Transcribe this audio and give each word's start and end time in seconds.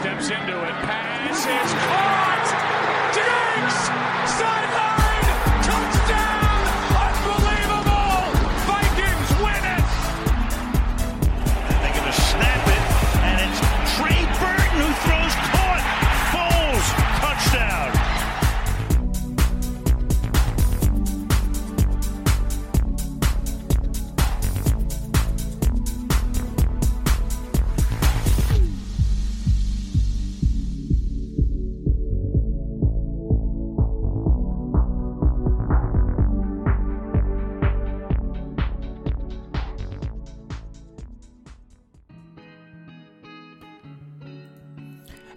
steps 0.00 0.30
into 0.30 0.64
it. 0.64 0.74
Pass 0.88 1.40
is 1.40 1.72
caught. 1.84 2.48
Diggs 3.12 4.32
sideline 4.32 4.99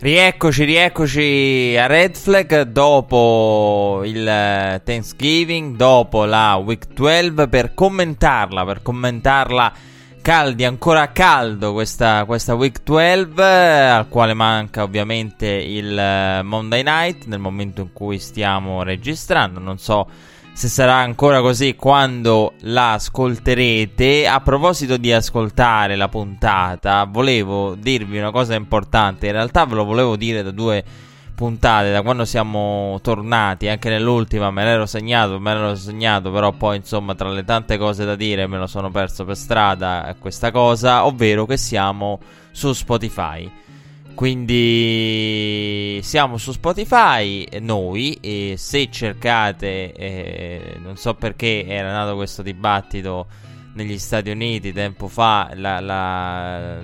Rieccoci, 0.03 0.65
rieccoci 0.65 1.77
a 1.79 1.85
Red 1.85 2.17
Flag. 2.17 2.63
Dopo 2.63 4.01
il 4.03 4.27
eh, 4.27 4.81
Thanksgiving, 4.83 5.77
dopo 5.77 6.25
la 6.25 6.55
Week 6.57 6.87
12 6.93 7.47
per 7.47 7.73
commentarla, 7.73 8.65
per 8.65 8.81
commentarla 8.81 9.73
caldi, 10.21 10.65
ancora 10.65 11.13
caldo 11.13 11.71
questa, 11.71 12.25
questa 12.25 12.53
Week 12.53 12.83
12 12.83 13.39
eh, 13.39 13.43
al 13.43 14.09
quale 14.09 14.33
manca 14.33 14.83
ovviamente 14.83 15.47
il 15.47 15.97
eh, 15.97 16.41
Monday 16.41 16.83
Night 16.83 17.23
nel 17.27 17.39
momento 17.39 17.79
in 17.79 17.93
cui 17.93 18.19
stiamo 18.19 18.83
registrando, 18.83 19.61
non 19.61 19.77
so 19.77 20.05
se 20.53 20.67
sarà 20.67 20.95
ancora 20.95 21.41
così 21.41 21.75
quando 21.75 22.53
la 22.61 22.93
ascolterete. 22.93 24.27
A 24.27 24.39
proposito 24.39 24.97
di 24.97 25.11
ascoltare 25.11 25.95
la 25.95 26.07
puntata, 26.07 27.05
volevo 27.05 27.75
dirvi 27.75 28.19
una 28.19 28.31
cosa 28.31 28.53
importante. 28.53 29.25
In 29.25 29.33
realtà 29.33 29.65
ve 29.65 29.75
lo 29.75 29.83
volevo 29.83 30.15
dire 30.15 30.43
da 30.43 30.51
due 30.51 30.83
puntate, 31.33 31.91
da 31.91 32.03
quando 32.03 32.25
siamo 32.25 32.99
tornati, 33.01 33.67
anche 33.67 33.89
nell'ultima 33.89 34.51
me 34.51 34.63
l'ero 34.63 34.85
segnato, 34.85 35.39
me 35.39 35.53
l'ero 35.53 35.75
segnato, 35.75 36.31
però 36.31 36.51
poi 36.51 36.77
insomma 36.77 37.15
tra 37.15 37.29
le 37.29 37.43
tante 37.43 37.77
cose 37.77 38.05
da 38.05 38.15
dire 38.15 38.45
me 38.45 38.59
lo 38.59 38.67
sono 38.67 38.91
perso 38.91 39.25
per 39.25 39.35
strada 39.35 40.15
questa 40.19 40.51
cosa, 40.51 41.05
ovvero 41.05 41.45
che 41.45 41.57
siamo 41.57 42.19
su 42.51 42.71
Spotify. 42.71 43.62
Quindi 44.15 45.99
siamo 46.03 46.37
su 46.37 46.51
Spotify 46.51 47.45
noi 47.59 48.17
e 48.21 48.55
se 48.57 48.89
cercate, 48.91 49.91
eh, 49.93 50.77
non 50.81 50.97
so 50.97 51.15
perché 51.15 51.65
era 51.67 51.91
nato 51.91 52.15
questo 52.15 52.41
dibattito 52.41 53.27
negli 53.73 53.97
Stati 53.97 54.29
Uniti 54.29 54.71
tempo 54.71 55.07
fa, 55.07 55.51
la, 55.55 55.79
la, 55.79 56.79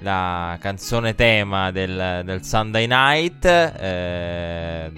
la 0.00 0.56
canzone 0.60 1.14
tema 1.14 1.70
del, 1.72 2.22
del 2.24 2.44
Sunday 2.44 2.86
Night, 2.86 3.44
eh, 3.44 4.90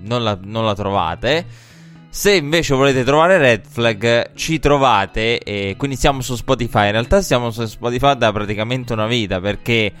non, 0.00 0.22
la, 0.22 0.38
non 0.42 0.64
la 0.64 0.74
trovate. 0.74 1.66
Se 2.08 2.34
invece 2.34 2.74
volete 2.74 3.04
trovare 3.04 3.36
Red 3.36 3.66
Flag, 3.68 4.32
ci 4.34 4.58
trovate. 4.58 5.40
E 5.40 5.74
quindi 5.76 5.96
siamo 5.96 6.22
su 6.22 6.34
Spotify. 6.36 6.86
In 6.86 6.92
realtà 6.92 7.20
siamo 7.20 7.50
su 7.50 7.64
Spotify 7.66 8.16
da 8.16 8.32
praticamente 8.32 8.94
una 8.94 9.06
vita 9.06 9.40
perché 9.40 9.92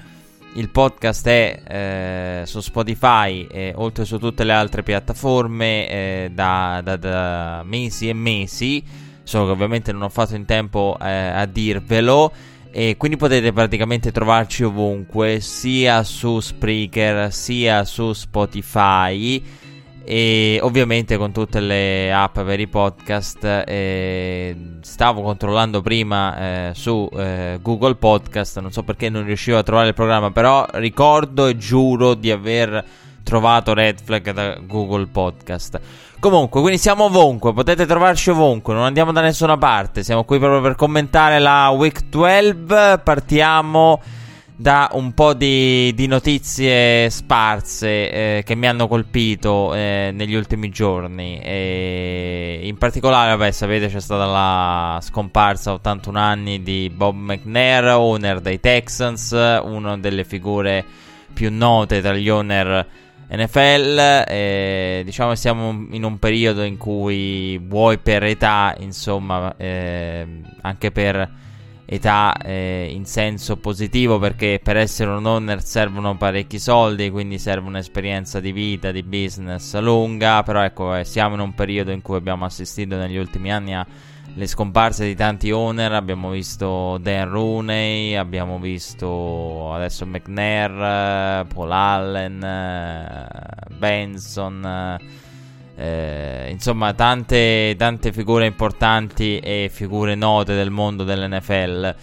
il 0.54 0.70
podcast 0.70 1.26
è 1.28 1.62
eh, 1.66 2.46
su 2.46 2.60
Spotify 2.60 3.46
e 3.50 3.72
oltre 3.76 4.04
su 4.04 4.18
tutte 4.18 4.44
le 4.44 4.52
altre 4.52 4.82
piattaforme 4.82 5.88
eh, 5.88 6.30
da, 6.32 6.80
da, 6.82 6.96
da, 6.96 7.62
mesi 7.64 8.08
e 8.08 8.12
mesi. 8.12 8.82
Solo 9.22 9.46
che 9.46 9.50
ovviamente 9.52 9.92
non 9.92 10.02
ho 10.02 10.08
fatto 10.08 10.34
in 10.34 10.44
tempo 10.46 10.96
eh, 11.00 11.10
a 11.10 11.46
dirvelo. 11.46 12.32
E 12.70 12.96
quindi 12.96 13.16
potete 13.16 13.52
praticamente 13.52 14.12
trovarci 14.12 14.62
ovunque, 14.62 15.40
sia 15.40 16.02
su 16.02 16.38
Spreaker, 16.38 17.32
sia 17.32 17.84
su 17.84 18.12
Spotify 18.12 19.42
e 20.04 20.58
ovviamente 20.62 21.16
con 21.16 21.32
tutte 21.32 21.60
le 21.60 22.12
app 22.12 22.40
per 22.40 22.60
i 22.60 22.66
podcast 22.66 23.64
eh, 23.66 24.56
stavo 24.80 25.22
controllando 25.22 25.82
prima 25.82 26.38
eh, 26.38 26.70
su 26.74 27.08
eh, 27.14 27.58
Google 27.60 27.96
Podcast 27.96 28.60
non 28.60 28.72
so 28.72 28.82
perché 28.82 29.10
non 29.10 29.24
riuscivo 29.24 29.58
a 29.58 29.62
trovare 29.62 29.88
il 29.88 29.94
programma 29.94 30.30
però 30.30 30.66
ricordo 30.72 31.46
e 31.46 31.56
giuro 31.56 32.14
di 32.14 32.30
aver 32.30 32.84
trovato 33.22 33.74
Red 33.74 34.00
Flag 34.02 34.32
da 34.32 34.56
Google 34.62 35.06
Podcast. 35.06 35.78
Comunque 36.18 36.62
quindi 36.62 36.78
siamo 36.78 37.04
ovunque 37.04 37.52
potete 37.52 37.84
trovarci 37.84 38.30
ovunque 38.30 38.72
non 38.74 38.84
andiamo 38.84 39.12
da 39.12 39.20
nessuna 39.20 39.56
parte 39.58 40.02
siamo 40.02 40.24
qui 40.24 40.38
proprio 40.38 40.60
per 40.60 40.74
commentare 40.74 41.38
la 41.38 41.68
Week 41.68 42.08
12 42.08 43.00
partiamo 43.04 44.00
da 44.60 44.90
un 44.94 45.14
po' 45.14 45.34
di, 45.34 45.94
di 45.94 46.08
notizie 46.08 47.08
sparse 47.10 48.10
eh, 48.10 48.42
che 48.44 48.56
mi 48.56 48.66
hanno 48.66 48.88
colpito 48.88 49.72
eh, 49.72 50.10
negli 50.12 50.34
ultimi 50.34 50.68
giorni. 50.68 51.38
E 51.38 52.62
in 52.64 52.76
particolare, 52.76 53.36
vabbè, 53.36 53.52
sapete, 53.52 53.86
c'è 53.86 54.00
stata 54.00 54.24
la 54.24 54.98
scomparsa 55.00 55.70
a 55.70 55.74
81 55.74 56.18
anni 56.18 56.62
di 56.64 56.90
Bob 56.92 57.14
McNair, 57.14 57.84
owner 57.94 58.40
dei 58.40 58.58
Texans, 58.58 59.30
una 59.30 59.96
delle 59.96 60.24
figure 60.24 60.84
più 61.32 61.52
note 61.52 62.00
tra 62.00 62.14
gli 62.14 62.28
owner 62.28 62.84
NFL. 63.30 64.24
E, 64.26 65.02
diciamo 65.04 65.30
che 65.30 65.36
siamo 65.36 65.86
in 65.92 66.02
un 66.02 66.18
periodo 66.18 66.64
in 66.64 66.78
cui, 66.78 67.58
vuoi 67.58 67.98
per 67.98 68.24
età, 68.24 68.74
insomma, 68.80 69.54
eh, 69.56 70.26
anche 70.62 70.90
per 70.90 71.46
età 71.90 72.36
eh, 72.36 72.90
in 72.92 73.06
senso 73.06 73.56
positivo 73.56 74.18
perché 74.18 74.60
per 74.62 74.76
essere 74.76 75.10
un 75.10 75.24
owner 75.24 75.62
servono 75.62 76.18
parecchi 76.18 76.58
soldi, 76.58 77.08
quindi 77.08 77.38
serve 77.38 77.66
un'esperienza 77.66 78.40
di 78.40 78.52
vita, 78.52 78.90
di 78.90 79.02
business 79.02 79.74
lunga, 79.78 80.42
però 80.42 80.62
ecco 80.62 80.94
eh, 80.94 81.04
siamo 81.04 81.34
in 81.34 81.40
un 81.40 81.54
periodo 81.54 81.90
in 81.90 82.02
cui 82.02 82.16
abbiamo 82.16 82.44
assistito 82.44 82.96
negli 82.96 83.16
ultimi 83.16 83.50
anni 83.50 83.74
alle 83.74 84.46
scomparse 84.46 85.06
di 85.06 85.14
tanti 85.14 85.50
owner, 85.50 85.92
abbiamo 85.92 86.28
visto 86.28 86.98
Dan 86.98 87.30
Rooney, 87.30 88.16
abbiamo 88.16 88.58
visto 88.58 89.72
adesso 89.72 90.04
McNair, 90.04 91.46
Paul 91.46 91.72
Allen, 91.72 92.44
eh, 92.44 93.28
Benson 93.78 94.98
eh, 95.78 96.48
insomma, 96.50 96.92
tante, 96.92 97.76
tante 97.78 98.12
figure 98.12 98.46
importanti 98.46 99.38
e 99.38 99.70
figure 99.72 100.16
note 100.16 100.54
del 100.54 100.70
mondo 100.70 101.04
dell'NFL. 101.04 101.94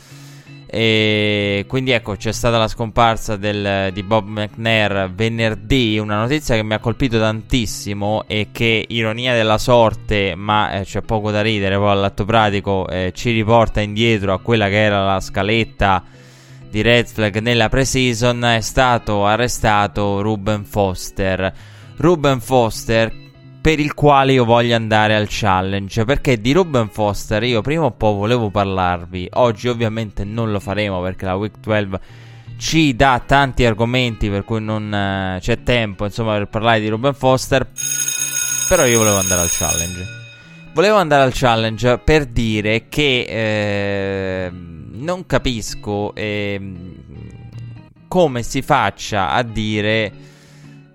E 0.68 1.66
quindi 1.68 1.92
ecco, 1.92 2.16
c'è 2.16 2.32
stata 2.32 2.58
la 2.58 2.68
scomparsa 2.68 3.36
del, 3.36 3.92
di 3.94 4.02
Bob 4.02 4.28
McNair 4.28 5.12
venerdì, 5.14 5.98
una 6.00 6.20
notizia 6.20 6.56
che 6.56 6.64
mi 6.64 6.74
ha 6.74 6.80
colpito 6.80 7.20
tantissimo 7.20 8.24
e 8.28 8.48
che, 8.52 8.86
ironia 8.88 9.34
della 9.34 9.58
sorte, 9.58 10.36
ma 10.36 10.72
eh, 10.72 10.84
c'è 10.84 11.02
poco 11.02 11.32
da 11.32 11.42
ridere, 11.42 11.76
poi 11.78 11.92
all'atto 11.92 12.24
pratico 12.24 12.88
eh, 12.88 13.12
ci 13.14 13.32
riporta 13.32 13.82
indietro 13.82 14.34
a 14.34 14.40
quella 14.40 14.70
che 14.70 14.82
era 14.82 15.04
la 15.04 15.20
scaletta 15.20 16.04
di 16.70 16.82
Red 16.82 17.08
Flag 17.08 17.40
nella 17.40 17.70
pre-season, 17.70 18.44
è 18.46 18.62
stato 18.62 19.26
arrestato 19.26 20.22
Ruben 20.22 20.64
Foster. 20.64 21.54
Ruben 21.98 22.42
Foster 22.42 23.24
per 23.66 23.80
il 23.80 23.96
quale 23.96 24.34
io 24.34 24.46
voglio 24.46 24.76
andare 24.76 25.16
al 25.16 25.26
challenge. 25.28 26.06
Perché 26.06 26.40
di 26.40 26.52
Ruben 26.52 26.88
Foster 26.88 27.42
io 27.42 27.62
prima 27.62 27.86
o 27.86 27.90
poi 27.90 28.14
volevo 28.14 28.52
parlarvi. 28.52 29.28
Oggi 29.34 29.70
ovviamente 29.70 30.24
non 30.24 30.52
lo 30.52 30.60
faremo 30.60 31.02
perché 31.02 31.26
la 31.26 31.34
Week 31.34 31.56
12 31.60 31.98
ci 32.60 32.96
dà 32.96 33.20
tanti 33.26 33.66
argomenti 33.66 34.30
per 34.30 34.44
cui 34.44 34.62
non 34.62 34.86
uh, 34.86 35.40
c'è 35.40 35.64
tempo 35.64 36.06
insomma 36.06 36.34
per 36.34 36.48
parlare 36.48 36.80
di 36.80 36.90
Ruben 36.90 37.16
Foster. 37.16 37.68
Però 38.70 38.86
io 38.86 39.00
volevo 39.00 39.18
andare 39.18 39.42
al 39.42 39.50
challenge. 39.50 40.06
Volevo 40.72 40.98
andare 40.98 41.24
al 41.24 41.34
challenge 41.34 41.98
per 42.04 42.28
dire 42.28 42.88
che 42.88 43.26
eh, 43.28 44.52
non 44.52 45.26
capisco 45.26 46.14
eh, 46.14 46.62
come 48.08 48.44
si 48.44 48.62
faccia 48.62 49.32
a 49.32 49.42
dire 49.42 50.12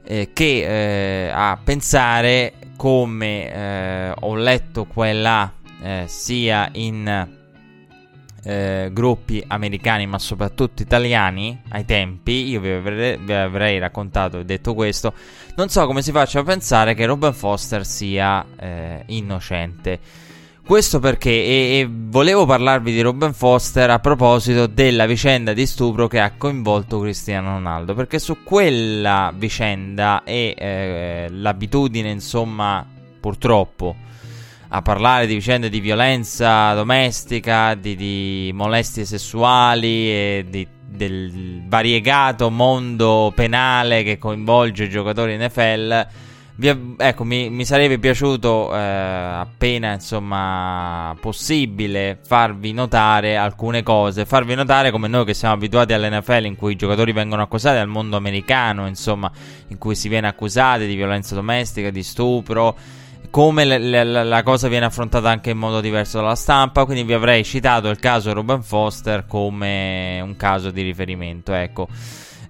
eh, 0.04 0.30
che 0.32 1.26
eh, 1.26 1.30
a 1.30 1.58
pensare 1.62 2.52
come 2.80 3.52
eh, 3.52 4.14
ho 4.20 4.34
letto 4.36 4.86
qua 4.86 5.06
e 5.06 5.12
là, 5.12 5.52
eh, 5.82 6.04
sia 6.06 6.70
in 6.72 7.28
eh, 8.42 8.88
gruppi 8.90 9.44
americani 9.46 10.06
ma 10.06 10.18
soprattutto 10.18 10.80
italiani 10.80 11.60
ai 11.68 11.84
tempi, 11.84 12.48
io 12.48 12.58
vi 12.58 12.70
avrei, 12.70 13.18
vi 13.18 13.34
avrei 13.34 13.78
raccontato 13.78 14.38
e 14.38 14.46
detto 14.46 14.72
questo, 14.72 15.12
non 15.56 15.68
so 15.68 15.84
come 15.84 16.00
si 16.00 16.10
faccia 16.10 16.40
a 16.40 16.42
pensare 16.42 16.94
che 16.94 17.04
Robin 17.04 17.34
Foster 17.34 17.84
sia 17.84 18.46
eh, 18.58 19.02
innocente. 19.08 20.28
Questo 20.70 21.00
perché 21.00 21.30
e, 21.30 21.80
e 21.80 21.88
volevo 21.90 22.46
parlarvi 22.46 22.92
di 22.92 23.00
Ruben 23.00 23.32
Foster 23.32 23.90
a 23.90 23.98
proposito 23.98 24.68
della 24.68 25.04
vicenda 25.04 25.52
di 25.52 25.66
stupro 25.66 26.06
che 26.06 26.20
ha 26.20 26.30
coinvolto 26.38 27.00
Cristiano 27.00 27.54
Ronaldo, 27.54 27.92
perché 27.92 28.20
su 28.20 28.44
quella 28.44 29.32
vicenda 29.34 30.22
e 30.22 30.54
eh, 30.56 31.26
l'abitudine, 31.28 32.08
insomma, 32.10 32.86
purtroppo 33.18 33.96
a 34.68 34.80
parlare 34.80 35.26
di 35.26 35.34
vicende 35.34 35.70
di 35.70 35.80
violenza 35.80 36.72
domestica, 36.74 37.74
di, 37.74 37.96
di 37.96 38.52
molestie 38.54 39.04
sessuali 39.04 40.08
e 40.08 40.46
di, 40.48 40.64
del 40.86 41.64
variegato 41.66 42.48
mondo 42.48 43.32
penale 43.34 44.04
che 44.04 44.18
coinvolge 44.18 44.84
i 44.84 44.88
giocatori 44.88 45.36
NFL 45.36 46.06
vi, 46.60 46.94
ecco, 46.98 47.24
mi, 47.24 47.48
mi, 47.48 47.64
sarebbe 47.64 47.98
piaciuto 47.98 48.74
eh, 48.74 48.78
appena 48.78 49.94
insomma 49.94 51.16
possibile 51.18 52.18
farvi 52.22 52.72
notare 52.72 53.38
alcune 53.38 53.82
cose, 53.82 54.26
farvi 54.26 54.54
notare 54.54 54.90
come 54.90 55.08
noi 55.08 55.24
che 55.24 55.32
siamo 55.32 55.54
abituati 55.54 55.94
all'NFL 55.94 56.44
in 56.44 56.56
cui 56.56 56.72
i 56.72 56.76
giocatori 56.76 57.12
vengono 57.12 57.40
accusati 57.40 57.78
al 57.78 57.88
mondo 57.88 58.18
americano, 58.18 58.86
insomma, 58.86 59.32
in 59.68 59.78
cui 59.78 59.94
si 59.94 60.08
viene 60.08 60.28
accusati 60.28 60.86
di 60.86 60.94
violenza 60.96 61.34
domestica, 61.34 61.88
di 61.88 62.02
stupro, 62.02 62.76
come 63.30 63.64
le, 63.64 63.78
le, 63.78 64.04
la 64.04 64.42
cosa 64.42 64.68
viene 64.68 64.84
affrontata 64.84 65.30
anche 65.30 65.50
in 65.50 65.58
modo 65.58 65.80
diverso 65.80 66.18
dalla 66.18 66.34
stampa, 66.34 66.84
quindi 66.84 67.04
vi 67.04 67.14
avrei 67.14 67.42
citato 67.42 67.88
il 67.88 67.98
caso 67.98 68.34
Ruben 68.34 68.62
Foster 68.62 69.24
come 69.26 70.20
un 70.20 70.36
caso 70.36 70.70
di 70.70 70.82
riferimento, 70.82 71.54
ecco. 71.54 71.88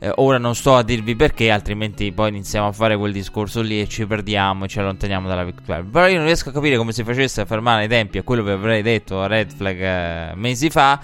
Eh, 0.02 0.10
ora 0.16 0.38
non 0.38 0.54
sto 0.54 0.76
a 0.76 0.82
dirvi 0.82 1.14
perché, 1.14 1.50
altrimenti 1.50 2.10
poi 2.10 2.30
iniziamo 2.30 2.68
a 2.68 2.72
fare 2.72 2.96
quel 2.96 3.12
discorso 3.12 3.60
lì 3.60 3.82
e 3.82 3.86
ci 3.86 4.06
perdiamo 4.06 4.64
e 4.64 4.68
ci 4.68 4.78
allontaniamo 4.78 5.28
dalla 5.28 5.44
vittoria. 5.44 5.84
Però 5.84 6.08
io 6.08 6.16
non 6.16 6.24
riesco 6.24 6.48
a 6.48 6.52
capire 6.52 6.78
come 6.78 6.92
si 6.92 7.04
facesse 7.04 7.42
a 7.42 7.44
fermare 7.44 7.84
i 7.84 7.88
tempi 7.88 8.16
a 8.16 8.22
quello 8.22 8.42
che 8.42 8.52
avrei 8.52 8.80
detto 8.80 9.20
a 9.20 9.26
Red 9.26 9.52
Flag 9.54 9.78
eh, 9.78 10.32
mesi 10.36 10.70
fa. 10.70 11.00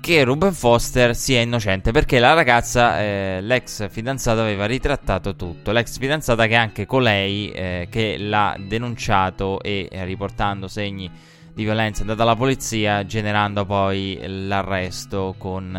Che 0.00 0.24
Ruben 0.24 0.54
Foster 0.54 1.14
sia 1.14 1.42
innocente 1.42 1.92
perché 1.92 2.18
la 2.18 2.32
ragazza, 2.32 2.98
eh, 2.98 3.40
l'ex 3.42 3.90
fidanzata, 3.90 4.40
aveva 4.40 4.64
ritrattato 4.64 5.36
tutto. 5.36 5.72
L'ex 5.72 5.98
fidanzata, 5.98 6.46
che 6.46 6.54
anche 6.54 6.86
colei 6.86 7.50
eh, 7.50 7.88
che 7.90 8.16
l'ha 8.16 8.56
denunciato 8.58 9.60
e 9.60 9.86
eh, 9.90 10.06
riportando 10.06 10.68
segni 10.68 11.10
di 11.52 11.64
violenza 11.64 11.98
è 11.98 12.02
andata 12.02 12.22
alla 12.22 12.36
polizia, 12.36 13.04
generando 13.04 13.66
poi 13.66 14.18
l'arresto 14.24 15.34
con 15.36 15.76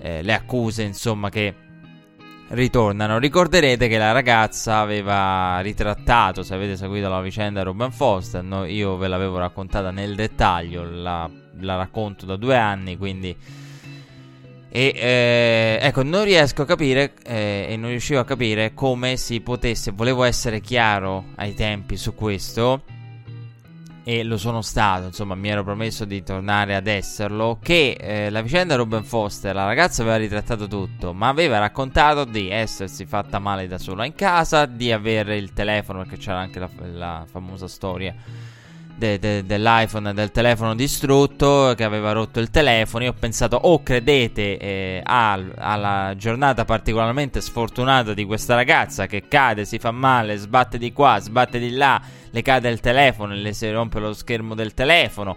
eh, 0.00 0.22
le 0.22 0.32
accuse, 0.32 0.82
insomma, 0.82 1.28
che 1.28 1.54
ritornano. 2.48 3.18
Ricorderete 3.18 3.88
che 3.88 3.98
la 3.98 4.12
ragazza 4.12 4.78
aveva 4.78 5.60
ritrattato, 5.60 6.42
se 6.42 6.54
avete 6.54 6.76
seguito 6.76 7.08
la 7.08 7.20
vicenda 7.20 7.62
Ruben 7.62 7.92
Foster, 7.92 8.42
no, 8.42 8.64
io 8.64 8.96
ve 8.96 9.08
l'avevo 9.08 9.38
raccontata 9.38 9.90
nel 9.90 10.14
dettaglio, 10.14 10.84
la, 10.84 11.30
la 11.60 11.76
racconto 11.76 12.26
da 12.26 12.36
due 12.36 12.56
anni, 12.56 12.96
quindi... 12.96 13.36
E 14.72 14.92
eh, 14.94 15.78
ecco, 15.82 16.04
non 16.04 16.22
riesco 16.22 16.62
a 16.62 16.64
capire 16.64 17.14
eh, 17.24 17.66
e 17.70 17.76
non 17.76 17.90
riuscivo 17.90 18.20
a 18.20 18.24
capire 18.24 18.72
come 18.72 19.16
si 19.16 19.40
potesse, 19.40 19.90
volevo 19.90 20.22
essere 20.22 20.60
chiaro 20.60 21.24
ai 21.34 21.54
tempi 21.54 21.96
su 21.96 22.14
questo, 22.14 22.84
e 24.04 24.22
lo 24.22 24.38
sono 24.38 24.62
stato, 24.62 25.06
insomma 25.06 25.34
mi 25.34 25.48
ero 25.48 25.62
promesso 25.62 26.04
di 26.04 26.22
tornare 26.22 26.74
ad 26.74 26.86
esserlo, 26.86 27.58
che 27.62 27.96
eh, 28.00 28.30
la 28.30 28.40
vicenda 28.40 28.76
Ruben 28.76 29.04
Foster, 29.04 29.54
la 29.54 29.66
ragazza 29.66 30.02
aveva 30.02 30.16
ritrattato 30.16 30.66
tutto, 30.66 31.12
ma 31.12 31.28
aveva 31.28 31.58
raccontato 31.58 32.24
di 32.24 32.48
essersi 32.50 33.04
fatta 33.06 33.38
male 33.38 33.66
da 33.66 33.78
sola 33.78 34.04
in 34.04 34.14
casa, 34.14 34.66
di 34.66 34.90
avere 34.90 35.36
il 35.36 35.52
telefono, 35.52 36.00
perché 36.00 36.16
c'era 36.16 36.38
anche 36.38 36.58
la, 36.58 36.70
la 36.92 37.24
famosa 37.30 37.68
storia 37.68 38.14
de, 39.00 39.18
de, 39.18 39.44
dell'iPhone, 39.46 40.12
del 40.12 40.30
telefono 40.30 40.74
distrutto, 40.74 41.72
che 41.74 41.84
aveva 41.84 42.12
rotto 42.12 42.38
il 42.38 42.50
telefono. 42.50 43.04
Io 43.04 43.10
ho 43.10 43.16
pensato, 43.18 43.56
o 43.56 43.72
oh, 43.72 43.82
credete 43.82 44.58
eh, 44.58 45.00
al, 45.02 45.54
alla 45.56 46.14
giornata 46.16 46.66
particolarmente 46.66 47.40
sfortunata 47.40 48.12
di 48.12 48.24
questa 48.26 48.54
ragazza 48.54 49.06
che 49.06 49.26
cade, 49.26 49.64
si 49.64 49.78
fa 49.78 49.90
male, 49.90 50.36
sbatte 50.36 50.76
di 50.76 50.92
qua, 50.92 51.18
sbatte 51.18 51.58
di 51.58 51.70
là 51.70 52.00
le 52.30 52.42
cade 52.42 52.68
il 52.68 52.80
telefono 52.80 53.34
le 53.34 53.52
si 53.52 53.70
rompe 53.70 53.98
lo 53.98 54.12
schermo 54.12 54.54
del 54.54 54.74
telefono. 54.74 55.36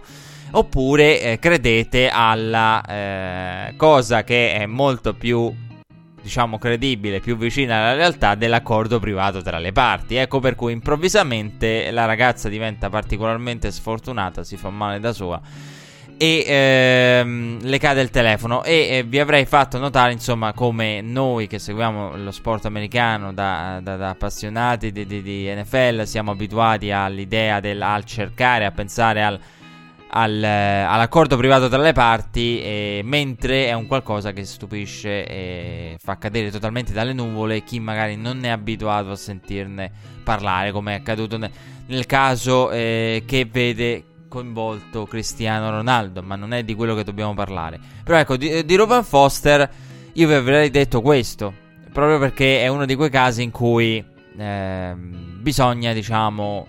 Oppure 0.52 1.20
eh, 1.20 1.38
credete 1.38 2.08
alla 2.08 2.80
eh, 2.84 3.76
cosa 3.76 4.22
che 4.22 4.54
è 4.54 4.66
molto 4.66 5.14
più 5.14 5.52
diciamo 6.22 6.58
credibile, 6.58 7.20
più 7.20 7.36
vicina 7.36 7.76
alla 7.76 7.94
realtà 7.94 8.34
dell'accordo 8.34 8.98
privato 8.98 9.42
tra 9.42 9.58
le 9.58 9.72
parti. 9.72 10.16
Ecco 10.16 10.40
per 10.40 10.54
cui 10.54 10.72
improvvisamente 10.72 11.90
la 11.90 12.06
ragazza 12.06 12.48
diventa 12.48 12.88
particolarmente 12.88 13.70
sfortunata, 13.70 14.42
si 14.42 14.56
fa 14.56 14.70
male 14.70 15.00
da 15.00 15.12
sola 15.12 15.42
e 16.16 16.44
ehm, 16.46 17.58
le 17.62 17.78
cade 17.78 18.00
il 18.00 18.10
telefono. 18.10 18.62
E 18.62 18.88
eh, 18.90 19.02
vi 19.02 19.18
avrei 19.18 19.44
fatto 19.46 19.78
notare 19.78 20.12
insomma 20.12 20.52
come 20.52 21.00
noi 21.00 21.46
che 21.46 21.58
seguiamo 21.58 22.16
lo 22.16 22.30
sport 22.30 22.66
americano 22.66 23.32
da, 23.32 23.80
da, 23.82 23.96
da 23.96 24.10
appassionati 24.10 24.92
di, 24.92 25.06
di, 25.06 25.22
di, 25.22 25.52
NFL 25.54 26.02
siamo 26.04 26.30
abituati 26.30 26.90
all'idea 26.90 27.60
del 27.60 27.82
al 27.82 28.04
cercare 28.04 28.64
a 28.64 28.70
pensare 28.70 29.22
al, 29.22 29.38
al, 30.08 30.42
all'accordo 30.42 31.36
privato 31.36 31.68
tra 31.68 31.78
le 31.78 31.92
parti 31.92 32.60
eh, 32.60 33.00
mentre 33.04 33.66
è 33.66 33.72
un 33.72 33.86
qualcosa 33.86 34.32
che 34.32 34.44
stupisce 34.44 35.26
e 35.26 35.96
fa 36.00 36.18
cadere 36.18 36.50
totalmente 36.50 36.92
dalle 36.92 37.12
nuvole 37.12 37.64
chi 37.64 37.80
magari 37.80 38.16
non 38.16 38.44
è 38.44 38.48
abituato 38.48 39.10
a 39.10 39.16
sentirne 39.16 39.90
parlare 40.22 40.72
come 40.72 40.94
è 40.94 40.98
accaduto 40.98 41.36
nel, 41.36 41.50
nel 41.86 42.06
caso 42.06 42.70
eh, 42.70 43.24
che 43.26 43.44
vede 43.50 44.04
coinvolto 44.34 45.06
Cristiano 45.06 45.70
Ronaldo, 45.70 46.20
ma 46.20 46.34
non 46.34 46.52
è 46.52 46.64
di 46.64 46.74
quello 46.74 46.96
che 46.96 47.04
dobbiamo 47.04 47.34
parlare. 47.34 47.78
Però 48.02 48.18
ecco, 48.18 48.36
di, 48.36 48.64
di 48.64 48.74
Ruben 48.74 49.04
Foster 49.04 49.70
io 50.12 50.26
vi 50.26 50.34
avrei 50.34 50.70
detto 50.70 51.00
questo, 51.00 51.54
proprio 51.92 52.18
perché 52.18 52.60
è 52.60 52.66
uno 52.66 52.84
di 52.84 52.96
quei 52.96 53.10
casi 53.10 53.44
in 53.44 53.52
cui 53.52 54.04
eh, 54.36 54.94
bisogna, 54.96 55.92
diciamo, 55.92 56.66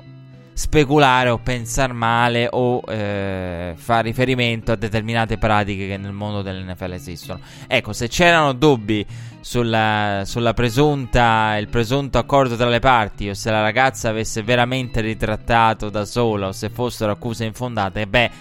speculare 0.53 1.29
o 1.29 1.39
pensare 1.39 1.91
male 1.91 2.47
o 2.51 2.83
eh, 2.87 3.73
fare 3.75 4.01
riferimento 4.03 4.71
a 4.71 4.75
determinate 4.75 5.37
pratiche 5.39 5.87
che 5.87 5.97
nel 5.97 6.13
mondo 6.13 6.43
dell'NFL 6.43 6.91
esistono. 6.93 7.39
Ecco, 7.65 7.93
se 7.93 8.07
c'erano 8.07 8.53
dubbi 8.53 9.03
sulla, 9.47 10.23
sulla 10.25 10.55
presunta, 10.55 11.55
il 11.57 11.67
presunto 11.67 12.17
accordo 12.17 12.55
tra 12.55 12.67
le 12.67 12.79
parti 12.79 13.29
o 13.29 13.35
se 13.35 13.51
la 13.51 13.61
ragazza 13.61 14.09
avesse 14.09 14.41
veramente 14.41 15.01
ritrattato 15.01 15.91
da 15.91 16.03
sola 16.03 16.47
o 16.47 16.51
se 16.51 16.71
fossero 16.71 17.11
accuse 17.11 17.45
infondate, 17.45 18.07
beh 18.07 18.31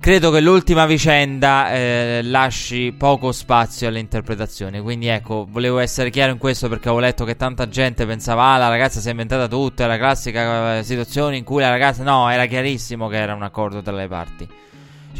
credo 0.00 0.30
che 0.30 0.40
l'ultima 0.40 0.86
vicenda 0.86 1.70
eh, 1.74 2.22
lasci 2.24 2.94
poco 2.96 3.30
spazio 3.30 3.88
alle 3.88 3.98
interpretazioni. 3.98 4.80
Quindi 4.80 5.08
ecco, 5.08 5.46
volevo 5.48 5.80
essere 5.80 6.08
chiaro 6.08 6.32
in 6.32 6.38
questo 6.38 6.66
perché 6.70 6.88
ho 6.88 6.98
letto 6.98 7.26
che 7.26 7.36
tanta 7.36 7.68
gente 7.68 8.06
pensava, 8.06 8.54
ah, 8.54 8.56
la 8.56 8.68
ragazza 8.68 9.00
si 9.00 9.08
è 9.08 9.10
inventata 9.10 9.46
tutto, 9.46 9.82
è 9.82 9.86
la 9.86 9.98
classica 9.98 10.78
eh, 10.78 10.82
situazione 10.82 11.36
in 11.36 11.44
cui 11.44 11.60
la 11.60 11.68
ragazza... 11.68 12.02
No, 12.04 12.30
era 12.30 12.46
chiarissimo 12.46 13.06
che 13.08 13.18
era 13.18 13.34
un 13.34 13.42
accordo 13.42 13.82
tra 13.82 13.94
le 13.94 14.08
parti. 14.08 14.48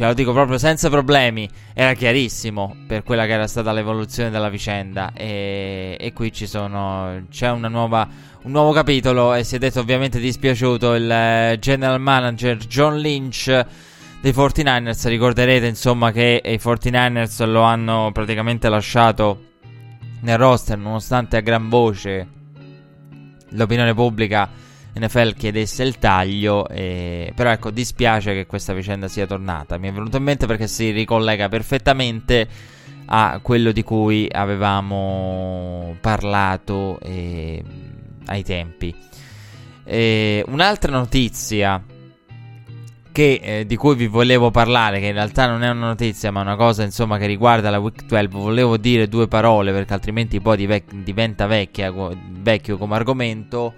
Lo 0.07 0.15
dico 0.15 0.33
proprio 0.33 0.59
senza 0.59 0.89
problemi, 0.91 1.49
era 1.73 1.93
chiarissimo 1.95 2.75
per 2.87 3.05
quella 3.05 3.25
che 3.25 3.33
era 3.33 3.47
stata 3.47 3.73
l'evoluzione 3.73 4.31
della 4.31 4.49
vicenda. 4.49 5.13
E, 5.15 5.97
e 5.99 6.13
qui 6.13 6.33
sono. 6.47 7.27
C'è 7.31 7.55
nuova, 7.55 8.09
un 8.43 8.51
nuovo 8.51 8.73
capitolo. 8.73 9.33
E 9.35 9.45
si 9.45 9.55
è 9.57 9.59
detto 9.59 9.81
ovviamente 9.81 10.19
dispiaciuto 10.19 10.95
il 10.95 11.11
eh, 11.11 11.57
general 11.61 12.01
manager 12.01 12.57
John 12.57 12.99
Lynch 12.99 13.47
dei 14.21 14.33
49ers. 14.33 15.07
Ricorderete 15.07 15.67
insomma 15.67 16.11
che 16.11 16.43
i 16.45 16.61
49ers 16.61 17.47
lo 17.47 17.63
hanno 17.63 18.11
praticamente 18.13 18.69
lasciato 18.69 19.51
nel 20.23 20.39
roster 20.39 20.79
nonostante 20.79 21.37
a 21.37 21.41
gran 21.41 21.69
voce 21.69 22.29
l'opinione 23.51 23.93
pubblica 23.93 24.49
NFL 24.95 25.35
chiedesse 25.35 25.83
il 25.83 25.99
taglio. 25.99 26.69
E... 26.69 27.33
Però 27.35 27.51
ecco, 27.51 27.71
dispiace 27.71 28.35
che 28.35 28.47
questa 28.47 28.73
vicenda 28.73 29.09
sia 29.09 29.27
tornata. 29.27 29.79
Mi 29.79 29.89
è 29.89 29.93
venuto 29.93 30.17
in 30.17 30.23
mente 30.23 30.47
perché 30.47 30.67
si 30.67 30.91
ricollega 30.91 31.49
perfettamente 31.49 32.49
a 33.07 33.41
quello 33.43 33.73
di 33.73 33.83
cui 33.83 34.29
avevamo 34.31 35.97
parlato 36.01 36.99
eh, 37.01 37.63
ai 38.27 38.43
tempi. 38.43 38.95
E 39.85 40.45
un'altra 40.47 40.93
notizia 40.93 41.83
che, 43.13 43.41
eh, 43.43 43.67
di 43.67 43.77
cui 43.77 43.95
vi 43.95 44.07
volevo 44.07 44.51
parlare, 44.51 44.99
che 44.99 45.07
in 45.07 45.13
realtà 45.13 45.47
non 45.47 45.63
è 45.63 45.69
una 45.69 45.89
notizia, 45.89 46.31
ma 46.31 46.41
una 46.41 46.57
cosa 46.57 46.83
insomma 46.83 47.19
che 47.19 47.27
riguarda 47.27 47.71
la 47.71 47.79
Week 47.79 48.05
12. 48.05 48.29
Volevo 48.31 48.77
dire 48.79 49.09
due 49.09 49.29
parole 49.29 49.73
perché 49.73 49.93
altrimenti 49.93 50.41
poi 50.41 50.57
dive- 50.57 50.85
diventa 50.91 51.47
vecchia, 51.47 51.93
vecchio 51.93 52.79
come 52.79 52.95
argomento. 52.95 53.75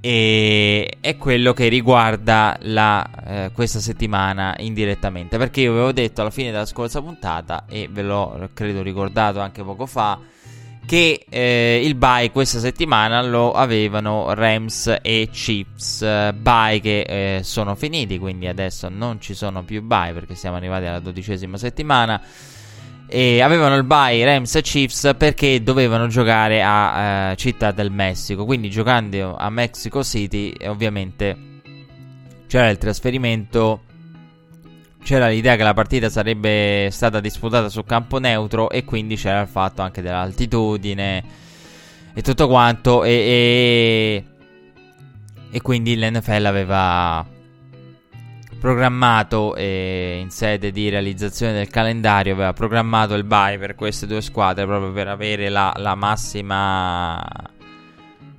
E 0.00 0.96
è 1.00 1.16
quello 1.16 1.52
che 1.52 1.68
riguarda 1.68 2.56
la, 2.62 3.08
eh, 3.26 3.50
questa 3.52 3.80
settimana 3.80 4.54
indirettamente. 4.58 5.36
Perché 5.36 5.60
io 5.60 5.72
avevo 5.72 5.92
detto 5.92 6.22
alla 6.22 6.30
fine 6.30 6.50
della 6.50 6.66
scorsa 6.66 7.02
puntata, 7.02 7.64
e 7.68 7.88
ve 7.90 8.02
l'ho 8.02 8.48
credo 8.54 8.82
ricordato 8.82 9.40
anche 9.40 9.62
poco 9.62 9.86
fa, 9.86 10.18
che 10.86 11.24
eh, 11.28 11.80
il 11.84 11.94
bye 11.94 12.32
questa 12.32 12.58
settimana 12.58 13.22
lo 13.22 13.52
avevano 13.52 14.34
Rams 14.34 14.98
e 15.02 15.28
Chiefs, 15.30 16.02
eh, 16.02 16.32
bye 16.34 16.80
che 16.80 17.00
eh, 17.02 17.42
sono 17.44 17.74
finiti, 17.76 18.18
quindi 18.18 18.48
adesso 18.48 18.88
non 18.88 19.20
ci 19.20 19.34
sono 19.34 19.62
più 19.62 19.82
bye 19.82 20.12
perché 20.12 20.34
siamo 20.34 20.56
arrivati 20.56 20.86
alla 20.86 20.98
dodicesima 20.98 21.56
settimana. 21.58 22.20
E 23.12 23.40
avevano 23.40 23.74
il 23.74 23.82
bye 23.82 24.24
Rams 24.24 24.54
e 24.54 24.62
Chiefs 24.62 25.14
perché 25.16 25.62
dovevano 25.64 26.06
giocare 26.06 26.62
a 26.62 27.32
eh, 27.32 27.36
Città 27.36 27.72
del 27.72 27.90
Messico, 27.90 28.44
quindi 28.44 28.70
giocando 28.70 29.34
a 29.36 29.50
Mexico 29.50 30.04
City 30.04 30.54
ovviamente 30.66 31.36
c'era 32.46 32.68
il 32.68 32.78
trasferimento 32.78 33.82
c'era 35.02 35.28
l'idea 35.28 35.56
che 35.56 35.62
la 35.64 35.74
partita 35.74 36.08
sarebbe 36.08 36.88
stata 36.92 37.18
disputata 37.20 37.68
su 37.68 37.82
campo 37.84 38.18
neutro 38.18 38.70
e 38.70 38.84
quindi 38.84 39.16
c'era 39.16 39.40
il 39.40 39.48
fatto 39.48 39.82
anche 39.82 40.02
dell'altitudine 40.02 41.24
e 42.14 42.22
tutto 42.22 42.46
quanto. 42.48 43.04
E, 43.04 43.10
e, 43.10 44.24
e 45.50 45.60
quindi 45.62 45.96
l'NFL 45.96 46.44
aveva 46.44 47.26
programmato 48.60 49.56
eh, 49.56 50.18
in 50.20 50.30
sede 50.30 50.70
di 50.70 50.90
realizzazione 50.90 51.54
del 51.54 51.68
calendario 51.68 52.34
aveva 52.34 52.52
programmato 52.52 53.14
il 53.14 53.24
bye 53.24 53.58
per 53.58 53.74
queste 53.74 54.06
due 54.06 54.20
squadre 54.20 54.66
proprio 54.66 54.92
per 54.92 55.08
avere 55.08 55.48
la, 55.48 55.72
la 55.76 55.94
massima 55.94 57.18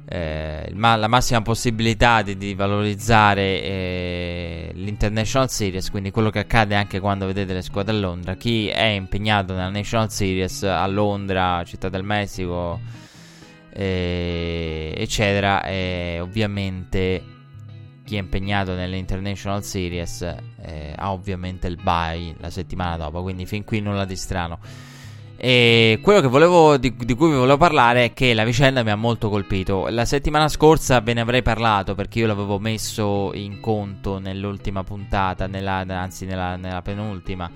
eh, 0.06 0.72
la 0.76 1.08
massima 1.08 1.42
possibilità 1.42 2.22
di, 2.22 2.38
di 2.38 2.54
valorizzare 2.54 3.42
eh, 3.64 4.72
l'International 4.74 5.50
Series, 5.50 5.90
quindi 5.90 6.12
quello 6.12 6.30
che 6.30 6.40
accade 6.40 6.76
anche 6.76 7.00
quando 7.00 7.26
vedete 7.26 7.54
le 7.54 7.62
squadre 7.62 7.96
a 7.96 8.00
Londra. 8.00 8.36
Chi 8.36 8.68
è 8.68 8.84
impegnato 8.84 9.54
nella 9.54 9.70
National 9.70 10.12
Series 10.12 10.64
a 10.64 10.86
Londra, 10.88 11.64
Città 11.64 11.88
del 11.88 12.04
Messico, 12.04 12.82
eh, 13.74 14.94
eccetera, 14.98 15.64
ovviamente 16.22 17.40
chi 18.12 18.18
è 18.18 18.20
impegnato 18.20 18.74
nell'International 18.74 19.64
Series 19.64 20.22
eh, 20.22 20.94
ha 20.94 21.14
ovviamente 21.14 21.68
il 21.68 21.78
bye 21.82 22.36
la 22.40 22.50
settimana 22.50 22.98
dopo, 22.98 23.22
quindi 23.22 23.46
fin 23.46 23.64
qui 23.64 23.80
nulla 23.80 24.04
di 24.04 24.18
strano. 24.18 24.60
E 25.38 25.98
quello 26.04 26.28
volevo, 26.28 26.76
di, 26.76 26.94
di, 26.94 27.14
cui 27.14 27.30
vi 27.30 27.38
volevo 27.38 27.56
parlare 27.56 28.04
è 28.04 28.14
che 28.14 28.34
la 28.34 28.44
vicenda 28.44 28.84
mi 28.84 28.92
ha 28.92 28.98
molto 28.98 29.30
colpito. 29.30 29.88
La 29.88 30.04
settimana 30.04 30.50
scorsa 30.50 31.00
ve 31.00 31.14
ne 31.14 31.22
avrei 31.22 31.42
parlato 31.42 31.96
perché 31.96 32.20
io 32.20 32.28
l'avevo 32.28 32.60
messo 32.60 33.32
in 33.34 33.62
conto 33.62 34.20
nell'ultima 34.20 34.84
puntata, 34.84 35.48
nella, 35.48 35.78
anzi 35.88 36.26
nella, 36.26 36.58
nella, 36.58 36.82
penultima, 36.82 37.50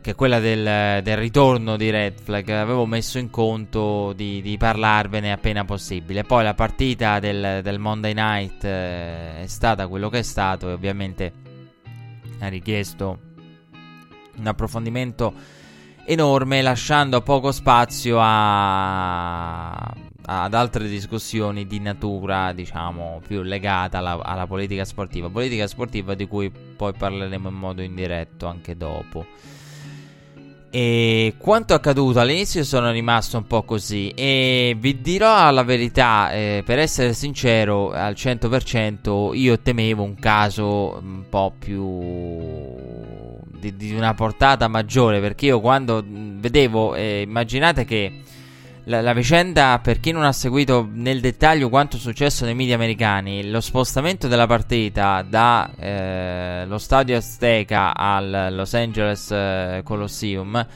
che 0.00 0.12
è 0.12 0.14
quella 0.14 0.38
del, 0.38 1.02
del, 1.02 1.16
ritorno 1.16 1.76
di 1.76 1.90
Red 1.90 2.20
Flag. 2.20 2.48
Avevo 2.50 2.86
messo 2.86 3.18
in 3.18 3.30
conto 3.30 4.12
di, 4.14 4.40
di 4.40 4.56
parlarvene 4.56 5.32
appena 5.32 5.64
possibile. 5.64 6.24
Poi 6.24 6.42
la 6.42 6.54
partita 6.54 7.18
del, 7.18 7.60
del 7.62 7.78
Monday 7.78 8.14
Night 8.14 8.64
eh, 8.64 9.42
è 9.42 9.46
stata 9.46 9.88
quello 9.88 10.08
che 10.08 10.18
è 10.18 10.22
stato 10.22 10.68
e 10.68 10.72
ovviamente 10.72 11.32
ha 12.40 12.48
richiesto 12.48 13.18
un 14.36 14.46
approfondimento 14.46 15.32
enorme, 16.04 16.62
lasciando 16.62 17.20
poco 17.20 17.52
spazio 17.52 18.18
a, 18.20 19.72
ad 20.24 20.54
altre 20.54 20.88
discussioni 20.88 21.66
di 21.66 21.78
natura, 21.78 22.52
diciamo, 22.52 23.20
più 23.26 23.42
legata 23.42 23.98
alla, 23.98 24.18
alla, 24.22 24.46
politica 24.46 24.84
sportiva. 24.84 25.28
Politica 25.28 25.66
sportiva 25.66 26.14
di 26.14 26.26
cui 26.26 26.50
poi 26.50 26.92
parleremo 26.92 27.48
in 27.48 27.54
modo 27.54 27.82
indiretto 27.82 28.46
anche 28.46 28.76
dopo. 28.76 29.26
E 30.72 31.34
quanto 31.36 31.74
accaduto 31.74 32.20
all'inizio 32.20 32.62
sono 32.62 32.92
rimasto 32.92 33.36
un 33.36 33.44
po' 33.44 33.64
così 33.64 34.10
e 34.10 34.76
vi 34.78 35.00
dirò 35.00 35.50
la 35.50 35.64
verità, 35.64 36.30
eh, 36.30 36.62
per 36.64 36.78
essere 36.78 37.12
sincero 37.12 37.90
al 37.90 38.14
100% 38.14 39.34
io 39.34 39.58
temevo 39.58 40.04
un 40.04 40.14
caso 40.14 41.00
un 41.02 41.24
po' 41.28 41.52
più 41.58 41.98
di, 43.58 43.74
di, 43.74 43.94
una 43.94 44.14
portata 44.14 44.68
maggiore. 44.68 45.20
Perché 45.20 45.46
io 45.46 45.60
quando 45.60 46.04
vedevo, 46.06 46.94
eh, 46.94 47.22
immaginate 47.22 47.84
che 47.84 48.20
la, 48.90 49.00
la, 49.00 49.12
vicenda, 49.12 49.78
per 49.80 50.00
chi 50.00 50.10
non 50.10 50.24
ha 50.24 50.32
seguito 50.32 50.86
nel 50.92 51.20
dettaglio 51.20 51.68
quanto 51.68 51.96
è 51.96 52.00
successo 52.00 52.44
nei 52.44 52.56
media 52.56 52.74
americani, 52.74 53.48
lo 53.48 53.60
spostamento 53.60 54.26
della 54.26 54.48
partita 54.48 55.22
dallo 55.22 56.74
eh, 56.74 56.78
stadio 56.78 57.16
Azteca 57.16 57.94
al 57.94 58.48
Los 58.50 58.74
Angeles 58.74 59.30
eh, 59.30 59.82
Colosseum 59.84 60.66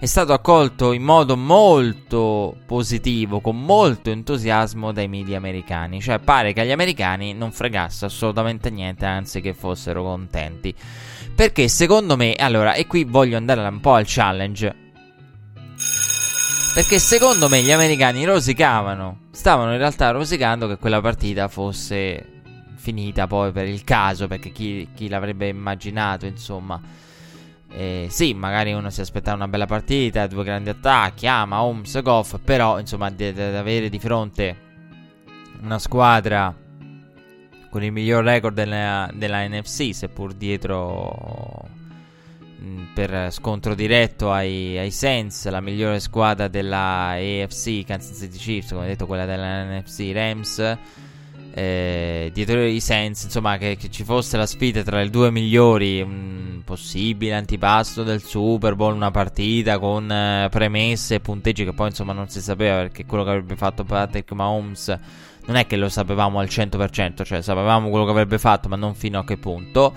è 0.00 0.06
stato 0.06 0.32
accolto 0.32 0.92
in 0.92 1.02
modo 1.02 1.36
molto 1.36 2.56
positivo, 2.64 3.40
con 3.40 3.60
molto 3.60 4.10
entusiasmo 4.10 4.92
dai 4.92 5.08
media 5.08 5.36
americani. 5.36 6.00
Cioè 6.00 6.20
pare 6.20 6.52
che 6.52 6.60
agli 6.60 6.70
americani 6.70 7.34
non 7.34 7.50
fregasse 7.50 8.04
assolutamente 8.04 8.70
niente, 8.70 9.04
anzi 9.06 9.40
che 9.40 9.54
fossero 9.54 10.04
contenti. 10.04 10.72
Perché 11.34 11.66
secondo 11.66 12.16
me, 12.16 12.34
allora, 12.34 12.74
e 12.74 12.86
qui 12.86 13.02
voglio 13.04 13.36
andare 13.36 13.60
un 13.60 13.80
po' 13.80 13.94
al 13.94 14.04
challenge. 14.06 14.86
Perché 16.74 17.00
secondo 17.00 17.48
me 17.48 17.62
gli 17.62 17.72
americani 17.72 18.24
rosicavano, 18.24 19.22
stavano 19.32 19.72
in 19.72 19.78
realtà 19.78 20.10
rosicando 20.10 20.68
che 20.68 20.76
quella 20.76 21.00
partita 21.00 21.48
fosse 21.48 22.42
finita 22.76 23.26
poi 23.26 23.50
per 23.50 23.66
il 23.66 23.82
caso, 23.82 24.28
perché 24.28 24.52
chi, 24.52 24.88
chi 24.94 25.08
l'avrebbe 25.08 25.48
immaginato, 25.48 26.26
insomma. 26.26 26.80
Eh, 27.70 28.06
sì, 28.10 28.32
magari 28.32 28.72
uno 28.72 28.90
si 28.90 29.00
aspettava 29.00 29.36
una 29.36 29.48
bella 29.48 29.66
partita, 29.66 30.26
due 30.26 30.44
grandi 30.44 30.70
attacchi, 30.70 31.26
ama, 31.26 31.62
Holmes, 31.62 32.00
Goff, 32.00 32.36
però 32.42 32.78
insomma, 32.78 33.10
di 33.10 33.26
avere 33.26 33.88
di 33.88 33.98
fronte 33.98 34.56
una 35.60 35.78
squadra 35.78 36.54
con 37.70 37.82
il 37.82 37.92
miglior 37.92 38.24
record 38.24 38.54
della, 38.54 39.10
della 39.12 39.46
NFC, 39.46 39.92
seppur 39.92 40.32
dietro 40.32 41.76
per 42.92 43.32
scontro 43.32 43.74
diretto 43.74 44.32
ai, 44.32 44.76
ai 44.76 44.90
Saints, 44.90 45.48
la 45.48 45.60
migliore 45.60 46.00
squadra 46.00 46.48
della 46.48 47.10
AFC, 47.10 47.84
Kansas 47.84 48.18
City 48.18 48.36
Chiefs, 48.36 48.72
come 48.72 48.86
detto 48.86 49.06
quella 49.06 49.24
della 49.24 49.64
NFC, 49.64 50.10
Rams. 50.12 50.78
Eh, 51.54 52.30
dietro 52.32 52.62
i 52.62 52.80
Saints, 52.80 53.24
insomma, 53.24 53.56
che, 53.56 53.76
che, 53.76 53.90
ci 53.90 54.04
fosse 54.04 54.36
la 54.36 54.46
sfida 54.46 54.82
tra 54.82 54.98
le 54.98 55.10
due 55.10 55.30
migliori, 55.30 56.00
un 56.00 56.62
possibile 56.64 57.34
antipasto 57.34 58.02
del 58.02 58.22
Super 58.22 58.74
Bowl, 58.74 58.94
una 58.94 59.10
partita 59.10 59.78
con 59.78 60.10
eh, 60.10 60.48
premesse 60.50 61.16
e 61.16 61.20
punteggi 61.20 61.64
che 61.64 61.72
poi 61.72 61.88
insomma 61.88 62.12
non 62.12 62.28
si 62.28 62.40
sapeva 62.40 62.76
perché 62.76 63.06
quello 63.06 63.24
che 63.24 63.30
avrebbe 63.30 63.56
fatto 63.56 63.84
Patrick 63.84 64.30
Mahomes 64.32 64.98
non 65.46 65.56
è 65.56 65.66
che 65.66 65.76
lo 65.76 65.88
sapevamo 65.88 66.38
al 66.40 66.46
100%, 66.46 67.24
cioè 67.24 67.40
sapevamo 67.40 67.88
quello 67.88 68.04
che 68.04 68.10
avrebbe 68.10 68.38
fatto, 68.38 68.68
ma 68.68 68.76
non 68.76 68.94
fino 68.94 69.18
a 69.18 69.24
che 69.24 69.38
punto. 69.38 69.94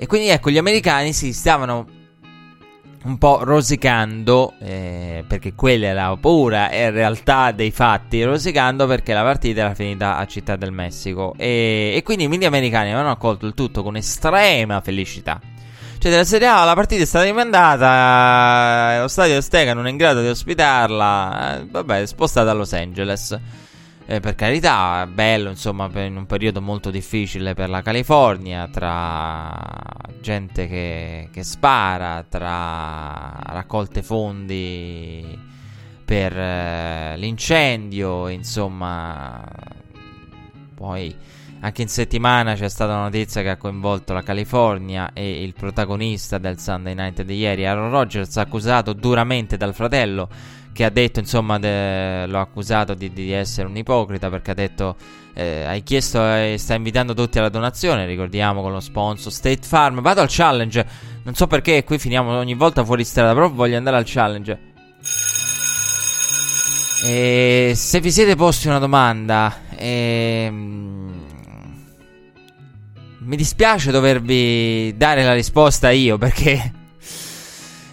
E 0.00 0.06
quindi 0.06 0.28
ecco, 0.28 0.50
gli 0.50 0.58
americani 0.58 1.12
si 1.12 1.32
stavano 1.32 1.86
un 3.02 3.18
po' 3.18 3.40
rosicando, 3.42 4.54
eh, 4.60 5.24
perché 5.26 5.54
quella 5.54 5.86
era 5.86 6.08
la 6.10 6.16
paura 6.16 6.70
e 6.70 6.84
in 6.84 6.92
realtà 6.92 7.50
dei 7.50 7.72
fatti, 7.72 8.22
rosicando 8.22 8.86
perché 8.86 9.12
la 9.12 9.22
partita 9.22 9.62
era 9.62 9.74
finita 9.74 10.16
a 10.16 10.24
Città 10.26 10.54
del 10.54 10.70
Messico. 10.70 11.34
E, 11.36 11.94
e 11.96 12.02
quindi 12.04 12.24
i 12.24 12.28
media 12.28 12.46
americani 12.46 12.90
avevano 12.90 13.10
accolto 13.10 13.46
il 13.46 13.54
tutto 13.54 13.82
con 13.82 13.96
estrema 13.96 14.80
felicità. 14.80 15.40
Cioè, 15.98 16.12
della 16.12 16.24
serie 16.24 16.46
A 16.46 16.62
la 16.62 16.74
partita 16.74 17.02
è 17.02 17.06
stata 17.06 17.24
rimandata, 17.24 19.00
lo 19.00 19.08
stadio 19.08 19.40
Stega 19.40 19.74
non 19.74 19.88
è 19.88 19.90
in 19.90 19.96
grado 19.96 20.20
di 20.20 20.28
ospitarla, 20.28 21.58
eh, 21.58 21.66
vabbè, 21.68 22.02
è 22.02 22.06
spostata 22.06 22.50
a 22.50 22.54
Los 22.54 22.72
Angeles. 22.72 23.36
Eh, 24.10 24.20
per 24.20 24.36
carità, 24.36 25.06
bello, 25.06 25.50
insomma, 25.50 25.90
in 26.02 26.16
un 26.16 26.24
periodo 26.24 26.62
molto 26.62 26.90
difficile 26.90 27.52
per 27.52 27.68
la 27.68 27.82
California, 27.82 28.66
tra 28.66 29.54
gente 30.22 30.66
che, 30.66 31.28
che 31.30 31.42
spara, 31.44 32.24
tra 32.26 33.38
raccolte 33.42 34.02
fondi 34.02 35.38
per 36.06 36.34
eh, 36.38 37.18
l'incendio, 37.18 38.28
insomma, 38.28 39.44
poi 40.74 41.14
anche 41.60 41.82
in 41.82 41.88
settimana 41.88 42.54
c'è 42.54 42.70
stata 42.70 42.94
una 42.94 43.02
notizia 43.02 43.42
che 43.42 43.50
ha 43.50 43.56
coinvolto 43.58 44.14
la 44.14 44.22
California 44.22 45.12
e 45.12 45.42
il 45.42 45.52
protagonista 45.52 46.38
del 46.38 46.58
Sunday 46.58 46.94
Night 46.94 47.20
di 47.24 47.36
ieri, 47.36 47.66
Aaron 47.66 47.90
Rodgers, 47.90 48.38
accusato 48.38 48.94
duramente 48.94 49.58
dal 49.58 49.74
fratello 49.74 50.30
che 50.72 50.84
ha 50.84 50.90
detto, 50.90 51.18
insomma, 51.20 51.58
de- 51.58 52.26
l'ho 52.26 52.40
accusato 52.40 52.94
di, 52.94 53.12
di, 53.12 53.32
essere 53.32 53.68
un 53.68 53.76
ipocrita 53.76 54.28
perché 54.30 54.52
ha 54.52 54.54
detto, 54.54 54.96
eh, 55.34 55.64
hai 55.64 55.82
chiesto 55.82 56.24
e 56.24 56.52
eh, 56.54 56.58
sta 56.58 56.74
invitando 56.74 57.14
tutti 57.14 57.38
alla 57.38 57.48
donazione, 57.48 58.06
ricordiamo 58.06 58.62
con 58.62 58.72
lo 58.72 58.80
sponsor 58.80 59.32
State 59.32 59.60
Farm, 59.62 60.00
vado 60.00 60.20
al 60.20 60.28
challenge, 60.30 60.86
non 61.24 61.34
so 61.34 61.46
perché 61.46 61.84
qui 61.84 61.98
finiamo 61.98 62.36
ogni 62.38 62.54
volta 62.54 62.84
fuori 62.84 63.04
strada, 63.04 63.34
però 63.34 63.50
voglio 63.50 63.76
andare 63.76 63.96
al 63.96 64.04
challenge. 64.06 64.66
E 67.04 67.72
se 67.74 68.00
vi 68.00 68.10
siete 68.10 68.34
posti 68.34 68.66
una 68.66 68.78
domanda, 68.78 69.54
ehm, 69.76 71.26
mi 73.18 73.36
dispiace 73.36 73.90
dovervi 73.90 74.96
dare 74.96 75.22
la 75.22 75.34
risposta 75.34 75.90
io 75.90 76.18
perché 76.18 76.72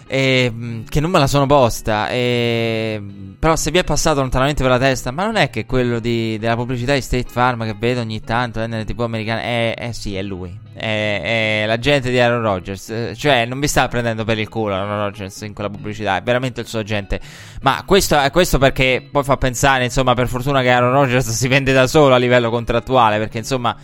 E, 0.08 0.82
che 0.88 1.00
non 1.00 1.10
me 1.10 1.18
la 1.18 1.26
sono 1.26 1.46
posta. 1.46 2.08
E, 2.08 3.02
però 3.38 3.56
se 3.56 3.70
vi 3.70 3.78
è 3.78 3.84
passato 3.84 4.20
lontanamente 4.20 4.62
per 4.62 4.70
la 4.70 4.78
testa, 4.78 5.10
ma 5.10 5.24
non 5.24 5.36
è 5.36 5.50
che 5.50 5.66
quello 5.66 5.98
di, 5.98 6.38
della 6.38 6.56
pubblicità 6.56 6.94
di 6.94 7.00
State 7.00 7.26
Farm 7.28 7.64
che 7.64 7.74
vedo 7.78 8.00
ogni 8.00 8.20
tanto 8.20 8.62
eh, 8.62 8.66
nelle 8.66 8.84
tv 8.84 9.00
americane, 9.00 9.74
eh, 9.74 9.88
eh 9.88 9.92
sì, 9.92 10.16
è 10.16 10.22
lui. 10.22 10.58
È, 10.72 11.62
è 11.62 11.64
l'agente 11.66 12.10
di 12.10 12.18
Aaron 12.18 12.42
Rodgers. 12.42 13.12
Cioè, 13.16 13.46
non 13.46 13.58
mi 13.58 13.68
sta 13.68 13.88
prendendo 13.88 14.24
per 14.24 14.38
il 14.38 14.48
culo 14.48 14.74
Aaron 14.74 14.98
Rodgers 14.98 15.40
in 15.42 15.54
quella 15.54 15.70
pubblicità, 15.70 16.16
è 16.16 16.22
veramente 16.22 16.60
il 16.60 16.66
suo 16.66 16.78
agente. 16.78 17.20
Ma 17.62 17.82
questo, 17.86 18.18
questo 18.30 18.58
perché 18.58 19.06
poi 19.10 19.24
fa 19.24 19.36
pensare, 19.36 19.84
insomma, 19.84 20.14
per 20.14 20.28
fortuna 20.28 20.62
che 20.62 20.70
Aaron 20.70 20.92
Rodgers 20.92 21.28
si 21.30 21.48
vende 21.48 21.72
da 21.72 21.86
solo 21.86 22.14
a 22.14 22.18
livello 22.18 22.50
contrattuale, 22.50 23.18
perché 23.18 23.38
insomma 23.38 23.76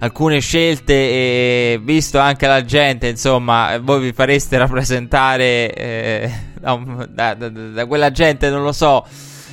alcune 0.00 0.40
scelte 0.40 0.92
e 0.92 1.80
visto 1.82 2.18
anche 2.18 2.46
la 2.46 2.64
gente, 2.64 3.08
insomma, 3.08 3.78
voi 3.78 4.00
vi 4.00 4.12
fareste 4.12 4.58
rappresentare 4.58 5.74
eh, 5.74 6.32
da, 6.60 7.34
da, 7.34 7.48
da, 7.48 7.86
quella 7.86 8.10
gente, 8.10 8.50
non 8.50 8.62
lo 8.62 8.72
so. 8.72 9.06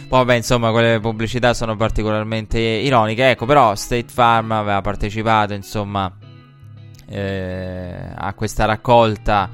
Vabbè, 0.08 0.36
insomma, 0.36 0.72
quelle 0.72 1.00
pubblicità 1.00 1.54
sono 1.54 1.76
particolarmente 1.76 2.60
ironiche. 2.60 3.32
Ecco, 3.32 3.46
però 3.46 3.74
State 3.74 4.06
Farm 4.08 4.52
aveva 4.52 4.82
partecipato, 4.82 5.54
insomma, 5.54 6.12
eh, 7.10 8.12
a 8.16 8.34
questa 8.34 8.66
raccolta 8.66 9.50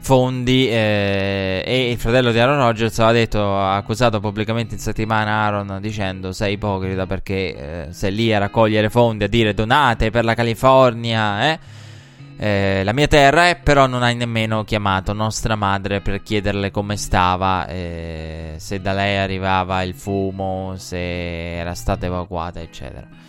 fondi 0.00 0.68
eh, 0.68 1.62
e 1.64 1.90
il 1.90 1.98
fratello 1.98 2.32
di 2.32 2.38
Aaron 2.38 2.58
Rodgers 2.58 2.98
aveva 2.98 3.18
detto, 3.18 3.56
ha 3.56 3.76
accusato 3.76 4.20
pubblicamente 4.20 4.74
in 4.74 4.80
settimana 4.80 5.30
Aaron 5.30 5.78
dicendo 5.80 6.32
sei 6.32 6.54
ipocrita 6.54 7.06
perché 7.06 7.88
eh, 7.88 7.92
sei 7.92 8.14
lì 8.14 8.32
a 8.32 8.38
raccogliere 8.38 8.90
fondi, 8.90 9.24
a 9.24 9.28
dire 9.28 9.54
donate 9.54 10.10
per 10.10 10.24
la 10.24 10.34
California, 10.34 11.52
eh? 11.52 11.58
Eh, 12.40 12.82
la 12.84 12.92
mia 12.92 13.08
terra 13.08 13.48
è, 13.48 13.56
però 13.56 13.86
non 13.86 14.04
hai 14.04 14.14
nemmeno 14.14 14.62
chiamato 14.62 15.12
nostra 15.12 15.56
madre 15.56 16.00
per 16.00 16.22
chiederle 16.22 16.70
come 16.70 16.96
stava, 16.96 17.66
eh, 17.66 18.54
se 18.58 18.80
da 18.80 18.92
lei 18.92 19.16
arrivava 19.16 19.82
il 19.82 19.92
fumo, 19.94 20.74
se 20.76 21.58
era 21.58 21.74
stata 21.74 22.06
evacuata, 22.06 22.60
eccetera. 22.60 23.27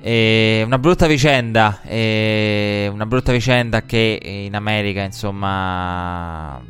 E 0.00 0.62
una 0.64 0.78
brutta 0.78 1.06
vicenda, 1.06 1.80
una 1.84 3.06
brutta 3.06 3.32
vicenda 3.32 3.82
che 3.82 4.20
in 4.22 4.54
America 4.54 5.02
insomma 5.02 6.62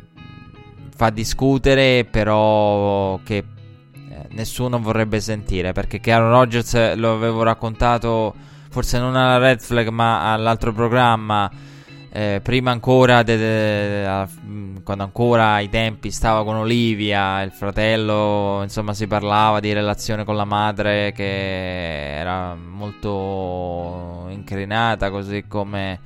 fa 0.95 1.09
discutere, 1.11 2.05
però 2.09 3.19
che 3.23 3.43
eh, 4.17 4.25
nessuno 4.29 4.79
vorrebbe 4.79 5.19
sentire 5.19 5.73
perché 5.73 5.99
Aaron 6.11 6.31
Rodgers 6.31 6.95
lo 6.95 7.13
avevo 7.13 7.43
raccontato 7.43 8.33
forse 8.69 8.97
non 8.97 9.15
alla 9.15 9.37
Red 9.37 9.59
Flag 9.59 9.89
ma 9.89 10.33
all'altro 10.33 10.73
programma 10.73 11.49
eh, 12.17 12.39
prima 12.41 12.71
ancora, 12.71 13.21
de, 13.21 13.37
de, 13.37 14.01
de, 14.01 14.27
mm, 14.43 14.77
quando 14.83 15.03
ancora 15.03 15.51
ai 15.51 15.69
tempi 15.69 16.09
stava 16.09 16.43
con 16.43 16.55
Olivia, 16.55 17.43
il 17.43 17.51
fratello, 17.51 18.61
insomma, 18.63 18.95
si 18.95 19.05
parlava 19.05 19.59
di 19.59 19.71
relazione 19.71 20.23
con 20.23 20.35
la 20.35 20.43
madre 20.43 21.11
che 21.11 22.15
era 22.17 22.55
molto 22.55 24.25
incrinata, 24.29 25.11
così 25.11 25.45
come 25.47 25.99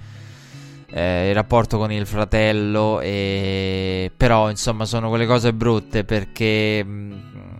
eh, 0.88 1.30
il 1.30 1.34
rapporto 1.34 1.78
con 1.78 1.94
il 1.94 2.06
fratello. 2.06 3.00
E... 3.00 4.12
Però, 4.18 4.50
insomma, 4.50 4.84
sono 4.84 5.08
quelle 5.08 5.26
cose 5.26 5.54
brutte 5.54 6.04
perché 6.04 6.84
mh, 6.84 7.22
mm, 7.38 7.52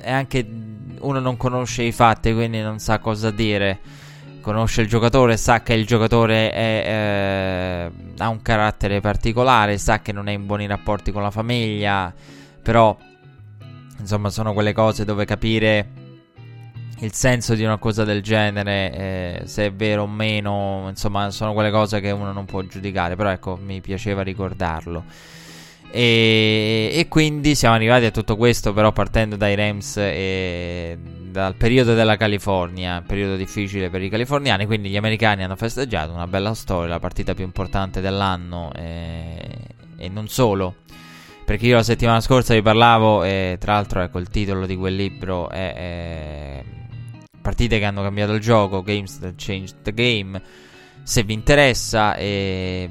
è 0.00 0.10
anche 0.10 0.44
uno 0.98 1.20
non 1.20 1.36
conosce 1.36 1.84
i 1.84 1.92
fatti, 1.92 2.32
quindi 2.32 2.60
non 2.60 2.80
sa 2.80 2.98
cosa 2.98 3.30
dire 3.30 4.02
conosce 4.44 4.82
il 4.82 4.88
giocatore, 4.88 5.38
sa 5.38 5.62
che 5.62 5.72
il 5.72 5.86
giocatore 5.86 6.52
è, 6.52 6.84
eh, 6.86 7.90
ha 8.18 8.28
un 8.28 8.42
carattere 8.42 9.00
particolare, 9.00 9.78
sa 9.78 10.00
che 10.00 10.12
non 10.12 10.28
è 10.28 10.32
in 10.32 10.44
buoni 10.44 10.66
rapporti 10.66 11.10
con 11.12 11.22
la 11.22 11.30
famiglia, 11.30 12.12
però 12.62 12.94
insomma 13.98 14.28
sono 14.28 14.52
quelle 14.52 14.74
cose 14.74 15.06
dove 15.06 15.24
capire 15.24 15.88
il 16.98 17.12
senso 17.14 17.54
di 17.54 17.64
una 17.64 17.78
cosa 17.78 18.04
del 18.04 18.22
genere, 18.22 18.92
eh, 18.92 19.42
se 19.46 19.66
è 19.66 19.72
vero 19.72 20.02
o 20.02 20.06
meno, 20.06 20.84
insomma 20.90 21.30
sono 21.30 21.54
quelle 21.54 21.70
cose 21.70 22.00
che 22.00 22.10
uno 22.10 22.30
non 22.30 22.44
può 22.44 22.60
giudicare, 22.62 23.16
però 23.16 23.30
ecco 23.30 23.58
mi 23.60 23.80
piaceva 23.80 24.22
ricordarlo. 24.22 25.04
E, 25.90 26.90
e, 26.92 27.08
quindi 27.08 27.54
siamo 27.54 27.76
arrivati 27.76 28.04
a 28.04 28.10
tutto 28.10 28.36
questo, 28.36 28.74
però 28.74 28.92
partendo 28.92 29.36
dai 29.36 29.54
Rams 29.54 29.96
e 29.96 30.98
dal 31.34 31.56
periodo 31.56 31.94
della 31.94 32.16
California, 32.16 33.02
periodo 33.04 33.34
difficile 33.34 33.90
per 33.90 34.00
i 34.00 34.08
californiani, 34.08 34.66
quindi 34.66 34.88
gli 34.88 34.96
americani 34.96 35.42
hanno 35.42 35.56
festeggiato 35.56 36.12
una 36.12 36.28
bella 36.28 36.54
storia, 36.54 36.90
la 36.90 37.00
partita 37.00 37.34
più 37.34 37.42
importante 37.42 38.00
dell'anno 38.00 38.70
e, 38.72 39.36
e 39.96 40.08
non 40.08 40.28
solo. 40.28 40.76
Perché 41.44 41.66
io 41.66 41.74
la 41.74 41.82
settimana 41.82 42.20
scorsa 42.20 42.54
vi 42.54 42.62
parlavo, 42.62 43.24
e 43.24 43.56
tra 43.58 43.72
l'altro 43.72 44.00
ecco 44.00 44.20
il 44.20 44.28
titolo 44.28 44.64
di 44.64 44.76
quel 44.76 44.94
libro 44.94 45.50
è, 45.50 45.74
è 45.74 46.64
Partite 47.42 47.80
che 47.80 47.84
hanno 47.84 48.02
cambiato 48.02 48.32
il 48.32 48.40
gioco, 48.40 48.82
Games 48.82 49.18
that 49.18 49.34
changed 49.36 49.82
the 49.82 49.92
game. 49.92 50.40
Se 51.02 51.24
vi 51.24 51.32
interessa, 51.32 52.14
e 52.14 52.88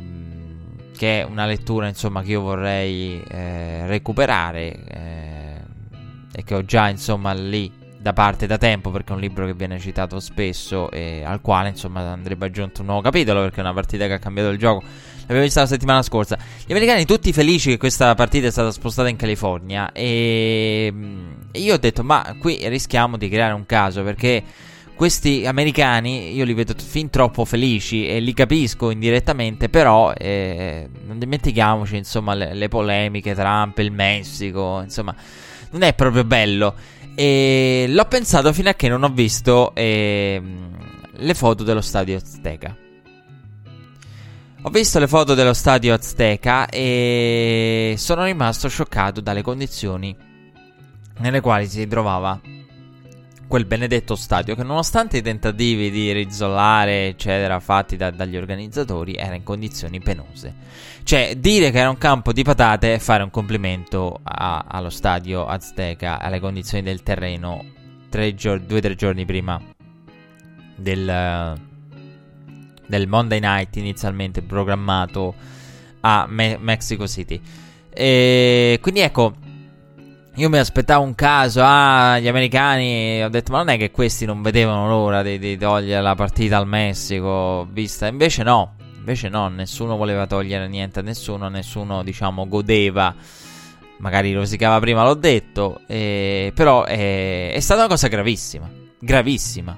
che 0.97 1.21
è 1.21 1.23
una 1.23 1.45
lettura 1.45 1.87
insomma 1.87 2.21
che 2.21 2.31
io 2.31 2.41
vorrei 2.41 3.23
eh, 3.25 3.87
recuperare 3.87 4.83
eh, 4.85 5.61
e 6.35 6.43
che 6.43 6.55
ho 6.55 6.65
già 6.65 6.89
insomma 6.89 7.31
lì 7.31 7.82
da 8.03 8.11
parte 8.11 8.47
da 8.47 8.57
tempo 8.57 8.91
perché 8.91 9.13
è 9.13 9.15
un 9.15 9.21
libro 9.21 9.45
che 9.45 9.53
viene 9.53 9.79
citato 9.79 10.19
spesso 10.19 10.91
e 10.91 11.23
al 11.23 11.39
quale 11.39 11.69
insomma 11.69 12.01
andrebbe 12.11 12.47
aggiunto 12.47 12.81
un 12.81 12.87
nuovo 12.87 13.01
capitolo 13.01 13.39
perché 13.39 13.57
è 13.57 13.59
una 13.61 13.73
partita 13.73 14.07
che 14.07 14.13
ha 14.13 14.19
cambiato 14.19 14.49
il 14.49 14.57
gioco. 14.57 14.83
L'abbiamo 15.21 15.43
vista 15.43 15.61
la 15.61 15.67
settimana 15.67 16.01
scorsa. 16.01 16.37
Gli 16.65 16.73
americani 16.73 17.05
tutti 17.05 17.31
felici 17.31 17.69
che 17.69 17.77
questa 17.77 18.13
partita 18.13 18.47
è 18.47 18.51
stata 18.51 18.71
spostata 18.71 19.07
in 19.07 19.15
California. 19.15 19.93
E, 19.93 20.93
e 21.49 21.59
io 21.59 21.73
ho 21.73 21.77
detto 21.77 22.03
ma 22.03 22.35
qui 22.37 22.59
rischiamo 22.67 23.15
di 23.15 23.29
creare 23.29 23.53
un 23.53 23.65
caso 23.65 24.03
perché 24.03 24.43
questi 24.95 25.45
americani 25.45 26.35
io 26.35 26.43
li 26.43 26.53
vedo 26.53 26.73
fin 26.75 27.09
troppo 27.09 27.45
felici 27.45 28.05
e 28.05 28.19
li 28.19 28.33
capisco 28.33 28.89
indirettamente, 28.89 29.69
però 29.69 30.11
eh, 30.11 30.89
non 31.05 31.19
dimentichiamoci 31.19 31.95
insomma 31.95 32.33
le, 32.33 32.53
le, 32.53 32.67
polemiche, 32.67 33.33
Trump, 33.33 33.77
il 33.77 33.93
Messico, 33.93 34.81
insomma 34.83 35.15
non 35.71 35.83
è 35.83 35.93
proprio 35.93 36.25
bello. 36.25 36.75
E 37.15 37.85
l'ho 37.89 38.05
pensato 38.05 38.51
fino 38.53 38.69
a 38.69 38.73
che 38.73 38.87
non 38.87 39.03
ho 39.03 39.09
visto 39.09 39.73
eh, 39.75 40.41
le 41.11 41.33
foto 41.33 41.63
dello 41.63 41.81
stadio 41.81 42.17
Azteca. 42.17 42.75
Ho 44.65 44.69
visto 44.69 44.97
le 44.99 45.07
foto 45.07 45.33
dello 45.33 45.53
stadio 45.53 45.93
Azteca 45.93 46.67
e 46.69 47.95
sono 47.97 48.23
rimasto 48.23 48.69
scioccato 48.69 49.19
dalle 49.19 49.41
condizioni 49.41 50.15
nelle 51.19 51.41
quali 51.41 51.67
si 51.67 51.85
trovava 51.87 52.39
quel 53.53 53.65
benedetto 53.65 54.15
stadio 54.15 54.55
che 54.55 54.63
nonostante 54.63 55.17
i 55.17 55.21
tentativi 55.21 55.91
di 55.91 56.11
rizzolare 56.11 57.09
eccetera 57.09 57.59
fatti 57.59 57.95
da, 57.95 58.09
dagli 58.09 58.35
organizzatori 58.35 59.13
era 59.13 59.35
in 59.35 59.43
condizioni 59.43 59.99
penose. 59.99 60.55
Cioè 61.03 61.35
dire 61.37 61.69
che 61.69 61.77
era 61.77 61.91
un 61.91 61.99
campo 61.99 62.33
di 62.33 62.41
patate 62.41 62.95
è 62.95 62.97
fare 62.97 63.21
un 63.21 63.29
complimento 63.29 64.19
a, 64.23 64.65
allo 64.67 64.89
stadio 64.89 65.45
Azteca, 65.45 66.19
alle 66.19 66.39
condizioni 66.39 66.81
del 66.81 67.03
terreno 67.03 67.63
gior- 68.33 68.59
due 68.59 68.79
o 68.79 68.81
tre 68.81 68.95
giorni 68.95 69.23
prima 69.23 69.61
del, 70.75 71.55
del 72.87 73.07
Monday 73.07 73.39
Night 73.39 73.75
inizialmente 73.75 74.41
programmato 74.41 75.35
a 75.99 76.25
Me- 76.27 76.57
Mexico 76.59 77.07
City. 77.07 77.39
E 77.91 78.79
quindi 78.81 79.01
ecco 79.01 79.35
io 80.35 80.49
mi 80.49 80.57
aspettavo 80.57 81.03
un 81.03 81.13
caso, 81.13 81.61
ah, 81.63 82.17
gli 82.19 82.27
americani, 82.27 83.21
ho 83.23 83.29
detto, 83.29 83.51
ma 83.51 83.59
non 83.59 83.69
è 83.69 83.77
che 83.77 83.91
questi 83.91 84.25
non 84.25 84.41
vedevano 84.41 84.87
l'ora 84.87 85.21
di, 85.21 85.37
di 85.37 85.57
togliere 85.57 86.01
la 86.01 86.15
partita 86.15 86.57
al 86.57 86.67
Messico, 86.67 87.67
vista, 87.71 88.07
invece 88.07 88.41
no, 88.41 88.75
invece 88.97 89.29
no, 89.29 89.47
nessuno 89.49 89.95
voleva 89.95 90.25
togliere 90.25 90.67
niente 90.67 90.99
a 90.99 91.03
nessuno, 91.03 91.49
nessuno, 91.49 92.01
diciamo, 92.01 92.47
godeva, 92.47 93.13
magari 93.97 94.33
rosicava 94.33 94.79
prima, 94.79 95.03
l'ho 95.03 95.13
detto, 95.13 95.81
eh, 95.85 96.51
però 96.55 96.83
è, 96.83 97.51
è 97.53 97.59
stata 97.59 97.81
una 97.81 97.89
cosa 97.89 98.07
gravissima, 98.07 98.67
gravissima. 98.99 99.77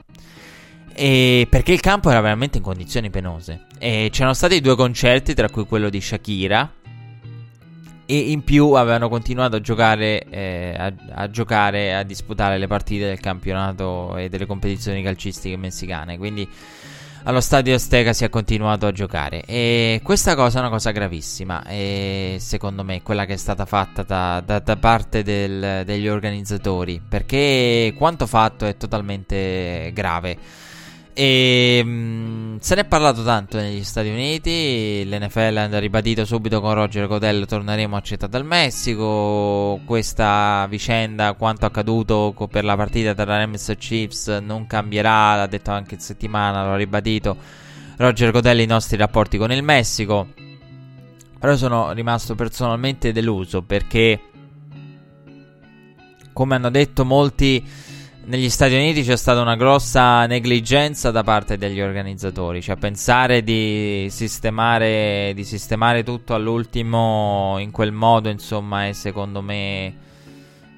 E 0.98 1.48
perché 1.50 1.74
il 1.74 1.82
campo 1.82 2.10
era 2.10 2.22
veramente 2.22 2.60
in 2.60 2.64
condizioni 2.64 3.10
penose. 3.10 3.66
E 3.78 4.08
c'erano 4.14 4.34
stati 4.34 4.62
due 4.62 4.78
concerti, 4.78 5.34
tra 5.34 5.50
cui 5.50 5.66
quello 5.66 5.90
di 5.90 6.00
Shakira, 6.00 6.72
e 8.06 8.32
in 8.32 8.44
più 8.44 8.72
avevano 8.74 9.10
continuato 9.10 9.56
a 9.56 9.62
giocare, 9.62 10.24
eh, 10.30 10.76
a, 10.78 10.94
a 11.12 11.30
giocare, 11.30 11.96
a 11.96 12.04
disputare 12.04 12.58
le 12.58 12.68
partite 12.68 13.08
del 13.08 13.20
campionato 13.20 14.16
e 14.18 14.30
delle 14.30 14.46
competizioni 14.46 15.02
calcistiche 15.02 15.58
messicane. 15.58 16.18
Quindi 16.18 16.48
allo 17.28 17.42
stadio 17.42 17.74
Azteca 17.74 18.14
si 18.14 18.24
è 18.24 18.30
continuato 18.30 18.86
a 18.86 18.92
giocare. 18.92 19.44
E 19.46 20.00
questa 20.04 20.36
cosa 20.36 20.58
è 20.58 20.62
una 20.62 20.70
cosa 20.70 20.92
gravissima. 20.92 21.66
E 21.66 22.38
secondo 22.40 22.84
me, 22.84 23.02
quella 23.02 23.26
che 23.26 23.34
è 23.34 23.38
stata 23.38 23.66
fatta 23.66 24.04
da, 24.04 24.44
da, 24.46 24.60
da 24.60 24.78
parte 24.78 25.24
del, 25.24 25.82
degli 25.86 26.08
organizzatori. 26.08 27.02
Perché 27.08 27.94
quanto 27.98 28.28
fatto 28.28 28.68
è 28.68 28.78
totalmente 28.78 29.90
grave. 29.94 30.38
E 31.18 31.82
mh, 31.82 31.90
mm, 31.90 32.56
se 32.60 32.76
ne 32.76 32.82
è 32.82 32.86
parlato 32.86 33.24
tanto 33.24 33.56
negli 33.56 33.86
Stati 33.86 34.10
Uniti. 34.10 35.06
L'NFL 35.06 35.70
ha 35.72 35.80
ribadito 35.80 36.26
subito 36.26 36.60
con 36.60 36.74
Roger 36.74 37.08
Godel: 37.08 37.46
torneremo 37.46 37.96
a 37.96 38.02
Città 38.02 38.28
del 38.28 38.44
Messico. 38.44 39.80
Questa 39.86 40.68
vicenda, 40.68 41.32
quanto 41.36 41.66
accaduto 41.66 42.36
per 42.52 42.66
la 42.66 42.76
partita 42.76 43.14
tra 43.14 43.24
Rams 43.24 43.70
e 43.70 43.78
Chiefs, 43.78 44.28
non 44.44 44.68
cambierà. 44.68 45.38
L'ha 45.38 45.48
detto 45.48 45.72
anche 45.72 45.94
in 45.94 46.02
settimana, 46.02 46.66
l'ha 46.66 46.76
ribadito 46.76 47.38
Roger 47.96 48.32
Godel. 48.32 48.60
I 48.60 48.66
nostri 48.66 48.98
rapporti 48.98 49.38
con 49.38 49.54
il 49.54 49.64
Messico. 49.64 50.28
Però 51.40 51.56
sono 51.56 51.94
rimasto 51.94 52.36
personalmente 52.36 53.14
deluso 53.14 53.62
perché, 53.62 54.20
come 56.34 56.56
hanno 56.56 56.70
detto 56.70 57.06
molti 57.06 57.64
negli 58.26 58.50
Stati 58.50 58.74
Uniti 58.74 59.04
c'è 59.04 59.18
stata 59.18 59.42
una 59.42 59.56
grossa 59.56 60.26
negligenza 60.26 61.12
da 61.12 61.24
parte 61.24 61.58
degli 61.58 61.80
organizzatori, 61.80 62.62
cioè 62.62 62.76
pensare 62.76 63.44
di 63.44 64.08
sistemare, 64.10 65.32
di 65.36 65.44
sistemare 65.44 66.04
tutto 66.04 66.34
all'ultimo 66.34 67.58
in 67.60 67.72
quel 67.72 67.92
modo, 67.92 68.30
insomma, 68.30 68.88
è 68.88 68.94
secondo 68.94 69.42
me 69.42 69.96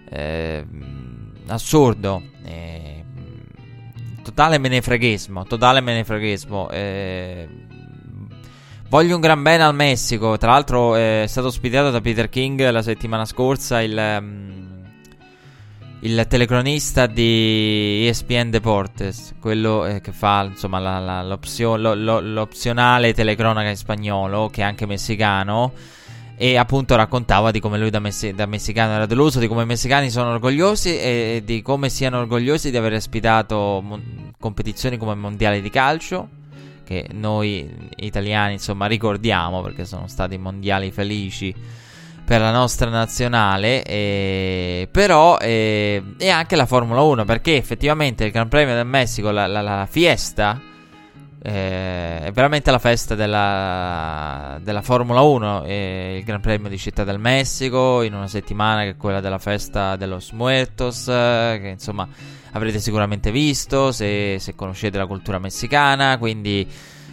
eh, 0.10 0.66
assurdo. 1.48 2.22
Eh, 2.44 3.04
totale 4.24 4.58
menefreghismo, 4.58 5.46
totale 5.46 5.80
menefreghismo. 5.80 6.70
Eh, 6.70 7.48
voglio 8.90 9.16
un 9.16 9.22
gran 9.22 9.42
bene 9.42 9.64
al 9.64 9.76
Messico, 9.76 10.38
tra 10.38 10.52
l'altro 10.52 10.96
è 10.96 11.24
stato 11.28 11.48
ospitato 11.48 11.92
da 11.92 12.02
Peter 12.02 12.28
King 12.28 12.70
la 12.70 12.82
settimana 12.82 13.24
scorsa 13.24 13.82
il... 13.82 14.67
Il 16.02 16.28
telecronista 16.30 17.08
di 17.08 18.06
ESPN 18.08 18.52
Deportes, 18.52 19.34
quello 19.40 19.84
eh, 19.84 20.00
che 20.00 20.12
fa 20.12 20.44
insomma 20.44 20.78
la, 20.78 21.00
la, 21.00 21.24
l'opzio, 21.24 21.76
lo, 21.76 21.96
lo, 21.96 22.20
l'opzionale 22.20 23.16
telecronaca 23.16 23.70
in 23.70 23.76
spagnolo, 23.76 24.48
che 24.50 24.62
è 24.62 24.64
anche 24.64 24.86
messicano. 24.86 25.74
E 26.38 26.56
appunto 26.56 26.96
raccontava 26.96 27.50
di 27.50 27.60
come 27.60 27.80
lui 27.80 27.90
da, 27.90 27.98
messi- 27.98 28.32
da, 28.32 28.46
messicano 28.46 28.94
era 28.94 29.08
deluso, 29.08 29.40
di 29.40 29.48
come 29.48 29.64
i 29.64 29.66
messicani 29.66 30.12
sono 30.12 30.30
orgogliosi 30.30 31.00
e 31.00 31.42
di 31.44 31.64
come 31.64 31.90
siano 31.90 32.20
orgogliosi 32.20 32.70
di 32.70 32.78
aver 32.78 32.94
ospitato 32.94 33.82
mon- 33.84 34.34
competizioni 34.40 34.98
come 34.98 35.14
il 35.14 35.18
mondiale 35.18 35.62
di 35.62 35.70
calcio, 35.72 36.30
che 36.84 37.08
noi 37.12 37.68
italiani 37.96 38.54
insomma 38.54 38.86
ricordiamo 38.86 39.64
perché 39.64 39.84
sono 39.84 40.08
stati 40.08 40.38
mondiali 40.38 40.92
felici 40.92 41.56
per 42.28 42.42
la 42.42 42.52
nostra 42.52 42.90
nazionale, 42.90 43.84
eh, 43.84 44.90
però 44.92 45.38
eh, 45.38 46.04
anche 46.30 46.58
la 46.58 46.66
Formula 46.66 47.00
1, 47.00 47.24
perché 47.24 47.56
effettivamente 47.56 48.26
il 48.26 48.32
Gran 48.32 48.50
Premio 48.50 48.76
del 48.76 48.86
Messico, 48.86 49.32
la, 49.32 49.48
la, 49.48 49.62
la 49.62 49.88
fiesta, 49.90 50.60
eh, 51.42 52.20
è 52.20 52.30
veramente 52.34 52.70
la 52.70 52.80
festa 52.80 53.16
della, 53.16 54.60
della 54.62 54.82
Formula 54.82 55.22
1, 55.22 55.64
il 55.68 56.24
Gran 56.26 56.42
Premio 56.42 56.68
di 56.68 56.78
Città 56.78 57.06
del 57.06 57.18
Messico, 57.18 58.02
in 58.02 58.14
una 58.14 58.28
settimana 58.28 58.82
che 58.82 58.90
è 58.90 58.98
quella 58.98 59.22
della 59.22 59.40
festa 59.40 59.96
de 59.96 60.06
los 60.06 60.32
Muertos, 60.32 61.06
che 61.06 61.70
insomma 61.72 62.06
avrete 62.52 62.80
sicuramente 62.80 63.32
visto 63.32 63.94
se, 63.94 64.36
se 64.38 64.54
conoscete 64.54 64.98
la 64.98 65.06
cultura 65.06 65.40
messicana, 65.40 66.18
quindi 66.18 66.68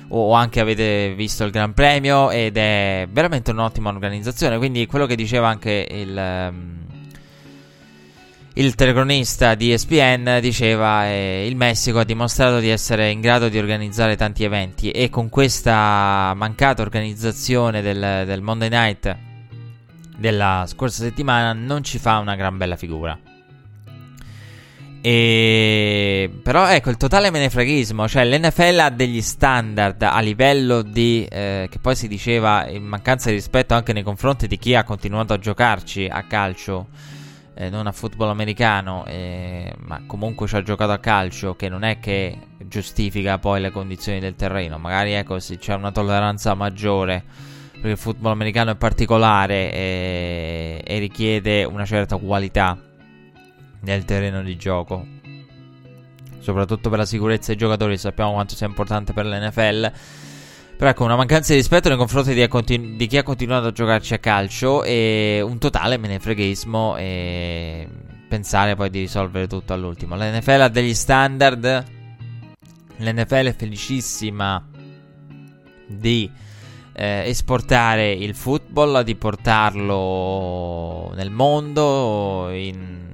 o 0.09 0.33
anche 0.33 0.61
avete 0.61 1.15
visto 1.15 1.45
il 1.45 1.51
Gran 1.51 1.73
Premio 1.73 2.31
ed 2.31 2.57
è 2.57 3.07
veramente 3.11 3.51
un'ottima 3.51 3.91
organizzazione. 3.91 4.59
Quindi 4.59 4.87
quello 4.87 5.07
che 5.07 5.17
diceva 5.17 5.49
anche 5.49 5.87
il, 5.91 6.49
um, 6.51 6.85
il 8.55 8.75
telecronista 8.75 9.55
di 9.55 9.73
ESPN 9.73 10.39
diceva 10.41 11.07
eh, 11.07 11.47
il 11.47 11.57
Messico 11.57 11.99
ha 11.99 12.05
dimostrato 12.05 12.59
di 12.59 12.69
essere 12.69 13.11
in 13.11 13.21
grado 13.21 13.49
di 13.49 13.59
organizzare 13.59 14.17
tanti 14.17 14.45
eventi 14.45 14.91
e 14.91 15.11
con 15.11 15.29
questa 15.29 16.33
mancata 16.37 16.83
organizzazione 16.83 17.83
del, 17.83 18.25
del 18.27 18.43
Monday 18.43 18.69
Night 18.69 19.17
della 20.17 20.65
scorsa 20.69 21.03
settimana 21.03 21.53
non 21.53 21.83
ci 21.83 21.99
fa 21.99 22.19
una 22.19 22.37
gran 22.37 22.57
bella 22.57 22.77
figura. 22.77 23.19
E... 25.07 26.31
Però 26.43 26.67
ecco 26.67 26.89
il 26.89 26.97
totale 26.97 27.31
menefreghismo, 27.31 28.09
cioè 28.09 28.25
l'NFL 28.25 28.79
ha 28.79 28.89
degli 28.89 29.21
standard 29.21 30.01
a 30.01 30.19
livello 30.21 30.81
di 30.81 31.27
eh, 31.31 31.69
che 31.71 31.79
poi 31.79 31.95
si 31.95 32.09
diceva 32.09 32.67
in 32.71 32.85
mancanza 32.85 33.29
di 33.29 33.35
rispetto 33.35 33.75
anche 33.75 33.93
nei 33.93 34.03
confronti 34.03 34.47
di 34.47 34.57
chi 34.57 34.75
ha 34.75 34.83
continuato 34.83 35.35
a 35.35 35.39
giocarci 35.39 36.09
a 36.11 36.23
calcio, 36.23 36.87
eh, 37.53 37.69
non 37.69 37.87
a 37.87 37.93
football 37.93 38.31
americano, 38.31 39.05
eh, 39.05 39.75
ma 39.81 40.01
comunque 40.07 40.47
ci 40.47 40.57
ha 40.57 40.63
giocato 40.63 40.93
a 40.93 40.99
calcio, 40.99 41.55
che 41.55 41.69
non 41.69 41.83
è 41.83 42.01
che 42.01 42.39
giustifica 42.67 43.37
poi 43.37 43.61
le 43.61 43.71
condizioni 43.71 44.21
del 44.21 44.37
terreno, 44.37 44.79
magari 44.79 45.13
ecco 45.13 45.39
sì, 45.39 45.59
c'è 45.59 45.75
una 45.75 45.93
tolleranza 45.93 46.55
maggiore 46.55 47.23
perché 47.73 47.91
il 47.91 47.99
football 47.99 48.33
americano 48.33 48.71
è 48.71 48.77
particolare 48.77 49.71
e, 49.71 50.83
e 50.83 50.99
richiede 50.99 51.65
una 51.65 51.85
certa 51.85 52.17
qualità 52.17 52.79
nel 53.85 54.05
terreno 54.05 54.43
di 54.43 54.57
gioco. 54.57 55.07
Soprattutto 56.39 56.91
per 56.91 56.99
la 56.99 57.07
sicurezza 57.07 57.49
dei 57.49 57.57
giocatori, 57.57 57.97
sappiamo 57.97 58.33
quanto 58.33 58.55
sia 58.55 58.67
importante 58.67 59.13
per 59.13 59.27
l'NFL. 59.27 59.93
Però 60.77 60.91
ecco, 60.91 61.05
una 61.05 61.17
mancanza 61.17 61.53
di 61.53 61.59
rispetto 61.59 61.89
nei 61.89 61.97
confronti 61.97 62.35
di, 62.35 62.47
continu- 62.49 62.97
di 62.97 63.07
chi 63.07 63.17
ha 63.17 63.23
continuato 63.23 63.69
a 63.69 63.73
giocarci 63.73 64.15
a 64.15 64.19
calcio 64.19 64.83
e 64.83 65.41
un 65.41 65.59
totale 65.59 65.97
menefreghismo 65.97 66.97
e 66.97 67.89
pensare 68.29 68.75
poi 68.75 68.91
di 68.91 68.99
risolvere 69.01 69.47
tutto 69.47 69.73
all'ultimo. 69.73 70.17
L'NFL 70.17 70.63
ha 70.63 70.69
degli 70.69 70.95
standard. 70.95 71.85
L'NFL 72.97 73.47
è 73.47 73.55
felicissima 73.55 74.69
di 75.87 76.31
eh, 76.93 77.23
esportare 77.27 78.13
il 78.13 78.35
football, 78.35 79.03
di 79.03 79.15
portarlo 79.17 81.13
nel 81.15 81.31
mondo, 81.31 82.51
in 82.53 83.14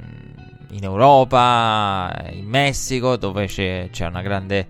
in 0.71 0.85
Europa, 0.85 2.29
in 2.31 2.47
Messico, 2.47 3.17
dove 3.17 3.47
c'è, 3.47 3.89
c'è 3.91 4.07
una 4.07 4.23
grande 4.23 4.67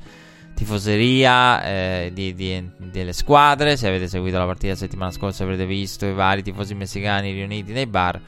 tifoseria 0.54 1.62
eh, 1.62 2.10
di, 2.12 2.34
di, 2.34 2.70
delle 2.76 3.12
squadre. 3.12 3.76
Se 3.76 3.88
avete 3.88 4.08
seguito 4.08 4.38
la 4.38 4.46
partita 4.46 4.72
la 4.72 4.78
settimana 4.78 5.10
scorsa 5.10 5.44
avrete 5.44 5.66
visto 5.66 6.06
i 6.06 6.12
vari 6.12 6.42
tifosi 6.42 6.74
messicani 6.74 7.32
riuniti 7.32 7.72
nei 7.72 7.86
bar. 7.86 8.20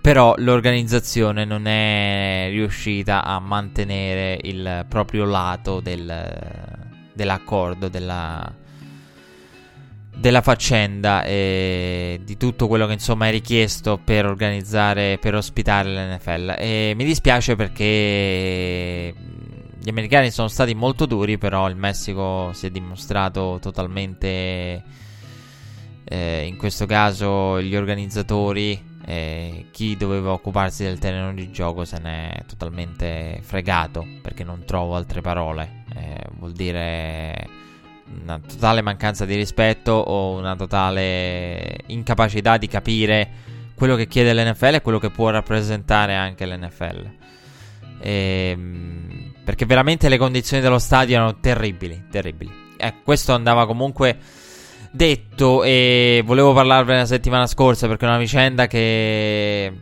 Però 0.00 0.34
l'organizzazione 0.36 1.44
non 1.44 1.66
è 1.66 2.46
riuscita 2.50 3.24
a 3.24 3.40
mantenere 3.40 4.38
il 4.42 4.84
proprio 4.88 5.24
lato 5.24 5.80
del, 5.80 6.12
dell'accordo, 7.12 7.88
della, 7.88 8.54
della 10.18 10.40
faccenda 10.40 11.24
e 11.24 12.20
di 12.24 12.36
tutto 12.38 12.66
quello 12.68 12.86
che 12.86 12.94
insomma 12.94 13.28
è 13.28 13.30
richiesto 13.30 14.00
per 14.02 14.24
organizzare, 14.24 15.18
per 15.18 15.34
ospitare 15.34 15.90
l'NFL. 15.90 16.54
E 16.58 16.92
mi 16.96 17.04
dispiace 17.04 17.54
perché 17.54 19.14
gli 19.78 19.88
americani 19.88 20.30
sono 20.30 20.48
stati 20.48 20.74
molto 20.74 21.06
duri, 21.06 21.38
però 21.38 21.68
il 21.68 21.76
Messico 21.76 22.50
si 22.54 22.66
è 22.66 22.70
dimostrato 22.70 23.58
totalmente, 23.60 24.82
eh, 26.02 26.44
in 26.46 26.56
questo 26.56 26.86
caso 26.86 27.60
gli 27.60 27.76
organizzatori, 27.76 28.94
eh, 29.04 29.66
chi 29.70 29.96
doveva 29.96 30.32
occuparsi 30.32 30.82
del 30.82 30.98
terreno 30.98 31.32
di 31.34 31.52
gioco 31.52 31.84
se 31.84 31.98
ne 31.98 32.30
è 32.30 32.44
totalmente 32.46 33.38
fregato, 33.42 34.04
perché 34.22 34.42
non 34.42 34.64
trovo 34.64 34.96
altre 34.96 35.20
parole. 35.20 35.84
Eh, 35.94 36.20
vuol 36.38 36.52
dire 36.52 37.65
una 38.22 38.38
totale 38.38 38.82
mancanza 38.82 39.24
di 39.24 39.34
rispetto 39.34 39.92
o 39.92 40.36
una 40.36 40.56
totale 40.56 41.78
incapacità 41.86 42.56
di 42.56 42.68
capire 42.68 43.30
quello 43.74 43.94
che 43.94 44.06
chiede 44.06 44.32
l'NFL 44.32 44.74
e 44.74 44.82
quello 44.82 44.98
che 44.98 45.10
può 45.10 45.30
rappresentare 45.30 46.14
anche 46.14 46.46
l'NFL. 46.46 47.10
E, 48.00 48.48
ehm, 48.50 49.32
perché 49.44 49.66
veramente 49.66 50.08
le 50.08 50.18
condizioni 50.18 50.62
dello 50.62 50.78
stadio 50.78 51.16
erano 51.16 51.38
terribili, 51.38 52.04
terribili. 52.10 52.50
Eh, 52.76 52.94
questo 53.04 53.32
andava 53.32 53.66
comunque 53.66 54.18
detto 54.90 55.62
e 55.62 56.22
volevo 56.24 56.52
parlarvene 56.52 57.00
la 57.00 57.06
settimana 57.06 57.46
scorsa 57.46 57.86
perché 57.86 58.06
è 58.06 58.08
una 58.08 58.18
vicenda 58.18 58.66
che 58.66 59.72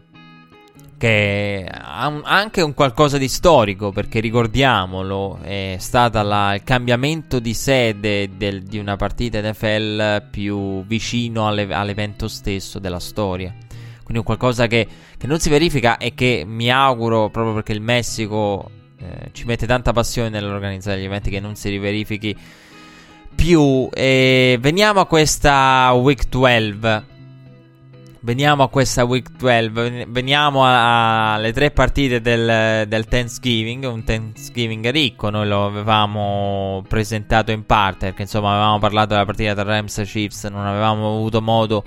che 1.05 1.69
ha 1.71 2.07
un, 2.09 2.23
anche 2.25 2.63
un 2.63 2.73
qualcosa 2.73 3.19
di 3.19 3.29
storico, 3.29 3.93
perché 3.93 4.21
ricordiamolo, 4.21 5.39
è 5.43 5.77
stato 5.79 6.19
il 6.19 6.63
cambiamento 6.65 7.41
di 7.41 7.53
sede 7.53 8.31
del, 8.39 8.63
di 8.63 8.79
una 8.79 8.97
partita 8.97 9.39
NFL 9.39 10.31
più 10.31 10.83
vicino 10.87 11.47
alle, 11.47 11.69
all'evento 11.75 12.27
stesso 12.27 12.79
della 12.79 13.01
storia. 13.01 13.53
Quindi 13.97 14.17
un 14.17 14.23
qualcosa 14.23 14.67
che, 14.67 14.89
che, 15.19 15.27
non 15.27 15.41
si 15.41 15.51
verifica 15.51 15.99
e 15.99 16.15
che 16.15 16.45
mi 16.47 16.71
auguro, 16.71 17.29
proprio 17.29 17.53
perché 17.53 17.73
il 17.73 17.83
Messico 17.83 18.71
eh, 18.99 19.29
ci 19.33 19.45
mette 19.45 19.67
tanta 19.67 19.93
passione 19.93 20.31
nell'organizzare 20.31 20.99
gli 20.99 21.05
eventi, 21.05 21.29
che 21.29 21.41
non 21.41 21.55
si 21.55 21.69
riverifichi 21.69 22.35
più. 23.35 23.91
E 23.93 24.57
veniamo 24.59 25.01
a 25.01 25.07
questa 25.07 25.93
Week 25.93 26.27
12 26.31 27.13
Veniamo 28.25 28.63
a 28.63 28.71
questa 28.71 29.05
week 29.05 29.33
12, 29.37 30.07
veniamo 30.09 30.63
alle 30.65 31.53
tre 31.53 31.71
partite 31.73 32.23
del, 32.23 32.89
del, 32.89 33.05
Thanksgiving, 33.05 33.85
un 33.85 34.03
Thanksgiving 34.03 34.89
ricco, 34.89 35.29
noi 35.29 35.47
lo 35.47 35.67
avevamo 35.67 36.83
presentato 36.89 37.53
in 37.53 37.67
parte 37.67 38.07
perché 38.07 38.23
insomma 38.23 38.53
avevamo 38.53 38.79
parlato 38.79 39.09
della 39.09 39.27
partita 39.27 39.53
tra 39.53 39.65
Rams 39.65 39.99
e 39.99 40.05
Chiefs, 40.05 40.45
non 40.45 40.65
avevamo 40.65 41.17
avuto 41.17 41.43
modo 41.43 41.85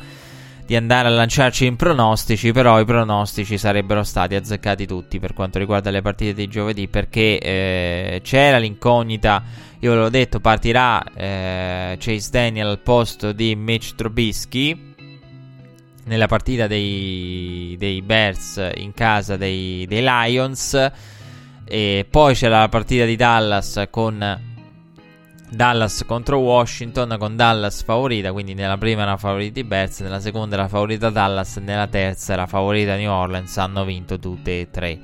di 0.63 0.75
andare 0.75 1.07
a 1.07 1.11
lanciarci 1.11 1.65
in 1.65 1.75
pronostici, 1.75 2.51
però 2.51 2.79
i 2.79 2.85
pronostici 2.85 3.57
sarebbero 3.57 4.03
stati 4.03 4.35
azzeccati 4.35 4.85
tutti 4.85 5.19
per 5.19 5.33
quanto 5.33 5.57
riguarda 5.57 5.89
le 5.89 6.03
partite 6.03 6.35
di 6.35 6.47
giovedì 6.47 6.87
perché 6.87 7.39
eh, 7.39 8.21
c'era 8.23 8.59
l'incognita, 8.59 9.43
io 9.79 9.91
ve 9.91 9.97
l'ho 9.97 10.09
detto, 10.09 10.39
partirà 10.39 11.03
eh, 11.15 11.97
Chase 11.99 12.29
Daniel 12.29 12.67
al 12.67 12.79
posto 12.79 13.31
di 13.31 13.55
Mitch 13.55 13.95
Trubisky 13.95 14.93
nella 16.07 16.27
partita 16.27 16.67
dei, 16.67 17.75
dei 17.77 18.01
Bears 18.01 18.71
in 18.75 18.93
casa 18.93 19.37
dei, 19.37 19.85
dei, 19.87 20.01
Lions. 20.01 20.91
E 21.65 22.05
poi 22.09 22.33
c'era 22.33 22.61
la 22.61 22.69
partita 22.69 23.05
di 23.05 23.15
Dallas 23.15 23.87
con 23.89 24.39
Dallas 25.49 26.03
contro 26.05 26.39
Washington 26.39 27.15
con 27.17 27.35
Dallas 27.35 27.83
favorita, 27.83 28.31
quindi 28.33 28.53
nella 28.53 28.77
prima 28.77 29.03
era 29.03 29.15
favorita 29.15 29.59
i 29.59 29.63
Bears, 29.63 30.01
nella 30.01 30.19
seconda 30.19 30.55
era 30.55 30.67
favorita 30.67 31.09
Dallas, 31.09 31.57
nella 31.57 31.87
terza 31.87 32.33
era 32.33 32.45
favorita 32.47 32.95
New 32.95 33.11
Orleans, 33.11 33.57
hanno 33.57 33.85
vinto 33.85 34.19
tutte 34.19 34.61
e 34.61 34.67
tre. 34.69 34.99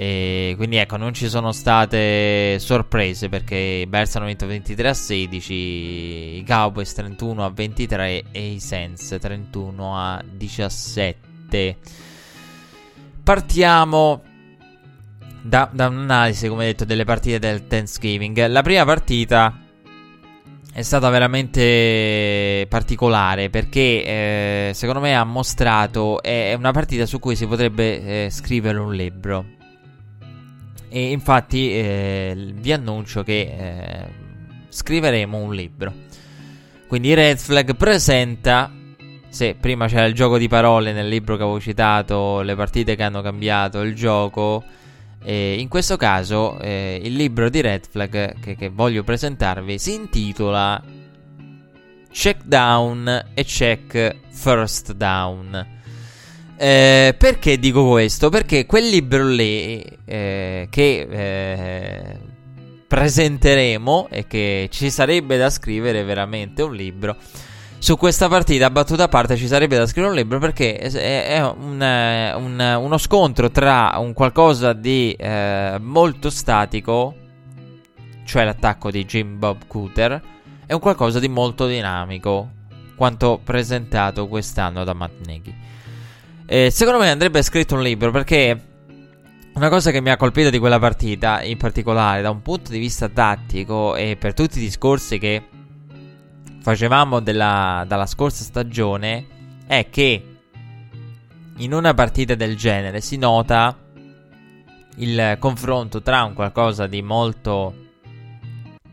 E 0.00 0.54
quindi 0.56 0.76
ecco, 0.76 0.96
non 0.96 1.12
ci 1.12 1.28
sono 1.28 1.50
state 1.50 2.60
sorprese 2.60 3.28
perché 3.28 3.56
i 3.56 3.86
Bears 3.88 4.14
hanno 4.14 4.26
vinto 4.26 4.46
23 4.46 4.90
a 4.90 4.94
16, 4.94 5.52
i 5.52 6.44
Cowboys 6.46 6.94
31 6.94 7.44
a 7.44 7.50
23 7.50 8.22
e 8.30 8.46
i 8.52 8.60
Saints 8.60 9.16
31 9.20 9.98
a 9.98 10.22
17. 10.24 11.76
Partiamo 13.24 14.22
da, 15.42 15.68
da 15.72 15.88
un'analisi, 15.88 16.46
come 16.46 16.66
detto, 16.66 16.84
delle 16.84 17.04
partite 17.04 17.40
del 17.40 17.66
Thanksgiving. 17.66 18.46
La 18.46 18.62
prima 18.62 18.84
partita 18.84 19.52
è 20.72 20.82
stata 20.82 21.08
veramente 21.10 22.66
particolare 22.68 23.50
perché 23.50 23.80
eh, 23.80 24.70
secondo 24.74 25.00
me 25.00 25.16
ha 25.16 25.24
mostrato 25.24 26.22
è 26.22 26.54
una 26.54 26.70
partita 26.70 27.04
su 27.04 27.18
cui 27.18 27.34
si 27.34 27.48
potrebbe 27.48 28.26
eh, 28.26 28.30
scrivere 28.30 28.78
un 28.78 28.94
libro 28.94 29.56
e 30.88 31.10
infatti 31.10 31.70
eh, 31.72 32.52
vi 32.54 32.72
annuncio 32.72 33.22
che 33.22 33.40
eh, 33.40 34.04
scriveremo 34.68 35.36
un 35.36 35.54
libro. 35.54 35.92
Quindi 36.86 37.14
Red 37.14 37.38
Flag 37.38 37.76
presenta. 37.76 38.72
Se 39.28 39.54
prima 39.54 39.86
c'era 39.88 40.06
il 40.06 40.14
gioco 40.14 40.38
di 40.38 40.48
parole 40.48 40.92
nel 40.92 41.06
libro 41.06 41.36
che 41.36 41.42
avevo 41.42 41.60
citato, 41.60 42.40
le 42.40 42.54
partite 42.54 42.96
che 42.96 43.02
hanno 43.02 43.20
cambiato 43.20 43.82
il 43.82 43.94
gioco. 43.94 44.64
Eh, 45.22 45.56
in 45.58 45.68
questo 45.68 45.96
caso 45.96 46.58
eh, 46.60 47.00
il 47.02 47.14
libro 47.14 47.50
di 47.50 47.60
Red 47.60 47.86
Flag 47.90 48.38
che, 48.40 48.56
che 48.56 48.68
voglio 48.68 49.02
presentarvi 49.02 49.76
si 49.76 49.94
intitola 49.94 50.80
Check 52.10 52.44
Down 52.44 53.30
e 53.34 53.44
Check 53.44 54.16
First 54.30 54.92
Down. 54.92 55.77
Eh, 56.60 57.14
perché 57.16 57.56
dico 57.60 57.88
questo? 57.88 58.30
Perché 58.30 58.66
quel 58.66 58.88
libro 58.88 59.24
lì 59.28 59.80
eh, 60.04 60.66
che 60.68 61.06
eh, 61.08 62.18
presenteremo 62.84 64.08
e 64.10 64.26
che 64.26 64.68
ci 64.72 64.90
sarebbe 64.90 65.36
da 65.36 65.50
scrivere 65.50 66.02
veramente 66.02 66.62
un 66.62 66.74
libro. 66.74 67.16
Su 67.78 67.96
questa 67.96 68.26
partita, 68.26 68.70
battuta 68.70 69.04
a 69.04 69.08
parte, 69.08 69.36
ci 69.36 69.46
sarebbe 69.46 69.76
da 69.76 69.86
scrivere 69.86 70.14
un 70.14 70.18
libro 70.18 70.40
perché 70.40 70.78
è, 70.78 71.40
un, 71.40 71.80
un, 71.80 72.78
uno 72.80 72.98
scontro 72.98 73.52
tra 73.52 73.94
un 73.98 74.12
qualcosa 74.12 74.72
di 74.72 75.12
eh, 75.12 75.76
molto 75.80 76.28
statico, 76.28 77.14
cioè 78.24 78.44
l'attacco 78.44 78.90
di 78.90 79.04
Jim 79.04 79.38
Bob 79.38 79.58
Cooter, 79.68 80.20
e 80.66 80.74
un 80.74 80.80
qualcosa 80.80 81.20
di 81.20 81.28
molto 81.28 81.68
dinamico, 81.68 82.50
quanto 82.96 83.40
presentato 83.44 84.26
quest'anno 84.26 84.82
da 84.82 84.92
Matt 84.92 85.24
Nagy. 85.24 85.67
Eh, 86.50 86.70
secondo 86.70 86.98
me 86.98 87.10
andrebbe 87.10 87.42
scritto 87.42 87.74
un 87.74 87.82
libro 87.82 88.10
perché 88.10 88.58
una 89.52 89.68
cosa 89.68 89.90
che 89.90 90.00
mi 90.00 90.08
ha 90.08 90.16
colpito 90.16 90.48
di 90.48 90.58
quella 90.58 90.78
partita, 90.78 91.42
in 91.42 91.58
particolare 91.58 92.22
da 92.22 92.30
un 92.30 92.40
punto 92.40 92.70
di 92.70 92.78
vista 92.78 93.10
tattico 93.10 93.94
e 93.94 94.16
per 94.18 94.32
tutti 94.32 94.56
i 94.56 94.62
discorsi 94.62 95.18
che 95.18 95.46
facevamo 96.62 97.20
della, 97.20 97.84
dalla 97.86 98.06
scorsa 98.06 98.44
stagione, 98.44 99.26
è 99.66 99.90
che 99.90 100.38
in 101.58 101.74
una 101.74 101.92
partita 101.92 102.34
del 102.34 102.56
genere 102.56 103.02
si 103.02 103.18
nota 103.18 103.76
il 104.96 105.36
confronto 105.38 106.00
tra 106.00 106.22
un 106.22 106.32
qualcosa 106.32 106.86
di 106.86 107.02
molto 107.02 107.74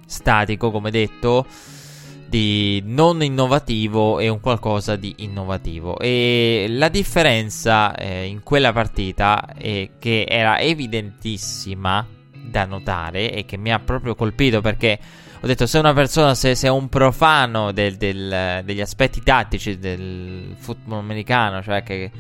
statico, 0.06 0.72
come 0.72 0.92
detto, 0.92 1.46
di 2.36 2.84
non 2.86 3.24
innovativo 3.24 4.20
e 4.20 4.28
un 4.28 4.42
qualcosa 4.42 4.98
di 4.98 5.14
innovativo. 5.20 5.98
E 6.00 6.66
la 6.68 6.90
differenza 6.90 7.96
eh, 7.96 8.26
in 8.26 8.44
quella 8.44 8.74
partita, 8.74 9.54
eh, 9.58 9.92
che 9.98 10.26
era 10.28 10.60
evidentissima 10.60 12.06
da 12.34 12.66
notare 12.66 13.32
e 13.32 13.46
che 13.46 13.56
mi 13.56 13.72
ha 13.72 13.80
proprio 13.80 14.16
colpito 14.16 14.60
perché 14.60 15.00
ho 15.40 15.48
detto 15.48 15.66
se 15.66 15.78
una 15.78 15.94
persona, 15.94 16.36
se, 16.36 16.56
se 16.56 16.68
è 16.68 16.70
un 16.70 16.90
profano 16.90 17.72
del, 17.72 17.96
del, 17.96 18.64
degli 18.66 18.82
aspetti 18.82 19.24
tattici 19.24 19.80
del 19.80 20.56
football 20.58 21.00
americano, 21.00 21.64
cioè 21.64 21.84
che 21.84 22.12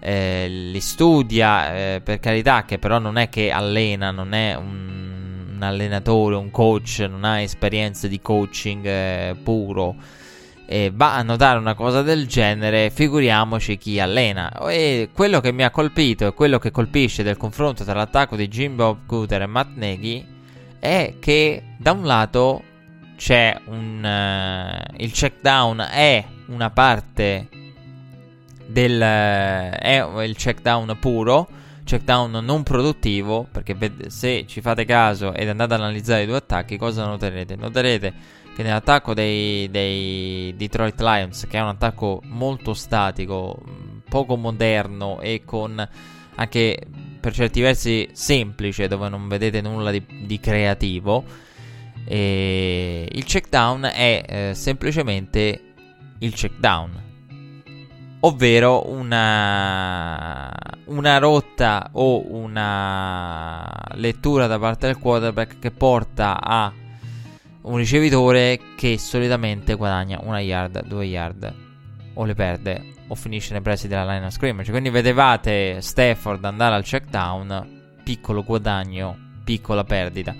eh, 0.00 0.46
li 0.48 0.80
studia 0.80 1.72
eh, 1.72 2.00
per 2.02 2.18
carità, 2.18 2.64
che 2.64 2.78
però 2.78 2.98
non 2.98 3.16
è 3.16 3.28
che 3.28 3.52
allena, 3.52 4.10
non 4.10 4.32
è 4.32 4.56
un 4.56 5.15
un 5.56 5.62
allenatore, 5.62 6.36
un 6.36 6.50
coach, 6.50 7.06
non 7.08 7.24
ha 7.24 7.40
esperienze 7.40 8.08
di 8.08 8.20
coaching 8.20 8.84
eh, 8.86 9.36
puro 9.42 9.96
e 10.68 10.90
va 10.92 11.14
a 11.14 11.22
notare 11.22 11.58
una 11.58 11.74
cosa 11.74 12.02
del 12.02 12.26
genere, 12.26 12.90
figuriamoci 12.90 13.78
chi 13.78 14.00
allena. 14.00 14.50
E 14.68 15.10
quello 15.12 15.40
che 15.40 15.52
mi 15.52 15.64
ha 15.64 15.70
colpito 15.70 16.26
e 16.26 16.34
quello 16.34 16.58
che 16.58 16.70
colpisce 16.70 17.22
del 17.22 17.36
confronto 17.36 17.84
tra 17.84 17.94
l'attacco 17.94 18.36
di 18.36 18.48
Jim 18.48 18.74
Bob 18.74 19.06
Cooter 19.06 19.42
e 19.42 19.46
Matt 19.46 19.76
Nagy 19.76 20.26
è 20.78 21.14
che 21.20 21.62
da 21.78 21.92
un 21.92 22.04
lato 22.04 22.62
c'è 23.16 23.58
un 23.66 24.04
uh, 24.04 24.94
il 24.98 25.10
check 25.10 25.40
down 25.40 25.80
è 25.90 26.22
una 26.48 26.68
parte 26.68 27.48
del 28.66 29.00
uh, 29.00 29.74
è 29.74 30.06
il 30.24 30.36
check 30.36 30.60
down 30.60 30.94
puro 31.00 31.48
check 31.86 32.02
down 32.02 32.32
non 32.44 32.64
produttivo, 32.64 33.46
perché 33.50 33.76
se 34.08 34.44
ci 34.46 34.60
fate 34.60 34.84
caso 34.84 35.32
ed 35.32 35.48
andate 35.48 35.74
ad 35.74 35.80
analizzare 35.80 36.24
i 36.24 36.26
due 36.26 36.36
attacchi, 36.36 36.76
cosa 36.76 37.06
noterete? 37.06 37.54
Noterete 37.54 38.12
che 38.54 38.62
nell'attacco 38.62 39.14
dei, 39.14 39.70
dei 39.70 40.52
Detroit 40.56 41.00
Lions, 41.00 41.46
che 41.48 41.58
è 41.58 41.62
un 41.62 41.68
attacco 41.68 42.20
molto 42.24 42.74
statico, 42.74 43.62
poco 44.08 44.36
moderno 44.36 45.20
e 45.20 45.42
con 45.44 45.88
anche 46.34 46.78
per 47.20 47.32
certi 47.32 47.60
versi 47.60 48.08
semplice, 48.12 48.88
dove 48.88 49.08
non 49.08 49.28
vedete 49.28 49.60
nulla 49.60 49.90
di, 49.90 50.04
di 50.24 50.40
creativo, 50.40 51.24
il 52.08 53.24
check 53.24 53.48
down 53.48 53.82
è 53.84 54.24
eh, 54.26 54.54
semplicemente 54.54 55.60
il 56.18 56.32
check 56.34 56.58
down 56.58 57.05
ovvero 58.26 58.90
una, 58.90 60.52
una 60.86 61.18
rotta 61.18 61.90
o 61.92 62.24
una 62.34 63.72
lettura 63.94 64.48
da 64.48 64.58
parte 64.58 64.86
del 64.86 64.98
quarterback 64.98 65.60
che 65.60 65.70
porta 65.70 66.40
a 66.40 66.72
un 67.62 67.76
ricevitore 67.76 68.60
che 68.76 68.98
solitamente 68.98 69.74
guadagna 69.74 70.18
una 70.22 70.40
yard, 70.40 70.86
due 70.86 71.04
yard 71.04 71.54
o 72.14 72.24
le 72.24 72.34
perde 72.34 72.94
o 73.08 73.14
finisce 73.14 73.52
nei 73.52 73.62
pressi 73.62 73.86
della 73.86 74.04
line 74.04 74.26
of 74.26 74.32
scrimmage. 74.32 74.72
Quindi 74.72 74.90
vedevate 74.90 75.80
Stafford 75.80 76.44
andare 76.44 76.74
al 76.74 76.82
check 76.82 77.08
down, 77.08 78.00
piccolo 78.02 78.42
guadagno, 78.42 79.16
piccola 79.44 79.84
perdita. 79.84 80.34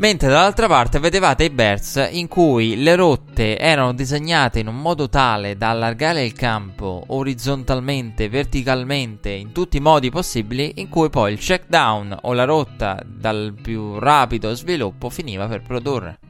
Mentre 0.00 0.28
dall'altra 0.28 0.66
parte 0.66 0.98
vedevate 0.98 1.44
i 1.44 1.50
Bears 1.50 2.08
in 2.12 2.26
cui 2.26 2.82
le 2.82 2.94
rotte 2.94 3.58
erano 3.58 3.92
disegnate 3.92 4.58
in 4.58 4.66
un 4.66 4.80
modo 4.80 5.10
tale 5.10 5.58
da 5.58 5.68
allargare 5.68 6.24
il 6.24 6.32
campo 6.32 7.04
orizzontalmente, 7.08 8.30
verticalmente, 8.30 9.28
in 9.28 9.52
tutti 9.52 9.76
i 9.76 9.80
modi 9.80 10.08
possibili, 10.08 10.72
in 10.76 10.88
cui 10.88 11.10
poi 11.10 11.34
il 11.34 11.38
check 11.38 11.66
down 11.68 12.16
o 12.22 12.32
la 12.32 12.44
rotta 12.44 12.98
dal 13.04 13.54
più 13.60 13.98
rapido 13.98 14.54
sviluppo 14.54 15.10
finiva 15.10 15.46
per 15.48 15.60
produrre. 15.60 16.29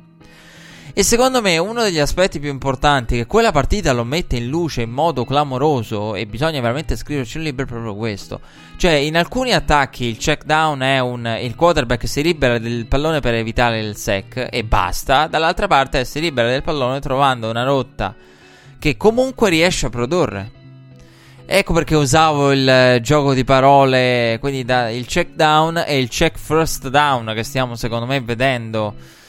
E 1.01 1.03
secondo 1.03 1.41
me 1.41 1.57
uno 1.57 1.83
degli 1.83 1.99
aspetti 1.99 2.39
più 2.39 2.51
importanti 2.51 3.17
che 3.17 3.25
quella 3.25 3.53
partita 3.53 3.95
lo 3.95 4.05
mette 4.05 4.37
in 4.37 4.49
luce 4.49 4.83
in 4.83 4.91
modo 4.91 5.25
clamoroso 5.25 6.15
e 6.15 6.27
bisogna 6.27 6.61
veramente 6.61 6.95
scriverci 6.95 7.39
un 7.39 7.45
libro 7.45 7.65
è 7.65 7.67
proprio 7.67 7.95
questo. 7.95 8.39
Cioè 8.77 8.93
in 8.93 9.17
alcuni 9.17 9.55
attacchi 9.55 10.05
il 10.05 10.19
check 10.19 10.45
down 10.45 10.81
è 10.81 10.99
un 10.99 11.39
il 11.41 11.55
quarterback 11.55 12.07
si 12.07 12.23
libera 12.23 12.59
del 12.59 12.85
pallone 12.85 13.21
per 13.21 13.33
evitare 13.33 13.81
il 13.81 13.97
sack 13.97 14.49
e 14.51 14.63
basta, 14.63 15.27
dall'altra 15.27 15.67
parte 15.69 16.05
si 16.05 16.21
libera 16.21 16.51
del 16.51 16.63
pallone 16.63 17.01
trovando 17.01 17.49
una 17.49 17.65
rotta 17.65 18.15
che 18.79 18.99
comunque 18.99 19.49
riesce 19.49 19.87
a 19.87 19.89
produrre. 19.89 20.51
Ecco 21.47 21.73
perché 21.73 21.95
usavo 21.95 22.53
il 22.53 22.99
gioco 23.01 23.33
di 23.33 23.45
parole, 23.45 24.37
quindi 24.39 24.67
da, 24.67 24.91
il 24.91 25.07
check 25.07 25.31
down 25.33 25.83
e 25.87 25.99
il 25.99 26.11
check 26.11 26.37
first 26.37 26.91
down 26.91 27.33
che 27.35 27.43
stiamo 27.43 27.75
secondo 27.75 28.05
me 28.05 28.21
vedendo 28.21 29.20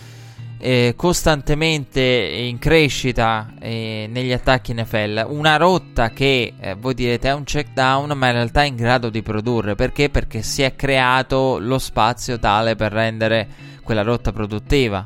eh, 0.63 0.93
costantemente 0.95 2.00
in 2.00 2.60
crescita 2.60 3.54
eh, 3.60 4.08
negli 4.08 4.32
attacchi 4.32 4.74
NFL. 4.74 5.26
Una 5.28 5.58
rotta 5.58 6.12
che 6.12 6.54
eh, 6.60 6.76
voi 6.76 6.93
direte 6.93 7.30
è 7.30 7.34
un 7.34 7.43
check 7.43 7.74
down, 7.74 8.12
ma 8.15 8.28
in 8.28 8.34
realtà 8.34 8.62
è 8.62 8.67
in 8.67 8.76
grado 8.76 9.10
di 9.10 9.24
produrre. 9.24 9.74
Perché? 9.74 10.10
Perché 10.10 10.43
si 10.43 10.62
è 10.62 10.76
creato 10.76 11.58
lo 11.60 11.80
spazio 11.80 12.38
tale 12.38 12.76
per 12.76 12.91
rendere 12.91 13.47
quella 13.84 14.04
rotta 14.04 14.32
produttiva. 14.32 15.04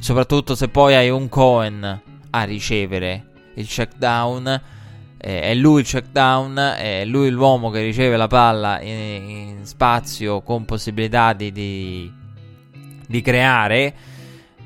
Soprattutto 0.00 0.56
se 0.56 0.68
poi 0.68 0.96
hai 0.96 1.08
un 1.08 1.28
Cohen 1.28 2.02
a 2.30 2.42
ricevere 2.42 3.26
il 3.54 3.66
check 3.68 3.92
down. 3.96 4.60
Eh, 5.18 5.40
è 5.40 5.54
lui 5.54 5.82
il 5.82 5.86
check 5.86 6.08
down, 6.10 6.56
è 6.56 7.04
lui 7.04 7.30
l'uomo 7.30 7.70
che 7.70 7.80
riceve 7.80 8.16
la 8.16 8.26
palla 8.26 8.80
in, 8.80 9.30
in 9.58 9.66
spazio 9.66 10.42
con 10.42 10.64
possibilità 10.64 11.32
di, 11.32 11.52
di, 11.52 12.12
di 13.06 13.22
creare 13.22 13.94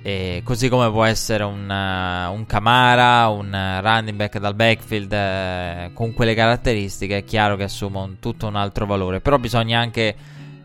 e 0.03 0.41
così 0.45 0.69
come 0.69 0.91
può 0.91 1.05
essere 1.05 1.45
un, 1.45 1.69
uh, 1.69 2.33
un 2.33 2.47
Camara, 2.47 3.29
un 3.29 3.47
uh, 3.47 3.83
running 3.83 4.17
back 4.17 4.39
dal 4.39 4.55
backfield 4.55 5.13
uh, 5.13 5.93
con 5.93 6.15
quelle 6.15 6.35
caratteristiche, 6.35 7.19
è 7.19 7.25
chiaro 7.25 7.57
che 7.57 7.65
assume 7.65 7.99
un, 7.99 8.19
tutto 8.19 8.47
un 8.47 8.57
altro 8.57 8.87
valore. 8.87 9.21
Però 9.21 9.37
bisogna 9.37 9.79
anche 9.79 10.17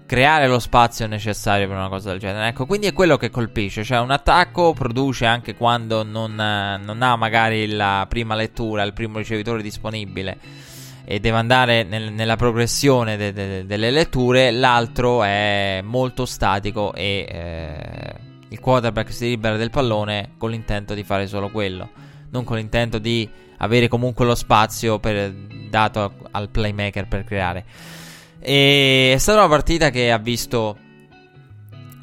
creare 0.06 0.48
lo 0.48 0.60
spazio 0.60 1.06
necessario 1.08 1.68
per 1.68 1.76
una 1.76 1.90
cosa 1.90 2.12
del 2.12 2.20
genere. 2.20 2.48
Ecco, 2.48 2.66
quindi 2.66 2.88
è 2.88 2.94
quello 2.94 3.18
che 3.18 3.30
colpisce. 3.30 3.84
Cioè, 3.84 4.00
un 4.00 4.12
attacco 4.12 4.74
produce 4.74 5.26
anche 5.26 5.56
quando 5.56 6.04
non, 6.04 6.34
non 6.34 7.02
ha 7.02 7.16
magari 7.18 7.68
la 7.68 8.06
prima 8.08 8.36
lettura, 8.36 8.84
il 8.84 8.94
primo 8.94 9.18
ricevitore 9.18 9.62
disponibile 9.62 10.38
e 11.04 11.20
deve 11.20 11.38
andare 11.38 11.84
nel, 11.84 12.12
nella 12.14 12.36
progressione 12.38 13.18
de, 13.18 13.34
de, 13.34 13.66
delle 13.66 13.92
letture. 13.92 14.52
L'altro 14.52 15.24
è 15.24 15.82
molto 15.84 16.26
statico 16.26 16.94
e. 16.94 17.28
Eh, 17.30 18.25
il 18.56 18.62
quarterback 18.62 19.12
si 19.12 19.28
libera 19.28 19.58
del 19.58 19.70
pallone 19.70 20.32
con 20.38 20.50
l'intento 20.50 20.94
di 20.94 21.04
fare 21.04 21.28
solo 21.28 21.52
quello, 21.52 21.90
non 22.30 22.46
con 22.46 22.56
l'intento 22.56 23.00
di 23.00 23.30
avere 23.58 23.90
comunque 23.90 24.26
lo 24.26 24.34
spazio 24.34 24.98
per, 24.98 25.34
dato 25.70 26.14
al 26.32 26.50
playmaker 26.50 27.08
per 27.08 27.26
creare. 27.26 27.66
E 28.40 29.12
è 29.14 29.18
stata 29.18 29.40
una 29.40 29.50
partita 29.50 29.90
che 29.90 30.12
ha 30.12 30.18
visto 30.18 30.78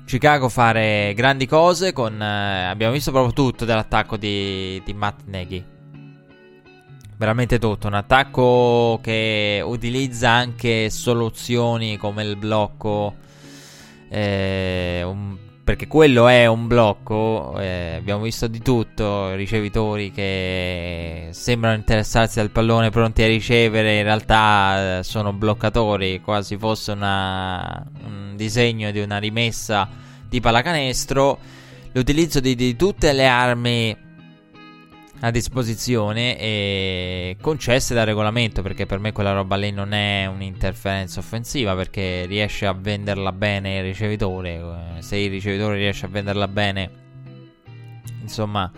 Chicago 0.04 0.48
fare 0.50 1.12
grandi 1.14 1.46
cose. 1.46 1.92
Con, 1.92 2.20
eh, 2.20 2.64
abbiamo 2.64 2.92
visto 2.92 3.10
proprio 3.12 3.32
tutto 3.32 3.64
dell'attacco 3.64 4.16
di, 4.16 4.82
di 4.84 4.92
Matt 4.92 5.20
Nagy. 5.26 5.64
Veramente 7.16 7.58
tutto. 7.58 7.86
Un 7.86 7.94
attacco 7.94 8.98
che 9.02 9.62
utilizza 9.64 10.30
anche 10.30 10.90
soluzioni 10.90 11.96
come 11.96 12.24
il 12.24 12.36
blocco. 12.36 13.14
Eh, 14.10 15.02
un 15.04 15.41
perché 15.64 15.86
quello 15.86 16.26
è 16.26 16.46
un 16.46 16.66
blocco, 16.66 17.54
eh, 17.58 17.94
abbiamo 17.96 18.22
visto 18.22 18.48
di 18.48 18.60
tutto, 18.60 19.34
ricevitori 19.34 20.10
che 20.10 21.28
sembrano 21.30 21.76
interessarsi 21.76 22.40
al 22.40 22.50
pallone 22.50 22.90
pronti 22.90 23.22
a 23.22 23.28
ricevere, 23.28 23.98
in 23.98 24.02
realtà 24.02 24.98
eh, 24.98 25.02
sono 25.04 25.32
bloccatori, 25.32 26.20
quasi 26.20 26.56
fosse 26.56 26.90
una, 26.90 27.86
un 28.04 28.32
disegno 28.34 28.90
di 28.90 29.00
una 29.00 29.18
rimessa 29.18 29.88
di 30.28 30.40
pallacanestro. 30.40 31.38
L'utilizzo 31.92 32.40
di, 32.40 32.56
di 32.56 32.74
tutte 32.74 33.12
le 33.12 33.26
armi 33.28 33.96
a 35.24 35.30
disposizione 35.30 36.36
e 36.36 37.36
concesse 37.40 37.94
dal 37.94 38.06
regolamento 38.06 38.60
perché 38.60 38.86
per 38.86 38.98
me 38.98 39.12
quella 39.12 39.32
roba 39.32 39.54
lì 39.54 39.70
non 39.70 39.92
è 39.92 40.26
un'interferenza 40.26 41.20
offensiva 41.20 41.76
perché 41.76 42.26
riesce 42.26 42.66
a 42.66 42.72
venderla 42.72 43.30
bene 43.30 43.78
il 43.78 43.82
ricevitore 43.84 44.96
se 44.98 45.16
il 45.16 45.30
ricevitore 45.30 45.76
riesce 45.76 46.06
a 46.06 46.08
venderla 46.08 46.48
bene 46.48 46.90
insomma 48.20 48.70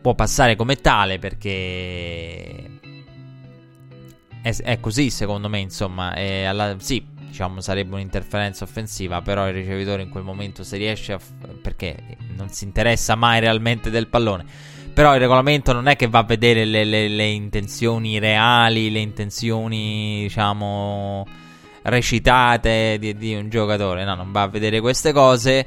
può 0.00 0.14
passare 0.14 0.54
come 0.54 0.76
tale 0.76 1.18
perché 1.18 2.70
è, 4.42 4.56
è 4.62 4.78
così 4.78 5.10
secondo 5.10 5.48
me 5.48 5.58
insomma 5.58 6.14
alla, 6.46 6.76
sì 6.78 7.04
diciamo 7.30 7.60
sarebbe 7.60 7.94
un'interferenza 7.94 8.64
offensiva, 8.64 9.22
però 9.22 9.48
il 9.48 9.54
ricevitore 9.54 10.02
in 10.02 10.10
quel 10.10 10.24
momento 10.24 10.62
se 10.64 10.76
riesce 10.76 11.12
a 11.14 11.18
f- 11.18 11.30
perché 11.62 11.96
non 12.36 12.50
si 12.50 12.64
interessa 12.64 13.14
mai 13.14 13.40
realmente 13.40 13.88
del 13.88 14.08
pallone. 14.08 14.44
Però 14.92 15.14
il 15.14 15.20
regolamento 15.20 15.72
non 15.72 15.86
è 15.86 15.96
che 15.96 16.08
va 16.08 16.18
a 16.18 16.24
vedere 16.24 16.64
le, 16.64 16.84
le, 16.84 17.08
le 17.08 17.26
intenzioni 17.26 18.18
reali, 18.18 18.90
le 18.90 18.98
intenzioni, 18.98 20.22
diciamo, 20.22 21.24
recitate 21.82 22.98
di, 22.98 23.14
di, 23.14 23.34
un 23.34 23.48
giocatore. 23.48 24.04
No, 24.04 24.16
non 24.16 24.32
va 24.32 24.42
a 24.42 24.48
vedere 24.48 24.80
queste 24.80 25.12
cose. 25.12 25.64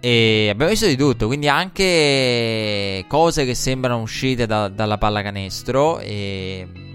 E 0.00 0.48
abbiamo 0.50 0.70
visto 0.70 0.86
di 0.86 0.96
tutto, 0.96 1.26
quindi 1.26 1.48
anche 1.48 3.04
cose 3.08 3.44
che 3.46 3.54
sembrano 3.54 4.02
uscite 4.02 4.46
da, 4.46 4.68
dalla 4.68 4.98
pallacanestro. 4.98 6.00
E 6.00 6.85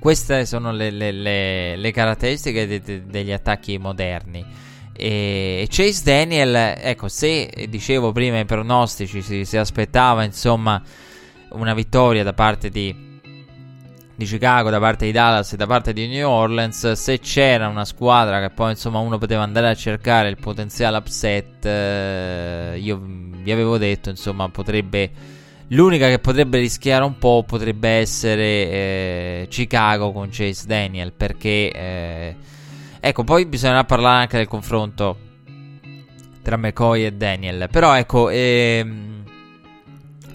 queste 0.00 0.46
sono 0.46 0.72
le, 0.72 0.90
le, 0.90 1.12
le, 1.12 1.76
le 1.76 1.90
caratteristiche 1.92 2.66
de, 2.66 2.80
de, 2.80 3.04
degli 3.06 3.30
attacchi 3.30 3.78
moderni. 3.78 4.44
E 4.92 5.66
Chase 5.70 6.02
Daniel, 6.02 6.54
ecco, 6.78 7.08
se 7.08 7.66
dicevo 7.68 8.10
prima 8.10 8.38
i 8.38 8.44
pronostici 8.44 9.22
si, 9.22 9.44
si 9.44 9.56
aspettava 9.56 10.24
insomma 10.24 10.82
una 11.50 11.74
vittoria 11.74 12.22
da 12.22 12.32
parte 12.32 12.70
di, 12.70 12.94
di, 14.14 14.24
Chicago, 14.24 14.70
da 14.70 14.78
parte 14.78 15.06
di 15.06 15.12
Dallas 15.12 15.52
e 15.52 15.56
da 15.56 15.66
parte 15.66 15.92
di 15.92 16.06
New 16.06 16.28
Orleans, 16.28 16.92
se 16.92 17.18
c'era 17.18 17.68
una 17.68 17.84
squadra 17.84 18.40
che 18.40 18.50
poi 18.50 18.70
insomma 18.70 18.98
uno 18.98 19.18
poteva 19.18 19.42
andare 19.42 19.68
a 19.68 19.74
cercare 19.74 20.28
il 20.28 20.36
potenziale 20.38 20.96
upset, 20.96 21.64
eh, 21.64 22.78
io 22.78 23.00
vi 23.02 23.52
avevo 23.52 23.78
detto 23.78 24.10
insomma 24.10 24.48
potrebbe 24.48 25.38
L'unica 25.72 26.08
che 26.08 26.18
potrebbe 26.18 26.58
rischiare 26.58 27.04
un 27.04 27.16
po' 27.18 27.44
potrebbe 27.46 27.90
essere 27.90 28.42
eh, 28.42 29.46
Chicago 29.48 30.10
con 30.10 30.28
Chase 30.30 30.66
Daniel. 30.66 31.12
Perché, 31.12 31.70
eh, 31.70 32.36
ecco, 32.98 33.22
poi 33.22 33.46
bisognerà 33.46 33.84
parlare 33.84 34.22
anche 34.22 34.36
del 34.36 34.48
confronto 34.48 35.16
tra 36.42 36.56
McCoy 36.56 37.04
e 37.04 37.12
Daniel. 37.12 37.68
Però, 37.70 37.94
ecco, 37.94 38.30
ehm, 38.30 39.22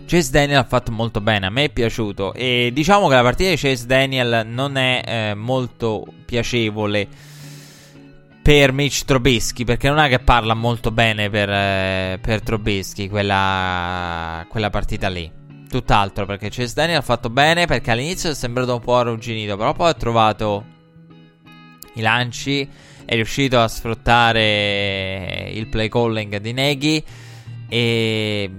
Chase 0.05 0.31
Daniel 0.31 0.59
ha 0.59 0.63
fatto 0.63 0.93
molto 0.93 1.19
bene. 1.19 1.47
A 1.47 1.49
me 1.49 1.65
è 1.65 1.69
piaciuto. 1.69 2.33
E 2.33 2.71
diciamo 2.73 3.09
che 3.09 3.15
la 3.15 3.21
partita 3.21 3.49
di 3.49 3.57
Chase 3.57 3.85
Daniel 3.85 4.45
non 4.47 4.77
è 4.77 5.01
eh, 5.05 5.33
molto 5.33 6.05
piacevole 6.23 7.07
per 8.45 8.71
Mitch 8.73 9.05
Trubisky 9.05 9.63
perché 9.63 9.89
non 9.89 9.97
è 9.97 10.07
che 10.07 10.19
parla 10.19 10.53
molto 10.53 10.91
bene 10.91 11.31
per, 11.31 11.49
eh, 11.49 12.19
per 12.21 12.43
Trubisky 12.43 13.09
quella, 13.09 14.45
quella 14.47 14.69
partita 14.69 15.09
lì. 15.09 15.31
Tutt'altro 15.67 16.27
perché 16.27 16.49
Chase 16.51 16.75
Daniel 16.75 16.99
ha 16.99 17.01
fatto 17.01 17.31
bene 17.31 17.65
perché 17.65 17.89
all'inizio 17.89 18.29
è 18.29 18.35
sembrato 18.35 18.75
un 18.75 18.81
po' 18.81 18.97
arrugginito, 18.97 19.57
però 19.57 19.73
poi 19.73 19.89
ha 19.89 19.93
trovato 19.95 20.63
i 21.95 22.01
lanci, 22.01 22.69
è 23.03 23.15
riuscito 23.15 23.59
a 23.59 23.67
sfruttare 23.67 25.49
il 25.51 25.65
play 25.65 25.89
calling 25.89 26.37
di 26.37 26.53
Neghi 26.53 27.03
e, 27.67 28.51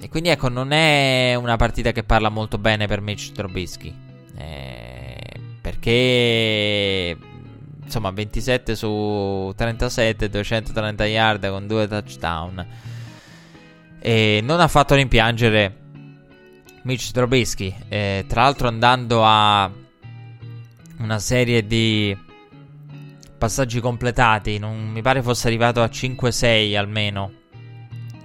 e 0.00 0.08
quindi 0.10 0.28
ecco 0.28 0.50
non 0.50 0.72
è 0.72 1.34
una 1.34 1.56
partita 1.56 1.92
che 1.92 2.04
parla 2.04 2.28
molto 2.28 2.58
bene 2.58 2.86
per 2.86 3.00
Mitch 3.00 3.32
Trubisky. 3.32 3.94
Eh, 4.36 5.16
perché 5.62 7.16
insomma 7.86 8.10
27 8.10 8.76
su 8.76 9.52
37, 9.56 10.28
230 10.28 11.06
yard 11.06 11.48
con 11.48 11.66
due 11.66 11.88
touchdown. 11.88 12.66
E 13.98 14.40
non 14.42 14.60
ha 14.60 14.68
fatto 14.68 14.94
rimpiangere 14.94 15.84
Mitch 16.82 17.10
Trubisky. 17.10 17.74
Eh, 17.88 18.24
tra 18.28 18.42
l'altro 18.42 18.68
andando 18.68 19.24
a 19.24 19.70
una 20.98 21.18
serie 21.18 21.66
di 21.66 22.16
passaggi 23.38 23.80
completati, 23.80 24.58
non 24.58 24.88
mi 24.88 25.02
pare 25.02 25.22
fosse 25.22 25.46
arrivato 25.46 25.82
a 25.82 25.86
5-6 25.86 26.76
almeno 26.76 27.32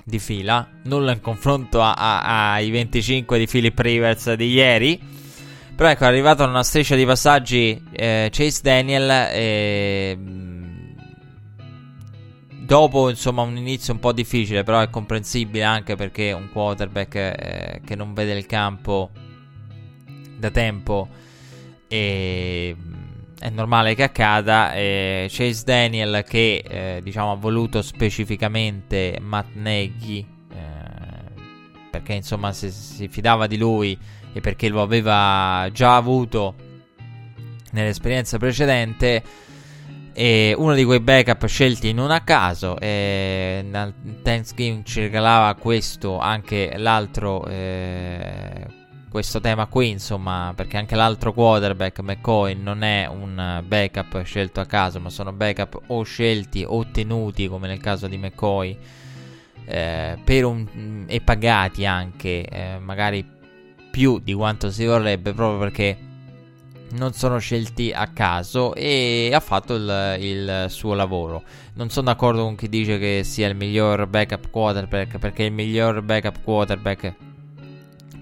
di 0.03 0.19
fila. 0.19 0.67
Nulla 0.83 1.13
in 1.13 1.21
confronto 1.21 1.81
ai 1.81 2.69
25 2.69 3.37
di 3.37 3.47
Philip 3.47 3.79
Rivers 3.79 4.33
di 4.33 4.51
ieri. 4.51 5.20
Però 5.81 5.93
ecco, 5.93 6.03
è 6.03 6.07
arrivato 6.09 6.43
a 6.43 6.45
una 6.45 6.61
striscia 6.61 6.95
di 6.95 7.05
passaggi 7.05 7.83
eh, 7.91 8.29
Chase 8.31 8.59
Daniel 8.61 9.09
e... 9.31 10.15
Mm, 10.15 10.91
dopo 12.59 13.09
insomma 13.09 13.41
un 13.41 13.57
inizio 13.57 13.91
un 13.91 13.99
po' 13.99 14.11
difficile, 14.11 14.61
però 14.61 14.79
è 14.81 14.91
comprensibile 14.91 15.63
anche 15.63 15.95
perché 15.95 16.33
un 16.33 16.51
quarterback 16.51 17.15
eh, 17.15 17.81
che 17.83 17.95
non 17.95 18.13
vede 18.13 18.33
il 18.33 18.45
campo 18.45 19.09
da 20.37 20.51
tempo 20.51 21.07
e 21.87 22.75
mm, 22.79 22.93
è 23.39 23.49
normale 23.49 23.95
che 23.95 24.03
accada. 24.03 24.73
Eh, 24.73 25.25
Chase 25.31 25.63
Daniel 25.65 26.23
che 26.27 26.63
eh, 26.63 26.99
diciamo 27.01 27.31
ha 27.31 27.35
voluto 27.37 27.81
specificamente 27.81 29.17
Matt 29.19 29.55
Nagy 29.55 30.19
eh, 30.19 30.59
perché 31.89 32.13
insomma 32.13 32.53
si, 32.53 32.69
si, 32.69 33.07
fidava 33.07 33.47
di 33.47 33.57
lui 33.57 33.97
e 34.33 34.41
perché 34.41 34.69
lo 34.69 34.81
aveva 34.81 35.69
già 35.71 35.95
avuto 35.95 36.55
nell'esperienza 37.71 38.37
precedente. 38.37 39.23
E 40.13 40.53
uno 40.57 40.73
di 40.73 40.83
quei 40.83 40.99
backup 40.99 41.45
scelti 41.45 41.93
non 41.93 42.11
a 42.11 42.21
caso. 42.21 42.77
E 42.79 43.65
nel 43.67 43.93
Thanksgiving 44.21 44.83
ci 44.83 45.01
regalava 45.01 45.55
questo, 45.55 46.19
anche 46.19 46.73
l'altro. 46.75 47.45
Eh, 47.45 48.79
questo 49.09 49.41
tema 49.41 49.65
qui, 49.65 49.89
insomma, 49.89 50.53
perché 50.55 50.77
anche 50.77 50.95
l'altro 50.95 51.33
quarterback, 51.33 51.99
McCoy, 51.99 52.55
non 52.55 52.81
è 52.81 53.07
un 53.07 53.61
backup 53.65 54.23
scelto 54.23 54.61
a 54.61 54.65
caso, 54.65 55.01
ma 55.01 55.09
sono 55.09 55.33
backup 55.33 55.81
o 55.87 56.03
scelti 56.03 56.63
o 56.63 56.77
ottenuti, 56.77 57.49
come 57.49 57.67
nel 57.67 57.81
caso 57.81 58.07
di 58.07 58.17
McCoy, 58.17 58.77
eh, 59.65 60.17
un, 60.25 61.05
e 61.07 61.19
pagati 61.19 61.85
anche, 61.85 62.45
eh, 62.45 62.79
magari 62.79 63.39
più 63.91 64.19
di 64.19 64.33
quanto 64.33 64.71
si 64.71 64.85
vorrebbe, 64.85 65.33
proprio 65.33 65.59
perché 65.59 66.09
non 66.93 67.13
sono 67.13 67.37
scelti 67.37 67.91
a 67.93 68.07
caso 68.07 68.73
e 68.73 69.29
ha 69.33 69.39
fatto 69.39 69.75
il, 69.75 70.17
il, 70.19 70.65
suo 70.69 70.93
lavoro. 70.93 71.43
Non 71.73 71.89
sono 71.89 72.07
d'accordo 72.07 72.43
con 72.43 72.55
chi 72.55 72.69
dice 72.69 72.97
che 72.97 73.21
sia 73.23 73.47
il 73.47 73.55
miglior 73.55 74.07
backup 74.07 74.49
quarterback 74.49 75.17
perché 75.17 75.43
il 75.43 75.51
miglior 75.51 76.01
backup 76.01 76.41
quarterback 76.43 77.13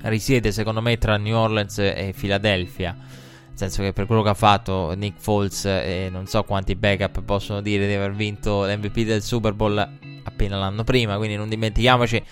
risiede 0.04 0.52
secondo 0.52 0.82
me 0.82 0.98
tra 0.98 1.18
New 1.18 1.36
Orleans 1.36 1.80
e 1.80 2.14
Philadelphia. 2.18 2.96
Nel 2.98 3.58
senso 3.58 3.82
che 3.82 3.92
per 3.92 4.06
quello 4.06 4.22
che 4.22 4.30
ha 4.30 4.36
fatto 4.36 4.94
Nick 4.96 5.20
Foles 5.20 5.66
e 5.66 6.10
non 6.12 6.28
so 6.28 6.44
quanti 6.44 6.76
backup 6.76 7.22
possono 7.24 7.62
dire 7.62 7.88
di 7.88 7.94
aver 7.94 8.14
vinto 8.14 8.66
l'MVP 8.66 9.00
del 9.00 9.22
Super 9.22 9.54
Bowl 9.54 9.78
appena 10.24 10.58
l'anno 10.58 10.84
prima, 10.84 11.18
quindi 11.18 11.36
non 11.36 11.50
dimentichiamoci 11.50 12.24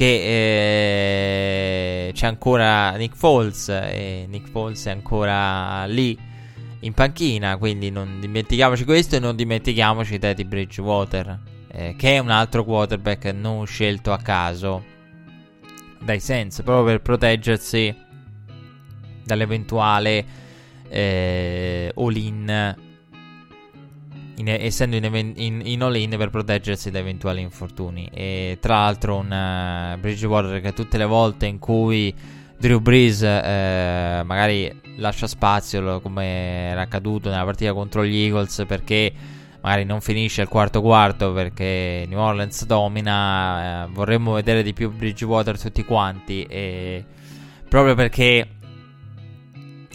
che 0.00 2.06
eh, 2.06 2.12
c'è 2.14 2.26
ancora 2.26 2.92
Nick 2.92 3.14
Foles 3.14 3.68
e 3.68 4.24
Nick 4.30 4.48
Foles 4.48 4.86
è 4.86 4.92
ancora 4.92 5.84
lì 5.84 6.18
in 6.80 6.94
panchina, 6.94 7.58
quindi 7.58 7.90
non 7.90 8.18
dimentichiamoci 8.18 8.86
questo 8.86 9.16
e 9.16 9.18
non 9.18 9.36
dimentichiamoci 9.36 10.18
Teddy 10.18 10.44
Bridgewater, 10.44 11.38
eh, 11.70 11.96
che 11.98 12.14
è 12.14 12.18
un 12.18 12.30
altro 12.30 12.64
quarterback 12.64 13.26
non 13.26 13.66
scelto 13.66 14.12
a 14.12 14.16
caso 14.16 14.82
dai 16.00 16.18
Sense 16.18 16.62
proprio 16.62 16.86
per 16.86 17.02
proteggersi 17.02 17.94
dall'eventuale 19.22 20.24
eh, 20.88 21.92
all-in 21.94 22.74
in, 24.40 24.48
essendo 24.48 24.96
in, 24.96 25.32
in, 25.36 25.60
in, 25.64 25.82
all-in 25.82 26.14
per 26.16 26.30
proteggersi 26.30 26.90
da 26.90 26.98
eventuali 26.98 27.40
infortuni 27.40 28.08
e 28.12 28.58
tra 28.60 28.80
l'altro 28.80 29.16
un 29.16 29.94
uh, 29.96 29.98
Bridgewater 29.98 30.60
che 30.60 30.72
tutte 30.72 30.98
le 30.98 31.04
volte 31.04 31.46
in 31.46 31.58
cui 31.58 32.12
Drew 32.58 32.80
Brees 32.80 33.22
eh, 33.22 34.22
magari 34.24 34.70
lascia 34.96 35.26
spazio 35.26 36.00
come 36.00 36.70
era 36.70 36.82
accaduto 36.82 37.30
nella 37.30 37.44
partita 37.44 37.72
contro 37.72 38.04
gli 38.04 38.16
Eagles 38.16 38.64
perché 38.66 39.12
magari 39.60 39.84
non 39.84 40.00
finisce 40.00 40.42
il 40.42 40.48
quarto 40.48 40.80
quarto 40.80 41.32
perché 41.32 42.04
New 42.08 42.18
Orleans 42.18 42.64
domina. 42.66 43.84
Eh, 43.84 43.88
vorremmo 43.92 44.32
vedere 44.32 44.62
di 44.62 44.72
più 44.72 44.90
Bridgewater 44.90 45.58
tutti 45.58 45.84
quanti. 45.84 46.44
E 46.44 47.04
proprio 47.68 47.94
perché 47.94 48.46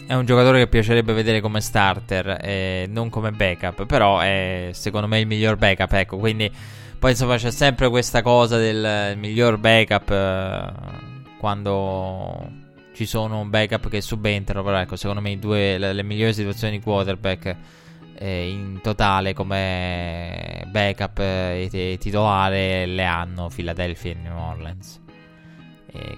è 0.06 0.14
un 0.14 0.24
giocatore 0.24 0.60
che 0.60 0.68
piacerebbe 0.68 1.12
vedere 1.12 1.40
come 1.40 1.60
starter, 1.60 2.38
e 2.40 2.86
non 2.88 3.10
come 3.10 3.32
backup. 3.32 3.86
Però 3.86 4.20
è 4.20 4.70
secondo 4.72 5.06
me 5.06 5.20
il 5.20 5.26
miglior 5.26 5.56
backup. 5.56 5.92
Ecco, 5.92 6.16
quindi 6.18 6.50
poi 6.98 7.10
insomma 7.10 7.36
c'è 7.36 7.50
sempre 7.50 7.88
questa 7.88 8.22
cosa 8.22 8.56
del 8.56 9.16
miglior 9.16 9.58
backup 9.58 10.10
eh, 10.10 10.72
quando 11.38 12.50
ci 12.94 13.04
sono 13.04 13.40
un 13.40 13.50
backup 13.50 13.88
che 13.88 14.00
subentrano. 14.00 14.62
Però 14.62 14.78
ecco, 14.78 14.96
secondo 14.96 15.20
me 15.20 15.38
due, 15.38 15.76
le, 15.76 15.92
le 15.92 16.02
migliori 16.02 16.32
situazioni 16.32 16.78
di 16.78 16.82
quarterback 16.82 17.56
eh, 18.18 18.48
in 18.48 18.80
totale 18.82 19.34
come 19.34 20.64
backup 20.68 21.18
e 21.18 21.68
eh, 21.70 21.96
titolare 21.98 22.86
le 22.86 23.04
hanno 23.04 23.50
Philadelphia 23.52 24.12
e 24.12 24.14
New 24.14 24.36
Orleans. 24.36 25.04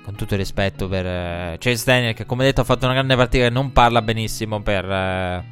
Con 0.03 0.15
tutto 0.15 0.35
il 0.35 0.41
rispetto 0.41 0.89
per 0.89 1.07
eh, 1.07 1.57
Chase 1.59 1.85
Daniel, 1.85 2.15
che 2.15 2.27
come 2.27 2.45
detto 2.45 2.61
ha 2.61 2.65
fatto 2.65 2.85
una 2.85 2.95
grande 2.95 3.17
partita 3.17 3.47
e 3.47 3.51
non 3.51 3.73
parla 3.73 4.03
benissimo 4.03 4.63
per, 4.63 4.85
eh, 4.85 5.45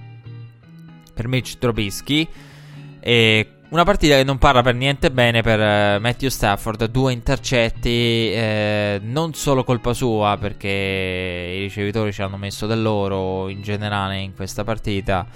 per 1.15 1.29
Mitch 1.29 1.59
Trubisky. 1.59 2.29
E 3.01 3.51
una 3.69 3.83
partita 3.83 4.15
che 4.15 4.23
non 4.23 4.39
parla 4.39 4.63
per 4.63 4.77
niente 4.77 5.11
bene 5.11 5.43
per 5.43 5.59
uh, 5.59 6.01
Matthew 6.01 6.29
Stafford, 6.29 6.85
due 6.85 7.13
intercetti, 7.13 8.31
eh, 8.31 9.01
non 9.03 9.35
solo 9.35 9.65
colpa 9.65 9.93
sua 9.93 10.37
perché 10.41 10.69
i 10.69 11.61
ricevitori 11.63 12.13
ci 12.13 12.23
hanno 12.23 12.37
messo 12.37 12.67
del 12.67 12.81
loro 12.81 13.49
in 13.49 13.63
generale 13.63 14.19
in 14.19 14.35
questa 14.35 14.63
partita. 14.63 15.27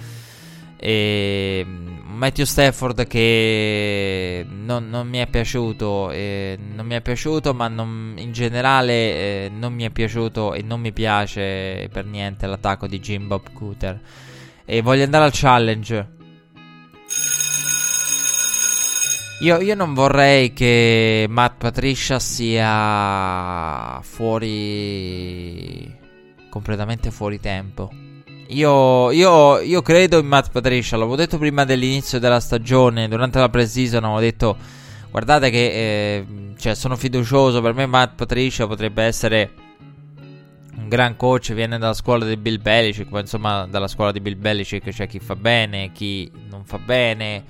E 0.77 1.63
mm, 1.65 2.00
Matthew 2.21 2.45
Stafford 2.45 3.07
che 3.07 4.45
non, 4.47 4.89
non, 4.89 5.07
mi 5.07 5.17
è 5.17 5.25
piaciuto, 5.25 6.11
eh, 6.11 6.55
non 6.55 6.85
mi 6.85 6.93
è 6.93 7.01
piaciuto, 7.01 7.55
ma 7.55 7.67
non, 7.67 8.13
in 8.15 8.31
generale 8.31 8.93
eh, 8.93 9.49
non 9.51 9.73
mi 9.73 9.85
è 9.85 9.89
piaciuto 9.89 10.53
e 10.53 10.61
non 10.61 10.81
mi 10.81 10.91
piace 10.91 11.89
per 11.91 12.05
niente 12.05 12.45
l'attacco 12.45 12.85
di 12.85 12.99
Jim 12.99 13.25
Bob 13.25 13.51
Cooter. 13.53 13.99
E 14.63 14.83
voglio 14.83 15.03
andare 15.03 15.25
al 15.25 15.31
challenge. 15.33 16.09
Io, 19.39 19.59
io, 19.59 19.73
non 19.73 19.95
vorrei 19.95 20.53
che 20.53 21.25
Matt 21.27 21.57
Patricia 21.57 22.19
sia 22.19 23.99
fuori. 24.03 25.91
completamente 26.51 27.09
fuori 27.09 27.39
tempo. 27.39 27.89
Io, 28.51 29.11
io, 29.11 29.59
io, 29.59 29.81
credo 29.81 30.19
in 30.19 30.27
Matt 30.27 30.51
Patricia, 30.51 30.97
l'avevo 30.97 31.15
detto 31.15 31.37
prima 31.37 31.63
dell'inizio 31.63 32.19
della 32.19 32.41
stagione, 32.41 33.07
durante 33.07 33.39
la 33.39 33.47
pre-season 33.47 34.03
avevo 34.03 34.19
detto 34.19 34.57
guardate 35.09 35.49
che 35.49 35.65
eh, 35.67 36.25
cioè, 36.57 36.75
sono 36.75 36.97
fiducioso, 36.97 37.61
per 37.61 37.73
me 37.73 37.85
Matt 37.85 38.15
Patricia 38.15 38.67
potrebbe 38.67 39.03
essere 39.03 39.53
un 40.75 40.89
gran 40.89 41.15
coach, 41.15 41.53
viene 41.53 41.77
dalla 41.77 41.93
scuola 41.93 42.25
di 42.25 42.35
Bill 42.35 42.61
Belichick, 42.61 43.09
ma 43.09 43.21
insomma 43.21 43.65
dalla 43.67 43.87
scuola 43.87 44.11
di 44.11 44.19
Bill 44.19 44.37
Belichick 44.37 44.89
c'è 44.89 45.07
chi 45.07 45.19
fa 45.19 45.37
bene, 45.37 45.91
chi 45.93 46.29
non 46.49 46.65
fa 46.65 46.77
bene, 46.77 47.43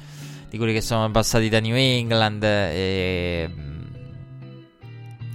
di 0.50 0.58
quelli 0.58 0.74
che 0.74 0.82
sono 0.82 1.10
passati 1.10 1.50
da 1.50 1.60
New 1.60 1.76
England 1.76 2.44
e 2.44 3.50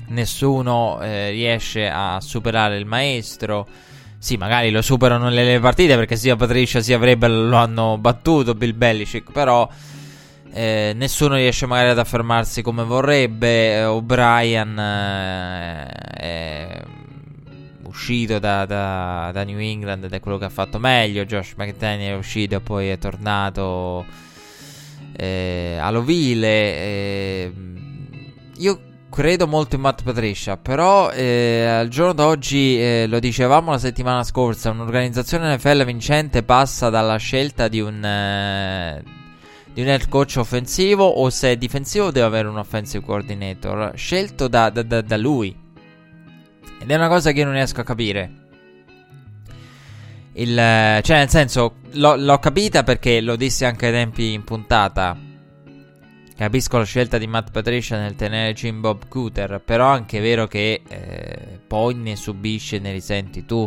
nessuno 0.09 1.01
eh, 1.01 1.31
riesce 1.31 1.89
a 1.89 2.21
superare 2.21 2.77
il 2.77 2.87
maestro. 2.87 3.67
Sì, 4.27 4.37
magari 4.37 4.73
lo 4.73 4.83
superano 4.83 5.29
nelle 5.29 5.61
partite 5.61 5.95
perché 5.95 6.17
sia 6.17 6.35
Patricia 6.35 6.81
sia 6.81 6.99
Vrabel 6.99 7.49
lo 7.49 7.55
hanno 7.59 7.97
battuto 7.97 8.57
Bill 8.57 8.77
Belichick, 8.77 9.31
però 9.31 9.69
eh, 10.51 10.93
nessuno 10.97 11.37
riesce 11.37 11.67
magari 11.67 11.91
ad 11.91 11.99
affermarsi 12.01 12.61
come 12.61 12.83
vorrebbe. 12.83 13.75
Eh, 13.75 13.85
O'Brien 13.85 14.77
eh, 14.77 15.87
è 15.87 16.83
uscito 17.85 18.41
da, 18.41 18.67
da, 18.67 19.31
da, 19.33 19.45
New 19.45 19.61
England 19.61 20.03
ed 20.03 20.13
è 20.13 20.19
quello 20.19 20.39
che 20.39 20.47
ha 20.47 20.51
fatto 20.51 20.81
meglio. 20.81 21.25
Josh 21.25 21.53
McDaniel 21.57 22.15
è 22.15 22.17
uscito 22.17 22.57
e 22.57 22.61
poi 22.61 22.89
è 22.89 22.99
tornato 22.99 24.05
eh, 25.17 25.79
all'ovile. 25.81 26.49
Eh, 26.49 27.53
io 28.57 28.81
credo 29.17 29.47
molto 29.47 29.77
in 29.77 29.81
Matt 29.81 30.03
Patricia, 30.03 30.59
però 30.59 31.11
eh, 31.11 31.65
al 31.65 31.89
giorno 31.89 32.13
d'oggi, 32.13 32.79
eh, 32.79 33.07
lo 33.09 33.19
dicevamo 33.19 33.71
la 33.71 33.79
settimana 33.79 34.23
scorsa, 34.23 34.69
un'organizzazione 34.69 35.55
NFL 35.55 35.87
vincente 35.87 36.43
passa 36.43 36.91
dalla 36.91 37.17
scelta 37.17 37.69
di 37.69 37.81
un, 37.81 38.05
eh, 38.05 39.03
di 39.73 39.81
un 39.81 39.89
head 39.89 40.11
coach 40.11 40.35
offensivo 40.37 41.07
o 41.07 41.31
se 41.31 41.53
è 41.53 41.57
difensivo 41.57 42.11
deve 42.11 42.27
avere 42.27 42.49
un 42.49 42.59
offensive 42.59 43.03
coordinator, 43.03 43.93
scelto 43.95 44.49
da, 44.49 44.69
da, 44.69 44.83
da, 44.83 45.01
da 45.01 45.17
lui. 45.17 45.57
Ed 46.79 46.91
è 46.91 46.95
una 46.95 47.09
cosa 47.09 47.33
che 47.33 47.39
io 47.39 47.47
non 47.47 47.55
riesco 47.55 47.81
a 47.81 47.85
capire. 47.85 48.31
Il, 50.35 50.55
cioè, 50.55 51.17
nel 51.17 51.31
senso, 51.31 51.77
l'ho, 51.93 52.17
l'ho 52.17 52.39
capita 52.39 52.83
perché 52.83 53.23
lo 53.23 53.37
dissi 53.37 53.65
anche 53.65 53.87
ai 53.87 53.93
tempi 53.93 54.35
in 54.35 54.45
puntata 54.45 55.17
Capisco 56.37 56.77
la 56.77 56.85
scelta 56.85 57.17
di 57.17 57.27
Matt 57.27 57.51
Patricia 57.51 57.99
nel 57.99 58.15
tenere 58.15 58.53
Jim 58.53 58.83
Bob 58.83 59.09
Cooter, 59.09 59.59
però 59.65 59.91
è 59.91 59.95
anche 59.95 60.21
vero 60.21 60.47
che 60.47 60.83
eh, 60.87 61.59
poi 61.67 61.95
ne 61.95 62.15
subisce, 62.15 62.79
ne 62.79 62.93
risenti 62.93 63.47
tu 63.47 63.67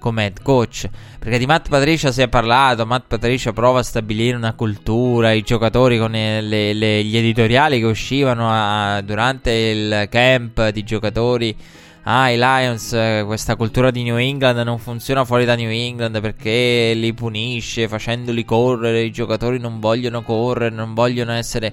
come 0.00 0.24
head 0.24 0.42
coach. 0.42 0.88
Perché 1.16 1.38
di 1.38 1.46
Matt 1.46 1.68
Patricia 1.68 2.10
si 2.10 2.20
è 2.20 2.28
parlato, 2.28 2.84
Matt 2.86 3.04
Patricia 3.06 3.52
prova 3.52 3.78
a 3.78 3.82
stabilire 3.84 4.36
una 4.36 4.54
cultura, 4.54 5.30
i 5.30 5.42
giocatori 5.42 5.96
con 5.96 6.10
le, 6.10 6.72
le, 6.72 7.04
gli 7.04 7.16
editoriali 7.16 7.78
che 7.78 7.86
uscivano 7.86 8.48
a, 8.50 9.00
durante 9.00 9.52
il 9.52 10.08
camp 10.10 10.70
di 10.70 10.82
giocatori. 10.82 11.56
Ah, 12.02 12.30
i 12.30 12.36
Lions, 12.36 12.96
questa 13.26 13.54
cultura 13.54 13.92
di 13.92 14.02
New 14.02 14.16
England 14.16 14.58
non 14.60 14.78
funziona 14.78 15.24
fuori 15.24 15.44
da 15.44 15.54
New 15.54 15.70
England 15.70 16.20
perché 16.20 16.94
li 16.94 17.12
punisce 17.12 17.86
facendoli 17.86 18.44
correre, 18.44 19.02
i 19.02 19.12
giocatori 19.12 19.58
non 19.58 19.78
vogliono 19.78 20.22
correre, 20.22 20.74
non 20.74 20.94
vogliono 20.94 21.32
essere 21.32 21.72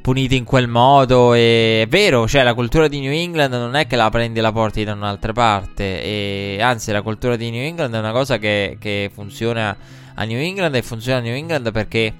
puniti 0.00 0.36
in 0.36 0.44
quel 0.44 0.68
modo. 0.68 1.34
E, 1.34 1.82
è 1.82 1.86
vero, 1.86 2.26
cioè 2.26 2.42
la 2.42 2.54
cultura 2.54 2.88
di 2.88 3.00
New 3.00 3.12
England 3.12 3.52
non 3.52 3.74
è 3.74 3.86
che 3.86 3.96
la 3.96 4.10
prendi 4.10 4.38
e 4.38 4.42
la 4.42 4.52
porti 4.52 4.84
da 4.84 4.94
un'altra 4.94 5.32
parte. 5.32 6.02
E, 6.02 6.58
anzi, 6.60 6.92
la 6.92 7.02
cultura 7.02 7.36
di 7.36 7.50
New 7.50 7.62
England 7.62 7.94
è 7.94 7.98
una 7.98 8.12
cosa 8.12 8.38
che, 8.38 8.76
che 8.80 9.10
funziona 9.12 9.76
a 10.14 10.24
New 10.24 10.38
England 10.38 10.74
e 10.74 10.82
funziona 10.82 11.18
a 11.18 11.22
New 11.22 11.34
England 11.34 11.70
perché 11.72 12.14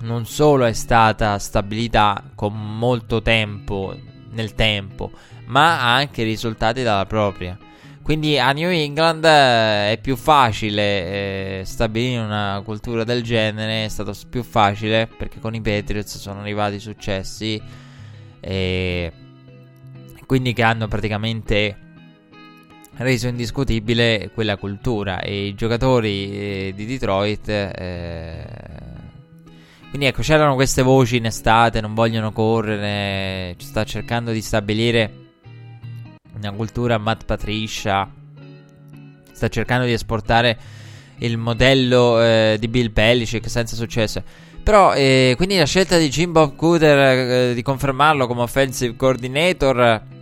non 0.00 0.26
solo 0.26 0.64
è 0.64 0.72
stata 0.72 1.38
stabilita 1.38 2.22
con 2.34 2.52
molto 2.78 3.22
tempo 3.22 3.94
nel 4.30 4.54
tempo, 4.54 5.10
ma 5.46 5.80
ha 5.80 5.94
anche 5.94 6.22
risultati 6.22 6.82
dalla 6.82 7.06
propria. 7.06 7.58
Quindi 8.06 8.38
a 8.38 8.52
New 8.52 8.70
England 8.70 9.24
eh, 9.24 9.90
è 9.90 9.98
più 10.00 10.14
facile 10.14 11.58
eh, 11.58 11.64
stabilire 11.64 12.22
una 12.22 12.62
cultura 12.64 13.02
del 13.02 13.20
genere, 13.24 13.86
è 13.86 13.88
stato 13.88 14.14
più 14.30 14.44
facile 14.44 15.08
perché 15.08 15.40
con 15.40 15.56
i 15.56 15.60
Patriots 15.60 16.16
sono 16.18 16.38
arrivati 16.38 16.78
successi 16.78 17.60
e 18.38 19.12
quindi 20.24 20.52
che 20.52 20.62
hanno 20.62 20.86
praticamente 20.86 21.76
reso 22.98 23.26
indiscutibile 23.26 24.30
quella 24.32 24.56
cultura. 24.56 25.20
E 25.20 25.46
i 25.46 25.54
giocatori 25.56 26.30
eh, 26.30 26.72
di 26.76 26.86
Detroit 26.86 27.48
eh, 27.48 28.46
quindi 29.88 30.06
ecco 30.06 30.22
c'erano 30.22 30.54
queste 30.54 30.82
voci 30.82 31.16
in 31.16 31.24
estate 31.24 31.80
non 31.80 31.94
vogliono 31.94 32.30
correre 32.30 33.56
ci 33.58 33.66
sta 33.66 33.82
cercando 33.82 34.30
di 34.30 34.42
stabilire 34.42 35.25
una 36.46 36.56
cultura 36.56 36.98
Matt 36.98 37.24
Patricia. 37.24 38.08
Sta 39.32 39.48
cercando 39.48 39.84
di 39.84 39.92
esportare 39.92 40.58
il 41.18 41.36
modello 41.36 42.22
eh, 42.22 42.56
di 42.58 42.68
Bill 42.68 42.92
Belichick 42.92 43.48
senza 43.48 43.76
successo. 43.76 44.22
Però, 44.62 44.94
eh, 44.94 45.34
quindi 45.36 45.56
la 45.56 45.64
scelta 45.64 45.96
di 45.96 46.08
Jim 46.08 46.32
Bob 46.32 46.56
Cooter 46.56 46.98
eh, 47.50 47.54
di 47.54 47.62
confermarlo 47.62 48.26
come 48.26 48.42
offensive 48.42 48.96
coordinator 48.96 50.14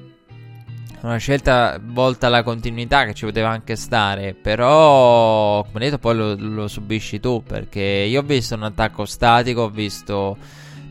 una 1.04 1.18
scelta 1.18 1.78
volta 1.82 2.28
alla 2.28 2.42
continuità 2.42 3.04
che 3.04 3.14
ci 3.14 3.26
poteva 3.26 3.50
anche 3.50 3.76
stare. 3.76 4.34
Però, 4.34 5.62
come 5.64 5.84
detto, 5.84 5.98
poi 5.98 6.16
lo, 6.16 6.34
lo 6.36 6.68
subisci 6.68 7.20
tu. 7.20 7.42
Perché 7.42 7.80
io 7.80 8.20
ho 8.20 8.24
visto 8.24 8.54
un 8.54 8.62
attacco 8.62 9.04
statico, 9.04 9.62
ho 9.62 9.68
visto 9.68 10.36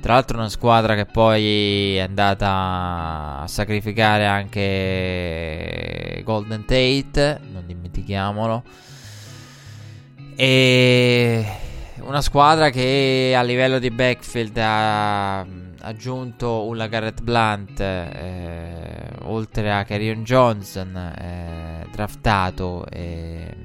tra 0.04 0.16
l'altro 0.16 0.38
una 0.38 0.50
squadra 0.50 0.96
che 0.96 1.06
poi 1.06 1.96
è 1.96 2.02
andata 2.02 3.40
a 3.40 3.48
sacrificare 3.48 4.26
anche 4.26 6.22
Golden 6.26 6.66
Tate, 6.66 7.40
non 7.50 7.66
dimentichiamolo. 7.66 8.64
E 10.36 11.46
una 12.02 12.20
squadra 12.20 12.70
che 12.70 13.34
a 13.34 13.44
livello 13.44 13.80
di 13.80 13.92
backfield 13.92 14.58
ha 14.58 15.40
aggiunto 15.80 16.66
un 16.68 16.86
Garrett 16.90 17.22
Blunt, 17.22 17.80
eh, 17.80 19.10
oltre 19.22 19.72
a 19.72 19.86
Carrion 19.86 20.26
Johnson, 20.26 20.98
eh, 20.98 21.88
draftato 21.94 22.86
eh, 22.90 23.56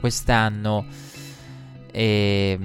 quest'anno. 0.00 0.84
E, 1.90 2.58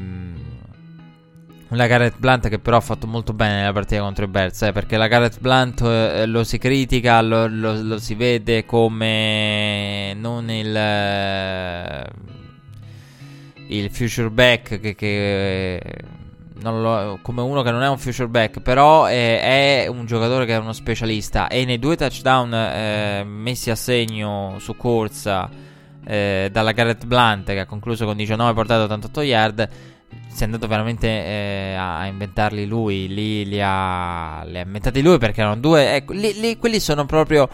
la 1.73 1.87
Garrett 1.87 2.17
Blunt 2.17 2.49
che 2.49 2.59
però 2.59 2.77
ha 2.77 2.81
fatto 2.81 3.07
molto 3.07 3.33
bene 3.33 3.59
nella 3.59 3.71
partita 3.71 4.01
contro 4.01 4.25
i 4.25 4.27
Bears 4.27 4.61
eh, 4.63 4.71
perché 4.71 4.97
la 4.97 5.07
Garrett 5.07 5.39
Blunt 5.39 5.81
eh, 5.81 6.25
lo 6.25 6.43
si 6.43 6.57
critica, 6.57 7.21
lo, 7.21 7.47
lo, 7.47 7.81
lo, 7.81 7.97
si 7.97 8.15
vede 8.15 8.65
come 8.65 10.13
non 10.15 10.49
il, 10.49 10.75
eh, 10.75 12.05
il 13.67 13.89
future 13.89 14.29
back 14.29 14.79
che, 14.79 14.95
che 14.95 15.81
lo, 16.61 17.19
come 17.21 17.41
uno 17.41 17.61
che 17.61 17.71
non 17.71 17.83
è 17.83 17.87
un 17.87 17.97
future 17.97 18.27
back 18.27 18.59
però 18.59 19.05
è, 19.05 19.87
un 19.89 20.05
giocatore 20.05 20.45
che 20.45 20.53
è 20.53 20.57
uno 20.57 20.73
specialista 20.73 21.47
e 21.47 21.63
nei 21.63 21.79
due 21.79 21.95
touchdown 21.95 22.53
eh, 22.53 23.23
messi 23.23 23.69
a 23.69 23.75
segno 23.75 24.57
su 24.59 24.75
corsa 24.75 25.49
eh, 26.03 26.49
dalla 26.51 26.71
Garrett 26.73 27.05
Blunt 27.05 27.45
che 27.45 27.59
ha 27.59 27.65
concluso 27.65 28.05
con 28.05 28.17
19 28.17 28.53
portato 28.53 28.83
88 28.83 29.21
yard 29.21 29.69
si 30.31 30.41
è 30.41 30.45
andato 30.45 30.67
veramente 30.67 31.07
eh, 31.07 31.75
a 31.77 32.05
inventarli 32.05 32.65
lui. 32.65 33.07
Lì 33.07 33.45
li 33.45 33.61
ha, 33.61 34.43
li 34.45 34.57
ha 34.57 34.61
inventati 34.61 35.01
lui 35.01 35.17
perché 35.17 35.41
erano 35.41 35.59
due. 35.59 35.95
Ecco, 35.95 36.13
lì, 36.13 36.39
lì, 36.39 36.57
quelli 36.57 36.79
sono 36.79 37.05
proprio 37.05 37.49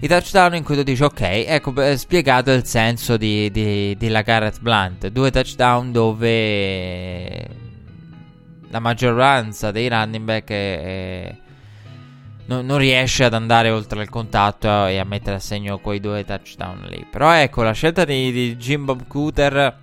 i 0.00 0.08
touchdown 0.08 0.54
in 0.54 0.64
cui 0.64 0.74
tu 0.74 0.82
dici: 0.82 1.02
Ok, 1.02 1.20
ecco 1.20 1.72
spiegato 1.96 2.50
il 2.50 2.64
senso 2.64 3.16
di, 3.16 3.50
di, 3.50 3.96
di 3.96 4.08
la 4.08 4.22
Garrett 4.22 4.60
Blunt. 4.60 5.08
Due 5.08 5.30
touchdown 5.30 5.92
dove 5.92 7.48
la 8.70 8.80
maggioranza 8.80 9.70
dei 9.70 9.88
running 9.88 10.24
back 10.24 10.50
è, 10.50 10.82
è, 10.82 11.36
non, 12.46 12.66
non, 12.66 12.78
riesce 12.78 13.24
ad 13.24 13.34
andare 13.34 13.70
oltre 13.70 14.02
il 14.02 14.08
contatto 14.08 14.86
e 14.86 14.98
a 14.98 15.04
mettere 15.04 15.36
a 15.36 15.40
segno 15.40 15.78
quei 15.78 16.00
due 16.00 16.24
touchdown 16.24 16.86
lì. 16.88 17.06
Però 17.08 17.30
ecco, 17.32 17.62
la 17.62 17.72
scelta 17.72 18.04
di, 18.04 18.32
di 18.32 18.56
Jim 18.56 18.86
Bob 18.86 19.06
Cooter 19.06 19.82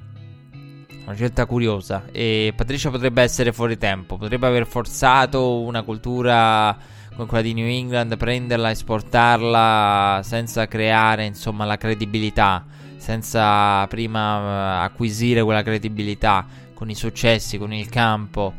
una 1.12 1.16
scelta 1.16 1.46
curiosa. 1.46 2.06
E 2.12 2.54
Patricia 2.56 2.90
potrebbe 2.90 3.22
essere 3.22 3.52
fuori 3.52 3.78
tempo. 3.78 4.18
Potrebbe 4.18 4.48
aver 4.48 4.66
forzato 4.66 5.60
una 5.60 5.84
cultura 5.84 6.76
come 7.14 7.28
quella 7.28 7.44
di 7.44 7.54
New 7.54 7.68
England, 7.68 8.16
prenderla, 8.18 8.72
esportarla 8.72 10.22
senza 10.24 10.68
creare 10.68 11.26
insomma 11.26 11.66
la 11.66 11.78
credibilità. 11.78 12.66
Senza 12.98 13.86
prima 13.88 14.80
uh, 14.80 14.84
acquisire 14.84 15.44
quella 15.44 15.64
credibilità 15.64 16.46
con 16.74 16.90
i 16.90 16.96
successi, 16.96 17.58
con 17.58 17.74
il 17.74 17.90
campo. 17.90 18.54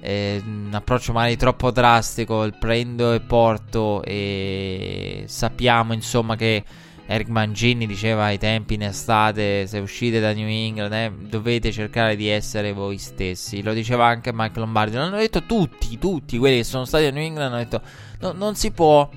Eh, 0.00 0.40
un 0.44 0.70
approccio 0.72 1.12
magari 1.12 1.36
troppo 1.36 1.70
drastico. 1.70 2.44
Il 2.44 2.56
prendo 2.58 3.12
e 3.12 3.20
porto. 3.20 4.02
E 4.04 5.24
sappiamo 5.26 5.92
insomma 5.92 6.36
che 6.36 6.62
Eric 7.06 7.28
Mangini 7.28 7.86
diceva 7.86 8.24
ai 8.24 8.38
tempi 8.38 8.74
in 8.74 8.82
estate, 8.82 9.66
se 9.66 9.78
uscite 9.78 10.20
da 10.20 10.32
New 10.32 10.48
England, 10.48 10.92
eh, 10.92 11.12
dovete 11.28 11.70
cercare 11.72 12.16
di 12.16 12.28
essere 12.28 12.72
voi 12.72 12.98
stessi. 12.98 13.62
Lo 13.62 13.72
diceva 13.72 14.06
anche 14.06 14.32
Mike 14.32 14.58
Lombardi. 14.58 14.96
L'hanno 14.96 15.16
detto 15.16 15.44
tutti, 15.44 15.98
tutti 15.98 16.38
quelli 16.38 16.58
che 16.58 16.64
sono 16.64 16.84
stati 16.84 17.04
a 17.04 17.10
New 17.10 17.22
England 17.22 17.52
hanno 17.52 17.62
detto 17.62 17.80
no, 18.20 18.32
non 18.32 18.54
si 18.56 18.70
può 18.70 19.08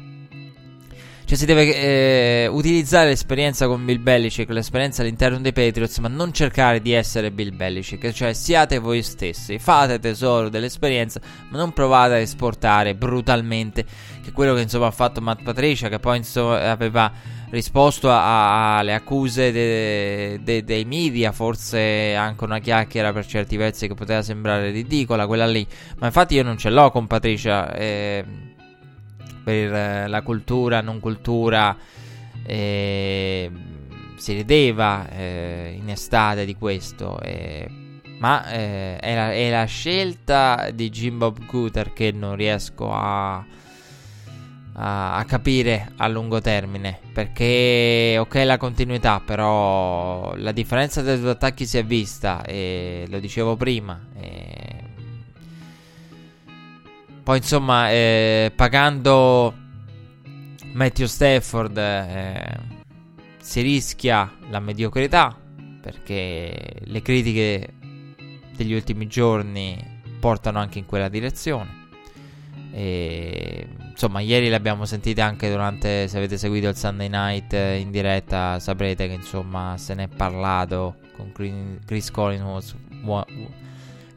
cioè 1.29 1.37
si 1.37 1.45
deve 1.45 1.75
eh, 1.75 2.47
utilizzare 2.47 3.09
l'esperienza 3.09 3.67
con 3.67 3.85
Bill 3.85 4.01
Belichick, 4.01 4.49
l'esperienza 4.49 5.03
all'interno 5.03 5.37
dei 5.39 5.53
Patriots, 5.53 5.99
ma 5.99 6.07
non 6.07 6.33
cercare 6.33 6.81
di 6.81 6.91
essere 6.91 7.29
Bill 7.29 7.55
Belichick, 7.55 8.11
cioè 8.11 8.33
siate 8.33 8.79
voi 8.79 9.03
stessi, 9.03 9.59
fate 9.59 9.99
tesoro 9.99 10.49
dell'esperienza, 10.49 11.21
ma 11.49 11.59
non 11.59 11.71
provate 11.71 12.15
a 12.15 12.17
esportare 12.17 12.95
brutalmente, 12.95 13.85
che 14.23 14.31
quello 14.31 14.55
che 14.55 14.61
insomma 14.61 14.87
ha 14.87 14.91
fatto 14.91 15.21
Matt 15.21 15.43
Patricia, 15.43 15.87
che 15.87 15.99
poi 15.99 16.17
insomma 16.17 16.71
aveva 16.71 17.13
risposto 17.49 18.09
alle 18.11 18.93
accuse 18.93 19.51
de, 19.51 20.39
de, 20.43 20.63
dei 20.63 20.85
media, 20.85 21.31
forse 21.31 22.15
anche 22.15 22.43
una 22.43 22.59
chiacchiera 22.59 23.11
per 23.11 23.25
certi 23.25 23.57
pezzi 23.57 23.87
che 23.87 23.95
poteva 23.95 24.21
sembrare 24.21 24.71
ridicola, 24.71 25.27
quella 25.27 25.47
lì, 25.47 25.65
ma 25.97 26.07
infatti 26.07 26.35
io 26.35 26.43
non 26.43 26.57
ce 26.57 26.69
l'ho 26.69 26.91
con 26.91 27.07
Patricia. 27.07 27.73
Eh, 27.73 28.25
per 29.43 30.09
la 30.09 30.21
cultura, 30.21 30.81
non 30.81 30.99
cultura, 30.99 31.75
eh, 32.45 33.49
si 34.17 34.33
rideva 34.33 35.09
eh, 35.09 35.75
in 35.75 35.89
estate 35.89 36.45
di 36.45 36.55
questo. 36.55 37.19
Eh, 37.21 37.67
ma 38.19 38.51
eh, 38.51 38.97
è 38.97 39.15
la, 39.15 39.31
è, 39.31 39.49
la, 39.49 39.63
scelta 39.63 40.69
di 40.73 40.89
Jim 40.89 41.17
Bob 41.17 41.45
Cooter 41.45 41.93
che 41.93 42.11
non 42.11 42.35
riesco 42.35 42.91
a, 42.91 43.43
a, 44.79 45.15
a, 45.17 45.25
capire 45.25 45.91
a 45.97 46.07
lungo 46.07 46.39
termine. 46.41 46.99
Perché, 47.13 48.15
ok, 48.17 48.35
la 48.45 48.57
continuità, 48.57 49.19
però 49.19 50.33
la 50.35 50.51
differenza 50.51 51.01
dei 51.01 51.19
due 51.19 51.31
attacchi 51.31 51.65
si 51.65 51.77
è 51.77 51.83
vista. 51.83 52.43
E 52.43 53.05
lo 53.09 53.19
dicevo 53.19 53.55
prima. 53.55 53.99
E 54.17 54.83
poi 57.23 57.37
insomma, 57.37 57.91
eh, 57.91 58.51
pagando 58.55 59.53
Matthew 60.73 61.05
Stafford 61.07 61.77
eh, 61.77 62.57
si 63.41 63.61
rischia 63.61 64.31
la 64.49 64.59
mediocrità 64.59 65.35
perché 65.81 66.81
le 66.83 67.01
critiche 67.01 67.73
degli 68.55 68.73
ultimi 68.73 69.07
giorni 69.07 70.01
portano 70.19 70.59
anche 70.59 70.79
in 70.79 70.85
quella 70.85 71.07
direzione. 71.07 71.78
E, 72.79 73.67
insomma, 73.89 74.21
ieri 74.21 74.47
le 74.47 74.55
abbiamo 74.55 74.85
sentite 74.85 75.19
anche 75.19 75.49
durante. 75.49 76.07
Se 76.07 76.15
avete 76.15 76.37
seguito 76.37 76.69
il 76.69 76.77
Sunday 76.77 77.09
night 77.09 77.51
in 77.51 77.91
diretta, 77.91 78.57
saprete 78.59 79.05
che 79.07 79.15
insomma 79.15 79.75
se 79.77 79.95
ne 79.95 80.03
è 80.03 80.07
parlato 80.07 80.95
con 81.13 81.33
Chris 81.85 82.09
Collinsworth, 82.09 82.75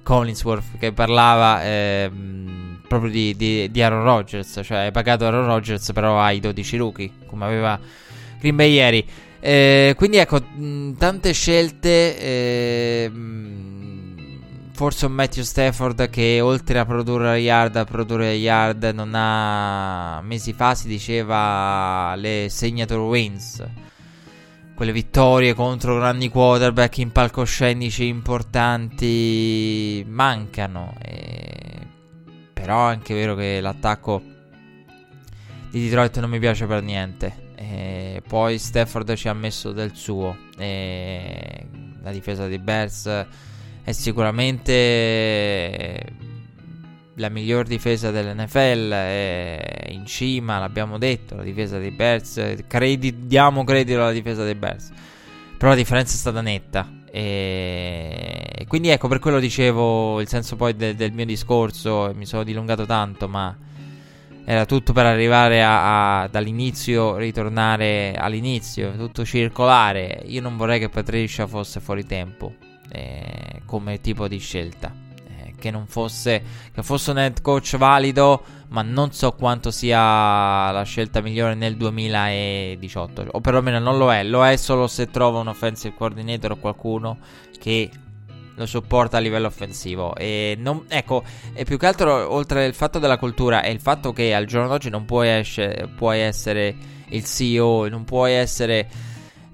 Collinsworth 0.05 0.79
che 0.79 0.93
parlava. 0.93 1.65
Eh, 1.65 2.11
proprio 2.87 3.11
di, 3.11 3.35
di, 3.35 3.69
di, 3.69 3.83
Aaron 3.83 4.05
Rodgers. 4.05 4.61
Cioè, 4.63 4.79
hai 4.79 4.93
pagato 4.93 5.27
Aaron 5.27 5.47
Rodgers, 5.47 5.91
però 5.93 6.21
hai 6.21 6.39
12 6.39 6.77
rookie, 6.77 7.11
come 7.27 7.45
aveva 7.45 7.81
Green 8.39 8.55
Bay 8.55 8.75
ieri. 8.75 9.05
Eh, 9.41 9.95
quindi 9.97 10.19
ecco, 10.19 10.41
tante 10.97 11.33
scelte. 11.33 12.17
Eh, 12.17 13.11
forse 14.83 15.07
un 15.07 15.13
Matthew 15.13 15.45
Stafford 15.45 16.11
che 16.11 16.41
oltre 16.41 16.81
a 16.81 16.85
produrre 16.85 17.39
yard, 17.39 17.77
a 17.77 17.85
produrre 17.85 18.33
yard, 18.33 18.83
non 18.93 19.13
ha 19.15 20.21
mesi 20.23 20.55
fa 20.55 20.75
si 20.75 20.89
diceva 20.89 22.17
le 22.17 22.49
signature 22.51 22.99
wins. 22.99 23.65
Quelle 24.75 24.91
vittorie 24.91 25.55
contro 25.55 25.95
grandi 25.95 26.29
quarterback 26.29 26.99
in 26.99 27.13
palcoscenici 27.13 28.09
importanti 28.09 30.05
mancano. 30.09 30.97
E... 31.01 31.87
Però 32.53 32.89
è 32.89 32.91
anche 32.91 33.15
vero 33.15 33.37
che 33.37 33.61
l'attacco 33.61 34.21
di 35.71 35.81
Detroit 35.81 36.19
non 36.19 36.29
mi 36.29 36.41
piace 36.41 36.67
per 36.67 36.83
niente. 36.83 37.53
E 37.55 38.21
poi 38.27 38.59
Stafford 38.59 39.15
ci 39.15 39.29
ha 39.29 39.33
messo 39.33 39.71
del 39.71 39.95
suo. 39.95 40.37
E 40.59 41.69
la 42.03 42.11
difesa 42.11 42.49
dei 42.49 42.59
Bears 42.59 43.27
è 43.85 43.93
sicuramente 43.93 44.81
la 47.17 47.29
miglior 47.29 47.67
difesa 47.67 48.11
dell'NFL. 48.11 48.91
È 48.91 49.87
in 49.91 50.07
cima, 50.07 50.59
l'abbiamo 50.59 50.99
detto, 50.99 51.37
la 51.37 51.43
difesa 51.43 51.79
dei 51.79 51.91
Bears. 51.91 52.63
Credi, 52.67 53.27
diamo 53.27 53.65
credito 53.65 54.01
alla 54.01 54.13
difesa 54.13 54.45
dei 54.45 54.55
Bears. 54.55 54.91
Però 55.59 55.71
la 55.71 55.77
differenza 55.77 56.15
è 56.15 56.19
stata 56.19 56.41
netta. 56.41 57.01
E 57.11 58.65
quindi 58.69 58.89
ecco, 58.89 59.09
per 59.09 59.19
quello 59.19 59.39
dicevo 59.39 60.21
il 60.21 60.29
senso 60.29 60.57
poi 60.57 60.75
de- 60.75 60.95
del 60.95 61.13
mio 61.13 61.27
discorso. 61.27 62.13
Mi 62.15 62.25
sono 62.27 62.45
dilungato 62.45 62.87
tanto, 62.87 63.29
ma 63.29 63.57
era 64.45 64.65
tutto 64.65 64.93
per 64.93 65.07
arrivare 65.07 65.63
a, 65.63 66.23
a, 66.23 66.29
dall'inizio, 66.29 67.17
ritornare 67.17 68.15
all'inizio, 68.17 68.93
tutto 68.97 69.25
circolare. 69.25 70.23
Io 70.27 70.41
non 70.41 70.57
vorrei 70.57 70.79
che 70.79 70.89
Patricia 70.89 71.47
fosse 71.47 71.81
fuori 71.81 72.07
tempo 72.07 72.71
eh, 72.91 73.63
come 73.67 74.01
tipo 74.01 74.29
di 74.29 74.39
scelta. 74.39 74.93
Eh, 75.27 75.55
che 75.59 75.71
non 75.71 75.87
fosse, 75.87 76.43
che 76.73 76.83
fosse 76.83 77.11
un 77.11 77.19
head 77.19 77.41
coach 77.41 77.77
valido, 77.77 78.43
ma 78.69 78.83
non 78.83 79.13
so 79.13 79.33
quanto 79.33 79.71
sia 79.71 80.71
la 80.71 80.83
scelta 80.85 81.21
migliore 81.21 81.55
nel 81.55 81.77
2018. 81.77 83.29
O 83.33 83.41
perlomeno 83.41 83.79
non 83.79 83.99
lo 83.99 84.13
è. 84.13 84.25
Lo 84.25 84.45
è 84.47 84.57
solo 84.57 84.87
se 84.87 85.11
trova 85.11 85.41
un 85.41 85.49
offensive 85.49 85.95
coordinator 85.95 86.53
o 86.53 86.57
qualcuno 86.57 87.19
che 87.59 87.91
lo 88.55 88.67
supporta 88.67 89.17
a 89.17 89.21
livello 89.21 89.47
offensivo. 89.47 90.15
E 90.17 90.57
non, 90.59 90.85
ecco, 90.89 91.23
e 91.53 91.65
più 91.65 91.79
che 91.79 91.87
altro, 91.87 92.33
oltre 92.33 92.65
al 92.65 92.75
fatto 92.75 92.99
della 92.99 93.19
cultura, 93.19 93.63
è 93.63 93.69
il 93.69 93.81
fatto 93.81 94.13
che 94.13 94.35
al 94.35 94.47
giorno 94.47 94.69
d'oggi 94.69 94.91
non 94.91 95.05
puoi, 95.05 95.29
esce, 95.29 95.89
puoi 95.97 96.21
essere 96.21 96.75
il 97.09 97.25
CEO, 97.25 97.89
non 97.89 98.05
puoi 98.05 98.33
essere 98.33 98.89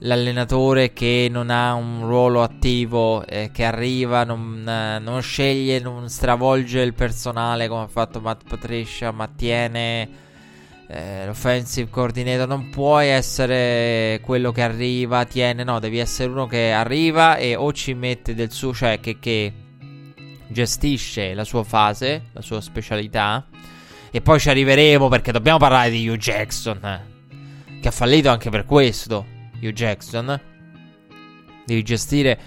l'allenatore 0.00 0.92
che 0.92 1.28
non 1.30 1.50
ha 1.50 1.74
un 1.74 2.06
ruolo 2.06 2.42
attivo, 2.42 3.26
eh, 3.26 3.50
che 3.52 3.64
arriva, 3.64 4.24
non, 4.24 4.64
eh, 4.68 4.98
non, 4.98 5.20
sceglie, 5.22 5.80
non 5.80 6.08
stravolge 6.08 6.80
il 6.80 6.94
personale 6.94 7.68
come 7.68 7.82
ha 7.82 7.88
fatto 7.88 8.20
Matt 8.20 8.42
Patricia, 8.48 9.10
ma 9.10 9.28
tiene 9.28 10.26
eh, 10.90 11.26
l'offensive 11.26 11.90
coordinator 11.90 12.48
non 12.48 12.70
puoi 12.70 13.08
essere 13.08 14.20
quello 14.22 14.52
che 14.52 14.62
arriva, 14.62 15.24
tiene, 15.24 15.64
no, 15.64 15.78
devi 15.80 15.98
essere 15.98 16.30
uno 16.30 16.46
che 16.46 16.72
arriva 16.72 17.36
e 17.36 17.56
o 17.56 17.72
ci 17.72 17.94
mette 17.94 18.34
del 18.34 18.52
suo, 18.52 18.72
cioè 18.72 19.00
che, 19.00 19.18
che 19.18 19.52
gestisce 20.46 21.34
la 21.34 21.44
sua 21.44 21.64
fase, 21.64 22.28
la 22.32 22.40
sua 22.40 22.60
specialità. 22.60 23.46
E 24.10 24.22
poi 24.22 24.40
ci 24.40 24.48
arriveremo 24.48 25.08
perché 25.08 25.32
dobbiamo 25.32 25.58
parlare 25.58 25.90
di 25.90 26.08
Hugh 26.08 26.16
Jackson, 26.16 26.82
eh, 26.82 27.80
che 27.80 27.88
ha 27.88 27.90
fallito 27.90 28.30
anche 28.30 28.48
per 28.48 28.64
questo. 28.64 29.36
Hugh 29.60 29.72
Jackson, 29.72 30.40
devi 31.64 31.82
gestire 31.82 32.38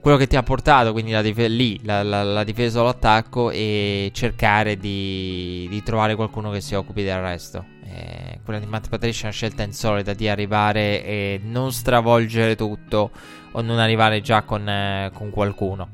quello 0.00 0.18
che 0.18 0.26
ti 0.26 0.36
ha 0.36 0.42
portato, 0.42 0.92
quindi 0.92 1.12
la 1.12 1.22
dif- 1.22 1.48
lì 1.48 1.80
la, 1.82 2.02
la, 2.02 2.22
la 2.22 2.44
difesa 2.44 2.80
o 2.80 2.84
l'attacco 2.84 3.50
e 3.50 4.10
cercare 4.12 4.76
di, 4.76 5.66
di 5.70 5.82
trovare 5.82 6.14
qualcuno 6.14 6.50
che 6.50 6.60
si 6.60 6.74
occupi 6.74 7.02
del 7.02 7.20
resto. 7.20 7.64
Eh, 7.86 8.40
quella 8.44 8.58
di 8.58 8.66
Matt 8.66 8.88
Patricia 8.88 9.22
è 9.22 9.24
una 9.24 9.32
scelta 9.32 9.62
insolita 9.62 10.12
di 10.12 10.28
arrivare 10.28 11.02
e 11.04 11.40
non 11.42 11.72
stravolgere 11.72 12.54
tutto 12.54 13.10
o 13.52 13.60
non 13.62 13.78
arrivare 13.78 14.20
già 14.20 14.42
con, 14.42 14.68
eh, 14.68 15.10
con 15.14 15.30
qualcuno 15.30 15.88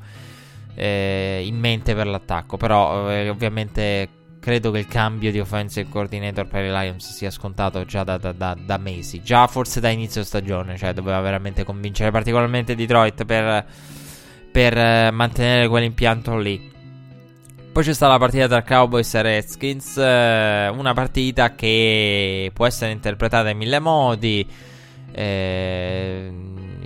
eh, 0.75 1.43
in 1.45 1.57
mente 1.57 1.95
per 1.95 2.09
l'attacco. 2.09 2.57
Però 2.57 3.11
eh, 3.11 3.29
ovviamente 3.29 4.09
credo 4.41 4.71
che 4.71 4.79
il 4.79 4.87
cambio 4.87 5.31
di 5.31 5.39
offensive 5.39 5.89
coordinator 5.89 6.47
per 6.47 6.65
i 6.65 6.71
Lions 6.71 7.13
sia 7.13 7.31
scontato 7.31 7.85
già 7.85 8.03
da, 8.03 8.17
da, 8.17 8.33
da, 8.33 8.57
da, 8.59 8.79
mesi, 8.79 9.23
già 9.23 9.47
forse 9.47 9.81
da 9.81 9.91
inizio 9.91 10.25
stagione, 10.25 10.77
cioè 10.77 10.95
doveva 10.95 11.21
veramente 11.21 11.63
convincere 11.63 12.11
particolarmente 12.11 12.75
Detroit 12.75 13.25
per, 13.25 13.67
per 14.51 14.77
eh, 14.77 15.11
mantenere 15.11 15.69
quell'impianto 15.69 16.37
lì. 16.39 16.69
Poi 17.73 17.85
c'è 17.85 17.95
stata 17.95 18.13
la 18.13 18.19
partita 18.19 18.49
tra 18.49 18.63
Cowboys 18.65 19.15
e 19.15 19.23
Redskins, 19.23 19.97
eh, 19.97 20.69
una 20.69 20.93
partita 20.93 21.55
che 21.55 22.51
può 22.53 22.67
essere 22.67 22.91
interpretata 22.91 23.51
in 23.51 23.59
mille 23.59 23.79
modi. 23.79 24.45
Eh, 25.13 26.33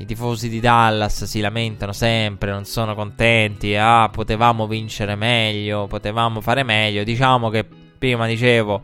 I 0.05 0.07
tifosi 0.07 0.51
di 0.51 0.61
Dallas 0.61 1.25
si 1.25 1.41
lamentano 1.41 1.93
sempre, 1.93 2.51
non 2.51 2.67
sono 2.67 2.95
contenti. 2.95 3.75
Ah, 3.75 4.11
potevamo 4.13 4.67
vincere 4.67 5.15
meglio, 5.15 5.87
potevamo 5.87 6.43
fare 6.43 6.63
meglio. 6.63 7.05
Diciamo 7.05 7.49
che 7.49 7.65
prima 7.65 8.27
dicevo 8.27 8.83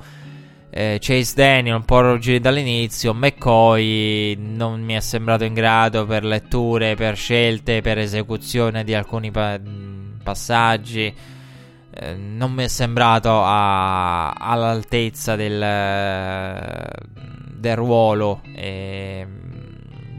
eh, 0.71 0.97
Chase 0.99 1.35
Daniel 1.35 1.75
un 1.75 1.85
po' 1.85 2.01
ruggito 2.01 2.41
dall'inizio. 2.41 3.13
McCoy 3.13 4.35
non 4.39 4.81
mi 4.81 4.95
è 4.95 5.01
sembrato 5.01 5.45
in 5.45 5.53
grado 5.53 6.07
per 6.07 6.25
letture, 6.25 6.95
per 6.95 7.17
scelte, 7.17 7.83
per 7.83 7.99
esecuzione 7.99 8.83
di 8.83 8.95
alcuni 8.95 9.31
pa- 9.31 9.61
passaggi. 10.23 11.15
Eh, 11.93 12.15
non 12.15 12.53
mi 12.53 12.65
è 12.65 12.69
sembrato 12.69 13.43
a, 13.45 14.31
all'altezza 14.31 15.37
del, 15.37 16.89
del 17.59 17.77
ruolo 17.77 18.41
e 18.55 19.27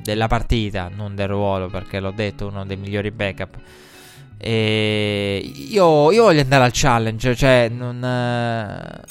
della 0.04 0.28
partita, 0.28 0.89
non 0.93 1.16
del 1.16 1.28
ruolo 1.28 1.68
perché 1.68 1.99
l'ho 1.99 2.12
detto, 2.12 2.47
uno 2.47 2.66
dei 2.66 2.78
migliori 2.78 3.12
backup. 3.12 3.58
E 4.38 5.52
io, 5.70 6.12
io 6.12 6.24
voglio 6.24 6.41
andare 6.41 6.64
al 6.64 6.72
challenge, 6.74 7.36
cioè 7.36 7.70
non... 7.70 8.04
Eh, 8.04 9.02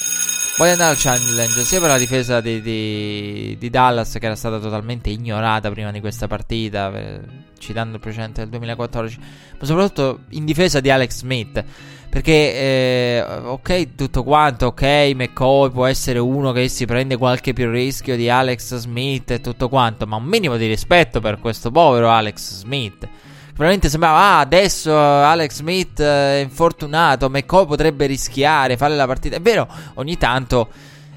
voglio 0.59 0.73
andare 0.73 0.91
al 0.91 0.99
challenge 0.99 1.63
sia 1.63 1.79
per 1.79 1.89
la 1.89 1.99
difesa 1.99 2.41
di, 2.41 2.61
di, 2.61 3.57
di, 3.59 3.71
Dallas 3.71 4.17
che 4.19 4.27
era 4.27 4.35
stata 4.35 4.59
totalmente 4.59 5.09
ignorata 5.09 5.71
prima 5.71 5.93
di 5.93 6.01
questa 6.01 6.27
partita, 6.27 6.91
per, 6.91 7.25
citando 7.59 7.95
il 7.95 8.01
precedente 8.01 8.41
del 8.41 8.51
2014, 8.51 9.19
ma 9.59 9.67
soprattutto 9.67 10.21
in 10.31 10.45
difesa 10.45 10.81
di 10.81 10.91
Alex 10.91 11.19
Smith. 11.19 11.65
Perché, 12.11 12.33
eh, 12.33 13.25
ok, 13.25 13.95
tutto 13.95 14.25
quanto, 14.25 14.67
ok, 14.67 15.13
McCoy 15.15 15.71
può 15.71 15.87
essere 15.87 16.19
uno 16.19 16.51
che 16.51 16.67
si 16.69 16.85
prende 16.85 17.17
qualche 17.17 17.53
più 17.53 17.71
rischio 17.71 18.17
di 18.17 18.29
Alex 18.29 18.75
Smith 18.79 19.31
e 19.31 19.41
tutto 19.41 19.69
quanto, 19.69 20.07
ma 20.09 20.17
un 20.17 20.25
minimo 20.25 20.57
di 20.57 20.67
rispetto 20.67 21.21
per 21.21 21.39
questo 21.39 21.71
povero 21.71 22.11
Alex 22.11 22.55
Smith. 22.55 23.09
Veramente 23.55 23.89
sembrava, 23.89 24.19
ah, 24.19 24.39
adesso 24.41 24.93
Alex 24.97 25.53
Smith 25.53 26.03
è 26.03 26.41
infortunato, 26.43 27.31
McCoy 27.31 27.67
potrebbe 27.67 28.07
rischiare, 28.07 28.77
fare 28.77 28.97
la 28.97 29.07
partita. 29.07 29.37
È 29.37 29.41
vero, 29.41 29.69
ogni 29.95 30.19
tanto 30.19 30.69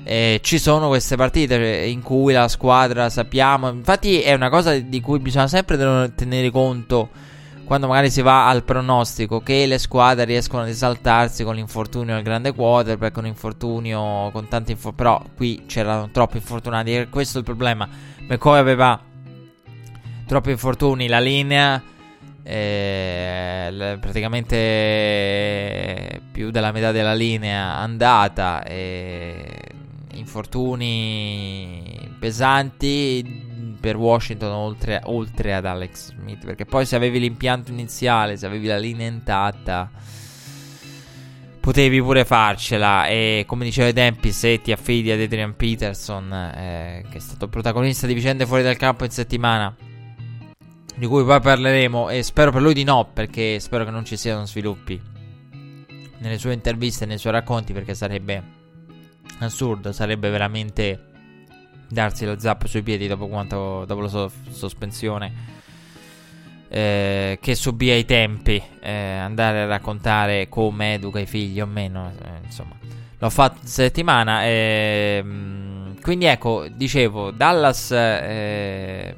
eh, 0.03 0.41
ci 0.43 0.59
sono 0.59 0.89
queste 0.89 1.15
partite 1.15 1.55
in 1.55 2.03
cui 2.03 2.33
la 2.33 2.47
squadra 2.47 3.09
sappiamo, 3.09 3.69
infatti 3.69 4.21
è 4.21 4.33
una 4.33 4.49
cosa 4.49 4.77
di 4.77 5.01
cui 5.01 5.17
bisogna 5.17 5.47
sempre 5.47 5.75
tenere 6.13 6.51
conto 6.51 7.09
quando 7.65 7.87
magari 7.87 8.09
si 8.09 8.21
va 8.21 8.49
al 8.49 8.63
pronostico 8.63 9.39
che 9.39 9.65
le 9.65 9.77
squadre 9.77 10.25
riescono 10.25 10.63
ad 10.63 10.69
esaltarsi 10.69 11.43
con 11.43 11.55
l'infortunio 11.55 12.15
del 12.15 12.23
grande 12.23 12.53
quarterback, 12.53 13.13
con 13.13 13.23
l'infortunio 13.23 14.29
con 14.31 14.47
tanti 14.47 14.71
infortuni, 14.71 14.95
però 14.95 15.21
qui 15.35 15.63
c'erano 15.65 16.09
troppi 16.11 16.37
infortunati 16.37 17.07
questo 17.09 17.37
è 17.37 17.39
il 17.39 17.45
problema. 17.45 17.87
McCoy 18.27 18.59
aveva 18.59 18.99
troppi 20.25 20.51
infortuni, 20.51 21.07
la 21.07 21.19
linea 21.19 21.81
eh, 22.43 23.97
praticamente 24.01 26.21
più 26.31 26.51
della 26.51 26.73
metà 26.73 26.91
della 26.91 27.13
linea 27.13 27.77
andata 27.77 28.63
e 28.63 29.61
infortuni 30.15 32.11
pesanti 32.19 33.51
per 33.83 33.97
Washington 33.97 34.51
oltre, 34.51 35.01
oltre, 35.03 35.53
ad 35.53 35.65
Alex 35.65 36.13
Smith. 36.13 36.45
Perché 36.45 36.63
poi 36.63 36.85
se 36.85 36.95
avevi 36.95 37.19
l'impianto 37.19 37.69
iniziale, 37.69 38.37
se 38.37 38.45
avevi 38.45 38.67
la 38.67 38.77
linea 38.77 39.09
intatta, 39.09 39.91
potevi 41.59 42.01
pure 42.01 42.23
farcela. 42.23 43.07
E 43.07 43.43
come 43.45 43.65
diceva 43.65 43.91
tempi, 43.91 44.31
se 44.31 44.61
ti 44.61 44.71
affidi 44.71 45.11
ad 45.11 45.19
Adrian 45.19 45.57
Peterson, 45.57 46.31
eh, 46.31 47.05
che 47.09 47.17
è 47.17 47.19
stato 47.19 47.49
protagonista 47.49 48.07
di 48.07 48.13
vicende 48.13 48.45
fuori 48.45 48.63
dal 48.63 48.77
campo 48.77 49.03
in 49.03 49.11
settimana, 49.11 49.75
di 50.95 51.05
cui 51.05 51.25
poi 51.25 51.41
parleremo, 51.41 52.09
e 52.09 52.23
spero 52.23 52.51
per 52.51 52.61
lui 52.61 52.73
di 52.73 52.85
no, 52.85 53.09
perché 53.11 53.59
spero 53.59 53.83
che 53.83 53.91
non 53.91 54.05
ci 54.05 54.15
siano 54.15 54.45
sviluppi 54.45 54.97
nelle 56.19 56.37
sue 56.37 56.53
interviste, 56.53 57.05
nei 57.05 57.17
suoi 57.17 57.33
racconti, 57.33 57.73
perché 57.73 57.95
sarebbe 57.95 58.41
assurdo, 59.39 59.91
sarebbe 59.91 60.29
veramente 60.29 61.11
darsi 61.93 62.25
lo 62.25 62.37
zap 62.39 62.65
sui 62.65 62.81
piedi 62.81 63.07
dopo, 63.07 63.27
quanto, 63.27 63.85
dopo 63.85 64.01
la 64.01 64.07
so- 64.09 64.31
sospensione. 64.49 65.51
eh, 66.69 67.37
che 67.39 67.53
subì 67.55 67.91
ai 67.91 68.03
tempi, 68.05 68.61
eh, 68.81 68.91
andare 68.91 69.61
a 69.61 69.65
raccontare 69.67 70.49
come 70.49 70.95
educa 70.95 71.19
i 71.19 71.27
figli 71.27 71.61
o 71.61 71.67
meno, 71.67 72.11
eh, 72.19 72.45
insomma, 72.45 72.75
l'ho 73.19 73.29
fatto 73.29 73.59
settimana. 73.63 74.43
Ehm, 74.45 75.99
quindi 76.01 76.25
ecco, 76.25 76.67
dicevo, 76.69 77.29
Dallas 77.31 77.91
eh, 77.91 79.15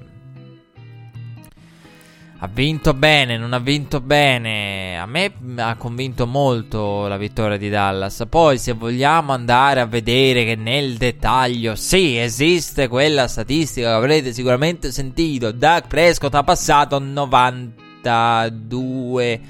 ha 2.45 2.49
vinto 2.51 2.93
bene, 2.93 3.37
non 3.37 3.53
ha 3.53 3.59
vinto 3.59 3.99
bene. 3.99 4.99
A 4.99 5.05
me 5.07 5.33
ha 5.57 5.75
convinto 5.75 6.25
molto 6.27 7.07
la 7.07 7.17
vittoria 7.17 7.57
di 7.57 7.69
Dallas. 7.69 8.23
Poi, 8.29 8.59
se 8.59 8.73
vogliamo 8.73 9.33
andare 9.33 9.79
a 9.79 9.85
vedere 9.85 10.45
che 10.45 10.55
nel 10.55 10.97
dettaglio, 10.97 11.73
sì, 11.75 12.17
esiste 12.17 12.87
quella 12.87 13.27
statistica 13.27 13.87
che 13.87 13.93
avrete 13.93 14.31
sicuramente 14.31 14.91
sentito. 14.91 15.51
Doug 15.51 15.87
Prescott 15.87 16.35
ha 16.35 16.43
passato 16.43 16.99
92, 16.99 19.41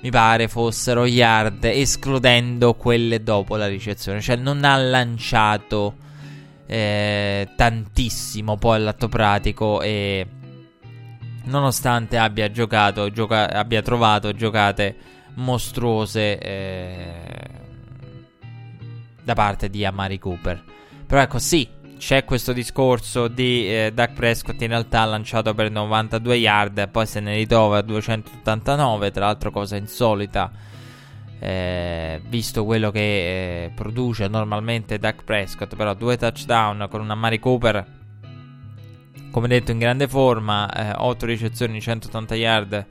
mi 0.00 0.10
pare 0.10 0.46
fossero 0.46 1.06
yard, 1.06 1.64
escludendo 1.64 2.74
quelle 2.74 3.20
dopo 3.22 3.56
la 3.56 3.66
ricezione. 3.66 4.20
Cioè, 4.20 4.36
non 4.36 4.62
ha 4.64 4.76
lanciato 4.76 5.96
eh, 6.66 7.48
tantissimo 7.56 8.56
poi 8.56 8.76
all'atto 8.76 9.08
pratico 9.08 9.82
e 9.82 10.24
nonostante 11.48 12.16
abbia 12.18 12.50
giocato, 12.50 13.10
gioca- 13.10 13.50
abbia 13.50 13.82
trovato 13.82 14.32
giocate 14.32 14.96
mostruose 15.34 16.38
eh, 16.38 17.50
da 19.22 19.34
parte 19.34 19.68
di 19.68 19.84
Amari 19.84 20.18
Cooper. 20.18 20.62
Però 21.06 21.20
ecco, 21.20 21.38
sì, 21.38 21.66
c'è 21.96 22.24
questo 22.24 22.52
discorso 22.52 23.28
di 23.28 23.66
eh, 23.66 23.92
Doug 23.92 24.12
Prescott 24.12 24.60
in 24.62 24.68
realtà 24.68 25.04
lanciato 25.04 25.54
per 25.54 25.70
92 25.70 26.36
yard 26.36 26.88
poi 26.90 27.06
se 27.06 27.20
ne 27.20 27.34
ritrova 27.34 27.78
a 27.78 27.82
289, 27.82 29.10
tra 29.10 29.26
l'altro 29.26 29.50
cosa 29.50 29.76
insolita. 29.76 30.50
Eh, 31.40 32.20
visto 32.26 32.64
quello 32.64 32.90
che 32.90 33.64
eh, 33.64 33.70
produce 33.72 34.26
normalmente 34.26 34.98
Doug 34.98 35.22
Prescott, 35.22 35.76
però 35.76 35.94
due 35.94 36.16
touchdown 36.16 36.88
con 36.90 37.00
una 37.00 37.14
Mari 37.14 37.38
Cooper 37.38 37.97
come 39.30 39.48
detto 39.48 39.70
in 39.70 39.78
grande 39.78 40.08
forma, 40.08 40.70
eh, 40.70 40.92
8 40.96 41.26
ricezioni, 41.26 41.80
180 41.80 42.34
yard, 42.34 42.86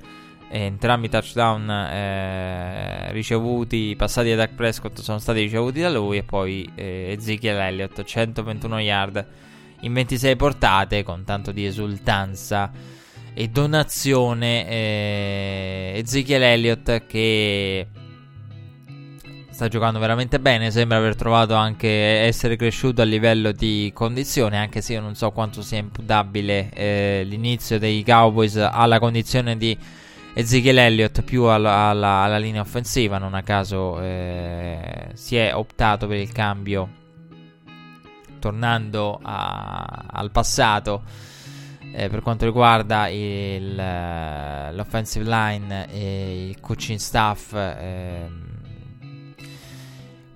e 0.50 0.60
entrambi 0.60 1.08
i 1.08 1.10
touchdown 1.10 1.70
eh, 1.70 3.12
ricevuti, 3.12 3.96
passati 3.98 4.30
da 4.30 4.36
Dak 4.36 4.54
Prescott 4.56 5.00
sono 5.00 5.20
stati 5.20 5.42
ricevuti 5.42 5.82
da 5.82 5.90
lui 5.90 6.18
e 6.18 6.24
poi 6.24 6.70
eh, 6.76 7.16
Ezekiel 7.18 7.58
Elliott 7.58 8.02
121 8.04 8.80
yard 8.80 9.26
in 9.82 9.94
26 9.94 10.36
portate 10.38 11.04
con 11.04 11.24
tanto 11.26 11.52
di 11.52 11.66
esultanza 11.66 12.72
e 13.34 13.48
donazione 13.50 14.68
eh, 14.68 15.92
Ezekiel 15.98 16.42
Elliott 16.42 17.06
che 17.06 17.88
sta 19.58 19.68
giocando 19.68 19.98
veramente 19.98 20.40
bene. 20.40 20.70
Sembra 20.70 20.98
aver 20.98 21.16
trovato 21.16 21.56
anche 21.56 21.90
essere 21.90 22.56
cresciuto 22.56 23.02
a 23.02 23.06
livello 23.06 23.52
di 23.52 23.90
condizione. 23.92 24.56
Anche 24.56 24.82
se 24.82 24.94
io 24.94 25.02
non 25.02 25.16
so 25.16 25.32
quanto 25.32 25.64
sia 25.64 25.80
imputabile 25.80 26.70
eh, 26.72 27.24
l'inizio 27.26 27.80
dei 27.80 28.04
Cowboys 28.04 28.56
alla 28.56 29.00
condizione 29.00 29.58
di 29.58 29.76
Ezekiel 30.36 30.78
Elliott 30.78 31.24
più 31.24 31.46
alla, 31.46 31.90
alla, 31.90 32.20
alla 32.20 32.38
linea 32.38 32.62
offensiva. 32.62 33.18
Non 33.18 33.34
a 33.34 33.42
caso 33.42 34.00
eh, 34.00 35.10
si 35.16 35.36
è 35.36 35.56
optato 35.56 36.06
per 36.06 36.18
il 36.18 36.32
cambio, 36.32 36.90
tornando 38.38 39.20
a, 39.24 40.06
al 40.08 40.30
passato. 40.30 41.02
Eh, 41.94 42.10
per 42.10 42.22
quanto 42.22 42.46
riguarda 42.46 43.08
il, 43.08 43.74
l'offensive 43.74 45.26
line 45.28 45.90
e 45.90 46.50
il 46.50 46.60
coaching 46.60 47.00
staff, 47.00 47.54
eh, 47.54 48.30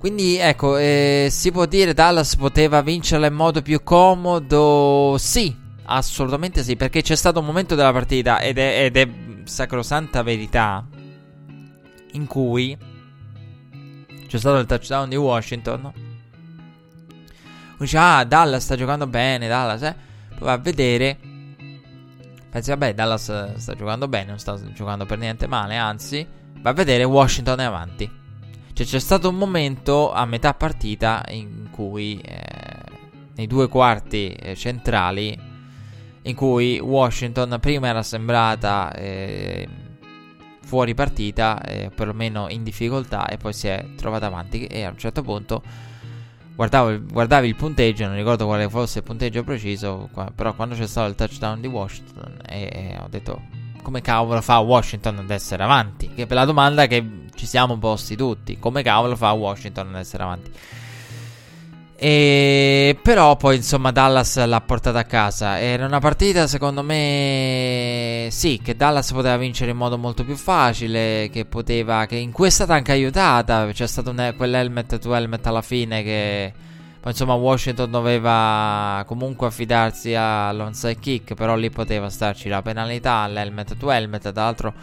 quindi 0.02 0.38
ecco, 0.38 0.78
eh, 0.78 1.28
si 1.30 1.52
può 1.52 1.68
dire 1.68 1.94
Dallas 1.94 2.36
poteva 2.36 2.82
vincerla 2.82 3.28
in 3.28 3.36
modo 3.36 3.62
più 3.62 3.84
comodo? 3.84 5.16
Sì, 5.20 5.56
assolutamente 5.84 6.64
sì, 6.64 6.76
perché 6.76 7.04
c'è 7.04 7.16
stato 7.16 7.40
un 7.40 7.46
momento 7.46 7.76
della 7.76 7.92
partita 7.92 8.40
ed 8.40 8.58
è, 8.58 8.86
ed 8.86 8.98
è 8.98 9.08
sacrosanta 9.44 10.24
verità 10.24 10.84
in 12.14 12.26
cui 12.26 12.76
c'è 14.26 14.40
stato 14.40 14.58
il 14.58 14.66
touchdown 14.66 15.08
di 15.08 15.16
Washington. 15.18 15.94
Dice, 17.78 17.98
ah, 18.00 18.24
Dallas 18.24 18.64
sta 18.64 18.76
giocando 18.76 19.06
bene, 19.06 19.48
Dallas, 19.48 19.84
eh. 19.84 19.96
Poi 20.30 20.40
va 20.40 20.54
a 20.54 20.58
vedere. 20.58 21.16
Pensi, 22.50 22.72
vabbè, 22.72 22.96
Dallas 22.96 23.54
sta 23.54 23.76
giocando 23.76 24.08
bene, 24.08 24.30
non 24.30 24.40
sta 24.40 24.60
giocando 24.74 25.06
per 25.06 25.20
niente 25.20 25.46
male, 25.46 25.76
anzi, 25.76 26.28
va 26.60 26.72
a 26.72 26.74
vedere 26.74 27.04
Washington 27.04 27.60
è 27.60 27.66
avanti. 27.66 28.21
Cioè, 28.74 28.86
c'è 28.86 29.00
stato 29.00 29.30
un 29.30 29.36
momento 29.36 30.12
a 30.12 30.26
metà 30.26 30.54
partita 30.54 31.24
in 31.30 31.68
cui, 31.72 32.20
eh, 32.20 32.42
nei 33.36 33.48
due 33.48 33.68
quarti 33.68 34.30
eh, 34.30 34.56
centrali, 34.56 35.38
in 36.24 36.36
cui 36.36 36.80
Washington 36.80 37.58
prima 37.60 37.88
era 37.88 38.04
sembrata 38.04 38.94
eh, 38.94 39.68
fuori 40.64 40.94
partita, 40.94 41.62
eh, 41.62 41.90
perlomeno 41.94 42.48
in 42.50 42.64
difficoltà, 42.64 43.28
e 43.28 43.38
poi 43.38 43.54
si 43.54 43.68
è 43.68 43.86
trovata 43.96 44.28
avanti. 44.28 44.66
E 44.66 44.84
a 44.84 44.90
un 44.90 44.98
certo 44.98 45.22
punto 45.22 45.62
guardavo, 46.56 47.02
guardavi 47.04 47.48
il 47.48 47.56
punteggio, 47.56 48.06
non 48.06 48.16
ricordo 48.16 48.46
quale 48.46 48.70
fosse 48.70 49.00
il 49.00 49.04
punteggio 49.04 49.44
preciso, 49.44 50.10
però 50.36 50.54
quando 50.54 50.76
c'è 50.76 50.88
stato 50.88 51.10
il 51.10 51.16
touchdown 51.16 51.60
di 51.60 51.68
Washington, 51.68 52.38
ho 53.00 53.08
detto 53.10 53.42
come 53.82 54.02
cavolo 54.02 54.42
fa 54.42 54.60
Washington 54.60 55.20
ad 55.20 55.30
essere 55.30 55.64
avanti? 55.64 56.12
Che 56.14 56.26
per 56.26 56.38
la 56.38 56.46
domanda 56.46 56.88
che 56.88 57.04
ci 57.36 57.46
siamo 57.46 57.78
posti 57.78 58.16
tutti, 58.16 58.60
come 58.60 58.84
cavolo 58.84 59.16
fa 59.16 59.32
Washington 59.32 59.90
ad 59.90 59.96
essere 59.96 60.24
avanti? 60.24 60.52
E 62.04 62.98
però 63.00 63.36
poi 63.36 63.58
insomma 63.58 63.92
Dallas 63.92 64.44
l'ha 64.44 64.62
portata 64.62 64.98
a 64.98 65.04
casa. 65.04 65.60
Era 65.60 65.86
una 65.86 66.00
partita 66.00 66.48
secondo 66.48 66.82
me 66.82 68.28
sì, 68.32 68.60
che 68.64 68.76
Dallas 68.76 69.12
poteva 69.12 69.38
vincere 69.38 69.70
in 69.70 69.78
modo 69.78 70.00
molto 70.00 70.26
più 70.26 70.36
facile, 70.36 71.30
che 71.32 71.46
poteva 71.46 72.08
che 72.08 72.16
in 72.16 72.32
cui 72.32 72.48
è 72.48 72.50
stata 72.50 72.74
anche 72.74 72.92
aiutata, 72.92 73.68
c'è 73.72 73.86
stato 73.86 74.10
un, 74.10 74.34
quell'helmet 74.36 74.98
to 74.98 75.14
helmet 75.14 75.46
alla 75.46 75.62
fine 75.62 76.02
che 76.02 76.54
poi 77.02 77.12
insomma 77.12 77.34
Washington 77.34 77.90
doveva 77.90 79.04
comunque 79.08 79.48
affidarsi 79.48 80.14
all'onside 80.14 81.00
kick, 81.00 81.34
però 81.34 81.56
lì 81.56 81.72
poteva 81.72 82.12
starci 82.12 82.48
la 82.48 82.62
penalità, 82.62 83.26
l'helmet 83.26 83.76
to 83.76 83.90
helmet, 83.90 84.32
tra 84.32 84.44
l'altro 84.44 84.74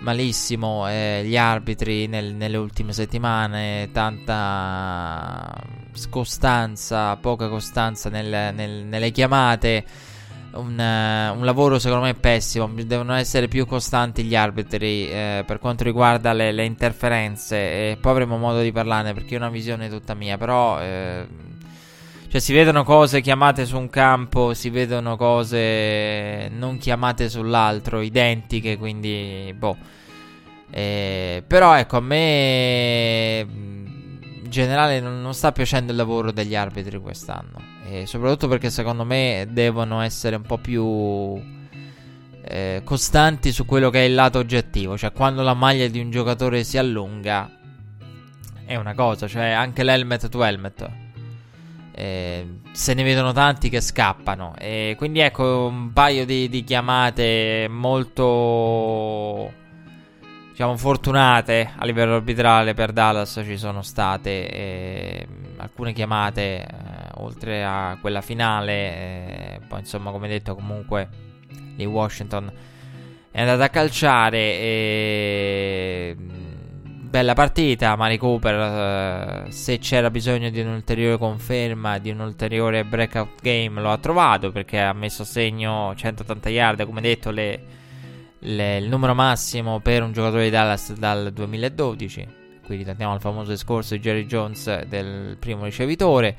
malissimo 0.00 0.88
eh, 0.88 1.22
gli 1.24 1.36
arbitri 1.36 2.08
nel, 2.08 2.34
nelle 2.34 2.56
ultime 2.56 2.92
settimane, 2.92 3.90
tanta 3.92 5.54
scostanza, 5.92 7.16
poca 7.16 7.48
costanza 7.48 8.08
nel, 8.08 8.52
nel, 8.52 8.84
nelle 8.84 9.10
chiamate. 9.12 9.84
Un, 10.52 10.76
uh, 10.76 11.38
un, 11.38 11.44
lavoro 11.44 11.78
secondo 11.78 12.04
me 12.04 12.14
pessimo. 12.14 12.68
Devono 12.84 13.14
essere 13.14 13.46
più 13.46 13.64
costanti 13.66 14.24
gli 14.24 14.34
arbitri 14.34 15.08
eh, 15.08 15.44
per 15.46 15.60
quanto 15.60 15.84
riguarda 15.84 16.32
le, 16.32 16.50
le 16.50 16.64
interferenze. 16.64 17.90
E 17.90 17.98
poi 18.00 18.10
avremo 18.10 18.36
modo 18.36 18.60
di 18.60 18.72
parlarne 18.72 19.14
perché 19.14 19.34
è 19.34 19.38
una 19.38 19.50
visione 19.50 19.88
tutta 19.88 20.14
mia. 20.14 20.36
Però 20.36 20.80
eh, 20.80 21.26
cioè, 22.30 22.40
si 22.40 22.52
vedono 22.52 22.84
cose 22.84 23.20
chiamate 23.20 23.66
su 23.66 23.76
un 23.76 23.90
campo, 23.90 24.54
si 24.54 24.70
vedono 24.70 25.16
cose 25.16 26.48
non 26.48 26.78
chiamate 26.78 27.28
sull'altro, 27.28 28.00
identiche, 28.02 28.76
quindi, 28.78 29.52
boh. 29.58 29.76
Eh, 30.70 31.42
però, 31.44 31.74
ecco, 31.76 31.96
a 31.96 32.00
me 32.00 33.40
in 33.40 34.44
generale 34.48 35.00
non, 35.00 35.20
non, 35.20 35.34
sta 35.34 35.50
piacendo 35.50 35.90
il 35.90 35.98
lavoro 35.98 36.30
degli 36.30 36.54
arbitri 36.54 37.00
quest'anno. 37.00 37.60
E 37.88 38.06
soprattutto 38.06 38.46
perché 38.46 38.70
secondo 38.70 39.04
me 39.04 39.48
devono 39.50 40.00
essere 40.00 40.36
un 40.36 40.42
po' 40.42 40.58
più 40.58 41.42
eh, 42.44 42.82
costanti 42.84 43.50
su 43.50 43.66
quello 43.66 43.90
che 43.90 44.02
è 44.02 44.04
il 44.04 44.14
lato 44.14 44.38
oggettivo. 44.38 44.96
Cioè, 44.96 45.10
quando 45.10 45.42
la 45.42 45.54
maglia 45.54 45.88
di 45.88 45.98
un 45.98 46.12
giocatore 46.12 46.62
si 46.62 46.78
allunga, 46.78 47.50
è 48.64 48.76
una 48.76 48.94
cosa, 48.94 49.26
cioè 49.26 49.50
anche 49.50 49.82
l'helmet 49.82 50.28
to 50.28 50.44
helmet 50.44 51.08
eh, 51.92 52.46
se 52.72 52.94
ne 52.94 53.02
vedono 53.02 53.32
tanti 53.32 53.68
che 53.68 53.80
scappano. 53.80 54.54
E 54.58 54.94
quindi 54.96 55.20
ecco 55.20 55.66
un 55.66 55.92
paio 55.92 56.24
di, 56.24 56.48
di 56.48 56.64
chiamate 56.64 57.66
molto 57.68 59.58
diciamo 60.60 60.76
fortunate 60.76 61.72
a 61.74 61.86
livello 61.86 62.16
arbitrale 62.16 62.74
per 62.74 62.92
Dallas 62.92 63.40
ci 63.44 63.56
sono 63.56 63.80
state 63.80 64.50
eh, 64.50 65.26
alcune 65.56 65.94
chiamate 65.94 66.42
eh, 66.60 66.66
oltre 67.14 67.64
a 67.64 67.96
quella 67.98 68.20
finale 68.20 68.72
eh, 68.74 69.60
poi 69.66 69.78
insomma 69.78 70.10
come 70.10 70.28
detto 70.28 70.54
comunque 70.54 71.08
di 71.76 71.86
Washington 71.86 72.52
è 73.30 73.40
andata 73.40 73.64
a 73.64 73.68
calciare 73.70 74.38
e 74.38 76.16
bella 77.10 77.34
partita. 77.34 77.96
Mari 77.96 78.16
Cooper, 78.16 79.46
uh, 79.46 79.50
se 79.50 79.78
c'era 79.78 80.10
bisogno 80.10 80.48
di 80.48 80.60
un'ulteriore 80.60 81.18
conferma, 81.18 81.98
di 81.98 82.10
un 82.10 82.20
ulteriore 82.20 82.84
breakout 82.84 83.42
game, 83.42 83.80
lo 83.80 83.90
ha 83.90 83.98
trovato 83.98 84.52
perché 84.52 84.78
ha 84.78 84.92
messo 84.92 85.22
a 85.22 85.24
segno 85.24 85.92
180 85.94 86.48
yard. 86.48 86.86
Come 86.86 87.00
detto, 87.00 87.30
le, 87.30 87.62
le, 88.38 88.76
il 88.76 88.88
numero 88.88 89.14
massimo 89.14 89.80
per 89.80 90.02
un 90.02 90.12
giocatore 90.12 90.44
di 90.44 90.50
Dallas 90.50 90.92
dal 90.94 91.32
2012. 91.32 92.38
Quindi 92.64 92.84
torniamo 92.84 93.12
al 93.12 93.20
famoso 93.20 93.50
discorso 93.50 93.94
di 93.94 94.00
Jerry 94.00 94.26
Jones 94.26 94.84
del 94.84 95.36
primo 95.38 95.64
ricevitore. 95.64 96.36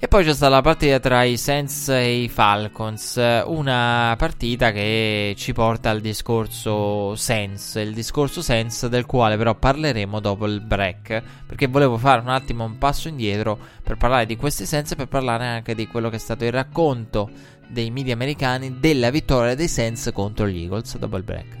E 0.00 0.06
poi 0.06 0.22
c'è 0.22 0.32
stata 0.32 0.54
la 0.54 0.60
partita 0.60 1.00
tra 1.00 1.24
i 1.24 1.36
Saints 1.36 1.88
e 1.88 2.22
i 2.22 2.28
Falcons, 2.28 3.16
una 3.46 4.14
partita 4.16 4.70
che 4.70 5.34
ci 5.36 5.52
porta 5.52 5.90
al 5.90 6.00
discorso 6.00 7.16
Saints, 7.16 7.74
il 7.74 7.94
discorso 7.94 8.40
Saints 8.40 8.86
del 8.86 9.06
quale 9.06 9.36
però 9.36 9.56
parleremo 9.56 10.20
dopo 10.20 10.46
il 10.46 10.60
break, 10.60 11.20
perché 11.44 11.66
volevo 11.66 11.98
fare 11.98 12.20
un 12.20 12.28
attimo 12.28 12.62
un 12.62 12.78
passo 12.78 13.08
indietro 13.08 13.58
per 13.82 13.96
parlare 13.96 14.26
di 14.26 14.36
questi 14.36 14.66
Saints 14.66 14.92
e 14.92 14.96
per 14.96 15.08
parlare 15.08 15.46
anche 15.46 15.74
di 15.74 15.88
quello 15.88 16.10
che 16.10 16.16
è 16.16 16.20
stato 16.20 16.44
il 16.44 16.52
racconto 16.52 17.28
dei 17.66 17.90
media 17.90 18.14
americani 18.14 18.78
della 18.78 19.10
vittoria 19.10 19.56
dei 19.56 19.66
Saints 19.66 20.10
contro 20.14 20.46
gli 20.46 20.62
Eagles 20.62 20.96
dopo 20.96 21.16
il 21.16 21.24
break. 21.24 21.56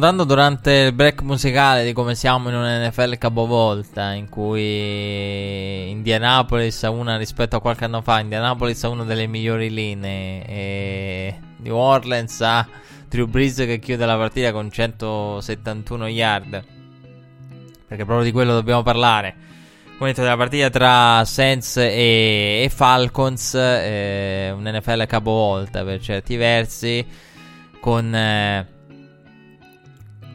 Notando 0.00 0.24
durante 0.24 0.72
il 0.72 0.92
break 0.94 1.20
musicale 1.20 1.84
di 1.84 1.92
come 1.92 2.14
siamo 2.14 2.48
in 2.48 2.54
un 2.54 2.86
NFL 2.86 3.18
capovolta 3.18 4.14
in 4.14 4.30
cui 4.30 5.90
Indianapolis 5.90 6.84
ha 6.84 6.90
una 6.90 7.18
rispetto 7.18 7.56
a 7.56 7.60
qualche 7.60 7.84
anno 7.84 8.00
fa, 8.00 8.18
Indianapolis 8.18 8.82
ha 8.82 8.88
una 8.88 9.04
delle 9.04 9.26
migliori 9.26 9.68
linee 9.68 10.46
e 10.46 11.38
New 11.58 11.76
Orleans 11.76 12.40
ha 12.40 12.66
Drew 13.08 13.26
Brees 13.26 13.56
che 13.56 13.78
chiude 13.78 14.06
la 14.06 14.16
partita 14.16 14.52
con 14.52 14.70
171 14.70 16.06
yard. 16.06 16.64
Perché 17.86 18.04
proprio 18.06 18.22
di 18.22 18.32
quello 18.32 18.54
dobbiamo 18.54 18.82
parlare. 18.82 19.36
Momento 19.98 20.22
della 20.22 20.36
partita 20.38 20.70
tra 20.70 21.22
Saints 21.26 21.76
e, 21.76 22.62
e 22.64 22.70
Falcons, 22.74 23.52
eh, 23.54 24.50
un 24.56 24.62
NFL 24.62 25.04
capovolta 25.04 25.84
per 25.84 26.00
certi 26.00 26.36
versi 26.36 27.06
con 27.80 28.14
eh, 28.14 28.78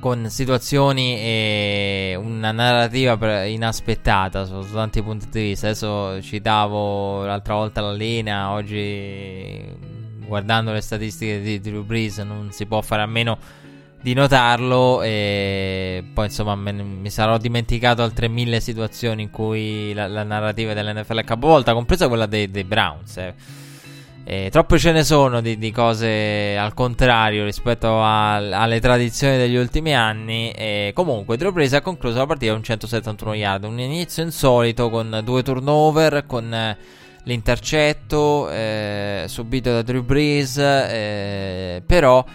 con 0.05 0.29
situazioni 0.29 1.17
e 1.17 2.15
una 2.21 2.51
narrativa 2.51 3.43
inaspettata 3.45 4.45
su, 4.45 4.63
tanti 4.71 5.01
punti 5.01 5.25
di 5.31 5.41
vista. 5.41 5.65
Adesso 5.65 6.21
citavo 6.21 7.25
l'altra 7.25 7.55
volta 7.55 7.81
la 7.81 7.91
linea, 7.91 8.51
oggi 8.51 9.65
guardando 10.27 10.71
le 10.73 10.81
statistiche 10.81 11.41
di 11.41 11.59
Drew 11.59 11.83
Brees 11.83 12.19
non 12.19 12.51
si 12.51 12.67
può 12.67 12.81
fare 12.81 13.01
a 13.01 13.07
meno 13.07 13.39
di 13.99 14.13
notarlo 14.13 15.01
e 15.01 16.03
poi 16.13 16.25
insomma 16.25 16.53
me, 16.53 16.71
mi 16.71 17.09
sarò 17.09 17.39
dimenticato 17.39 18.03
altre 18.03 18.27
mille 18.27 18.59
situazioni 18.59 19.23
in 19.23 19.31
cui 19.31 19.91
la, 19.95 20.05
la 20.05 20.21
narrativa 20.21 20.75
dell'NFL 20.75 21.21
è 21.21 21.23
capovolta, 21.23 21.73
compresa 21.73 22.07
quella 22.07 22.27
dei, 22.27 22.51
dei 22.51 22.63
Browns. 22.63 23.17
Eh. 23.17 23.33
Eh, 24.27 24.49
troppe 24.49 24.79
ce 24.79 24.91
ne 24.91 25.03
sono 25.03 25.39
di, 25.39 25.55
di 25.59 25.71
cose 25.71 26.57
al 26.57 26.73
contrario 26.73 27.43
rispetto 27.43 28.01
a, 28.01 28.37
alle 28.37 28.79
tradizioni 28.79 29.37
degli 29.37 29.55
ultimi 29.55 29.93
anni. 29.93 30.49
E 30.49 30.93
comunque, 30.95 31.37
Drew 31.37 31.51
Brees 31.51 31.73
ha 31.73 31.81
concluso 31.81 32.17
la 32.17 32.25
partita 32.25 32.51
con 32.51 32.63
171 32.63 33.33
yard. 33.35 33.63
Un 33.65 33.79
inizio 33.79 34.23
insolito 34.23 34.89
con 34.89 35.21
due 35.23 35.43
turnover, 35.43 36.25
con 36.25 36.51
eh, 36.51 36.75
l'intercetto 37.25 38.49
eh, 38.49 39.25
subito 39.27 39.71
da 39.71 39.83
Drew 39.83 40.03
Brees. 40.03 40.57
Eh, 40.57 41.83
però 41.85 42.25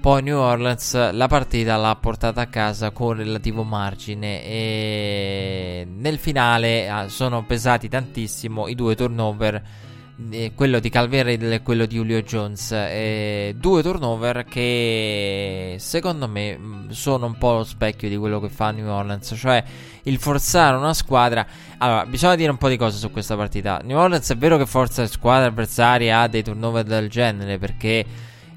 poi 0.00 0.22
New 0.22 0.38
Orleans 0.38 1.12
la 1.12 1.26
partita 1.26 1.76
l'ha 1.76 1.96
portata 1.96 2.40
a 2.40 2.46
casa 2.46 2.92
con 2.92 3.14
relativo 3.14 3.62
margine. 3.62 4.42
E 4.42 5.86
nel 5.98 6.16
finale 6.18 6.88
ah, 6.88 7.08
sono 7.08 7.44
pesati 7.44 7.90
tantissimo 7.90 8.68
i 8.68 8.74
due 8.74 8.94
turnover 8.94 9.84
eh, 10.30 10.52
quello 10.54 10.78
di 10.78 10.88
Calvin 10.88 11.22
Riddle 11.24 11.56
e 11.56 11.62
quello 11.62 11.86
di 11.86 11.96
Julio 11.96 12.22
Jones. 12.22 12.72
Eh, 12.72 13.54
due 13.58 13.82
turnover 13.82 14.44
che 14.44 15.76
secondo 15.78 16.28
me 16.28 16.56
mm, 16.56 16.88
sono 16.88 17.26
un 17.26 17.36
po' 17.36 17.52
lo 17.52 17.64
specchio 17.64 18.08
di 18.08 18.16
quello 18.16 18.40
che 18.40 18.48
fa 18.48 18.70
New 18.70 18.88
Orleans, 18.88 19.34
cioè 19.36 19.62
il 20.04 20.18
forzare 20.18 20.76
una 20.76 20.94
squadra. 20.94 21.46
Allora, 21.78 22.06
bisogna 22.06 22.34
dire 22.34 22.50
un 22.50 22.56
po' 22.56 22.68
di 22.68 22.76
cose 22.76 22.98
su 22.98 23.10
questa 23.10 23.36
partita. 23.36 23.80
New 23.84 23.98
Orleans 23.98 24.30
è 24.30 24.36
vero 24.36 24.56
che 24.56 24.66
forza 24.66 25.06
squadre 25.06 25.48
avversarie 25.48 26.12
ha 26.12 26.26
dei 26.28 26.42
turnover 26.42 26.84
del 26.84 27.08
genere 27.08 27.58
perché 27.58 28.04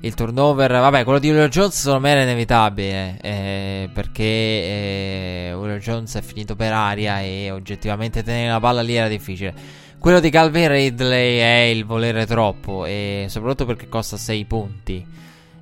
il 0.01 0.13
turnover, 0.13 0.71
vabbè, 0.71 1.03
quello 1.03 1.19
di 1.19 1.27
Julio 1.27 1.49
Jones 1.49 1.77
secondo 1.77 1.99
me 1.99 2.11
era 2.11 2.21
inevitabile 2.21 3.17
eh, 3.21 3.89
perché 3.93 4.23
eh, 4.23 5.49
Julio 5.51 5.77
Jones 5.77 6.15
è 6.15 6.21
finito 6.21 6.55
per 6.55 6.71
aria 6.71 7.19
e 7.19 7.51
oggettivamente 7.51 8.23
tenere 8.23 8.49
la 8.49 8.61
palla 8.61 8.81
lì 8.81 8.95
era 8.95 9.09
difficile. 9.09 9.53
Quello 9.99 10.21
di 10.21 10.29
Calvin 10.29 10.69
Ridley 10.69 11.39
è 11.39 11.69
il 11.75 11.83
volere 11.83 12.25
troppo 12.25 12.85
e 12.85 13.25
soprattutto 13.27 13.65
perché 13.65 13.89
costa 13.89 14.15
6 14.15 14.45
punti. 14.45 15.05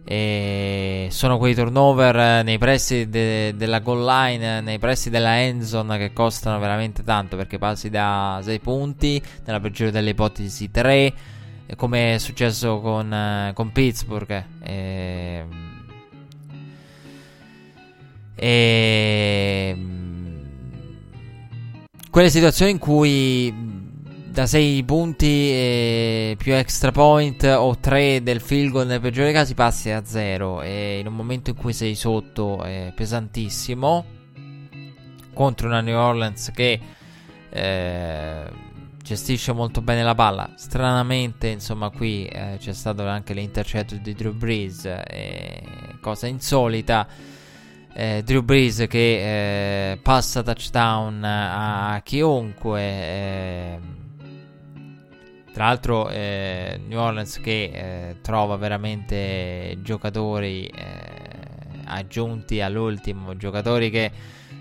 E 0.04 1.08
sono 1.10 1.40
quei 1.40 1.56
turnover 1.56 2.44
nei 2.44 2.60
pressi 2.60 3.10
de- 3.10 3.56
della 3.56 3.80
goal 3.80 4.06
line, 4.06 4.62
nei 4.62 4.78
pressi 4.78 5.10
della 5.10 5.42
end 5.42 5.64
zone 5.64 5.98
che 5.98 6.14
costano 6.14 6.60
veramente 6.60 7.04
tanto 7.04 7.36
perché 7.36 7.58
passi 7.58 7.90
da 7.90 8.40
6 8.44 8.60
punti, 8.60 9.20
nella 9.44 9.60
peggiore 9.60 9.90
delle 9.90 10.12
ipotesi 10.12 10.70
3, 10.70 11.14
come 11.76 12.14
è 12.14 12.18
successo 12.20 12.80
con, 12.80 13.52
con 13.56 13.72
Pittsburgh. 13.72 14.44
E, 14.62 15.46
e 18.36 19.78
quelle 22.12 22.30
situazioni 22.30 22.72
in 22.72 22.78
cui 22.78 23.77
da 24.38 24.46
6 24.46 24.84
punti 24.84 25.26
eh, 25.26 26.36
più 26.38 26.54
extra 26.54 26.92
point 26.92 27.42
o 27.42 27.76
3 27.76 28.22
del 28.22 28.40
field 28.40 28.70
goal 28.70 28.86
nel 28.86 29.02
peggiore 29.02 29.32
casi 29.32 29.56
passi 29.56 29.90
a 29.90 30.06
0 30.06 30.62
e 30.62 31.00
in 31.00 31.08
un 31.08 31.16
momento 31.16 31.50
in 31.50 31.56
cui 31.56 31.74
sei 31.74 31.96
sotto 31.96 32.62
è 32.62 32.94
pesantissimo. 32.96 34.06
Contro 35.34 35.68
una 35.68 35.82
New 35.82 35.98
Orleans 35.98 36.52
che 36.54 36.80
eh, 37.50 38.44
gestisce 39.02 39.54
molto 39.54 39.82
bene 39.82 40.04
la 40.04 40.14
palla. 40.14 40.52
Stranamente 40.56 41.48
insomma 41.48 41.90
qui 41.90 42.28
eh, 42.28 42.58
c'è 42.60 42.74
stato 42.74 43.08
anche 43.08 43.34
l'intercetto 43.34 43.96
di 43.96 44.14
Drew 44.14 44.34
Brees 44.34 44.88
cosa 46.00 46.28
insolita. 46.28 47.08
Eh, 47.92 48.22
Drew 48.24 48.44
Brees 48.44 48.86
che 48.88 49.94
eh, 49.94 49.98
passa 49.98 50.44
touchdown 50.44 51.24
a 51.24 52.00
chiunque 52.04 52.82
eh, 52.82 53.80
tra 55.58 55.66
l'altro 55.66 56.08
eh, 56.10 56.80
New 56.86 57.00
Orleans 57.00 57.40
che 57.40 57.72
eh, 57.74 58.16
trova 58.22 58.58
veramente 58.58 59.76
giocatori 59.82 60.68
eh, 60.68 61.02
aggiunti 61.86 62.62
all'ultimo, 62.62 63.36
giocatori 63.36 63.90
che 63.90 64.12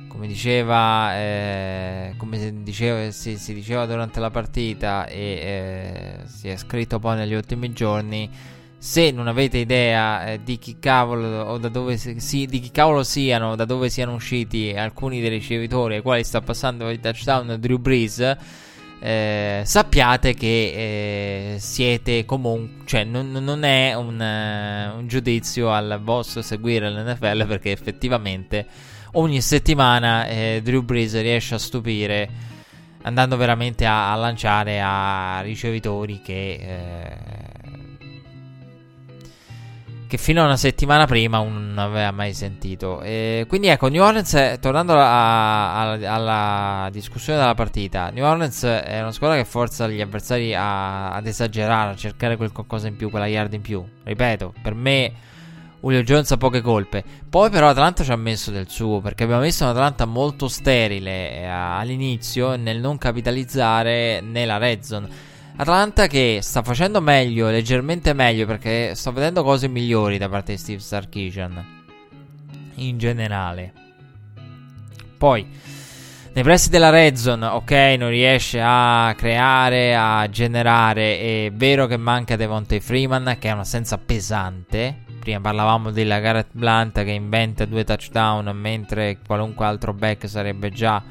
come 0.08 0.26
diceva, 0.26 1.14
eh, 1.18 2.14
come 2.16 2.38
si 2.38 2.62
diceva, 2.62 3.10
si, 3.10 3.36
si 3.36 3.52
diceva, 3.52 3.84
durante 3.84 4.20
la 4.20 4.30
partita 4.30 5.06
e 5.06 5.20
eh, 5.20 6.26
si 6.28 6.48
è 6.48 6.56
scritto 6.56 6.98
poi 6.98 7.16
negli 7.16 7.34
ultimi 7.34 7.74
giorni, 7.74 8.30
se 8.78 9.10
non 9.10 9.28
avete 9.28 9.58
idea 9.58 10.32
eh, 10.32 10.42
di 10.42 10.56
chi 10.56 10.78
cavolo 10.78 11.60
si, 11.98 12.46
di 12.46 12.58
chi 12.58 12.70
cavolo 12.70 13.02
siano, 13.02 13.54
da 13.54 13.66
dove 13.66 13.90
siano 13.90 14.14
usciti 14.14 14.72
alcuni 14.74 15.20
dei 15.20 15.28
ricevitori 15.28 15.96
ai 15.96 16.00
quali 16.00 16.24
sta 16.24 16.40
passando 16.40 16.88
il 16.88 17.00
touchdown 17.00 17.56
Drew 17.60 17.76
Brees 17.76 18.64
eh, 18.98 19.62
sappiate 19.64 20.34
che 20.34 20.46
eh, 20.46 21.58
siete 21.58 22.24
comunque, 22.24 22.86
cioè 22.86 23.04
non, 23.04 23.30
non 23.30 23.62
è 23.62 23.94
un, 23.94 24.18
uh, 24.18 24.98
un, 24.98 25.06
giudizio 25.06 25.70
al 25.70 26.00
vostro 26.02 26.40
seguire 26.42 26.90
l'NFL 26.90 27.46
perché 27.46 27.72
effettivamente 27.72 28.66
ogni 29.12 29.40
settimana 29.40 30.26
eh, 30.26 30.60
Drew 30.62 30.82
Brees 30.82 31.20
riesce 31.20 31.54
a 31.54 31.58
stupire 31.58 32.28
andando 33.02 33.36
veramente 33.36 33.84
a, 33.86 34.12
a 34.12 34.16
lanciare 34.16 34.80
a 34.82 35.40
ricevitori 35.42 36.20
che 36.22 36.52
eh, 36.54 37.16
che 40.06 40.18
fino 40.18 40.42
a 40.42 40.44
una 40.44 40.56
settimana 40.56 41.06
prima 41.06 41.38
non 41.38 41.74
aveva 41.76 42.10
mai 42.10 42.32
sentito. 42.34 43.02
E 43.02 43.44
quindi 43.48 43.68
ecco, 43.68 43.88
New 43.88 44.02
Orleans, 44.02 44.58
tornando 44.60 44.94
a, 44.94 45.80
a, 45.80 46.14
alla 46.14 46.88
discussione 46.90 47.38
della 47.38 47.54
partita, 47.54 48.10
New 48.10 48.24
Orleans 48.24 48.62
è 48.64 49.00
una 49.00 49.12
squadra 49.12 49.36
che 49.36 49.44
forza 49.44 49.86
gli 49.88 50.00
avversari 50.00 50.54
a, 50.54 51.12
ad 51.12 51.26
esagerare, 51.26 51.92
a 51.92 51.96
cercare 51.96 52.36
qualcosa 52.36 52.88
in 52.88 52.96
più, 52.96 53.10
quella 53.10 53.26
yard 53.26 53.52
in 53.52 53.62
più. 53.62 53.84
Ripeto, 54.04 54.54
per 54.62 54.74
me 54.74 55.12
Julio 55.80 56.02
Jones 56.02 56.30
ha 56.32 56.36
poche 56.36 56.60
colpe. 56.62 57.04
Poi 57.28 57.48
però 57.48 57.68
Atlanta 57.68 58.02
ci 58.02 58.10
ha 58.10 58.16
messo 58.16 58.50
del 58.50 58.68
suo, 58.68 59.00
perché 59.00 59.24
abbiamo 59.24 59.42
visto 59.42 59.62
un'Atlanta 59.64 60.04
molto 60.04 60.48
sterile 60.48 61.32
eh, 61.32 61.46
all'inizio 61.46 62.56
nel 62.56 62.80
non 62.80 62.98
capitalizzare 62.98 64.20
nella 64.20 64.58
red 64.58 64.80
zone. 64.80 65.34
Atlanta 65.58 66.06
che 66.06 66.40
sta 66.42 66.62
facendo 66.62 67.00
meglio, 67.00 67.48
leggermente 67.48 68.12
meglio, 68.12 68.44
perché 68.44 68.94
sto 68.94 69.10
vedendo 69.10 69.42
cose 69.42 69.68
migliori 69.68 70.18
da 70.18 70.28
parte 70.28 70.52
di 70.52 70.58
Steve 70.58 70.80
Sarkisian. 70.80 71.84
In 72.74 72.98
generale. 72.98 73.72
Poi, 75.16 75.46
nei 76.34 76.44
pressi 76.44 76.68
della 76.68 76.90
red 76.90 77.14
zone, 77.14 77.46
ok, 77.46 77.70
non 77.98 78.10
riesce 78.10 78.60
a 78.62 79.14
creare, 79.16 79.96
a 79.96 80.28
generare. 80.28 81.18
È 81.18 81.50
vero 81.54 81.86
che 81.86 81.96
manca 81.96 82.36
Devontae 82.36 82.80
Freeman, 82.80 83.36
che 83.38 83.48
è 83.48 83.52
un'assenza 83.52 83.96
pesante. 83.96 85.04
Prima 85.18 85.40
parlavamo 85.40 85.90
della 85.90 86.20
Garrett 86.20 86.50
Blunt 86.52 87.02
che 87.02 87.12
inventa 87.12 87.64
due 87.64 87.82
touchdown, 87.82 88.54
mentre 88.54 89.20
qualunque 89.26 89.64
altro 89.64 89.94
back 89.94 90.28
sarebbe 90.28 90.70
già 90.70 91.02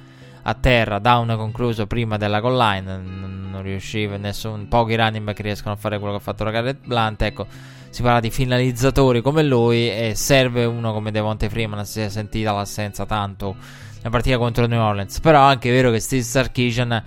a 0.47 0.53
terra, 0.53 0.99
down 0.99 1.33
concluso 1.37 1.87
prima 1.87 2.17
della 2.17 2.39
goal 2.39 2.55
line, 2.55 2.97
non 2.97 3.61
riusciva, 3.63 4.17
nessun, 4.17 4.67
pochi 4.67 4.95
running 4.95 5.23
back 5.23 5.39
riescono 5.39 5.73
a 5.73 5.77
fare 5.77 5.97
quello 5.97 6.13
che 6.13 6.19
ha 6.19 6.23
fatto 6.23 6.43
la 6.43 6.51
Garrett 6.51 6.85
Blunt, 6.85 7.21
ecco, 7.23 7.47
si 7.89 8.03
parla 8.03 8.19
di 8.19 8.29
finalizzatori 8.29 9.21
come 9.21 9.41
lui 9.41 9.89
e 9.89 10.13
serve 10.13 10.65
uno 10.65 10.93
come 10.93 11.09
Devonte 11.09 11.49
Freeman, 11.49 11.83
si 11.85 12.01
è 12.01 12.09
sentita 12.09 12.51
l'assenza 12.51 13.07
tanto 13.07 13.55
nella 13.97 14.09
partita 14.09 14.37
contro 14.37 14.67
New 14.67 14.79
Orleans, 14.79 15.19
però 15.19 15.39
è 15.47 15.51
anche 15.51 15.71
vero 15.71 15.89
che 15.89 15.99
Steve 15.99 16.21
Sarkisian 16.21 17.03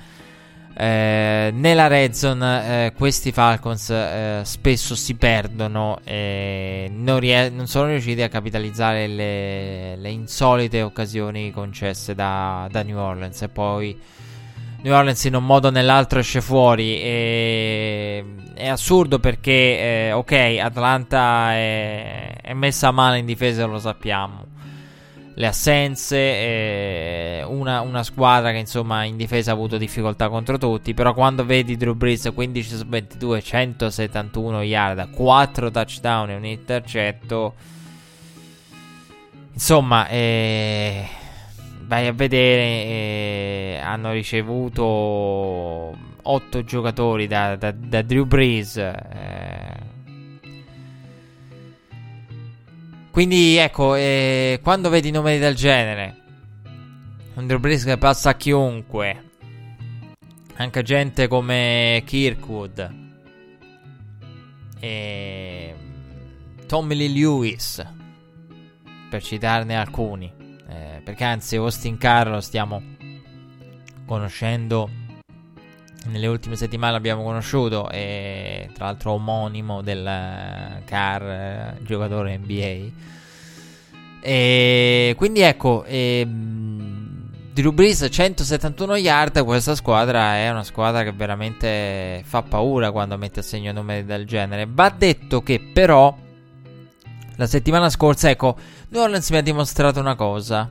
eh, 0.81 1.51
nella 1.53 1.89
red 1.89 2.13
zone 2.13 2.87
eh, 2.87 2.93
questi 2.93 3.33
Falcons 3.33 3.91
eh, 3.91 4.43
spesso 4.45 4.95
si 4.95 5.17
perdono 5.17 5.99
e 6.05 6.89
non, 6.89 7.19
rie- 7.19 7.51
non, 7.51 7.67
sono 7.67 7.89
riusciti 7.89 8.23
a 8.23 8.29
capitalizzare 8.29 9.09
le, 9.09 9.97
le 9.97 10.11
insolite 10.11 10.83
occasioni 10.83 11.51
concesse 11.51 12.15
da, 12.15 12.69
da, 12.71 12.85
New 12.85 12.97
Orleans. 12.97 13.43
E 13.43 13.49
poi 13.49 13.99
New 14.83 14.95
Orleans 14.95 15.25
in 15.25 15.35
un 15.35 15.45
modo 15.45 15.67
o 15.67 15.71
nell'altro 15.73 16.21
esce 16.21 16.41
fuori. 16.41 17.01
E 17.03 18.25
è 18.55 18.69
assurdo 18.69 19.19
perché 19.19 19.51
eh, 19.51 20.13
ok 20.13 20.59
Atlanta 20.63 21.55
è, 21.55 22.37
è 22.41 22.53
messa 22.53 22.93
male 22.93 23.19
in 23.19 23.27
difesa 23.27 23.67
lo 23.67 23.81
sappiamo 23.81 24.48
le 25.39 25.47
assenze, 25.47 26.17
eh, 26.17 27.45
una, 27.47 27.81
una, 27.81 28.03
squadra 28.03 28.51
che 28.51 28.59
insomma 28.59 29.05
in 29.05 29.17
difesa 29.17 29.53
ha 29.53 29.55
avuto 29.55 29.77
difficoltà 29.77 30.29
contro 30.29 30.59
tutti, 30.59 30.95
però 30.95 31.15
quando 31.15 31.45
vedi 31.45 31.77
Drew 31.77 31.95
Brees 31.95 32.29
15 32.35 32.77
su 32.77 32.85
22, 32.85 33.41
171 33.41 34.63
yard, 34.63 35.11
4 35.11 35.71
touchdown 35.71 36.31
e 36.31 36.35
un 36.35 36.45
intercetto, 36.45 37.55
insomma, 39.53 40.09
eh, 40.09 41.07
vai 41.83 42.09
a 42.09 42.13
vedere, 42.13 42.63
eh, 42.63 43.81
hanno 43.81 44.11
ricevuto 44.11 45.97
8 46.21 46.65
giocatori 46.65 47.29
da, 47.29 47.55
da, 47.55 47.71
da 47.71 48.03
Drew 48.03 48.25
Brees. 48.25 48.77
Quindi 53.19 53.57
ecco, 53.57 53.97
eh, 53.97 54.61
quando 54.63 54.91
vedi 54.91 55.11
numeri 55.11 55.41
del 55.41 55.57
genere, 55.57 56.17
un 57.35 57.49
Drew 57.49 57.59
Brees 57.59 57.83
che 57.83 57.99
passa 57.99 58.31
a 58.31 58.35
chiunque, 58.37 59.31
anche 60.55 60.83
gente 60.85 61.27
come 61.27 62.05
Kirkwood. 62.07 62.95
E 64.79 65.75
Tommy 66.69 66.95
Lee 66.95 67.09
Lewis, 67.09 67.85
per 69.11 69.21
citarne 69.21 69.77
alcuni, 69.77 70.33
eh, 70.69 71.01
perché 71.03 71.25
anzi 71.25 71.57
Austin 71.57 71.99
Carr 71.99 72.29
lo 72.29 72.41
stiamo 72.41 72.81
conoscendo 74.07 74.89
nelle 76.07 76.27
ultime 76.27 76.57
settimane 76.57 76.93
l'abbiamo 76.93 77.23
conosciuto 77.23 77.91
e 77.91 78.71
tra 78.73 78.87
l'altro 78.87 79.13
omonimo 79.13 79.83
del 79.83 80.81
Carr, 80.85 81.23
eh, 81.23 81.77
giocatore 81.83 82.39
NBA. 82.39 83.07
E 84.21 85.15
quindi 85.17 85.41
ecco, 85.41 85.85
e, 85.85 86.27
Drew 86.27 87.73
Brees 87.73 88.07
171 88.09 88.97
yard, 88.97 89.45
questa 89.45 89.75
squadra 89.75 90.37
è 90.37 90.49
una 90.49 90.63
squadra 90.63 91.03
che 91.03 91.13
veramente 91.13 92.23
fa 92.25 92.43
paura 92.43 92.93
quando 92.93 93.19
mette 93.19 93.41
a 93.41 93.43
segno 93.43 93.73
numeri 93.73 94.05
del 94.05 94.27
genere. 94.27 94.67
Va 94.71 94.95
detto 94.97 95.43
che 95.43 95.61
però 95.61 96.17
la 97.37 97.47
settimana 97.47 97.91
scorsa, 97.91 98.31
ecco, 98.31 98.57
New 98.91 99.03
Orleans 99.03 99.31
mi 99.31 99.37
ha 99.39 99.43
dimostrato 99.43 99.99
una 100.01 100.15
cosa. 100.15 100.71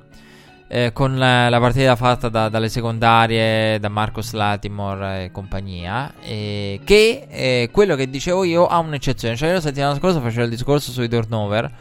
Eh, 0.69 0.91
con 0.91 1.17
la, 1.17 1.47
la, 1.47 1.59
partita 1.61 1.95
fatta 1.95 2.27
da, 2.27 2.49
dalle 2.49 2.67
secondarie, 2.67 3.79
da 3.79 3.87
Marcos 3.87 4.33
Latimore 4.33 5.25
e 5.25 5.31
compagnia, 5.31 6.11
eh, 6.21 6.81
che 6.83 7.25
eh, 7.29 7.69
quello 7.71 7.95
che 7.95 8.09
dicevo 8.09 8.43
io 8.43 8.67
ha 8.67 8.77
un'eccezione. 8.79 9.37
Cioè, 9.37 9.47
io 9.47 9.55
la 9.55 9.61
settimana 9.61 9.95
scorsa 9.95 10.19
facevo 10.19 10.43
il 10.43 10.49
discorso 10.49 10.91
sui 10.91 11.07
turnover 11.07 11.71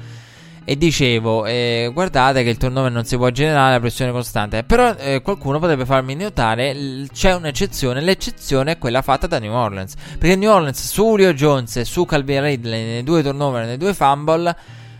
e 0.68 0.76
dicevo, 0.76 1.46
eh, 1.46 1.90
guardate 1.92 2.42
che 2.42 2.50
il 2.50 2.56
turnover 2.56 2.90
non 2.90 3.04
si 3.04 3.16
può 3.16 3.30
generare 3.30 3.76
a 3.76 3.80
pressione 3.80 4.10
costante. 4.10 4.64
Però 4.64 4.94
eh, 4.98 5.20
qualcuno 5.22 5.60
potrebbe 5.60 5.84
farmi 5.84 6.14
notare, 6.14 6.74
l- 6.74 7.08
c'è 7.12 7.34
un'eccezione. 7.34 8.00
L'eccezione 8.00 8.72
è 8.72 8.78
quella 8.78 9.02
fatta 9.02 9.28
da 9.28 9.38
New 9.38 9.52
Orleans. 9.52 9.94
Perché 10.18 10.34
New 10.34 10.50
Orleans 10.50 10.80
su 10.80 11.02
Julio 11.02 11.32
Jones 11.34 11.76
e 11.76 11.84
su 11.84 12.04
Calvin 12.04 12.42
Ridley 12.42 12.84
nei 12.84 13.02
due 13.04 13.22
turnover 13.22 13.64
nei 13.64 13.78
due 13.78 13.94
fumble 13.94 14.56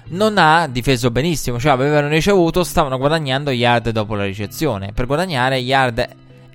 non 0.08 0.38
ha 0.38 0.66
difeso 0.68 1.10
benissimo. 1.10 1.58
Cioè 1.58 1.72
avevano 1.72 2.08
ricevuto, 2.08 2.64
stavano 2.64 2.98
guadagnando 2.98 3.50
yard 3.50 3.90
dopo 3.90 4.14
la 4.14 4.24
ricezione. 4.24 4.92
Per 4.92 5.06
guadagnare 5.06 5.58
yard 5.58 6.06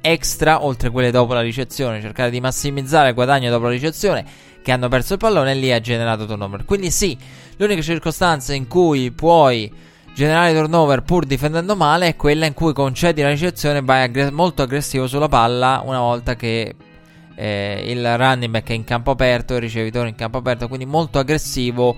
extra 0.01 0.63
oltre 0.63 0.89
quelle 0.89 1.11
dopo 1.11 1.33
la 1.33 1.41
ricezione. 1.41 2.01
Cercare 2.01 2.29
di 2.29 2.39
massimizzare 2.39 3.09
il 3.09 3.13
guadagno 3.13 3.49
dopo 3.49 3.65
la 3.65 3.71
ricezione 3.71 4.25
che 4.61 4.71
hanno 4.71 4.87
perso 4.89 5.13
il 5.13 5.19
pallone 5.19 5.51
e 5.51 5.55
lì 5.55 5.71
ha 5.71 5.79
generato 5.79 6.25
turnover. 6.25 6.65
Quindi 6.65 6.91
sì, 6.91 7.17
l'unica 7.57 7.81
circostanza 7.81 8.53
in 8.53 8.67
cui 8.67 9.11
puoi 9.11 9.71
generare 10.13 10.53
turnover 10.53 11.01
pur 11.01 11.25
difendendo 11.25 11.75
male 11.75 12.07
è 12.07 12.15
quella 12.15 12.45
in 12.45 12.53
cui 12.53 12.73
concedi 12.73 13.21
la 13.21 13.29
ricezione 13.29 13.79
e 13.79 13.81
vai 13.81 14.03
aggre- 14.03 14.29
molto 14.29 14.61
aggressivo 14.61 15.07
sulla 15.07 15.29
palla 15.29 15.81
una 15.85 15.99
volta 15.99 16.35
che 16.35 16.75
eh, 17.33 17.83
il 17.87 18.17
running 18.17 18.51
back 18.51 18.69
è 18.69 18.73
in 18.73 18.83
campo 18.83 19.11
aperto, 19.11 19.55
il 19.55 19.61
ricevitore 19.61 20.09
in 20.09 20.15
campo 20.15 20.37
aperto, 20.37 20.67
quindi 20.67 20.85
molto 20.85 21.17
aggressivo 21.17 21.95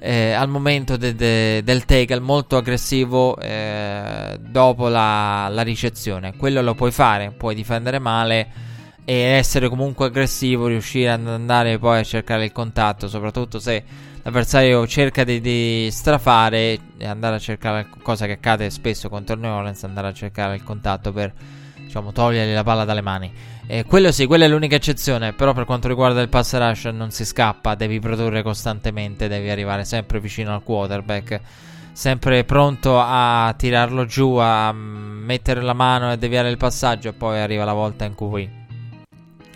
eh, 0.00 0.32
al 0.32 0.48
momento 0.48 0.96
de- 0.96 1.14
de- 1.14 1.62
del 1.62 1.84
tackle, 1.84 2.20
molto 2.20 2.56
aggressivo 2.56 3.38
eh, 3.38 4.38
dopo 4.40 4.88
la-, 4.88 5.48
la 5.48 5.62
ricezione. 5.62 6.34
Quello 6.36 6.62
lo 6.62 6.74
puoi 6.74 6.90
fare, 6.90 7.32
puoi 7.36 7.54
difendere 7.54 7.98
male 7.98 8.68
e 9.04 9.14
essere 9.14 9.68
comunque 9.68 10.06
aggressivo, 10.06 10.66
riuscire 10.66 11.10
ad 11.10 11.26
andare 11.26 11.78
poi 11.78 12.00
a 12.00 12.02
cercare 12.02 12.44
il 12.44 12.52
contatto, 12.52 13.08
soprattutto 13.08 13.58
se 13.58 13.84
l'avversario 14.22 14.86
cerca 14.86 15.22
di, 15.22 15.40
di 15.40 15.88
strafare 15.90 16.78
e 16.96 17.06
andare 17.06 17.36
a 17.36 17.38
cercare 17.38 17.86
cosa 18.02 18.26
che 18.26 18.32
accade 18.32 18.70
spesso 18.70 19.08
contro 19.08 19.34
il 19.34 19.40
New 19.42 19.52
Orleans, 19.52 19.84
andare 19.84 20.08
a 20.08 20.12
cercare 20.12 20.54
il 20.54 20.62
contatto 20.62 21.12
per 21.12 21.32
diciamo 21.90 22.12
togliergli 22.12 22.54
la 22.54 22.62
palla 22.62 22.84
dalle 22.84 23.00
mani. 23.00 23.32
Eh, 23.66 23.84
quello 23.84 24.12
sì, 24.12 24.26
quella 24.26 24.44
è 24.44 24.48
l'unica 24.48 24.76
eccezione, 24.76 25.32
però 25.32 25.52
per 25.52 25.64
quanto 25.64 25.88
riguarda 25.88 26.20
il 26.20 26.28
pass 26.28 26.56
rush 26.56 26.84
non 26.84 27.10
si 27.10 27.24
scappa, 27.24 27.74
devi 27.74 27.98
produrre 27.98 28.44
costantemente, 28.44 29.26
devi 29.26 29.50
arrivare 29.50 29.84
sempre 29.84 30.20
vicino 30.20 30.54
al 30.54 30.62
quarterback 30.62 31.40
sempre 31.92 32.44
pronto 32.44 32.98
a 32.98 33.52
tirarlo 33.58 34.06
giù, 34.06 34.36
a 34.36 34.72
mettere 34.72 35.60
la 35.60 35.74
mano 35.74 36.12
e 36.12 36.16
deviare 36.16 36.48
il 36.48 36.56
passaggio 36.56 37.08
e 37.08 37.12
poi 37.12 37.40
arriva 37.40 37.64
la 37.64 37.74
volta 37.74 38.04
in 38.04 38.14
cui 38.14 38.48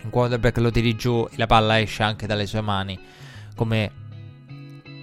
un 0.03 0.09
quarterback 0.11 0.57
lo 0.57 0.69
tiri 0.69 0.95
giù 0.95 1.25
e 1.31 1.33
la 1.37 1.47
palla 1.47 1.79
esce 1.79 2.03
anche 2.03 2.27
dalle 2.27 2.45
sue 2.45 2.61
mani. 2.61 2.99
Come 3.55 3.91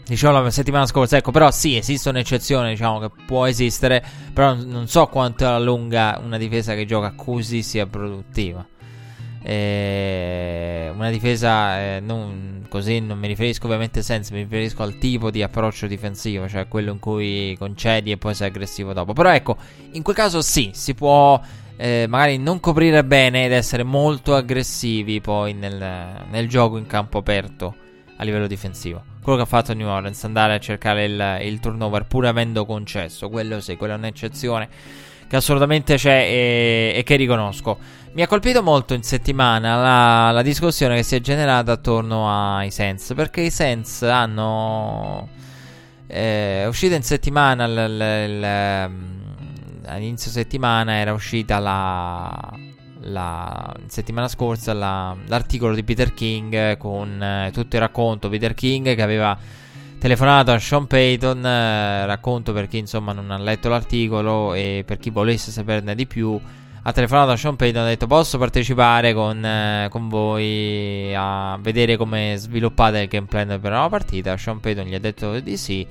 dicevo 0.07 0.41
la 0.41 0.51
settimana 0.51 0.87
scorsa. 0.87 1.17
Ecco, 1.17 1.31
però 1.31 1.51
sì, 1.51 1.77
esiste 1.77 2.09
un'eccezione, 2.09 2.71
diciamo, 2.71 3.01
che 3.01 3.11
può 3.27 3.47
esistere. 3.47 4.05
Però 4.33 4.55
non 4.55 4.89
so 4.89 5.07
quanto 5.07 5.47
a 5.47 5.59
lunga 5.59 6.21
una 6.23 6.39
difesa 6.39 6.75
che 6.75 6.85
gioca 6.85 7.13
così 7.17 7.63
sia 7.63 7.87
produttiva. 7.87 8.67
Eh, 9.45 10.93
una 10.95 11.11
difesa 11.11 11.81
eh, 11.81 12.01
non, 12.01 12.65
così 12.69 13.01
non 13.01 13.19
mi 13.19 13.27
riferisco 13.27 13.67
ovviamente 13.67 13.99
a 13.99 14.03
senso, 14.03 14.35
mi 14.35 14.43
riferisco 14.43 14.85
al 14.85 14.99
tipo 14.99 15.33
di 15.33 15.43
approccio 15.43 15.89
difensivo, 15.89 16.49
cioè 16.49 16.69
quello 16.69 16.93
in 16.93 17.01
cui 17.01 17.57
concedi 17.59 18.13
e 18.13 18.19
poi 18.19 18.35
sei 18.35 18.49
aggressivo 18.49 18.93
dopo. 18.93 19.13
Però 19.13 19.33
ecco, 19.33 19.57
in 19.93 20.03
quel 20.03 20.15
caso 20.15 20.43
sì, 20.43 20.71
si 20.73 20.95
può 20.95 21.41
eh, 21.77 22.07
magari 22.09 22.39
non 22.39 22.61
coprire 22.61 23.05
bene 23.05 23.45
ed 23.45 23.53
essere 23.53 23.83
molto 23.83 24.37
aggressivi 24.37 25.21
poi 25.21 25.55
nel, 25.55 26.25
nel, 26.31 26.49
gioco 26.49 26.77
in 26.77 26.87
campo 26.87 27.19
aperto 27.19 27.75
a 28.17 28.25
livello 28.25 28.47
difensivo. 28.47 29.12
Quello 29.23 29.39
che 29.39 29.45
ha 29.45 29.47
fatto 29.47 29.73
New 29.73 29.87
Orleans, 29.87 30.25
andare 30.25 30.55
a 30.55 30.59
cercare 30.59 31.05
il, 31.05 31.39
il 31.43 31.61
turnover 31.61 32.07
pur 32.07 32.27
avendo 32.27 32.67
concesso, 32.67 33.29
quello 33.29 33.61
sì, 33.61 33.77
quella 33.77 33.95
è 33.95 33.97
un'eccezione 33.97 34.69
che 35.29 35.37
assolutamente 35.37 35.95
c'è 35.95 36.27
e, 36.29 36.93
e, 36.97 37.03
che 37.05 37.17
riconosco. 37.17 37.79
Mi 38.13 38.23
ha 38.23 38.27
colpito 38.27 38.63
molto 38.63 38.95
in 38.95 39.03
settimana 39.03 39.77
la, 39.77 40.31
la 40.33 40.43
discussione 40.43 40.97
che 40.97 41.03
si 41.05 41.15
è 41.15 41.21
generata 41.21 41.73
attorno 41.73 42.29
ai 42.31 42.71
Sens, 42.71 43.13
perché 43.15 43.43
i 43.43 43.51
Sens 43.51 44.03
hanno... 44.03 45.29
Eh, 46.07 46.65
è 46.65 46.67
uscito 46.67 46.95
in 46.95 47.03
settimana 47.03 47.65
il, 47.65 47.73
il, 47.73 48.31
il 48.31 49.11
all'inizio 49.87 50.31
settimana 50.31 50.95
era 50.95 51.13
uscita 51.13 51.59
la, 51.59 52.53
la 53.03 53.75
settimana 53.87 54.29
scorsa 54.29 54.73
la, 54.73 55.17
l'articolo 55.27 55.75
di 55.75 55.85
Peter 55.85 56.15
King 56.15 56.77
con 56.77 57.23
eh, 57.23 57.51
tutto 57.53 57.77
il 57.77 57.83
racconto. 57.83 58.29
Peter 58.29 58.55
King 58.55 58.95
che 58.95 59.03
aveva 59.03 59.37
telefonato 59.99 60.51
a 60.51 60.59
Sean 60.59 60.87
Payton 60.87 61.47
eh, 61.47 62.07
racconto 62.07 62.53
per 62.53 62.67
chi 62.67 62.79
insomma 62.79 63.13
non 63.13 63.31
ha 63.31 63.39
letto 63.39 63.69
l'articolo 63.69 64.53
e 64.53 64.83
per 64.85 64.99
chi 64.99 65.11
volesse 65.11 65.53
saperne 65.53 65.95
di 65.95 66.07
più 66.07 66.41
ha 66.85 66.93
telefonato 66.93 67.31
a 67.31 67.37
Sean 67.37 67.55
Payton 67.55 67.83
e 67.83 67.85
ha 67.85 67.89
detto 67.89 68.09
posso 68.09 68.39
partecipare 68.39 69.15
con, 69.15 69.45
eh, 69.45 69.87
con 69.91 70.09
voi 70.09 71.15
a 71.15 71.57
vedere 71.61 71.97
come 71.97 72.35
sviluppate 72.37 73.03
il 73.03 73.09
gameplay 73.09 73.47
per 73.59 73.71
la 73.71 73.89
partita? 73.89 74.37
Sean 74.37 74.59
Payton 74.59 74.87
gli 74.87 74.95
ha 74.95 74.99
detto 74.99 75.39
di 75.39 75.57
sì 75.57 75.87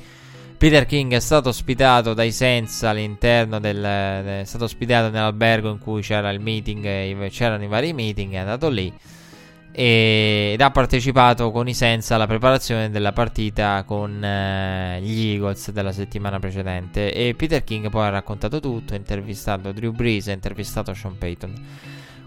Peter 0.62 0.86
King 0.86 1.12
è 1.16 1.20
stato 1.20 1.50
ospitato 1.50 2.14
dai 2.14 2.32
Senza 2.32 2.90
all'interno 2.92 3.60
del. 3.60 3.84
È 3.84 4.44
stato 4.46 4.66
ospitato 4.66 5.10
nell'albergo 5.10 5.72
in 5.72 5.80
cui 5.80 6.04
c'era 6.04 6.30
il 6.30 6.40
meeting, 6.40 7.30
c'erano 7.30 7.64
i 7.64 7.68
vari 7.68 7.94
meeting, 7.94 8.34
è 8.34 8.38
andato 8.38 8.70
lì 8.70 8.94
ed 9.72 10.62
ha 10.62 10.70
partecipato 10.70 11.50
con 11.50 11.68
i 11.68 11.74
Senza 11.74 12.14
alla 12.14 12.28
preparazione 12.28 12.92
della 12.92 13.12
partita 13.12 13.84
con 13.88 14.24
eh, 14.24 15.00
gli 15.02 15.32
Eagles 15.32 15.72
della 15.72 15.92
settimana 15.92 16.38
precedente. 16.38 17.12
E 17.12 17.34
Peter 17.34 17.64
King 17.64 17.90
poi 17.90 18.06
ha 18.06 18.10
raccontato 18.10 18.60
tutto, 18.60 18.94
ha 18.94 18.98
intervistato 18.98 19.72
Drew 19.72 19.94
Brees, 19.94 20.28
ha 20.28 20.34
intervistato 20.34 20.94
Sean 20.94 21.18
Payton. 21.18 21.54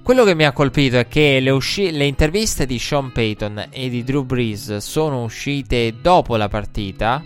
Quello 0.02 0.24
che 0.24 0.34
mi 0.34 0.44
ha 0.44 0.50
colpito 0.50 0.98
è 0.98 1.06
che 1.06 1.38
le, 1.38 1.50
usci- 1.50 1.92
le 1.92 2.06
interviste 2.06 2.66
di 2.66 2.80
Sean 2.80 3.12
Payton 3.12 3.68
e 3.70 3.88
di 3.88 4.02
Drew 4.02 4.24
Brees 4.24 4.78
sono 4.78 5.22
uscite 5.22 5.94
dopo 6.02 6.34
la 6.34 6.48
partita 6.48 7.22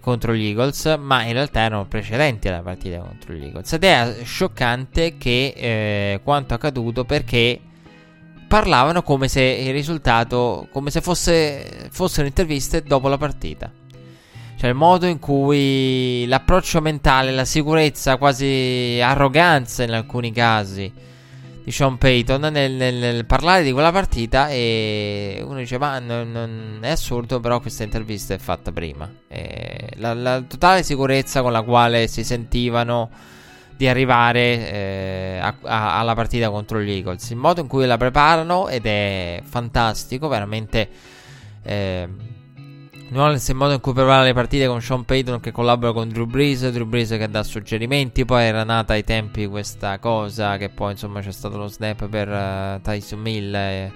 contro 0.00 0.34
gli 0.34 0.46
Eagles, 0.46 0.96
ma 1.00 1.22
in 1.24 1.32
realtà 1.32 1.60
erano 1.60 1.86
precedenti 1.86 2.48
alla 2.48 2.62
partita 2.62 2.98
contro 2.98 3.34
gli 3.34 3.44
Eagles. 3.44 3.72
Ed 3.72 3.84
è 3.84 4.18
scioccante 4.24 5.16
che 5.16 5.54
eh, 5.56 6.20
quanto 6.22 6.54
accaduto 6.54 7.04
perché 7.04 7.60
parlavano 8.48 9.02
come 9.02 9.28
se 9.28 9.42
il 9.42 9.72
risultato, 9.72 10.68
come 10.72 10.90
se 10.90 11.00
fosse, 11.00 11.88
fossero 11.90 12.26
interviste 12.26 12.82
dopo 12.82 13.08
la 13.08 13.18
partita. 13.18 13.70
Cioè 14.56 14.68
il 14.68 14.76
modo 14.76 15.06
in 15.06 15.18
cui 15.18 16.26
l'approccio 16.26 16.80
mentale, 16.80 17.30
la 17.30 17.44
sicurezza, 17.44 18.16
quasi 18.16 18.98
arroganza 19.02 19.84
in 19.84 19.92
alcuni 19.92 20.32
casi 20.32 21.08
di 21.62 21.70
Sean 21.70 21.98
Payton 21.98 22.40
nel, 22.40 22.72
nel, 22.72 22.94
nel, 22.94 23.26
parlare 23.26 23.62
di 23.62 23.72
quella 23.72 23.92
partita 23.92 24.48
e 24.48 25.42
uno 25.44 25.58
dice 25.58 25.78
ma 25.78 25.98
non, 25.98 26.30
non 26.32 26.78
è 26.80 26.90
assurdo 26.90 27.40
però 27.40 27.60
questa 27.60 27.82
intervista 27.84 28.34
è 28.34 28.38
fatta 28.38 28.72
prima. 28.72 29.10
La, 29.96 30.14
la, 30.14 30.42
totale 30.42 30.82
sicurezza 30.82 31.42
con 31.42 31.52
la 31.52 31.62
quale 31.62 32.06
si 32.06 32.24
sentivano 32.24 33.10
di 33.76 33.88
arrivare 33.88 34.70
eh, 34.70 35.38
a, 35.40 35.54
a, 35.62 35.98
alla 35.98 36.14
partita 36.14 36.50
contro 36.50 36.80
gli 36.80 36.90
Eagles. 36.90 37.30
Il 37.30 37.36
modo 37.36 37.62
in 37.62 37.66
cui 37.66 37.86
la 37.86 37.96
preparano 37.96 38.68
ed 38.68 38.84
è 38.84 39.40
fantastico 39.42 40.28
veramente 40.28 40.88
eh, 41.62 42.08
New 43.10 43.20
Orleans 43.20 43.48
il 43.48 43.56
modo 43.56 43.72
in 43.72 43.80
cui 43.80 43.92
prepara 43.92 44.22
le 44.22 44.32
partite 44.32 44.68
con 44.68 44.80
Sean 44.80 45.04
Payton 45.04 45.40
che 45.40 45.50
collabora 45.50 45.92
con 45.92 46.08
Drew 46.08 46.26
Brees, 46.26 46.70
Drew 46.70 46.86
Brees 46.86 47.08
che 47.08 47.28
dà 47.28 47.42
suggerimenti, 47.42 48.24
poi 48.24 48.44
era 48.44 48.62
nata 48.62 48.92
ai 48.92 49.02
tempi 49.02 49.48
questa 49.48 49.98
cosa 49.98 50.56
che 50.58 50.68
poi 50.68 50.92
insomma 50.92 51.20
c'è 51.20 51.32
stato 51.32 51.56
lo 51.56 51.66
snap 51.66 52.08
per 52.08 52.28
uh, 52.28 52.80
Tyson 52.80 53.18
Mill 53.18 53.52
eh, 53.52 53.92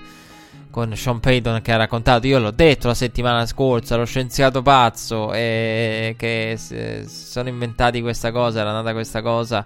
con 0.68 0.96
Sean 0.96 1.20
Payton 1.20 1.62
che 1.62 1.70
ha 1.70 1.76
raccontato, 1.76 2.26
io 2.26 2.40
l'ho 2.40 2.50
detto 2.50 2.88
la 2.88 2.94
settimana 2.94 3.46
scorsa, 3.46 3.94
lo 3.94 4.04
scienziato 4.04 4.62
pazzo 4.62 5.32
e 5.32 6.16
che 6.18 6.56
si 6.58 7.04
sono 7.06 7.48
inventati 7.48 8.00
questa 8.00 8.32
cosa, 8.32 8.62
era 8.62 8.72
nata 8.72 8.92
questa 8.92 9.22
cosa 9.22 9.64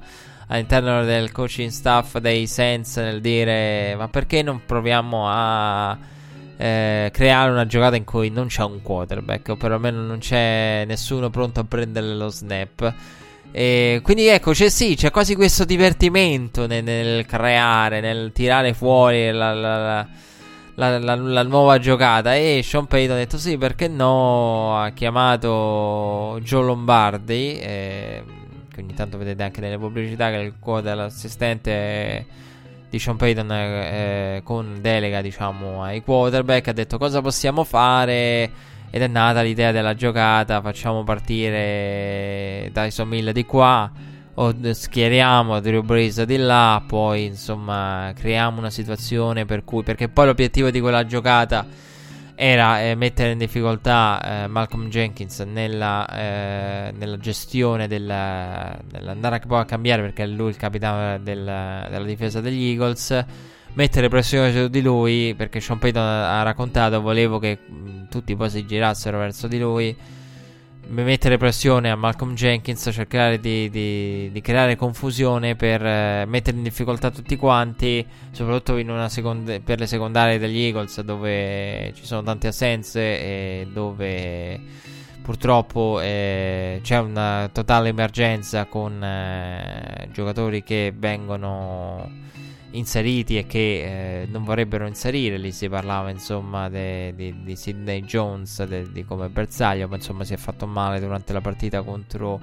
all'interno 0.49 1.05
del 1.05 1.33
coaching 1.33 1.70
staff 1.70 2.19
dei 2.19 2.47
Saints 2.47 2.99
nel 2.99 3.23
dire 3.23 3.95
ma 3.97 4.09
perché 4.09 4.43
non 4.43 4.61
proviamo 4.66 5.25
a 5.27 6.16
eh, 6.61 7.11
creare 7.13 7.53
una 7.53 7.67
giocata 7.67 7.95
in 7.95 8.03
cui 8.05 8.31
non 8.31 8.49
c'è 8.49 8.65
un 8.65 8.83
quarterback 8.83 9.51
o 9.51 9.57
perlomeno 9.57 10.03
non 10.03 10.19
c'è 10.19 10.85
nessuno 10.87 11.31
pronto 11.31 11.61
a 11.61 11.65
prendere 11.65 12.15
lo 12.15 12.29
snap. 12.29 12.95
E 13.53 14.01
quindi 14.03 14.27
ecco, 14.27 14.51
c'è 14.51 14.69
sì, 14.69 14.97
c'è 14.97 15.11
quasi 15.11 15.37
questo 15.37 15.65
divertimento 15.65 16.67
nel, 16.67 16.83
nel 16.83 17.25
creare, 17.27 18.01
nel 18.01 18.33
tirare 18.33 18.75
fuori 18.75 19.31
la, 19.31 19.55
la, 19.55 20.07
la, 20.75 20.99
la, 20.99 21.43
nuova 21.45 21.79
giocata. 21.79 22.35
E 22.35 22.61
Sean 22.65 22.87
Payton 22.87 23.15
ha 23.17 23.19
detto 23.19 23.39
sì, 23.39 23.57
perché 23.57 23.87
no? 23.89 24.83
Ha 24.83 24.91
chiamato 24.91 26.41
Joe 26.43 26.65
Lombardi. 26.65 27.59
Eh, 27.59 28.23
che 28.73 28.81
ogni 28.81 28.95
tanto 28.95 29.17
vedete 29.17 29.45
anche 29.45 29.61
nelle 29.61 29.79
pubblicità 29.79 30.31
che 30.31 30.37
il 30.37 30.55
quote 30.59 30.83
dell'assistente 30.83 32.27
di 32.90 32.98
Sean 32.98 33.16
Payton 33.16 33.51
eh, 33.52 34.40
con 34.44 34.78
delega 34.81 35.20
diciamo 35.20 35.82
ai 35.82 36.02
quarterback 36.02 36.69
ha 36.69 36.73
detto 36.73 36.98
cosa 36.98 37.20
possiamo 37.20 37.65
fare? 37.65 38.51
Ed 38.90 39.02
è 39.02 39.06
nata 39.06 39.43
l'idea 39.43 39.70
della 39.70 39.94
giocata 39.94 40.62
facciamo 40.62 41.05
partire 41.05 42.70
Dyson 42.73 43.09
Mill 43.09 43.31
di 43.32 43.44
qua 43.44 43.90
o 44.35 44.55
schieriamo 44.73 45.60
Drew 45.60 45.82
Brees 45.82 46.23
di 46.23 46.39
là 46.39 46.82
poi 46.86 47.27
insomma 47.27 48.12
creiamo 48.15 48.59
una 48.59 48.70
situazione 48.70 49.44
per 49.44 49.65
cui 49.65 49.82
perché 49.82 50.09
poi 50.09 50.27
l'obiettivo 50.27 50.70
di 50.70 50.81
quella 50.81 51.05
giocata 51.05 51.66
era 52.40 52.81
eh, 52.81 52.94
mettere 52.94 53.32
in 53.32 53.39
difficoltà 53.39 54.44
eh, 54.44 54.47
Malcolm 54.47 54.89
Jenkins 54.89 55.40
nella, 55.40 56.09
eh, 56.09 56.93
nella 56.97 57.16
gestione 57.16 57.89
del, 57.89 58.05
dell'andare 58.85 59.43
a 59.44 59.65
cambiare 59.65 60.02
perché 60.02 60.23
è 60.23 60.27
lui 60.28 60.51
il 60.51 60.56
capitano 60.56 61.19
del, 61.19 61.43
della 61.44 62.05
difesa 62.05 62.40
degli 62.40 62.69
Eagles 62.69 63.24
mettere 63.73 64.09
pressione 64.09 64.52
su 64.52 64.69
di 64.69 64.81
lui 64.81 65.35
perché 65.36 65.59
Sean 65.59 65.81
Payton 65.81 66.01
ha 66.01 66.40
raccontato 66.43 67.01
volevo 67.01 67.40
che 67.40 67.59
mh, 67.66 68.09
tutti 68.09 68.36
poi 68.36 68.51
si 68.51 68.65
girassero 68.65 69.19
verso 69.19 69.48
di 69.48 69.59
lui 69.59 69.97
mettere 70.89 71.36
pressione 71.36 71.90
a 71.90 71.97
Malcolm 71.97 72.35
Jenkins, 72.35 72.89
cercare 72.93 73.39
di, 73.40 73.69
di, 73.70 74.31
di 74.32 74.40
creare 74.40 74.77
confusione 74.77 75.55
per 75.55 75.85
eh, 75.85 76.24
mettere 76.27 76.56
in 76.56 76.62
difficoltà 76.62 77.10
tutti 77.10 77.36
quanti, 77.36 78.05
soprattutto 78.31 79.09
seconda, 79.09 79.59
per 79.60 79.78
le 79.78 79.86
secondarie 79.86 80.39
degli 80.39 80.59
Eagles 80.60 81.01
dove 81.02 81.93
ci 81.94 82.05
sono 82.05 82.23
tante 82.23 82.48
assenze 82.48 83.01
e 83.01 83.69
dove 83.73 84.60
purtroppo 85.23 86.01
eh, 86.01 86.81
c'è 86.82 86.98
una 86.98 87.51
totale 87.52 87.90
emergenza 87.90 88.65
con 88.65 89.02
eh, 89.02 90.09
giocatori 90.12 90.62
che 90.62 90.93
vengono 90.97 92.27
inseriti 92.79 93.37
e 93.39 93.47
che 93.47 94.23
eh, 94.23 94.27
non 94.27 94.45
vorrebbero 94.45 94.87
inserire. 94.87 95.37
Lì 95.37 95.53
si 95.53 95.69
parlava 95.69 96.11
insomma 96.11 96.69
de, 96.69 97.15
de, 97.15 97.35
di 97.43 97.57
Sidney 97.57 98.03
Jones, 98.03 98.65
de, 98.65 98.91
di 98.91 99.05
come 99.05 99.29
bersaglio, 99.29 99.89
ma 99.89 99.97
insomma 99.97 100.25
si 100.25 100.35
è 100.35 100.37
fatto 100.37 100.67
male 100.67 101.01
durante 101.01 101.33
la 101.33 101.41
partita 101.41 101.83
contro 101.83 102.41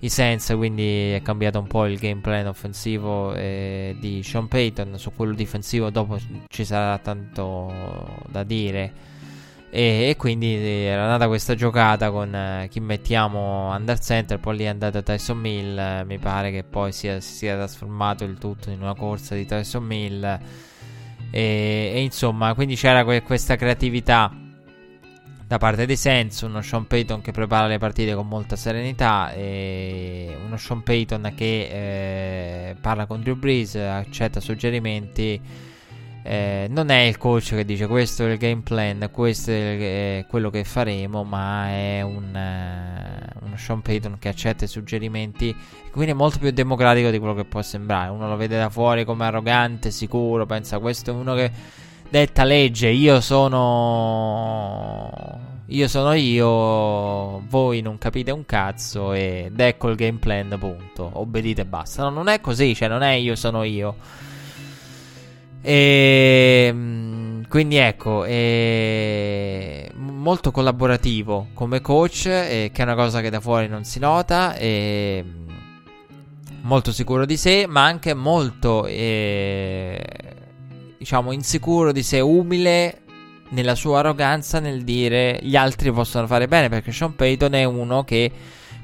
i 0.00 0.08
Saints, 0.08 0.52
quindi 0.56 1.12
è 1.12 1.22
cambiato 1.22 1.60
un 1.60 1.68
po' 1.68 1.86
il 1.86 1.96
game 1.98 2.20
plan 2.20 2.46
offensivo 2.46 3.34
eh, 3.34 3.96
di 3.98 4.22
Sean 4.22 4.48
Payton. 4.48 4.98
Su 4.98 5.12
quello 5.14 5.32
difensivo 5.32 5.90
dopo 5.90 6.18
ci 6.48 6.64
sarà 6.64 6.98
tanto 6.98 7.72
da 8.28 8.42
dire 8.42 9.11
e, 9.74 10.10
e, 10.10 10.16
quindi 10.18 10.54
era 10.54 11.06
nata 11.06 11.28
questa 11.28 11.54
giocata 11.54 12.10
con 12.10 12.34
eh, 12.34 12.68
chi 12.70 12.78
mettiamo 12.80 13.74
under 13.74 13.98
center. 13.98 14.38
Poi 14.38 14.58
lì 14.58 14.64
è 14.64 14.66
andato 14.66 15.02
Tyson 15.02 15.38
Mill. 15.38 15.78
Eh, 15.78 16.04
mi 16.04 16.18
pare 16.18 16.50
che 16.50 16.62
poi 16.62 16.92
sia, 16.92 17.20
sia 17.20 17.54
trasformato 17.54 18.22
il 18.24 18.36
tutto 18.36 18.68
in 18.68 18.82
una 18.82 18.94
corsa 18.94 19.34
di 19.34 19.46
Tyson 19.46 19.82
Mill. 19.82 20.22
E, 21.30 21.92
e 21.94 22.00
insomma, 22.02 22.52
quindi 22.52 22.76
c'era 22.76 23.02
que- 23.02 23.22
questa 23.22 23.56
creatività 23.56 24.30
da 25.46 25.56
parte 25.56 25.86
dei 25.86 25.96
Saints. 25.96 26.42
Uno 26.42 26.60
Sean 26.60 26.86
Payton 26.86 27.22
che 27.22 27.32
prepara 27.32 27.66
le 27.66 27.78
partite 27.78 28.14
con 28.14 28.28
molta 28.28 28.56
serenità. 28.56 29.32
E 29.32 30.36
uno 30.44 30.58
Sean 30.58 30.82
Payton 30.82 31.32
che 31.34 32.68
eh, 32.68 32.76
parla 32.78 33.06
con 33.06 33.22
Drew 33.22 33.36
Brees, 33.36 33.76
accetta 33.76 34.38
suggerimenti 34.38 35.70
eh, 36.22 36.66
non 36.70 36.90
è 36.90 37.00
il 37.00 37.18
coach 37.18 37.56
che 37.56 37.64
dice 37.64 37.86
questo 37.86 38.24
è 38.24 38.30
il 38.30 38.38
game 38.38 38.62
plan, 38.62 39.08
questo 39.12 39.50
è 39.50 40.24
quello 40.28 40.50
che 40.50 40.62
faremo, 40.64 41.24
ma 41.24 41.68
è 41.68 42.00
un, 42.02 42.32
uh, 42.32 43.44
uno 43.44 43.56
Sean 43.56 43.82
Payton 43.82 44.18
che 44.18 44.28
accetta 44.28 44.64
i 44.64 44.68
suggerimenti, 44.68 45.54
quindi 45.90 46.12
è 46.12 46.14
molto 46.14 46.38
più 46.38 46.50
democratico 46.50 47.10
di 47.10 47.18
quello 47.18 47.34
che 47.34 47.44
può 47.44 47.60
sembrare. 47.62 48.10
Uno 48.10 48.28
lo 48.28 48.36
vede 48.36 48.56
da 48.56 48.70
fuori 48.70 49.04
come 49.04 49.24
arrogante, 49.24 49.90
sicuro, 49.90 50.46
pensa 50.46 50.78
questo 50.78 51.10
è 51.10 51.14
uno 51.14 51.34
che 51.34 51.50
detta 52.08 52.44
legge, 52.44 52.88
io 52.88 53.20
sono... 53.20 55.10
Io 55.66 55.88
sono 55.88 56.12
io, 56.12 57.38
voi 57.48 57.80
non 57.80 57.96
capite 57.96 58.30
un 58.30 58.44
cazzo 58.44 59.14
ed 59.14 59.58
ecco 59.58 59.88
il 59.88 59.96
game 59.96 60.18
plan, 60.18 60.54
punto. 60.58 61.08
Obbedite 61.14 61.62
e 61.62 61.64
basta. 61.64 62.02
No, 62.02 62.10
non 62.10 62.28
è 62.28 62.42
così, 62.42 62.74
cioè 62.74 62.88
non 62.88 63.00
è 63.00 63.12
io 63.12 63.34
sono 63.36 63.62
io. 63.62 63.96
E, 65.62 66.64
ehm, 66.68 67.46
quindi 67.48 67.76
ecco, 67.76 68.24
è 68.24 69.88
molto 69.94 70.50
collaborativo 70.50 71.48
come 71.54 71.80
coach, 71.80 72.26
eh, 72.26 72.70
che 72.72 72.82
è 72.82 72.84
una 72.84 72.94
cosa 72.94 73.20
che 73.20 73.30
da 73.30 73.40
fuori 73.40 73.68
non 73.68 73.84
si 73.84 73.98
nota. 73.98 74.54
E, 74.56 75.24
molto 76.62 76.92
sicuro 76.92 77.24
di 77.24 77.36
sé, 77.36 77.66
ma 77.68 77.84
anche 77.84 78.14
molto, 78.14 78.86
eh, 78.86 80.02
diciamo, 80.98 81.32
insicuro 81.32 81.92
di 81.92 82.02
sé, 82.02 82.20
umile 82.20 82.98
nella 83.50 83.74
sua 83.74 83.98
arroganza 83.98 84.60
nel 84.60 84.82
dire 84.82 85.38
gli 85.42 85.56
altri 85.56 85.92
possono 85.92 86.26
fare 86.26 86.48
bene, 86.48 86.68
perché 86.68 86.92
Sean 86.92 87.14
Payton 87.14 87.54
è 87.54 87.64
uno 87.64 88.04
che 88.04 88.30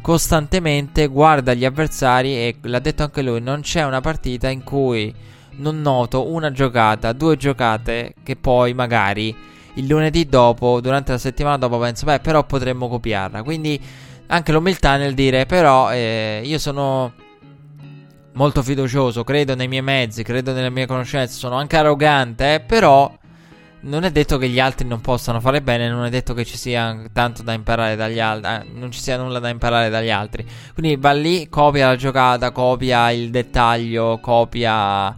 costantemente 0.01 1.07
guarda 1.07 1.55
gli 1.55 1.65
avversari 1.65 2.35
e 2.35 2.57
l'ha 2.63 2.79
detto 2.79 3.03
anche 3.03 3.23
lui, 3.23 3.41
non 3.41 3.63
c'è 3.63 3.85
una 3.85 4.01
partita 4.01 4.49
in 4.49 4.63
cui 4.63 5.13
non 5.59 5.81
noto 5.81 6.31
una 6.31 6.51
giocata, 6.51 7.13
due 7.13 7.37
giocate 7.37 8.15
che 8.23 8.37
poi 8.37 8.75
magari 8.75 9.35
il 9.75 9.87
lunedì 9.87 10.27
dopo, 10.27 10.81
durante 10.81 11.13
la 11.13 11.19
settimana 11.19 11.57
dopo, 11.57 11.79
penso, 11.79 12.05
beh, 12.05 12.21
però 12.21 12.45
potremmo 12.45 12.89
copiarla. 12.89 13.43
Quindi 13.43 13.81
anche 14.27 14.53
l'umiltà 14.53 14.97
nel 14.97 15.15
dire, 15.15 15.47
però 15.47 15.93
eh, 15.93 16.43
io 16.45 16.59
sono 16.59 17.13
molto 18.33 18.63
fiducioso, 18.63 19.25
credo 19.25 19.55
nei 19.55 19.69
miei 19.69 19.83
mezzi, 19.83 20.23
credo 20.23 20.53
nelle 20.53 20.71
mie 20.71 20.87
conoscenze, 20.87 21.35
sono 21.35 21.57
anche 21.57 21.77
arrogante, 21.77 22.55
eh, 22.55 22.61
però 22.61 23.13
non 23.81 24.05
è 24.05 24.11
detto 24.11 24.39
che 24.39 24.49
gli 24.49 24.59
altri 24.59 24.87
non 24.87 25.01
possano 25.01 25.41
fare 25.41 25.63
bene, 25.63 25.89
non 25.89 26.05
è 26.05 26.11
detto 26.11 26.35
che 26.35 26.45
ci 26.45 26.57
sia 26.57 27.01
tanto 27.13 27.43
da 27.43 27.53
imparare 27.53 27.97
dagli 27.97 28.19
altri, 28.19 28.51
eh, 28.51 28.65
non 28.75 28.91
ci 28.91 29.01
sia 29.01 29.17
nulla 29.17 29.39
da 29.39 29.49
imparare 29.49 29.89
dagli 29.89 30.11
altri. 30.11 30.45
Quindi 30.75 30.97
va 30.97 31.13
lì, 31.13 31.49
copia 31.49 31.89
la 31.89 31.97
giocata, 31.97 32.51
copia 32.51 33.11
il 33.11 33.31
dettaglio, 33.31 34.19
copia 34.21 35.15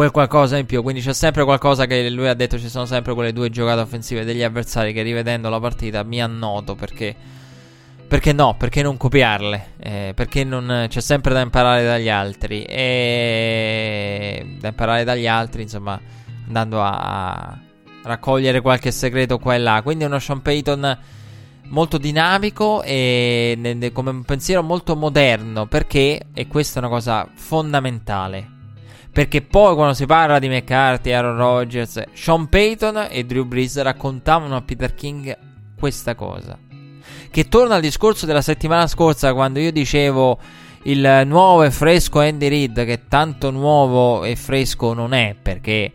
quel 0.00 0.12
qualcosa 0.12 0.56
in 0.56 0.64
più. 0.64 0.82
Quindi 0.82 1.02
c'è 1.02 1.12
sempre 1.12 1.44
qualcosa 1.44 1.84
che 1.84 2.08
lui 2.08 2.26
ha 2.26 2.32
detto. 2.32 2.58
Ci 2.58 2.70
sono 2.70 2.86
sempre 2.86 3.12
quelle 3.12 3.34
due 3.34 3.50
giocate 3.50 3.82
offensive 3.82 4.24
degli 4.24 4.42
avversari 4.42 4.94
che 4.94 5.02
rivedendo 5.02 5.50
la 5.50 5.60
partita 5.60 6.02
mi 6.04 6.22
annoto 6.22 6.74
perché. 6.74 7.14
Perché 8.08 8.32
no? 8.32 8.56
Perché 8.56 8.82
non 8.82 8.96
copiarle? 8.96 9.72
Eh, 9.78 10.12
perché 10.14 10.42
non 10.42 10.86
c'è 10.88 11.00
sempre 11.00 11.34
da 11.34 11.40
imparare 11.40 11.84
dagli 11.84 12.08
altri? 12.08 12.64
E 12.64 14.56
da 14.58 14.68
imparare 14.68 15.04
dagli 15.04 15.26
altri, 15.26 15.62
insomma, 15.62 16.00
andando 16.46 16.80
a 16.82 17.58
raccogliere 18.02 18.62
qualche 18.62 18.90
segreto 18.92 19.38
qua 19.38 19.54
e 19.54 19.58
là. 19.58 19.82
Quindi 19.82 20.04
è 20.04 20.06
uno 20.06 20.18
Sean 20.18 20.40
Payton 20.40 20.98
molto 21.66 21.98
dinamico 21.98 22.82
e 22.82 23.90
come 23.92 24.10
un 24.10 24.24
pensiero 24.24 24.62
molto 24.62 24.96
moderno. 24.96 25.66
Perché, 25.66 26.22
e 26.32 26.46
questa 26.48 26.80
è 26.80 26.82
una 26.82 26.90
cosa 26.90 27.28
fondamentale, 27.32 28.48
perché 29.12 29.42
poi 29.42 29.74
quando 29.74 29.94
si 29.94 30.06
parla 30.06 30.38
di 30.38 30.48
McCarthy, 30.48 31.12
Aaron 31.12 31.36
Rodgers, 31.36 32.02
Sean 32.12 32.48
Payton 32.48 33.08
e 33.10 33.24
Drew 33.24 33.44
Brees 33.44 33.80
raccontavano 33.80 34.56
a 34.56 34.62
Peter 34.62 34.94
King 34.94 35.36
questa 35.78 36.14
cosa. 36.14 36.58
Che 37.30 37.48
torna 37.48 37.76
al 37.76 37.80
discorso 37.80 38.26
della 38.26 38.42
settimana 38.42 38.86
scorsa 38.86 39.32
quando 39.34 39.58
io 39.58 39.72
dicevo 39.72 40.38
il 40.84 41.22
nuovo 41.26 41.62
e 41.62 41.70
fresco 41.70 42.20
Andy 42.20 42.48
Reid 42.48 42.84
che 42.84 43.06
tanto 43.08 43.50
nuovo 43.50 44.24
e 44.24 44.34
fresco 44.34 44.94
non 44.94 45.12
è 45.12 45.36
perché 45.40 45.92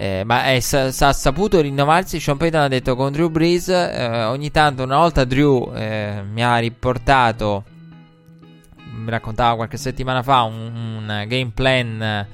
eh, 0.00 0.22
ma 0.24 0.44
sa, 0.60 0.92
sa, 0.92 1.12
saputo 1.12 1.60
rinnovarsi. 1.60 2.20
Sean 2.20 2.36
Payton 2.36 2.60
ha 2.60 2.68
detto 2.68 2.94
con 2.94 3.10
Drew 3.10 3.30
Brees. 3.30 3.66
Eh, 3.66 4.24
ogni 4.26 4.52
tanto, 4.52 4.84
una 4.84 4.98
volta 4.98 5.24
Drew 5.24 5.72
eh, 5.74 6.22
mi 6.32 6.44
ha 6.44 6.56
riportato, 6.58 7.64
mi 9.08 9.14
raccontava 9.14 9.56
qualche 9.56 9.78
settimana 9.78 10.22
fa, 10.22 10.42
un, 10.42 10.70
un 10.74 11.24
game 11.26 11.50
plan 11.54 12.26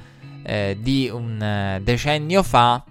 eh, 0.43 0.77
di 0.81 1.09
un 1.09 1.41
eh, 1.41 1.81
decennio 1.83 2.43
fa. 2.43 2.83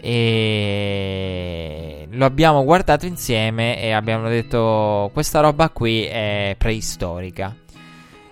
E 0.00 2.06
lo 2.10 2.24
abbiamo 2.24 2.64
guardato 2.64 3.06
insieme 3.06 3.80
e 3.80 3.92
abbiamo 3.92 4.28
detto: 4.28 5.10
Questa 5.12 5.40
roba 5.40 5.70
qui 5.70 6.04
è 6.04 6.54
preistorica 6.58 7.54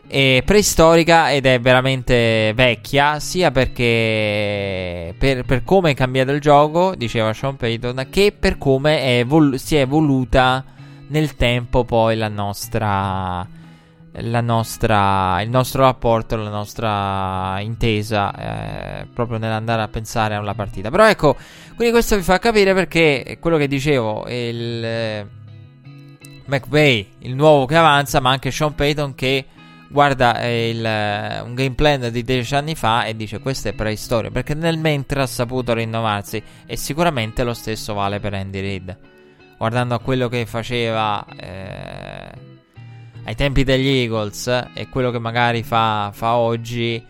è 0.09 0.43
preistorica 0.44 1.32
ed 1.32 1.47
è 1.47 1.59
veramente 1.59 2.52
vecchia, 2.55 3.18
sia 3.18 3.51
perché 3.51 5.12
per, 5.18 5.44
per, 5.44 5.64
come 5.64 5.90
è 5.90 5.94
cambiato 5.94 6.30
il 6.30 6.40
gioco, 6.40 6.94
diceva 6.94 7.32
Sean 7.32 7.56
Payton, 7.56 8.06
che 8.09 8.32
per 8.38 8.56
come 8.56 9.01
è 9.01 9.18
evol- 9.18 9.59
si 9.59 9.76
è 9.76 9.80
evoluta 9.80 10.64
nel 11.09 11.34
tempo 11.34 11.84
poi 11.84 12.16
la 12.16 12.28
nostra, 12.28 13.47
nostra, 14.40 15.40
il 15.43 15.51
nostro 15.51 15.82
rapporto, 15.82 16.36
la 16.36 16.48
nostra 16.48 17.59
intesa, 17.60 19.01
eh, 19.01 19.06
proprio 19.12 19.38
nell'andare 19.38 19.82
a 19.82 19.88
pensare 19.88 20.34
a 20.34 20.40
una 20.40 20.55
partita. 20.55 20.90
Però 20.90 21.06
ecco, 21.06 21.36
quindi 21.74 21.93
questo 21.93 22.16
vi 22.16 22.22
fa 22.22 22.38
capire 22.38 22.74
perché 22.74 23.38
quello 23.40 23.56
che 23.56 23.68
dicevo, 23.68 24.26
il 24.28 24.84
eh, 24.84 25.26
McVay, 26.47 27.09
il 27.20 27.34
nuovo 27.34 27.66
che 27.66 27.76
avanza, 27.76 28.20
ma 28.20 28.30
anche 28.30 28.51
Sean 28.51 28.74
Payton 28.74 29.14
che 29.14 29.47
guarda 29.88 30.40
eh, 30.40 30.70
il, 30.70 30.84
eh, 30.84 31.40
un 31.40 31.55
game 31.55 31.74
plan 31.74 32.10
di 32.10 32.22
10 32.22 32.55
anni 32.55 32.74
fa 32.74 33.05
e 33.05 33.14
dice 33.14 33.38
questa 33.38 33.68
è 33.68 33.72
preistoria 33.72 34.32
perché 34.32 34.52
nel 34.55 34.78
mentre 34.78 35.22
ha 35.22 35.26
saputo 35.26 35.74
rinnovarsi 35.74 36.43
e 36.66 36.76
sicuramente 36.76 37.44
lo 37.44 37.55
stesso 37.55 37.94
vale 37.94 38.18
per 38.18 38.34
Andy 38.34 38.60
Reid 38.60 38.98
guardando 39.56 39.94
a 39.94 40.01
quello 40.01 40.28
che 40.28 40.44
faceva 40.44 41.24
eh, 41.38 42.55
ai 43.27 43.35
tempi 43.35 43.65
degli 43.65 43.89
Eagles 43.89 44.47
e 44.73 44.89
quello 44.89 45.11
che 45.11 45.19
magari 45.19 45.65
fa, 45.65 46.11
fa 46.12 46.36
oggi 46.36 47.05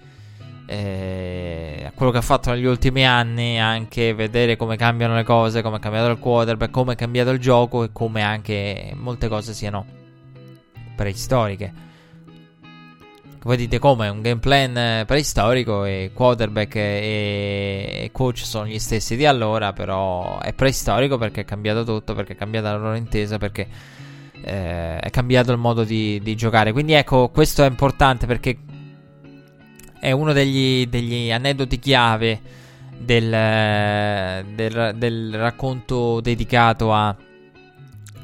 eh, 0.65 1.93
quello 1.95 2.11
che 2.11 2.19
ha 2.19 2.23
fatto 2.23 2.51
negli 2.51 2.65
ultimi 2.65 3.07
anni 3.07 3.61
anche 3.61 4.15
vedere 4.15 4.57
come 4.57 4.77
cambiano 4.77 5.15
le 5.15 5.25
cose 5.25 5.61
come 5.61 5.77
è 5.77 5.81
cambiato 5.81 6.11
il 6.11 6.19
quarterback 6.19 6.73
come 6.73 6.95
è 6.95 6.97
cambiato 6.97 7.31
il 7.31 7.39
gioco 7.39 7.85
e 7.85 7.91
come 7.93 8.23
anche 8.23 8.93
molte 8.97 9.29
cose 9.29 9.53
siano 9.53 9.85
preistoriche 10.97 11.85
voi 13.47 13.57
dite 13.57 13.79
come? 13.79 14.09
Un 14.09 14.23
game 14.23 14.41
plan 14.41 14.77
eh, 14.77 15.05
preistorico 15.07 15.85
e 15.85 16.11
quarterback 16.13 16.75
e, 16.75 18.09
coach 18.11 18.39
sono 18.39 18.67
gli 18.67 18.81
stessi 18.81 19.15
di 19.15 19.25
allora, 19.25 19.73
però 19.73 20.41
è 20.41 20.53
preistorico 20.53 21.17
perché 21.17 21.43
è 21.43 21.45
cambiato 21.45 21.85
tutto, 21.85 22.13
perché 22.13 22.33
è 22.33 22.37
cambiata 22.37 22.73
la 22.73 22.79
loro 22.79 22.97
intesa, 22.97 23.39
perché 23.39 23.69
eh, 24.43 24.99
è 24.99 25.11
cambiato 25.11 25.53
il 25.53 25.59
modo 25.59 25.85
di, 25.85 26.21
di, 26.23 26.35
giocare. 26.35 26.73
Quindi 26.73 26.93
ecco, 26.93 27.29
questo 27.31 27.65
è 27.65 27.69
importante 27.69 28.27
perché 28.27 28.59
è 29.99 30.13
uno 30.13 30.33
degli, 30.33 30.87
degli 30.87 31.31
aneddoti 31.31 31.79
chiave 31.79 32.41
del, 32.99 34.45
del, 34.55 34.95
del, 34.97 35.35
racconto 35.37 36.21
dedicato 36.21 36.93
a, 36.93 37.15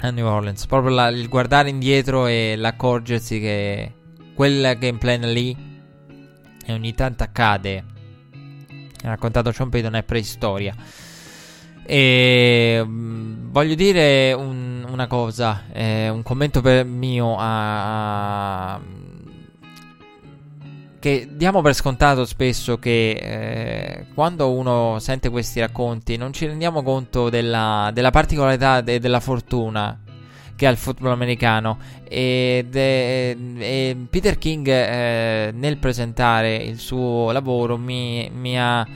a 0.01 0.11
New 0.11 0.27
Orleans. 0.27 0.67
Proprio 0.67 0.95
la, 0.95 1.09
il 1.09 1.29
guardare 1.29 1.71
indietro 1.71 2.27
e 2.27 2.55
l'accorgersi 2.57 3.41
che 3.41 3.93
quel 4.35 4.77
game 4.79 4.99
plan 4.99 5.21
lì 5.33 5.57
e 6.65 6.73
ogni 6.73 6.95
tanto 6.95 7.23
accade. 7.23 7.85
Raccontato 9.03 9.51
Sean 9.51 9.69
Payton 9.69 9.97
è 9.97 10.03
preistoria. 10.03 10.75
E 11.85 12.83
mm, 12.85 13.51
voglio 13.51 13.75
dire 13.75 14.33
un, 14.33 14.87
una 14.89 15.07
cosa, 15.07 15.65
eh, 15.73 16.09
un 16.09 16.23
commento 16.23 16.61
per 16.61 16.85
mio 16.85 17.37
a, 17.37 18.75
a, 18.75 18.81
che 20.99 21.29
diamo 21.33 21.63
per 21.63 21.75
scontato 21.75 22.25
spesso 22.25 22.79
che 22.79 23.11
eh, 23.11 24.07
quando 24.15 24.53
uno 24.53 24.99
sente 25.01 25.31
questi 25.31 25.59
racconti 25.59 26.17
non 26.17 26.33
ci 26.33 26.47
rendiamo 26.47 26.85
conto 26.85 27.29
della, 27.29 27.91
della 27.93 28.11
particolarità 28.11 28.79
e 28.79 28.83
de, 28.85 28.99
della 29.01 29.19
fortuna 29.19 29.99
che 30.55 30.69
ha 30.69 30.71
il 30.71 30.77
football 30.77 31.11
americano. 31.11 31.79
E, 32.05 32.65
e 32.71 33.97
Peter 34.09 34.39
King 34.39 34.69
eh, 34.69 35.51
nel 35.53 35.79
presentare 35.79 36.55
il 36.55 36.79
suo 36.79 37.33
lavoro 37.33 37.77
mi, 37.77 38.31
mi 38.33 38.57
ha 38.57 38.87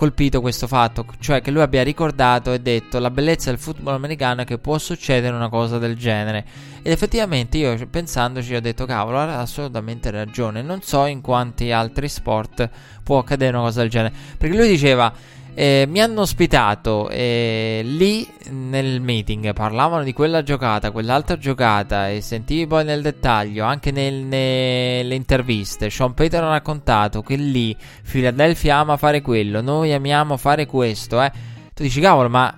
colpito 0.00 0.40
questo 0.40 0.66
fatto, 0.66 1.04
cioè 1.18 1.42
che 1.42 1.50
lui 1.50 1.60
abbia 1.60 1.82
ricordato 1.82 2.54
e 2.54 2.60
detto 2.60 2.98
la 2.98 3.10
bellezza 3.10 3.50
del 3.50 3.58
football 3.58 3.92
americano 3.92 4.40
è 4.40 4.44
che 4.46 4.56
può 4.56 4.78
succedere 4.78 5.36
una 5.36 5.50
cosa 5.50 5.76
del 5.76 5.94
genere. 5.94 6.42
Ed 6.80 6.90
effettivamente 6.90 7.58
io 7.58 7.76
pensandoci 7.86 8.54
ho 8.54 8.62
detto 8.62 8.86
cavolo, 8.86 9.18
ha 9.18 9.40
assolutamente 9.40 10.10
ragione, 10.10 10.62
non 10.62 10.80
so 10.80 11.04
in 11.04 11.20
quanti 11.20 11.70
altri 11.70 12.08
sport 12.08 12.70
può 13.02 13.18
accadere 13.18 13.54
una 13.54 13.66
cosa 13.66 13.82
del 13.82 13.90
genere, 13.90 14.14
perché 14.38 14.56
lui 14.56 14.68
diceva 14.68 15.12
eh, 15.54 15.84
mi 15.88 16.00
hanno 16.00 16.22
ospitato 16.22 17.08
eh, 17.08 17.80
lì 17.84 18.26
nel 18.50 19.00
meeting, 19.00 19.52
parlavano 19.52 20.04
di 20.04 20.12
quella 20.12 20.42
giocata, 20.42 20.90
quell'altra 20.90 21.36
giocata 21.36 22.08
e 22.08 22.20
sentivi 22.20 22.66
poi 22.66 22.84
nel 22.84 23.02
dettaglio, 23.02 23.64
anche 23.64 23.90
nel, 23.90 24.14
nelle 24.14 25.14
interviste, 25.14 25.90
Sean 25.90 26.14
Peter 26.14 26.42
ha 26.42 26.48
raccontato 26.48 27.22
che 27.22 27.36
lì 27.36 27.76
Philadelphia 28.08 28.76
ama 28.76 28.96
fare 28.96 29.20
quello, 29.20 29.60
noi 29.60 29.92
amiamo 29.92 30.36
fare 30.36 30.66
questo, 30.66 31.20
eh. 31.20 31.30
Tu 31.74 31.82
dici 31.82 32.00
cavolo, 32.00 32.28
ma 32.28 32.54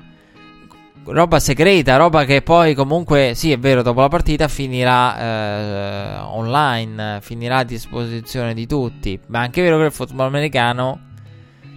roba 1.04 1.40
segreta, 1.40 1.96
roba 1.96 2.24
che 2.24 2.42
poi 2.42 2.74
comunque, 2.74 3.32
sì 3.34 3.52
è 3.52 3.58
vero, 3.58 3.82
dopo 3.82 4.00
la 4.00 4.08
partita 4.08 4.48
finirà 4.48 5.18
eh, 5.18 6.18
online, 6.20 7.18
finirà 7.20 7.58
a 7.58 7.64
disposizione 7.64 8.54
di 8.54 8.66
tutti, 8.66 9.18
ma 9.26 9.40
è 9.40 9.42
anche 9.44 9.62
vero 9.62 9.78
che 9.78 9.84
il 9.84 9.92
football 9.92 10.26
americano 10.26 11.10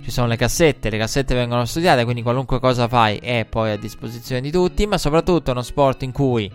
ci 0.05 0.11
sono 0.11 0.27
le 0.27 0.35
cassette, 0.35 0.91
le 0.91 0.99
cassette 0.99 1.33
vengono 1.33 1.65
studiate, 1.65 2.03
quindi 2.03 2.21
qualunque 2.21 2.59
cosa 2.59 2.87
fai 2.87 3.17
è 3.17 3.47
poi 3.49 3.71
a 3.71 3.75
disposizione 3.75 4.39
di 4.39 4.51
tutti, 4.51 4.85
ma 4.85 4.99
soprattutto 4.99 5.49
è 5.49 5.53
uno 5.53 5.63
sport 5.63 6.03
in 6.03 6.11
cui 6.11 6.47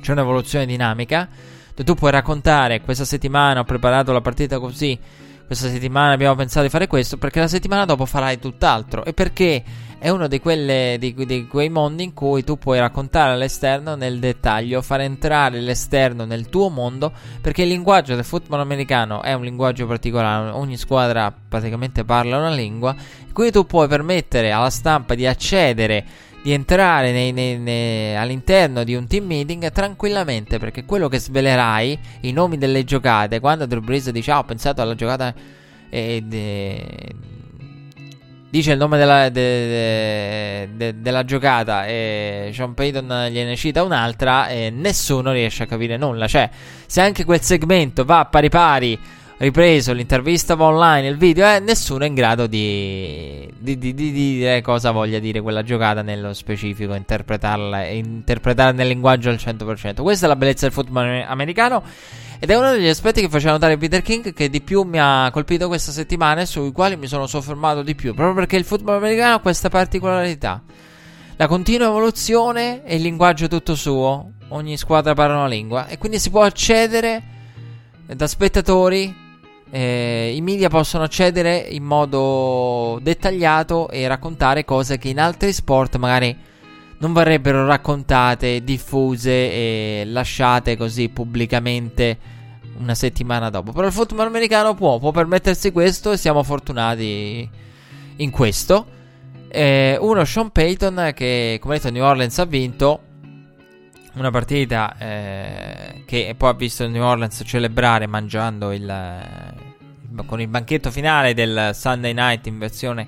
c'è 0.00 0.12
un'evoluzione 0.12 0.64
dinamica, 0.64 1.28
tu 1.74 1.94
puoi 1.94 2.10
raccontare 2.10 2.80
questa 2.80 3.04
settimana 3.04 3.60
ho 3.60 3.64
preparato 3.64 4.10
la 4.10 4.22
partita 4.22 4.58
così, 4.58 4.98
questa 5.46 5.68
settimana 5.68 6.12
abbiamo 6.12 6.34
pensato 6.34 6.64
di 6.64 6.70
fare 6.70 6.86
questo, 6.86 7.16
perché 7.16 7.40
la 7.40 7.48
settimana 7.48 7.84
dopo 7.84 8.04
farai 8.04 8.38
tutt'altro. 8.38 9.04
E 9.04 9.12
perché 9.12 9.62
è 9.98 10.10
uno 10.10 10.28
di, 10.28 10.40
quelle, 10.40 10.96
di, 10.98 11.14
di, 11.14 11.46
quei 11.46 11.68
mondi 11.70 12.02
in 12.04 12.12
cui 12.12 12.44
tu 12.44 12.58
puoi 12.58 12.78
raccontare 12.78 13.32
all'esterno 13.32 13.94
nel 13.94 14.18
dettaglio, 14.18 14.82
far 14.82 15.00
entrare 15.00 15.60
l'esterno 15.60 16.24
nel 16.24 16.48
tuo 16.48 16.68
mondo, 16.68 17.12
perché 17.40 17.62
il 17.62 17.68
linguaggio 17.68 18.14
del 18.14 18.24
football 18.24 18.60
americano 18.60 19.22
è 19.22 19.32
un 19.32 19.42
linguaggio 19.42 19.86
particolare, 19.86 20.50
ogni 20.50 20.76
squadra 20.76 21.32
praticamente 21.32 22.04
parla 22.04 22.36
una 22.36 22.50
lingua, 22.50 22.94
quindi 23.32 23.52
tu 23.52 23.64
puoi 23.64 23.88
permettere 23.88 24.50
alla 24.50 24.70
stampa 24.70 25.14
di 25.14 25.26
accedere 25.26 26.04
di 26.46 26.52
entrare 26.52 27.10
nei, 27.10 27.32
nei, 27.32 27.58
nei, 27.58 28.14
all'interno 28.14 28.84
di 28.84 28.94
un 28.94 29.08
team 29.08 29.24
meeting 29.24 29.72
tranquillamente 29.72 30.60
perché 30.60 30.84
quello 30.84 31.08
che 31.08 31.18
svelerai 31.18 31.98
i 32.20 32.30
nomi 32.30 32.56
delle 32.56 32.84
giocate 32.84 33.40
quando 33.40 33.66
Drew 33.66 33.80
Brees 33.80 34.10
dice 34.10 34.30
ah, 34.30 34.38
ho 34.38 34.44
pensato 34.44 34.80
alla 34.80 34.94
giocata 34.94 35.34
eh, 35.90 36.22
de, 36.24 37.14
dice 38.48 38.70
il 38.70 38.78
nome 38.78 38.96
della, 38.96 39.28
de, 39.28 40.68
de, 40.72 41.00
della 41.00 41.24
giocata 41.24 41.84
e 41.84 42.52
Sean 42.54 42.74
Payton 42.74 43.26
gliene 43.28 43.56
cita 43.56 43.82
un'altra 43.82 44.46
e 44.46 44.70
nessuno 44.70 45.32
riesce 45.32 45.64
a 45.64 45.66
capire 45.66 45.96
nulla. 45.96 46.28
Cioè, 46.28 46.48
se 46.86 47.00
anche 47.00 47.24
quel 47.24 47.40
segmento 47.40 48.04
va 48.04 48.24
pari 48.26 48.48
pari 48.48 49.00
ripreso, 49.38 49.92
l'intervista 49.92 50.54
va 50.54 50.66
online, 50.66 51.08
il 51.08 51.16
video, 51.16 51.46
eh, 51.46 51.60
nessuno 51.60 52.04
è 52.04 52.06
in 52.06 52.14
grado 52.14 52.46
di, 52.46 53.48
di, 53.58 53.76
di, 53.76 53.92
di, 53.92 54.12
dire 54.12 54.62
cosa 54.62 54.92
voglia 54.92 55.18
dire 55.18 55.40
quella 55.40 55.62
giocata 55.62 56.00
nello 56.02 56.32
specifico, 56.32 56.94
interpretarla, 56.94 57.86
interpretarla 57.86 58.72
nel 58.72 58.88
linguaggio 58.88 59.28
al 59.28 59.36
100%. 59.36 60.02
Questa 60.02 60.24
è 60.24 60.28
la 60.28 60.36
bellezza 60.36 60.66
del 60.66 60.74
football 60.74 61.24
americano. 61.26 61.82
Ed 62.38 62.50
è 62.50 62.56
uno 62.56 62.70
degli 62.70 62.86
aspetti 62.86 63.20
che 63.22 63.28
faceva 63.28 63.52
notare 63.52 63.78
Peter 63.78 64.02
King 64.02 64.32
che 64.34 64.50
di 64.50 64.60
più 64.60 64.82
mi 64.82 64.98
ha 65.00 65.30
colpito 65.32 65.68
questa 65.68 65.90
settimana 65.90 66.42
e 66.42 66.46
sui 66.46 66.70
quali 66.70 66.96
mi 66.96 67.06
sono 67.06 67.26
soffermato 67.26 67.82
di 67.82 67.94
più, 67.94 68.14
proprio 68.14 68.34
perché 68.34 68.56
il 68.56 68.64
football 68.64 68.96
americano 68.96 69.36
ha 69.36 69.40
questa 69.40 69.68
particolarità. 69.68 70.62
La 71.36 71.46
continua 71.46 71.88
evoluzione 71.88 72.84
e 72.84 72.96
il 72.96 73.02
linguaggio 73.02 73.48
tutto 73.48 73.74
suo, 73.74 74.32
ogni 74.48 74.76
squadra 74.78 75.14
parla 75.14 75.36
una 75.36 75.46
lingua 75.46 75.86
e 75.86 75.98
quindi 75.98 76.18
si 76.18 76.30
può 76.30 76.42
accedere 76.42 77.22
da 78.06 78.26
spettatori 78.26 79.24
eh, 79.70 80.32
i 80.34 80.40
media 80.40 80.68
possono 80.68 81.04
accedere 81.04 81.56
in 81.56 81.82
modo 81.82 82.98
dettagliato 83.02 83.88
e 83.88 84.06
raccontare 84.06 84.64
cose 84.64 84.98
che 84.98 85.08
in 85.08 85.18
altri 85.18 85.52
sport 85.52 85.96
magari 85.96 86.36
non 86.98 87.12
verrebbero 87.12 87.66
raccontate, 87.66 88.64
diffuse 88.64 89.30
e 89.30 90.04
lasciate 90.06 90.76
così 90.76 91.08
pubblicamente 91.08 92.18
una 92.78 92.94
settimana 92.94 93.50
dopo. 93.50 93.72
Però 93.72 93.86
il 93.86 93.92
football 93.92 94.26
americano 94.26 94.74
può, 94.74 94.98
può 94.98 95.10
permettersi 95.10 95.72
questo 95.72 96.12
e 96.12 96.16
siamo 96.16 96.42
fortunati 96.42 97.48
in 98.16 98.30
questo. 98.30 98.86
Eh, 99.48 99.96
uno 100.00 100.24
Sean 100.24 100.50
Payton 100.50 101.12
che, 101.14 101.58
come 101.60 101.76
detto, 101.76 101.90
New 101.90 102.04
Orleans 102.04 102.38
ha 102.38 102.44
vinto 102.44 103.00
una 104.16 104.30
partita 104.30 104.96
eh, 104.98 106.02
che 106.06 106.34
poi 106.36 106.50
ha 106.50 106.54
visto 106.54 106.86
New 106.88 107.02
Orleans 107.02 107.42
celebrare 107.44 108.06
mangiando 108.06 108.72
il, 108.72 108.82
il, 108.82 110.24
con 110.26 110.40
il 110.40 110.48
banchetto 110.48 110.90
finale 110.90 111.34
del 111.34 111.70
Sunday 111.74 112.12
night 112.12 112.46
in 112.46 112.58
versione 112.58 113.06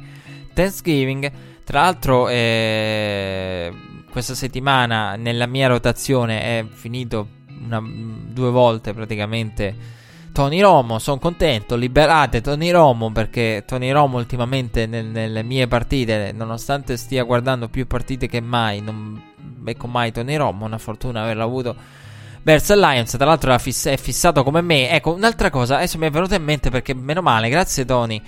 Thanksgiving. 0.52 1.30
Tra 1.64 1.82
l'altro, 1.82 2.28
eh, 2.28 3.72
questa 4.10 4.34
settimana 4.34 5.16
nella 5.16 5.46
mia 5.46 5.68
rotazione 5.68 6.40
è 6.40 6.64
finito 6.70 7.28
una, 7.62 7.82
due 7.82 8.50
volte 8.50 8.92
praticamente. 8.92 9.96
Tony 10.38 10.60
Romo, 10.60 11.00
sono 11.00 11.18
contento, 11.18 11.74
liberate 11.74 12.40
Tony 12.40 12.70
Romo 12.70 13.10
perché 13.10 13.64
Tony 13.66 13.90
Romo 13.90 14.18
ultimamente 14.18 14.86
nel, 14.86 15.06
nelle 15.06 15.42
mie 15.42 15.66
partite, 15.66 16.30
nonostante 16.30 16.96
stia 16.96 17.24
guardando 17.24 17.68
più 17.68 17.88
partite 17.88 18.28
che 18.28 18.40
mai, 18.40 18.80
non 18.80 19.20
becco 19.36 19.88
mai 19.88 20.12
Tony 20.12 20.36
Romo, 20.36 20.64
una 20.64 20.78
fortuna 20.78 21.24
averlo 21.24 21.42
avuto 21.42 21.74
verso 22.42 22.72
il 22.72 22.78
Lions, 22.78 23.10
tra 23.10 23.24
l'altro 23.24 23.58
fiss- 23.58 23.88
è 23.88 23.96
fissato 23.96 24.44
come 24.44 24.60
me. 24.60 24.88
Ecco, 24.90 25.12
un'altra 25.12 25.50
cosa, 25.50 25.78
adesso 25.78 25.98
mi 25.98 26.06
è 26.06 26.10
venuta 26.10 26.36
in 26.36 26.44
mente 26.44 26.70
perché 26.70 26.94
meno 26.94 27.20
male, 27.20 27.48
grazie 27.48 27.84
Tony 27.84 28.22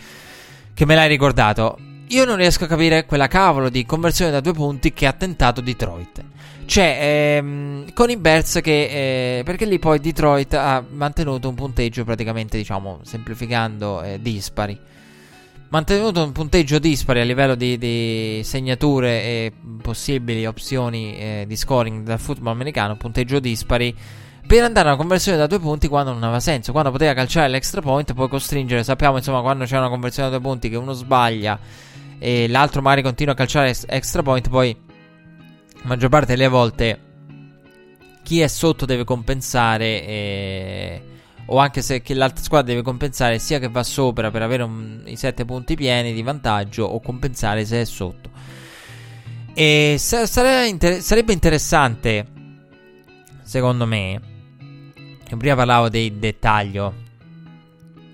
che 0.74 0.84
me 0.84 0.96
l'hai 0.96 1.06
ricordato. 1.06 1.78
Io 2.08 2.24
non 2.24 2.34
riesco 2.34 2.64
a 2.64 2.66
capire 2.66 3.06
quella 3.06 3.28
cavolo 3.28 3.68
di 3.68 3.86
conversione 3.86 4.32
da 4.32 4.40
due 4.40 4.52
punti 4.52 4.92
che 4.92 5.06
ha 5.06 5.12
tentato 5.12 5.60
Detroit. 5.60 6.24
Cioè, 6.70 6.98
ehm, 7.00 7.92
con 7.94 8.10
i 8.10 8.16
Bears 8.16 8.60
che... 8.62 9.38
Eh, 9.38 9.42
perché 9.42 9.64
lì 9.64 9.80
poi 9.80 9.98
Detroit 9.98 10.54
ha 10.54 10.80
mantenuto 10.88 11.48
un 11.48 11.56
punteggio 11.56 12.04
praticamente, 12.04 12.56
diciamo, 12.56 13.00
semplificando, 13.02 14.00
eh, 14.02 14.20
dispari. 14.22 14.78
Mantenuto 15.70 16.22
un 16.22 16.30
punteggio 16.30 16.78
dispari 16.78 17.18
a 17.18 17.24
livello 17.24 17.56
di, 17.56 17.76
di 17.76 18.40
segnature 18.44 19.20
e 19.20 19.52
possibili 19.82 20.46
opzioni 20.46 21.16
eh, 21.16 21.44
di 21.48 21.56
scoring 21.56 22.04
dal 22.04 22.20
football 22.20 22.52
americano, 22.52 22.96
punteggio 22.96 23.40
dispari 23.40 23.92
per 24.46 24.62
andare 24.62 24.90
a 24.90 24.92
una 24.92 25.00
conversione 25.00 25.38
da 25.38 25.48
due 25.48 25.58
punti 25.58 25.88
quando 25.88 26.12
non 26.12 26.22
aveva 26.22 26.38
senso. 26.38 26.70
Quando 26.70 26.92
poteva 26.92 27.14
calciare 27.14 27.48
l'extra 27.48 27.80
point, 27.80 28.14
poi 28.14 28.28
costringere. 28.28 28.84
Sappiamo, 28.84 29.16
insomma, 29.16 29.40
quando 29.40 29.64
c'è 29.64 29.76
una 29.76 29.88
conversione 29.88 30.30
da 30.30 30.38
due 30.38 30.48
punti 30.48 30.68
che 30.68 30.76
uno 30.76 30.92
sbaglia 30.92 31.58
e 32.20 32.46
l'altro 32.46 32.80
magari 32.80 33.02
continua 33.02 33.32
a 33.32 33.36
calciare 33.36 33.74
extra 33.88 34.22
point, 34.22 34.48
poi 34.48 34.88
maggior 35.82 36.08
parte 36.08 36.34
delle 36.34 36.48
volte 36.48 37.08
chi 38.22 38.40
è 38.40 38.46
sotto 38.46 38.86
deve 38.86 39.04
compensare 39.04 40.06
e, 40.06 41.02
o 41.46 41.58
anche 41.58 41.82
se 41.82 42.02
l'altra 42.08 42.42
squadra 42.44 42.68
deve 42.68 42.82
compensare 42.82 43.38
sia 43.38 43.58
che 43.58 43.68
va 43.68 43.82
sopra 43.82 44.30
per 44.30 44.42
avere 44.42 44.62
un, 44.62 45.02
i 45.06 45.16
7 45.16 45.44
punti 45.44 45.74
pieni 45.74 46.12
di 46.12 46.22
vantaggio 46.22 46.84
o 46.84 47.00
compensare 47.00 47.64
se 47.64 47.80
è 47.80 47.84
sotto. 47.84 48.30
E 49.52 49.96
sarebbe, 49.98 50.68
inter- 50.68 51.00
sarebbe 51.00 51.32
interessante, 51.32 52.26
secondo 53.42 53.84
me, 53.84 54.20
prima 55.36 55.56
parlavo 55.56 55.88
dei 55.88 56.18
dettaglio 56.18 57.08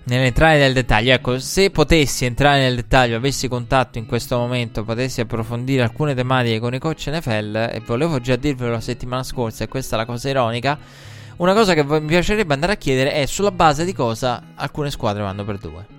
nell'entrare 0.07 0.57
nel 0.57 0.73
dettaglio. 0.73 1.13
Ecco, 1.13 1.39
se 1.39 1.69
potessi 1.69 2.25
entrare 2.25 2.59
nel 2.59 2.75
dettaglio, 2.75 3.17
avessi 3.17 3.47
contatto 3.47 3.97
in 3.97 4.05
questo 4.05 4.37
momento, 4.37 4.83
potessi 4.83 5.21
approfondire 5.21 5.83
alcune 5.83 6.13
tematiche 6.13 6.59
con 6.59 6.73
i 6.73 6.79
coach 6.79 7.07
NFL, 7.07 7.69
e 7.71 7.81
volevo 7.85 8.19
già 8.19 8.35
dirvelo 8.35 8.71
la 8.71 8.81
settimana 8.81 9.23
scorsa, 9.23 9.63
e 9.63 9.67
questa 9.67 9.95
è 9.95 9.99
la 9.99 10.05
cosa 10.05 10.29
ironica. 10.29 10.77
Una 11.37 11.53
cosa 11.53 11.73
che 11.73 11.83
mi 11.83 12.01
piacerebbe 12.01 12.53
andare 12.53 12.73
a 12.73 12.77
chiedere 12.77 13.11
è 13.11 13.25
sulla 13.25 13.51
base 13.51 13.85
di 13.85 13.93
cosa 13.93 14.41
alcune 14.55 14.89
squadre 14.89 15.21
vanno 15.21 15.45
per 15.45 15.57
due. 15.59 15.96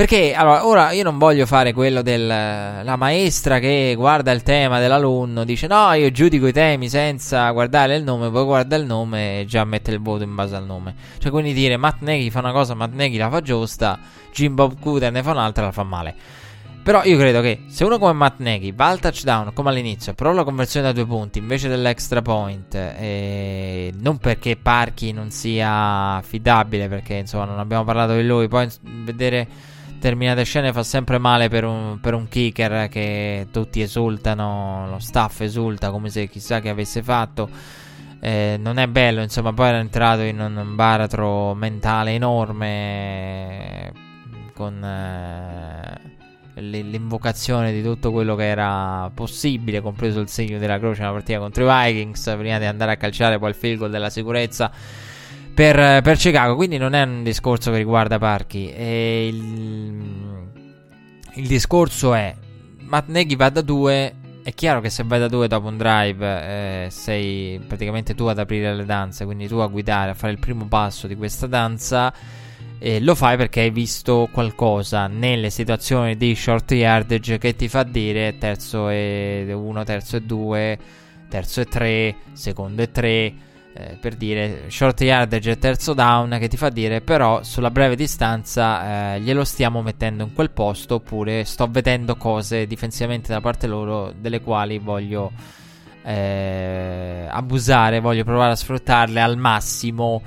Perché 0.00 0.32
allora, 0.32 0.66
ora 0.66 0.92
io 0.92 1.02
non 1.02 1.18
voglio 1.18 1.44
fare 1.44 1.74
quello 1.74 2.00
della 2.00 2.96
maestra 2.96 3.58
che 3.58 3.92
guarda 3.94 4.32
il 4.32 4.42
tema 4.42 4.80
dell'alunno, 4.80 5.44
dice 5.44 5.66
no, 5.66 5.92
io 5.92 6.10
giudico 6.10 6.46
i 6.46 6.54
temi 6.54 6.88
senza 6.88 7.50
guardare 7.50 7.96
il 7.96 8.02
nome, 8.02 8.30
poi 8.30 8.44
guarda 8.44 8.76
il 8.76 8.86
nome 8.86 9.40
e 9.40 9.44
già 9.44 9.62
mette 9.64 9.90
il 9.90 10.00
voto 10.00 10.22
in 10.22 10.34
base 10.34 10.56
al 10.56 10.64
nome. 10.64 10.94
Cioè, 11.18 11.30
quindi 11.30 11.52
dire 11.52 11.76
Matt 11.76 12.00
Neghi 12.00 12.30
fa 12.30 12.38
una 12.38 12.52
cosa, 12.52 12.72
Matt 12.72 12.94
Neghi 12.94 13.18
la 13.18 13.28
fa 13.28 13.42
giusta, 13.42 13.98
Jim 14.32 14.54
Bob 14.54 14.80
Cooter 14.80 15.12
ne 15.12 15.22
fa 15.22 15.32
un'altra, 15.32 15.66
la 15.66 15.72
fa 15.72 15.82
male. 15.82 16.14
Però 16.82 17.04
io 17.04 17.18
credo 17.18 17.42
che 17.42 17.64
se 17.68 17.84
uno 17.84 17.98
come 17.98 18.14
Matt 18.14 18.38
Neghi 18.38 18.72
va 18.72 18.86
al 18.86 19.00
touchdown 19.00 19.52
come 19.52 19.68
all'inizio, 19.68 20.14
però 20.14 20.32
la 20.32 20.44
conversione 20.44 20.86
da 20.86 20.92
due 20.92 21.04
punti 21.04 21.40
invece 21.40 21.68
dell'extra 21.68 22.22
point, 22.22 22.74
eh, 22.74 23.92
non 24.00 24.16
perché 24.16 24.56
Parchi 24.56 25.12
non 25.12 25.30
sia 25.30 26.14
affidabile, 26.14 26.88
perché 26.88 27.16
insomma 27.16 27.44
non 27.44 27.58
abbiamo 27.58 27.84
parlato 27.84 28.14
di 28.14 28.24
lui, 28.24 28.48
poi 28.48 28.66
vedere 29.04 29.46
determinate 30.00 30.44
scene 30.44 30.72
fa 30.72 30.82
sempre 30.82 31.18
male 31.18 31.50
per 31.50 31.64
un, 31.64 31.98
per 32.00 32.14
un, 32.14 32.26
kicker 32.26 32.88
che 32.88 33.48
tutti 33.52 33.82
esultano, 33.82 34.88
lo 34.88 34.98
staff 34.98 35.42
esulta 35.42 35.90
come 35.90 36.08
se 36.08 36.26
chissà 36.26 36.60
che 36.60 36.70
avesse 36.70 37.02
fatto. 37.02 37.48
Eh, 38.18 38.56
non 38.58 38.78
è 38.78 38.86
bello, 38.86 39.20
insomma, 39.20 39.52
poi 39.52 39.68
era 39.68 39.78
entrato 39.78 40.22
in 40.22 40.40
un 40.40 40.74
baratro 40.74 41.54
mentale 41.54 42.12
enorme 42.12 43.92
con 44.54 44.82
eh, 44.82 46.00
l'invocazione 46.60 47.72
di 47.72 47.82
tutto 47.82 48.10
quello 48.10 48.34
che 48.36 48.46
era 48.46 49.10
possibile, 49.14 49.82
compreso 49.82 50.20
il 50.20 50.28
segno 50.28 50.58
della 50.58 50.78
croce 50.78 51.00
nella 51.00 51.12
partita 51.12 51.38
contro 51.38 51.64
i 51.64 51.86
Vikings, 51.92 52.34
prima 52.38 52.58
di 52.58 52.64
andare 52.64 52.92
a 52.92 52.96
calciare 52.96 53.38
poi 53.38 53.50
il 53.50 53.54
field 53.54 53.78
goal 53.78 53.90
della 53.90 54.10
sicurezza 54.10 54.70
per, 55.54 56.02
per, 56.02 56.16
Chicago. 56.16 56.56
Quindi 56.56 56.78
non 56.78 56.94
è 56.94 57.02
un 57.02 57.22
discorso 57.22 57.70
che 57.70 57.78
riguarda 57.78 58.18
Parchi. 58.18 58.72
Il, 58.74 60.48
il, 61.34 61.46
discorso 61.46 62.14
è: 62.14 62.34
Matt 62.80 63.08
Neghi 63.08 63.36
va 63.36 63.48
da 63.50 63.60
2. 63.60 64.14
È 64.42 64.54
chiaro 64.54 64.80
che 64.80 64.88
se 64.88 65.04
vai 65.04 65.18
da 65.18 65.28
2 65.28 65.48
dopo 65.48 65.68
un 65.68 65.76
drive, 65.76 66.26
eh, 66.26 66.90
sei 66.90 67.60
praticamente 67.66 68.14
tu 68.14 68.24
ad 68.24 68.38
aprire 68.38 68.74
le 68.74 68.84
danze. 68.84 69.24
Quindi 69.24 69.46
tu 69.48 69.56
a 69.56 69.66
guidare, 69.66 70.10
a 70.10 70.14
fare 70.14 70.32
il 70.32 70.38
primo 70.38 70.66
passo 70.66 71.06
di 71.06 71.16
questa 71.16 71.46
danza. 71.46 72.12
E 72.78 72.98
lo 73.00 73.14
fai 73.14 73.36
perché 73.36 73.60
hai 73.60 73.70
visto 73.70 74.28
qualcosa 74.32 75.06
nelle 75.06 75.50
situazioni 75.50 76.16
di 76.16 76.34
short 76.34 76.70
yardage 76.72 77.36
che 77.36 77.54
ti 77.54 77.68
fa 77.68 77.82
dire 77.82 78.38
terzo 78.38 78.88
e 78.88 79.52
1, 79.52 79.84
terzo 79.84 80.16
e 80.16 80.22
2, 80.22 80.78
terzo 81.28 81.60
e 81.60 81.64
3, 81.66 82.16
secondo 82.32 82.80
e 82.80 82.90
3 82.90 83.34
eh, 83.72 83.96
per 84.00 84.16
dire 84.16 84.64
short 84.68 85.00
yardage 85.00 85.52
e 85.52 85.58
terzo 85.58 85.94
down 85.94 86.36
che 86.40 86.48
ti 86.48 86.56
fa 86.56 86.70
dire 86.70 87.00
però 87.00 87.42
sulla 87.42 87.70
breve 87.70 87.94
distanza 87.94 89.14
eh, 89.14 89.20
glielo 89.20 89.44
stiamo 89.44 89.80
mettendo 89.82 90.24
in 90.24 90.32
quel 90.32 90.50
posto 90.50 90.96
oppure 90.96 91.44
sto 91.44 91.68
vedendo 91.70 92.16
cose 92.16 92.66
difensivamente 92.66 93.32
da 93.32 93.40
parte 93.40 93.66
loro 93.66 94.12
delle 94.16 94.40
quali 94.40 94.78
voglio 94.78 95.30
eh, 96.02 97.26
abusare, 97.28 98.00
voglio 98.00 98.24
provare 98.24 98.52
a 98.52 98.56
sfruttarle 98.56 99.20
al 99.20 99.36
massimo 99.36 100.22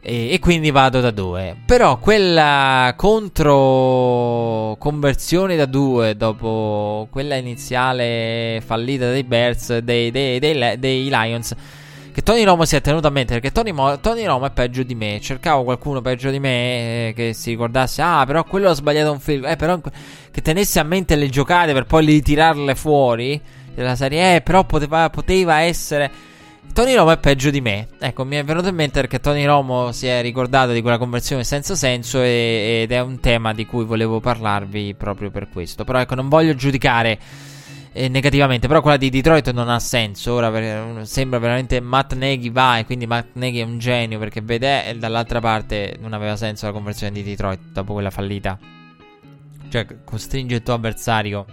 e, 0.00 0.32
e 0.32 0.38
quindi 0.38 0.70
vado 0.70 1.00
da 1.00 1.10
due. 1.10 1.56
Però 1.66 1.98
quella 1.98 2.94
contro 2.96 4.76
conversione 4.78 5.56
da 5.56 5.66
due 5.66 6.16
dopo 6.16 7.08
quella 7.10 7.34
iniziale 7.34 8.62
fallita 8.64 9.10
dei 9.10 9.24
Bears, 9.24 9.78
dei, 9.78 10.10
dei, 10.10 10.38
dei, 10.38 10.78
dei 10.78 11.08
Lions 11.10 11.54
che 12.16 12.22
Tony 12.22 12.44
Romo 12.44 12.64
si 12.64 12.74
è 12.76 12.80
tenuto 12.80 13.08
a 13.08 13.10
mente 13.10 13.34
perché 13.34 13.52
Tony, 13.52 13.72
Mo- 13.72 14.00
Tony 14.00 14.24
Romo 14.24 14.46
è 14.46 14.50
peggio 14.50 14.82
di 14.82 14.94
me. 14.94 15.20
Cercavo 15.20 15.64
qualcuno 15.64 16.00
peggio 16.00 16.30
di 16.30 16.40
me 16.40 17.08
eh, 17.08 17.12
che 17.14 17.34
si 17.34 17.50
ricordasse, 17.50 18.00
ah, 18.00 18.24
però 18.24 18.42
quello 18.42 18.70
ha 18.70 18.72
sbagliato 18.72 19.12
un 19.12 19.20
film. 19.20 19.44
Eh, 19.44 19.56
però 19.56 19.78
che 20.30 20.40
tenesse 20.40 20.80
a 20.80 20.82
mente 20.82 21.14
le 21.14 21.28
giocate 21.28 21.74
per 21.74 21.84
poi 21.84 22.06
ritirarle 22.06 22.74
fuori 22.74 23.38
della 23.74 23.94
serie. 23.96 24.36
Eh, 24.36 24.40
però 24.40 24.64
poteva, 24.64 25.10
poteva 25.10 25.60
essere. 25.60 26.10
Tony 26.72 26.94
Romo 26.94 27.10
è 27.10 27.18
peggio 27.18 27.50
di 27.50 27.60
me. 27.60 27.88
Ecco, 27.98 28.24
mi 28.24 28.36
è 28.36 28.44
venuto 28.44 28.68
in 28.68 28.76
mente 28.76 28.98
perché 28.98 29.20
Tony 29.20 29.44
Romo 29.44 29.92
si 29.92 30.06
è 30.06 30.22
ricordato 30.22 30.72
di 30.72 30.80
quella 30.80 30.96
conversione 30.96 31.44
senza 31.44 31.74
senso 31.74 32.22
e, 32.22 32.80
ed 32.84 32.92
è 32.92 33.00
un 33.00 33.20
tema 33.20 33.52
di 33.52 33.66
cui 33.66 33.84
volevo 33.84 34.20
parlarvi 34.20 34.94
proprio 34.94 35.30
per 35.30 35.50
questo. 35.50 35.84
Però 35.84 35.98
ecco, 35.98 36.14
non 36.14 36.30
voglio 36.30 36.54
giudicare 36.54 37.18
eh, 37.96 38.08
negativamente. 38.08 38.68
Però 38.68 38.82
quella 38.82 38.98
di 38.98 39.08
Detroit 39.08 39.50
non 39.52 39.68
ha 39.68 39.78
senso. 39.80 40.34
Ora 40.34 41.04
sembra 41.04 41.38
veramente 41.38 41.80
Matt 41.80 42.12
Nagy 42.14 42.50
va 42.50 42.78
e 42.78 42.84
quindi 42.84 43.06
Matt 43.06 43.30
Nagy 43.32 43.58
è 43.58 43.62
un 43.62 43.78
genio 43.78 44.18
perché 44.18 44.42
vede 44.42 44.86
e 44.86 44.96
dall'altra 44.96 45.40
parte 45.40 45.96
non 45.98 46.12
aveva 46.12 46.36
senso 46.36 46.66
la 46.66 46.72
conversione 46.72 47.12
di 47.12 47.22
Detroit 47.22 47.60
dopo 47.72 47.94
quella 47.94 48.10
fallita. 48.10 48.58
Cioè 49.68 49.86
costringe 50.04 50.56
il 50.56 50.62
tuo 50.62 50.74
avversario 50.74 51.44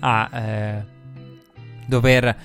a 0.00 0.30
eh, 0.32 0.84
dover 1.86 2.36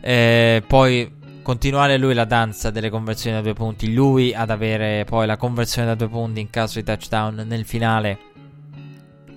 eh, 0.00 0.62
poi 0.66 1.12
continuare 1.42 1.98
lui 1.98 2.14
la 2.14 2.24
danza 2.24 2.70
delle 2.70 2.90
conversioni 2.90 3.36
da 3.36 3.42
due 3.42 3.54
punti. 3.54 3.92
Lui 3.92 4.34
ad 4.34 4.50
avere 4.50 5.04
poi 5.04 5.26
la 5.26 5.36
conversione 5.36 5.88
da 5.88 5.94
due 5.94 6.08
punti 6.08 6.40
in 6.40 6.50
caso 6.50 6.78
di 6.78 6.84
touchdown 6.84 7.44
nel 7.46 7.64
finale 7.64 8.32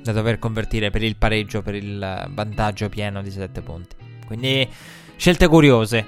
da 0.07 0.13
dover 0.13 0.39
convertire 0.39 0.89
per 0.89 1.03
il 1.03 1.15
pareggio, 1.15 1.61
per 1.61 1.75
il 1.75 2.27
vantaggio 2.29 2.89
pieno 2.89 3.21
di 3.21 3.31
7 3.31 3.61
punti. 3.61 3.95
Quindi 4.25 4.67
scelte 5.15 5.47
curiose 5.47 6.05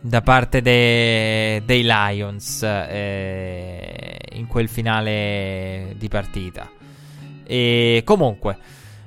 da 0.00 0.20
parte 0.20 0.60
de- 0.62 1.62
dei 1.64 1.82
Lions 1.84 2.62
eh, 2.62 4.18
in 4.32 4.46
quel 4.46 4.68
finale 4.68 5.94
di 5.96 6.08
partita. 6.08 6.68
E 7.44 8.02
comunque, 8.04 8.56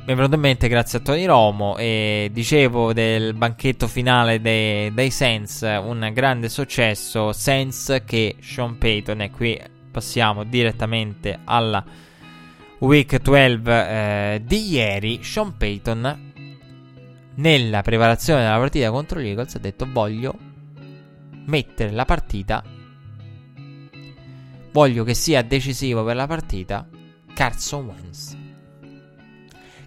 mi 0.05 0.13
è 0.13 0.15
venuto 0.15 0.35
in 0.35 0.41
mente 0.41 0.67
grazie 0.67 0.99
a 0.99 1.01
Tony 1.01 1.25
Romo 1.25 1.77
e 1.77 2.29
dicevo 2.31 2.93
del 2.93 3.33
banchetto 3.33 3.87
finale 3.87 4.39
dei, 4.39 4.93
dei 4.93 5.09
Saints, 5.09 5.61
un 5.61 6.09
grande 6.13 6.47
successo, 6.47 7.33
Saints 7.33 8.03
che 8.05 8.35
Sean 8.39 8.77
Payton 8.77 9.21
e 9.21 9.31
qui 9.31 9.59
passiamo 9.91 10.43
direttamente 10.43 11.39
alla 11.43 11.83
Week 12.85 13.19
12 13.19 13.61
eh, 13.65 14.41
di 14.45 14.69
ieri, 14.69 15.23
Sean 15.23 15.57
Payton 15.57 16.33
nella 17.37 17.81
preparazione 17.81 18.43
della 18.43 18.59
partita 18.59 18.91
contro 18.91 19.19
gli 19.19 19.27
Eagles 19.27 19.55
ha 19.55 19.59
detto 19.59 19.87
voglio 19.91 20.37
mettere 21.47 21.89
la 21.89 22.05
partita 22.05 22.63
voglio 24.71 25.03
che 25.03 25.15
sia 25.15 25.41
decisivo 25.41 26.03
per 26.03 26.15
la 26.15 26.27
partita 26.27 26.87
Carson 27.33 27.85
Wentz 27.85 28.37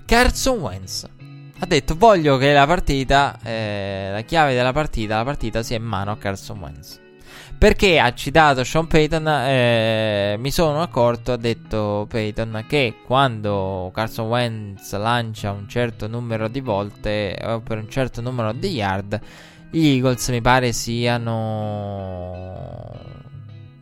Carson 0.05 0.59
Wentz 0.59 1.09
ha 1.61 1.67
detto 1.67 1.95
voglio 1.97 2.37
che 2.37 2.53
la 2.53 2.67
partita, 2.67 3.39
eh, 3.43 4.11
la 4.13 4.23
chiave 4.23 4.55
della 4.55 4.73
partita, 4.73 5.17
la 5.17 5.25
partita 5.25 5.63
sia 5.63 5.77
in 5.77 5.83
mano 5.83 6.13
a 6.13 6.17
Carson 6.17 6.59
Wentz. 6.61 7.01
Perché 7.59 7.99
ha 7.99 8.15
citato 8.15 8.63
Sean 8.63 8.87
Payton, 8.87 9.27
eh, 9.27 10.37
mi 10.39 10.53
sono 10.53 10.81
accorto, 10.81 11.33
ha 11.33 11.37
detto 11.37 12.07
Payton, 12.09 12.65
che 12.69 12.95
quando 13.05 13.91
Carson 13.93 14.29
Wentz 14.29 14.97
lancia 14.97 15.51
un 15.51 15.69
certo 15.69 16.07
numero 16.07 16.47
di 16.47 16.61
volte 16.61 17.37
o 17.43 17.59
per 17.59 17.79
un 17.79 17.89
certo 17.89 18.21
numero 18.21 18.53
di 18.53 18.69
yard, 18.69 19.21
gli 19.71 19.89
Eagles 19.89 20.29
mi 20.29 20.41
pare 20.41 20.71
siano... 20.73 21.37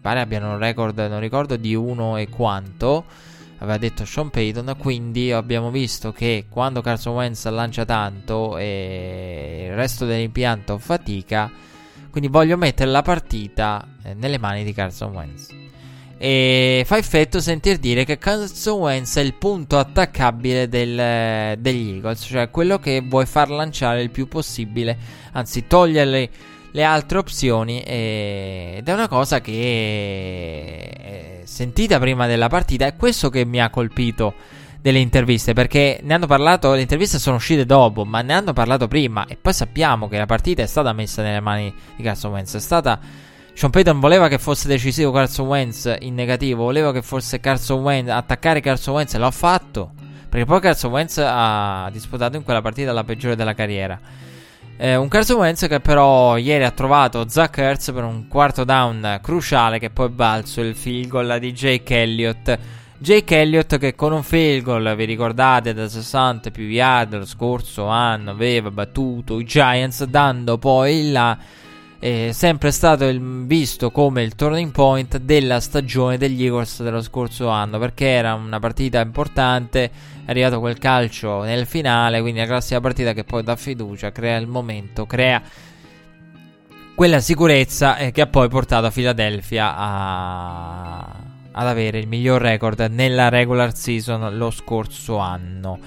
Pare 0.01 0.21
abbiano 0.21 0.53
un 0.53 0.59
record, 0.59 0.99
non 0.99 1.21
ricordo 1.21 1.57
di 1.57 1.75
uno 1.75 2.17
e 2.17 2.31
quanto 2.31 3.05
aveva 3.59 3.77
detto 3.77 4.07
Sean 4.07 4.31
Payton. 4.31 4.75
Quindi 4.79 5.33
abbiamo 5.33 5.71
visto 5.71 6.13
che 6.13 6.47
quando 6.49 6.81
Carson 6.81 7.15
Wentz 7.15 7.47
lancia 7.49 7.85
tanto 7.85 8.57
e 8.57 9.67
il 9.69 9.75
resto 9.75 10.07
dell'impianto 10.07 10.79
fatica, 10.79 11.51
quindi 12.17 12.33
voglio 12.33 12.57
mettere 12.57 12.91
la 12.91 13.03
partita 13.03 13.87
eh, 14.03 14.15
nelle 14.15 14.39
mani 14.39 14.65
di 14.65 14.73
Carson 14.73 15.13
Wentz. 15.13 15.49
E 16.17 16.83
fa 16.87 16.97
effetto 16.97 17.41
sentir 17.41 17.77
dire 17.77 18.07
che 18.07 18.17
Carson 18.17 18.79
Wentz 18.81 19.19
è 19.19 19.21
il 19.21 19.35
punto 19.35 19.77
attaccabile 19.77 20.67
del, 20.67 21.59
degli 21.59 21.97
Eagles, 21.97 22.23
cioè 22.23 22.49
quello 22.49 22.79
che 22.79 23.05
vuoi 23.07 23.27
far 23.27 23.51
lanciare 23.51 24.01
il 24.01 24.09
più 24.09 24.29
possibile, 24.29 24.97
anzi 25.33 25.67
toglierli 25.67 26.31
le 26.71 26.85
altre 26.85 27.19
opzioni 27.19 27.83
ed 27.83 28.89
è 28.89 28.93
una 28.95 29.09
cosa 29.09 29.43
che 29.43 30.91
è 30.95 31.41
sentita 31.45 31.99
prima 31.99 32.27
della 32.27 32.49
partita 32.49 32.87
è 32.87 32.97
questo 32.97 33.29
che 33.29 33.45
mi 33.45 33.61
ha 33.61 33.69
colpito 33.69 34.33
delle 34.87 35.01
interviste 35.01 35.53
perché 35.53 35.99
ne 36.05 36.15
hanno 36.15 36.29
parlato 36.29 36.73
le 36.73 36.81
interviste 36.81 37.19
sono 37.19 37.35
uscite 37.35 37.67
dopo 37.67 38.05
ma 38.05 38.23
ne 38.23 38.35
hanno 38.35 38.53
parlato 38.53 38.87
prima 38.87 39.27
e 39.27 39.37
poi 39.37 39.53
sappiamo 39.53 40.07
che 40.07 40.17
la 40.17 40.27
partita 40.27 40.63
è 40.63 40.67
stata 40.67 40.93
messa 40.93 41.23
nelle 41.23 41.41
mani 41.41 41.75
di 41.97 42.05
Carson 42.05 42.31
Wentz 42.31 42.55
è 42.55 42.61
stata 42.61 43.01
Sean 43.53 43.73
Payton 43.73 43.99
voleva 43.99 44.29
che 44.29 44.39
fosse 44.39 44.69
decisivo 44.69 45.11
Carson 45.11 45.49
Wentz 45.49 45.93
in 46.03 46.15
negativo 46.15 46.63
voleva 46.63 46.93
che 46.93 47.03
fosse 47.03 47.41
Carson 47.41 47.81
Wentz 47.81 48.11
attaccare 48.11 48.61
Carson 48.61 48.95
Wentz 48.95 49.15
e 49.15 49.19
l'ha 49.19 49.33
fatto 49.33 49.91
perché 50.29 50.47
poi 50.47 50.61
Carson 50.61 50.93
Wentz 50.93 51.21
ha 51.21 51.89
disputato 51.91 52.37
in 52.37 52.45
quella 52.45 52.63
partita 52.63 52.93
la 52.93 53.03
peggiore 53.03 53.35
della 53.35 53.55
carriera 53.55 53.99
eh, 54.77 54.95
un 54.95 55.09
Carson 55.09 55.39
Wentz 55.39 55.67
che 55.67 55.81
però 55.81 56.37
ieri 56.37 56.63
ha 56.63 56.71
trovato 56.71 57.29
Zach 57.29 57.59
Ertz 57.59 57.91
per 57.91 58.05
un 58.05 58.29
quarto 58.29 58.63
down 58.63 59.19
cruciale 59.21 59.81
che 59.81 59.91
poi 59.91 60.11
balzo 60.11 60.61
il 60.61 60.77
field 60.77 61.09
goal 61.09 61.39
di 61.41 61.53
Jake 61.53 62.03
Elliott. 62.03 62.59
Jake 62.99 63.41
Elliott 63.41 63.77
che 63.79 63.95
con 63.95 64.13
un 64.13 64.23
field 64.23 64.63
goal, 64.63 64.97
vi 64.97 65.05
ricordate, 65.05 65.75
da 65.75 65.87
60 65.87 66.51
più 66.51 66.65
yard 66.65 67.19
lo 67.19 67.27
scorso 67.27 67.87
anno 67.87 68.31
aveva 68.31 68.71
battuto 68.71 69.39
i 69.39 69.45
Giants 69.45 70.05
dando 70.05 70.57
poi 70.57 71.11
la 71.11 71.39
è 71.99 72.31
sempre 72.33 72.71
stato 72.73 73.07
il, 73.07 73.47
visto 73.47 73.91
come 73.91 74.23
il 74.23 74.35
turning 74.35 74.71
point 74.71 75.17
della 75.19 75.61
stagione 75.61 76.19
degli 76.19 76.45
Eagles 76.45 76.83
dello 76.83 77.01
scorso 77.01 77.49
anno 77.49 77.79
perché 77.79 78.07
era 78.07 78.35
una 78.35 78.59
partita 78.59 79.01
importante 79.01 79.85
è 79.85 79.91
arrivato 80.31 80.61
quel 80.61 80.79
calcio 80.79 81.43
nel 81.43 81.67
finale 81.67 82.21
quindi 82.21 82.41
la 82.41 82.47
classica 82.47 82.81
partita 82.81 83.13
che 83.13 83.25
poi 83.25 83.43
dà 83.43 83.57
fiducia 83.57 84.13
crea 84.13 84.37
il 84.37 84.47
momento 84.47 85.07
crea 85.07 85.43
quella 86.95 87.21
sicurezza 87.21 87.97
eh, 87.97 88.11
che 88.11 88.21
ha 88.21 88.27
poi 88.27 88.49
portato 88.49 88.87
a 88.87 88.91
Philadelphia 88.91 89.75
a, 89.75 91.17
ad 91.57 91.67
avere 91.67 91.99
il 91.99 92.07
miglior 92.07 92.41
record 92.41 92.81
nella 92.91 93.29
regular 93.29 93.75
season 93.75 94.37
lo 94.37 94.51
scorso 94.51 95.17
anno 95.17 95.79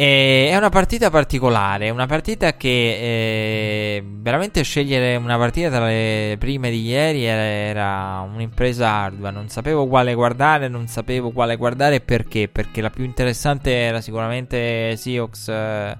e 0.00 0.50
è 0.50 0.56
una 0.56 0.68
partita 0.68 1.10
particolare, 1.10 1.90
una 1.90 2.06
partita 2.06 2.54
che 2.54 2.68
eh, 2.68 4.04
veramente 4.06 4.62
scegliere 4.62 5.16
una 5.16 5.36
partita 5.36 5.70
tra 5.70 5.86
le 5.86 6.36
prime 6.38 6.70
di 6.70 6.82
ieri 6.82 7.24
era, 7.24 8.20
un'impresa 8.32 8.88
ardua. 8.88 9.30
Non 9.30 9.48
sapevo 9.48 9.88
quale 9.88 10.14
guardare, 10.14 10.68
non 10.68 10.86
sapevo 10.86 11.32
quale 11.32 11.56
guardare 11.56 12.00
perché. 12.00 12.46
Perché 12.46 12.80
la 12.80 12.90
più 12.90 13.02
interessante 13.02 13.72
era 13.72 14.00
sicuramente 14.00 14.94
Seahawks 14.96 15.48
eh, 15.48 15.96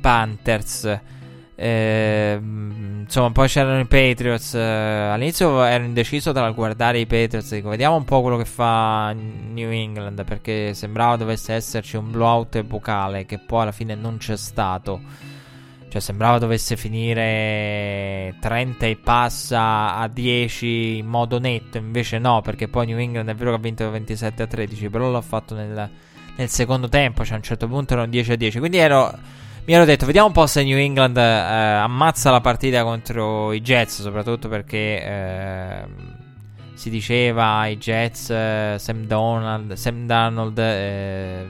Panthers. 0.00 1.00
Eh, 1.58 2.38
insomma, 2.38 3.30
poi 3.32 3.48
c'erano 3.48 3.80
i 3.80 3.86
Patriots. 3.86 4.54
Eh, 4.54 4.60
all'inizio 4.60 5.64
ero 5.64 5.84
indeciso 5.84 6.32
tra 6.32 6.50
guardare 6.50 6.98
i 6.98 7.06
Patriots. 7.06 7.54
Dico, 7.54 7.70
vediamo 7.70 7.96
un 7.96 8.04
po' 8.04 8.20
quello 8.20 8.36
che 8.36 8.44
fa 8.44 9.12
New 9.12 9.70
England. 9.70 10.22
Perché 10.24 10.74
sembrava 10.74 11.16
dovesse 11.16 11.54
esserci 11.54 11.96
un 11.96 12.10
blowout 12.10 12.56
epocale. 12.56 13.24
Che 13.24 13.38
poi 13.38 13.62
alla 13.62 13.72
fine 13.72 13.94
non 13.94 14.18
c'è 14.18 14.36
stato. 14.36 15.00
Cioè, 15.88 16.00
sembrava 16.00 16.38
dovesse 16.38 16.76
finire 16.76 18.34
30 18.38 18.86
e 18.86 18.96
passa 18.96 19.94
a 19.96 20.08
10 20.08 20.98
in 20.98 21.06
modo 21.06 21.38
netto. 21.38 21.78
Invece, 21.78 22.18
no, 22.18 22.42
perché 22.42 22.68
poi 22.68 22.86
New 22.86 22.98
England 22.98 23.30
è 23.30 23.34
vero 23.34 23.50
che 23.50 23.56
ha 23.56 23.60
vinto 23.60 23.90
27 23.90 24.42
a 24.42 24.46
13. 24.46 24.90
Però 24.90 25.10
l'ha 25.10 25.22
fatto 25.22 25.54
nel, 25.54 25.90
nel 26.36 26.48
secondo 26.50 26.88
tempo. 26.90 27.24
Cioè, 27.24 27.34
a 27.34 27.36
un 27.36 27.42
certo 27.42 27.66
punto 27.66 27.94
erano 27.94 28.10
10 28.10 28.32
a 28.32 28.36
10. 28.36 28.58
Quindi 28.58 28.76
ero 28.76 29.44
mi 29.66 29.72
ero 29.72 29.84
detto, 29.84 30.06
vediamo 30.06 30.28
un 30.28 30.32
po' 30.32 30.46
se 30.46 30.62
New 30.62 30.78
England 30.78 31.16
eh, 31.16 31.20
ammazza 31.20 32.30
la 32.30 32.40
partita 32.40 32.84
contro 32.84 33.52
i 33.52 33.60
Jets, 33.60 34.00
soprattutto 34.00 34.48
perché 34.48 35.02
eh, 35.04 35.84
si 36.74 36.88
diceva 36.88 37.66
i 37.66 37.76
Jets, 37.76 38.30
eh, 38.30 38.76
Sam 38.78 39.06
Donald, 39.06 39.72
Sam 39.72 40.06
Darnold, 40.06 40.56
eh, 40.56 41.46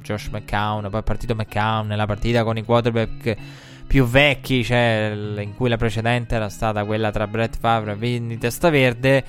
Josh 0.00 0.28
McCown, 0.28 0.88
poi 0.88 1.00
è 1.00 1.02
partito 1.02 1.34
McCown 1.34 1.88
nella 1.88 2.06
partita 2.06 2.44
con 2.44 2.56
i 2.56 2.62
quarterback 2.62 3.36
più 3.84 4.04
vecchi, 4.04 4.62
cioè 4.62 5.12
in 5.38 5.56
cui 5.56 5.68
la 5.68 5.76
precedente 5.76 6.36
era 6.36 6.48
stata 6.48 6.84
quella 6.84 7.10
tra 7.10 7.26
Brett 7.26 7.56
Favre 7.58 7.92
e 7.92 7.96
Vinny 7.96 8.38
Testaverde. 8.38 9.24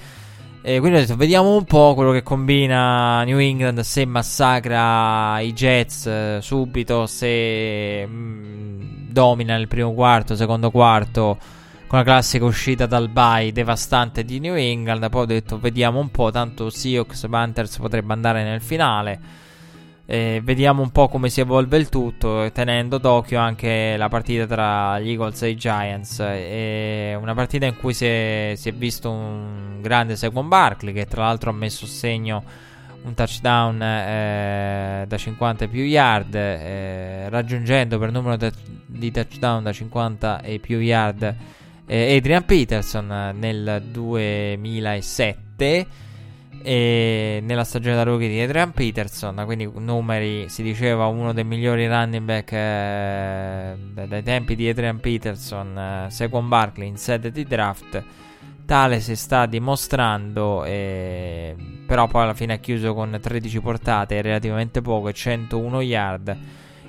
E 0.68 0.82
quindi 0.82 0.98
ho 0.98 1.00
detto, 1.00 1.16
vediamo 1.16 1.56
un 1.56 1.64
po' 1.64 1.94
quello 1.96 2.12
che 2.12 2.24
combina 2.24 3.24
New 3.24 3.40
England, 3.40 3.80
se 3.80 4.04
massacra 4.04 5.40
i 5.40 5.54
Jets 5.54 6.08
eh, 6.08 6.40
subito, 6.42 7.06
se 7.06 8.06
mh, 8.06 8.12
mm, 8.12 8.82
domina 9.10 9.56
il 9.56 9.70
primo 9.70 9.94
quarto, 9.94 10.36
secondo 10.36 10.70
quarto, 10.70 11.38
con 11.88 12.00
la 12.00 12.04
classica 12.04 12.44
uscita 12.44 12.86
dal 12.86 13.08
bye 13.08 13.54
devastante 13.54 14.26
di 14.26 14.42
New 14.42 14.56
England. 14.56 15.08
Poi 15.10 15.22
ho 15.22 15.26
detto, 15.26 15.58
vediamo 15.58 16.02
un 16.02 16.12
po', 16.12 16.32
tanto 16.32 16.70
Seahawks 16.70 17.28
Panthers 17.30 17.78
potrebbe 17.78 18.12
andare 18.12 18.44
nel 18.44 18.60
finale. 18.60 19.20
Eh, 20.10 20.40
vediamo 20.42 20.82
un 20.82 20.92
po' 20.92 21.10
come 21.10 21.30
si 21.30 21.42
evolve 21.42 21.78
il 21.78 21.90
tutto, 21.90 22.50
tenendo 22.54 22.98
d'occhio 22.98 23.40
anche 23.40 23.98
la 23.98 24.08
partita 24.08 24.46
tra 24.48 24.98
gli 25.02 25.10
Eagles 25.10 25.42
e 25.42 25.50
i 25.50 25.56
Giants. 25.58 26.20
Eh, 26.22 27.18
una 27.20 27.34
partita 27.34 27.66
in 27.66 27.76
cui 27.76 27.94
si 27.94 28.06
è, 28.06 28.54
si 28.56 28.70
è 28.70 28.72
visto 28.72 29.12
un 29.12 29.82
grande 29.82 30.16
Saquon 30.16 30.48
Barkley, 30.48 30.94
che 30.94 31.06
tra 31.08 31.24
l'altro 31.26 31.50
ha 31.50 31.54
messo 31.54 31.84
a 31.84 31.90
segno 31.90 32.44
un 33.04 33.14
touchdown 33.14 33.82
eh, 33.82 35.06
da 35.06 35.18
50 35.18 35.68
più 35.68 35.84
yard, 35.84 36.34
eh, 36.34 37.28
raggiungendo 37.28 38.00
per 38.00 38.12
numero 38.12 38.38
de- 38.38 38.54
di 38.86 39.12
touchdown 39.12 39.62
da 39.62 39.74
50 39.74 40.42
e 40.42 40.60
più 40.60 40.80
yard 40.80 41.36
eh, 41.88 42.16
Adrian 42.16 42.46
Peterson 42.46 43.34
nel 43.36 43.82
2007 43.90 45.88
e 46.68 47.40
nella 47.44 47.64
stagione 47.64 47.96
da 47.96 48.04
rookie 48.04 48.28
di 48.28 48.42
Adrian 48.42 48.74
Peterson, 48.74 49.42
quindi 49.46 49.72
numeri 49.74 50.50
si 50.50 50.64
diceva 50.64 51.06
uno 51.06 51.32
dei 51.32 51.46
migliori 51.46 51.88
running 51.88 52.26
back 52.26 52.52
eh, 52.52 54.06
dai 54.06 54.22
tempi 54.22 54.54
di 54.54 54.68
Adrian 54.68 55.00
Peterson, 55.00 55.78
eh, 55.78 56.08
Saquon 56.10 56.50
Barkley 56.50 56.90
in 56.90 56.98
sede 56.98 57.32
di 57.32 57.46
draft. 57.46 58.04
Tale 58.66 59.00
si 59.00 59.16
sta 59.16 59.46
dimostrando, 59.46 60.66
eh, 60.66 61.56
però 61.86 62.08
poi 62.08 62.24
alla 62.24 62.34
fine 62.34 62.56
ha 62.56 62.58
chiuso 62.58 62.94
con 62.94 63.18
13 63.18 63.62
portate, 63.62 64.22
relativamente 64.22 64.82
poco, 64.82 65.08
e 65.08 65.14
101 65.14 65.80
yard. 65.80 66.38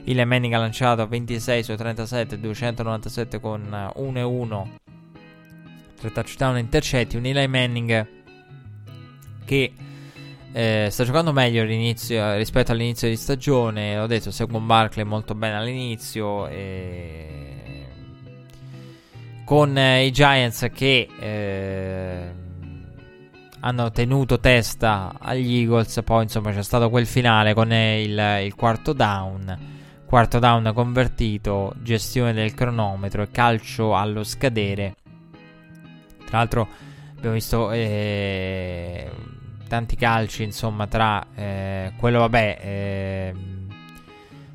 Il 0.02 0.26
Manning 0.26 0.54
ha 0.54 0.58
lanciato 0.58 1.06
26 1.06 1.62
su 1.62 1.76
37, 1.76 2.40
297 2.40 3.38
con 3.38 3.92
1 3.94 4.18
e 4.18 4.22
1, 4.22 4.70
3 6.00 6.10
touchdown 6.10 6.58
intercetti. 6.58 7.16
Un 7.16 7.26
Eli 7.26 7.46
Manning 7.46 8.17
che 9.48 9.72
Eh, 10.50 10.88
sta 10.90 11.04
giocando 11.04 11.32
meglio 11.32 11.62
rispetto 11.62 12.72
all'inizio 12.72 13.06
di 13.06 13.16
stagione. 13.16 13.98
Ho 13.98 14.06
detto, 14.06 14.30
seguo 14.30 14.58
Barkley 14.60 15.04
molto 15.04 15.34
bene 15.34 15.56
all'inizio. 15.56 16.48
E... 16.48 17.86
Con 19.44 19.76
eh, 19.76 20.06
i 20.06 20.10
Giants 20.10 20.68
che 20.72 21.06
eh, 21.20 22.32
hanno 23.60 23.90
tenuto 23.90 24.40
testa 24.40 25.14
agli 25.20 25.58
Eagles. 25.58 26.00
Poi, 26.02 26.22
insomma, 26.24 26.50
c'è 26.50 26.62
stato 26.62 26.88
quel 26.88 27.06
finale 27.06 27.52
con 27.52 27.70
il, 27.70 28.40
il 28.42 28.54
quarto 28.56 28.94
down. 28.94 29.76
Quarto 30.06 30.38
down 30.38 30.72
convertito, 30.74 31.74
gestione 31.82 32.32
del 32.32 32.54
cronometro 32.54 33.22
e 33.22 33.30
calcio 33.30 33.94
allo 33.94 34.24
scadere. 34.24 34.94
Tra 36.24 36.38
l'altro, 36.38 36.66
abbiamo 37.16 37.34
visto. 37.34 37.70
Eh, 37.70 39.36
tanti 39.68 39.94
calci, 39.96 40.42
insomma, 40.42 40.86
tra 40.86 41.24
eh, 41.34 41.92
quello, 41.96 42.18
vabbè, 42.20 42.58
eh, 42.60 43.34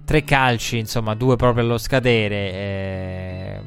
tre 0.03 0.23
calci, 0.23 0.77
insomma, 0.79 1.15
due 1.15 1.37
proprio 1.37 1.63
allo 1.63 1.77
scadere, 1.77 2.51
eh, 2.53 3.61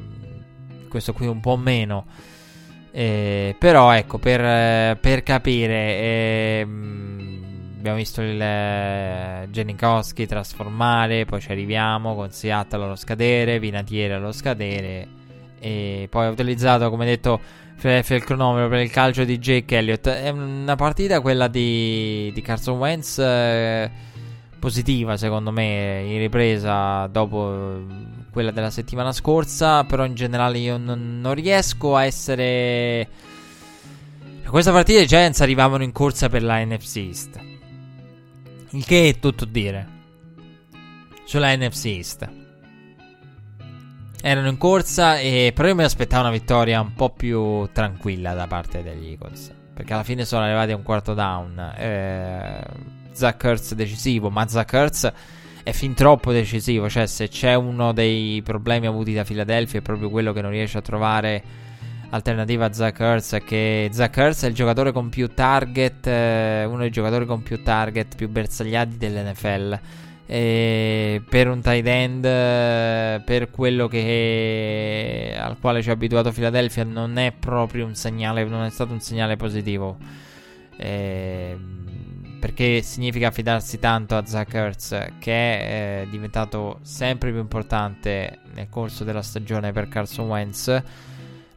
questo 0.89 1.12
qui 1.12 1.27
un 1.27 1.40
po' 1.40 1.56
meno. 1.56 2.05
Eh, 2.90 3.55
però 3.59 3.93
ecco, 3.93 4.18
per, 4.18 4.98
per 4.98 5.23
capire, 5.23 5.98
ehm, 6.60 7.44
abbiamo 7.77 7.97
visto 7.97 8.23
il 8.23 8.40
eh, 8.40 9.48
Janikowski 9.51 10.27
trasformare, 10.27 11.24
poi 11.24 11.40
ci 11.40 11.51
arriviamo 11.51 12.14
con 12.14 12.31
Seattle 12.31 12.85
allo 12.85 12.97
scadere, 12.97 13.59
Vinatieri 13.59 14.14
allo 14.14 14.32
scadere, 14.32 15.09
e 15.60 16.06
poi 16.10 16.27
ha 16.27 16.31
utilizzato, 16.31 16.90
come 16.90 17.05
detto, 17.05 17.40
Philadelphia 17.78 18.16
il 18.16 18.24
cronometro 18.24 18.69
per 18.69 18.81
il 18.81 18.90
calcio 18.90 19.24
di 19.24 19.39
Jake 19.39 19.77
Elliott. 19.77 20.09
È 20.09 20.31
una 20.31 20.77
partita 20.77 21.20
quella 21.20 21.47
di, 21.47 22.31
di 22.32 22.40
Carson 22.40 22.78
Wentz 22.78 23.19
eh, 23.19 23.90
positiva 24.59 25.16
secondo 25.16 25.53
me 25.53 26.03
in 26.07 26.19
ripresa 26.19 27.07
dopo 27.07 27.85
quella 28.32 28.51
della 28.51 28.70
settimana 28.70 29.12
scorsa. 29.12 29.85
Però 29.85 30.05
in 30.07 30.15
generale 30.15 30.59
io 30.59 30.78
non, 30.78 31.20
non 31.20 31.35
riesco 31.35 31.97
a 31.97 32.05
essere... 32.05 33.09
Per 34.40 34.51
questa 34.51 34.73
partita 34.73 35.01
i 35.01 35.07
Giants 35.07 35.40
arrivavano 35.40 35.82
in 35.82 35.93
corsa 35.93 36.28
per 36.28 36.43
la 36.43 36.65
NFC 36.65 36.97
East. 36.97 37.40
Il 38.70 38.85
che 38.85 39.09
è 39.09 39.19
tutto 39.19 39.44
dire. 39.44 39.94
Sulla 41.24 41.55
NFC 41.55 41.85
East 41.86 42.44
erano 44.28 44.48
in 44.48 44.59
corsa 44.59 45.19
e 45.20 45.53
però 45.55 45.69
io 45.69 45.77
mi 45.77 45.85
aspettavo 45.85 46.23
una 46.23 46.32
vittoria 46.32 46.81
un 46.81 46.94
po' 46.94 47.11
più 47.11 47.69
tranquilla 47.70 48.35
da 48.35 48.48
parte 48.48 48.82
degli 48.82 49.11
Eagles 49.11 49.55
perché 49.73 49.93
alla 49.93 50.03
fine 50.03 50.24
sono 50.24 50.43
arrivati 50.43 50.73
a 50.73 50.77
un 50.77 50.82
quarto 50.82 51.15
down. 51.15 51.57
Eh, 51.77 52.61
Zach 53.12 53.44
Ertz 53.44 53.74
decisivo 53.74 54.28
ma 54.28 54.48
Zach 54.48 54.73
Ertz 54.73 55.12
è 55.62 55.70
fin 55.70 55.94
troppo 55.94 56.32
decisivo 56.32 56.89
cioè 56.89 57.07
se 57.07 57.28
c'è 57.28 57.55
uno 57.55 57.93
dei 57.93 58.43
problemi 58.43 58.89
avuti 58.89 59.15
da 59.15 59.23
Philadelphia 59.23 59.78
è 59.78 59.82
proprio 59.82 60.11
quello 60.11 60.32
che 60.32 60.43
non 60.43 60.51
riesce 60.51 60.78
a 60.78 60.82
trovare 60.82 61.43
alternativa 62.11 62.65
a 62.65 62.73
Zach 62.73 62.98
Ertz 62.98 63.36
che 63.44 63.89
Zach 63.93 64.16
Ertz 64.16 64.43
è 64.43 64.48
il 64.48 64.55
giocatore 64.55 64.90
con 64.90 65.09
più 65.09 65.28
target 65.28 66.05
eh, 66.09 66.65
uno 66.65 66.78
dei 66.78 66.90
giocatori 66.90 67.27
con 67.27 67.44
più 67.44 67.62
target 67.62 68.16
più 68.16 68.28
bersagliati 68.28 68.97
dell'NFL 68.97 69.78
e 70.27 71.23
per 71.28 71.48
un 71.48 71.61
tight 71.61 71.86
end, 71.86 72.23
per 73.24 73.48
quello 73.51 73.86
che 73.86 75.36
al 75.39 75.59
quale 75.61 75.82
ci 75.82 75.90
ha 75.90 75.93
abituato 75.93 76.32
Philadelphia, 76.32 76.82
non 76.82 77.16
è 77.16 77.32
proprio 77.32 77.86
un 77.86 77.94
segnale, 77.94 78.44
non 78.44 78.65
è 78.65 78.70
stato 78.70 78.93
un 78.93 79.01
segnale 79.01 79.36
positivo. 79.36 79.97
Eh, 80.78 81.57
perché 82.40 82.82
significa 82.82 83.31
fidarsi 83.31 83.78
tanto 83.78 84.16
a 84.16 84.27
Zach 84.27 84.53
Ertz, 84.53 84.90
che 85.19 85.32
è 85.32 86.03
eh, 86.03 86.11
diventato 86.11 86.81
sempre 86.82 87.31
più 87.31 87.40
importante 87.40 88.40
nel 88.53 88.69
corso 88.69 89.05
della 89.05 89.23
stagione 89.23 89.73
per 89.73 89.89
Carson 89.89 90.28
Wentz. 90.28 90.82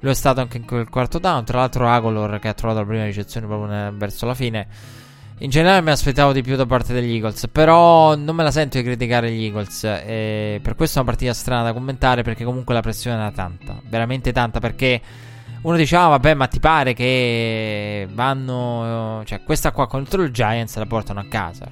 Lo 0.02 0.10
è 0.10 0.14
stato 0.14 0.40
anche 0.42 0.58
in 0.58 0.66
quel 0.66 0.88
quarto 0.90 1.20
down. 1.20 1.44
Tra 1.44 1.58
l'altro, 1.58 1.88
Agolor, 1.90 2.40
che 2.40 2.48
ha 2.48 2.54
trovato 2.54 2.80
la 2.80 2.86
prima 2.86 3.04
ricezione 3.04 3.48
proprio 3.48 3.92
verso 3.98 4.26
la 4.26 4.34
fine 4.34 4.68
in 5.42 5.50
generale 5.50 5.82
mi 5.82 5.92
aspettavo 5.92 6.34
di 6.34 6.42
più 6.42 6.58
da 6.58 6.66
parte 6.66 6.92
degli 6.92 7.14
Eagles, 7.14 7.48
però 7.50 8.16
non 8.16 8.36
me 8.36 8.44
la 8.44 8.52
sento 8.52 8.78
di 8.78 8.84
criticare 8.84 9.32
gli 9.32 9.46
Eagles. 9.46 9.86
E 9.86 10.60
per 10.62 10.76
questo 10.76 11.00
è 11.00 11.02
una 11.02 11.12
partita 11.12 11.34
strana 11.34 11.64
da 11.64 11.72
commentare 11.72 12.24
perché 12.24 12.44
comunque 12.44 12.74
la 12.74 12.82
pressione 12.82 13.18
era 13.18 13.32
tanta, 13.32 13.80
veramente 13.88 14.34
tanta 14.34 14.60
perché 14.60 15.02
uno 15.62 15.78
diceva 15.78 16.06
ah, 16.06 16.08
vabbè 16.10 16.34
ma 16.34 16.48
ti 16.48 16.60
pare 16.60 16.94
che 16.94 18.08
vanno... 18.12 19.22
cioè 19.26 19.42
questa 19.44 19.72
qua 19.72 19.88
contro 19.88 20.24
il 20.24 20.32
Giants 20.32 20.78
la 20.78 20.86
portano 20.86 21.22
a 21.22 21.26
casa. 21.30 21.72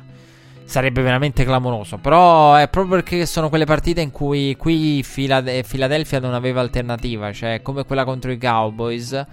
Sarebbe 0.64 1.02
veramente 1.02 1.44
clamoroso, 1.44 1.98
però 1.98 2.56
è 2.56 2.68
proprio 2.70 2.96
perché 2.96 3.26
sono 3.26 3.50
quelle 3.50 3.66
partite 3.66 4.02
in 4.02 4.12
cui 4.12 4.56
qui 4.58 5.04
Philadelphia 5.06 6.20
non 6.20 6.34
aveva 6.34 6.62
alternativa, 6.62 7.32
cioè 7.32 7.62
come 7.62 7.86
quella 7.86 8.04
contro 8.04 8.32
i 8.32 8.38
Cowboys 8.38 9.26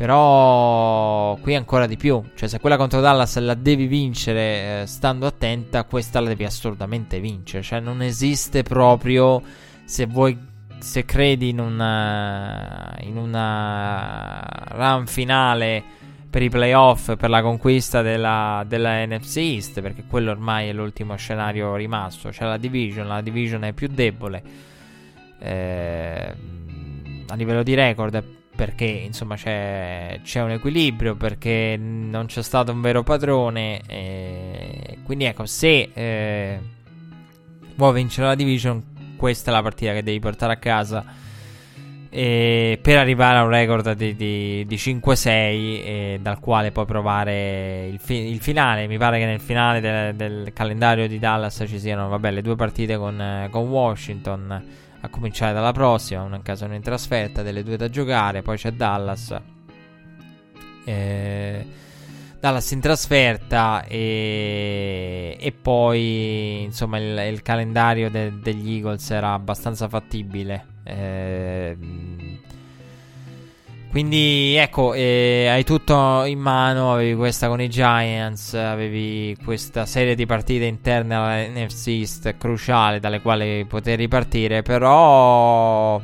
però 0.00 1.36
qui 1.42 1.54
ancora 1.54 1.86
di 1.86 1.98
più. 1.98 2.24
Cioè, 2.34 2.48
se 2.48 2.58
quella 2.58 2.78
contro 2.78 3.02
Dallas 3.02 3.36
la 3.36 3.52
devi 3.52 3.86
vincere 3.86 4.80
eh, 4.80 4.86
stando 4.86 5.26
attenta, 5.26 5.84
questa 5.84 6.20
la 6.20 6.28
devi 6.28 6.44
assolutamente 6.44 7.20
vincere. 7.20 7.62
Cioè, 7.62 7.80
non 7.80 8.00
esiste 8.00 8.62
proprio. 8.62 9.42
Se 9.84 10.06
vuoi. 10.06 10.38
Se 10.78 11.04
credi 11.04 11.50
in 11.50 11.58
una. 11.58 12.96
In 13.00 13.18
una 13.18 14.40
run 14.70 15.06
finale 15.06 15.84
per 16.30 16.40
i 16.40 16.48
playoff, 16.48 17.14
per 17.16 17.28
la 17.28 17.42
conquista 17.42 18.00
della, 18.00 18.64
della 18.66 19.04
NFC 19.04 19.36
East, 19.36 19.82
perché 19.82 20.04
quello 20.08 20.30
ormai 20.30 20.70
è 20.70 20.72
l'ultimo 20.72 21.14
scenario 21.16 21.76
rimasto. 21.76 22.32
Cioè, 22.32 22.48
la 22.48 22.56
division. 22.56 23.06
La 23.06 23.20
division 23.20 23.64
è 23.64 23.74
più 23.74 23.88
debole. 23.88 24.42
Eh, 25.40 26.34
a 27.28 27.34
livello 27.34 27.62
di 27.62 27.74
record 27.74 28.38
perché 28.60 28.84
insomma 28.84 29.36
c'è, 29.36 30.20
c'è, 30.22 30.42
un 30.42 30.50
equilibrio, 30.50 31.16
perché 31.16 31.78
non 31.80 32.26
c'è 32.26 32.42
stato 32.42 32.72
un 32.72 32.82
vero 32.82 33.02
padrone. 33.02 33.80
E 33.86 34.98
quindi 35.02 35.24
ecco, 35.24 35.46
se 35.46 35.88
eh, 35.94 36.60
vuoi 37.74 37.94
vincere 37.94 38.26
la 38.26 38.34
division, 38.34 39.16
questa 39.16 39.50
è 39.50 39.54
la 39.54 39.62
partita 39.62 39.94
che 39.94 40.02
devi 40.02 40.18
portare 40.20 40.52
a 40.52 40.56
casa. 40.56 41.02
E 42.10 42.78
per 42.82 42.98
arrivare 42.98 43.38
a 43.38 43.44
un 43.44 43.48
record 43.48 43.92
di, 43.92 44.14
di, 44.14 44.66
di 44.66 44.76
5-6 44.76 45.26
e 45.26 46.18
dal 46.20 46.38
quale 46.38 46.70
poi 46.70 46.84
provare 46.84 47.86
il, 47.86 47.98
fi- 47.98 48.30
il, 48.30 48.40
finale. 48.40 48.86
Mi 48.88 48.98
pare 48.98 49.18
che 49.18 49.24
nel 49.24 49.40
finale 49.40 49.80
del, 49.80 50.14
del, 50.14 50.52
calendario 50.52 51.08
di 51.08 51.18
Dallas 51.18 51.64
ci 51.66 51.78
siano 51.78 52.10
vabbè, 52.10 52.30
le 52.30 52.42
due 52.42 52.56
partite 52.56 52.98
con, 52.98 53.48
con 53.50 53.68
Washington 53.68 54.62
a 55.00 55.08
cominciare 55.08 55.52
dalla 55.52 55.72
prossima, 55.72 56.22
una 56.22 56.40
casa 56.42 56.66
in 56.66 56.82
trasferta, 56.82 57.42
delle 57.42 57.62
due 57.62 57.76
da 57.76 57.88
giocare, 57.88 58.42
poi 58.42 58.56
c'è 58.56 58.72
Dallas. 58.72 59.40
Eh, 60.84 61.66
Dallas 62.40 62.70
in 62.70 62.80
trasferta 62.80 63.84
e, 63.84 65.36
e 65.38 65.52
poi 65.52 66.62
insomma 66.62 66.98
il, 66.98 67.32
il 67.32 67.42
calendario 67.42 68.10
de, 68.10 68.38
degli 68.40 68.76
Eagles 68.76 69.10
era 69.10 69.34
abbastanza 69.34 69.88
fattibile. 69.88 70.66
Eh, 70.84 71.76
quindi 73.90 74.54
ecco, 74.54 74.94
eh, 74.94 75.48
hai 75.50 75.64
tutto 75.64 76.22
in 76.24 76.38
mano, 76.38 76.92
avevi 76.92 77.16
questa 77.16 77.48
con 77.48 77.60
i 77.60 77.68
Giants, 77.68 78.54
avevi 78.54 79.36
questa 79.44 79.84
serie 79.84 80.14
di 80.14 80.26
partite 80.26 80.64
interne 80.64 81.14
alla 81.16 81.44
NFC 81.48 81.88
East 81.88 82.36
cruciale 82.38 83.00
dalle 83.00 83.20
quali 83.20 83.64
poter 83.66 83.98
ripartire, 83.98 84.62
però 84.62 86.00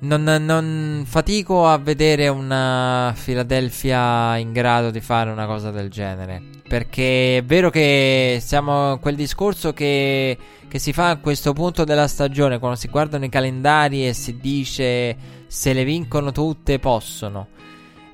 non, 0.00 0.22
non, 0.22 1.04
fatico 1.06 1.68
a 1.68 1.78
vedere 1.78 2.26
una 2.26 3.14
Philadelphia 3.22 4.36
in 4.38 4.52
grado 4.52 4.90
di 4.90 5.00
fare 5.00 5.30
una 5.30 5.46
cosa 5.46 5.70
del 5.70 5.88
genere. 5.88 6.42
Perché 6.66 7.38
è 7.38 7.44
vero 7.44 7.70
che 7.70 8.38
siamo 8.40 8.98
quel 8.98 9.14
discorso 9.14 9.72
che, 9.72 10.36
che 10.68 10.78
si 10.80 10.92
fa 10.92 11.10
a 11.10 11.16
questo 11.18 11.52
punto 11.52 11.84
della 11.84 12.08
stagione, 12.08 12.58
quando 12.58 12.76
si 12.76 12.88
guardano 12.88 13.24
i 13.24 13.28
calendari 13.28 14.06
e 14.08 14.14
si 14.14 14.38
dice 14.40 15.38
se 15.50 15.72
le 15.72 15.82
vincono 15.82 16.30
tutte 16.30 16.78
possono. 16.78 17.48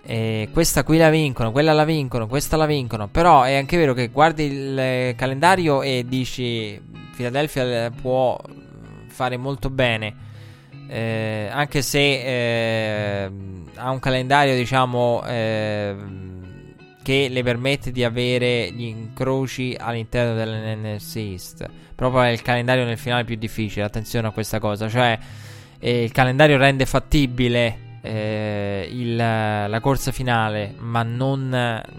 E 0.03 0.49
questa 0.53 0.85
qui 0.85 0.97
la 0.97 1.11
vincono, 1.11 1.53
quella 1.53 1.73
la 1.73 1.85
vincono, 1.85 2.27
questa 2.27 2.57
la 2.57 2.65
vincono. 2.67 3.09
Però 3.09 3.43
è 3.43 3.57
anche 3.57 3.77
vero 3.77 3.93
che 3.93 4.09
guardi 4.09 4.45
il 4.45 5.15
calendario 5.17 5.83
e 5.83 6.05
dici 6.09 6.81
Philadelphia 7.15 7.91
può 7.91 8.41
fare 9.09 9.37
molto 9.37 9.69
bene 9.69 10.25
eh, 10.89 11.49
anche 11.51 11.83
se 11.83 11.99
eh, 13.25 13.31
ha 13.75 13.91
un 13.91 13.99
calendario, 13.99 14.55
diciamo, 14.55 15.23
eh, 15.27 15.97
che 17.03 17.29
le 17.29 17.43
permette 17.43 17.91
di 17.91 18.05
avere 18.05 18.71
gli 18.73 18.85
incroci 18.85 19.77
all'interno 19.79 20.35
dell'NFC 20.35 21.17
East. 21.17 21.69
Proprio 21.95 22.23
è 22.23 22.29
il 22.29 22.43
calendario 22.43 22.85
nel 22.85 22.99
finale 22.99 23.25
più 23.25 23.37
difficile. 23.37 23.85
Attenzione 23.85 24.29
a 24.29 24.31
questa 24.31 24.59
cosa, 24.59 24.89
cioè 24.89 25.19
eh, 25.87 26.03
il 26.03 26.11
calendario 26.11 26.57
rende 26.57 26.85
fattibile 26.85 27.99
eh, 28.01 28.89
il, 28.91 29.15
la 29.15 29.79
corsa 29.81 30.11
finale, 30.11 30.75
ma 30.79 31.05
non, 31.05 31.49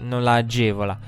non 0.02 0.22
la 0.22 0.34
agevola. 0.34 0.98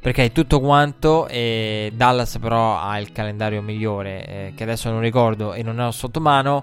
Perché 0.00 0.26
è 0.26 0.30
tutto 0.30 0.60
quanto, 0.60 1.26
e 1.26 1.90
Dallas 1.92 2.38
però 2.38 2.78
ha 2.78 3.00
il 3.00 3.10
calendario 3.10 3.62
migliore, 3.62 4.26
eh, 4.26 4.52
che 4.54 4.62
adesso 4.62 4.90
non 4.90 5.00
ricordo 5.00 5.54
e 5.54 5.64
non 5.64 5.80
ho 5.80 5.90
sotto 5.90 6.20
mano. 6.20 6.62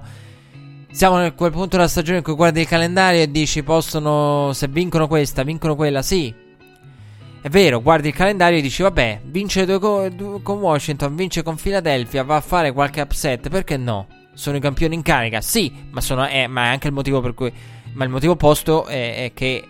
Siamo 0.89 1.17
a 1.17 1.31
quel 1.31 1.51
punto 1.51 1.75
della 1.75 1.89
stagione 1.89 2.19
in 2.19 2.23
cui 2.23 2.33
guardi 2.33 2.61
il 2.61 2.67
calendario 2.67 3.21
e 3.21 3.29
dici 3.29 3.61
possono, 3.61 4.53
se 4.53 4.69
vincono 4.69 5.07
questa, 5.07 5.43
vincono 5.43 5.75
quella, 5.75 6.01
sì. 6.01 6.33
È 7.41 7.49
vero, 7.49 7.81
guardi 7.81 8.07
il 8.07 8.13
calendario 8.13 8.59
e 8.59 8.61
dici 8.61 8.83
vabbè, 8.83 9.19
vince 9.25 9.65
con 9.65 10.59
Washington, 10.59 11.13
vince 11.13 11.43
con 11.43 11.57
Philadelphia, 11.57 12.23
va 12.23 12.37
a 12.37 12.41
fare 12.41 12.71
qualche 12.71 13.01
upset, 13.01 13.49
perché 13.49 13.75
no? 13.75 14.07
Sono 14.41 14.57
i 14.57 14.59
campioni 14.59 14.95
in 14.95 15.03
carica, 15.03 15.39
sì, 15.39 15.71
ma, 15.91 16.01
sono, 16.01 16.27
eh, 16.27 16.47
ma 16.47 16.63
è 16.63 16.67
anche 16.69 16.87
il 16.87 16.93
motivo 16.93 17.21
per 17.21 17.35
cui... 17.35 17.53
Ma 17.93 18.05
il 18.05 18.09
motivo 18.09 18.33
opposto 18.33 18.87
è, 18.87 19.25
è 19.25 19.33
che 19.35 19.63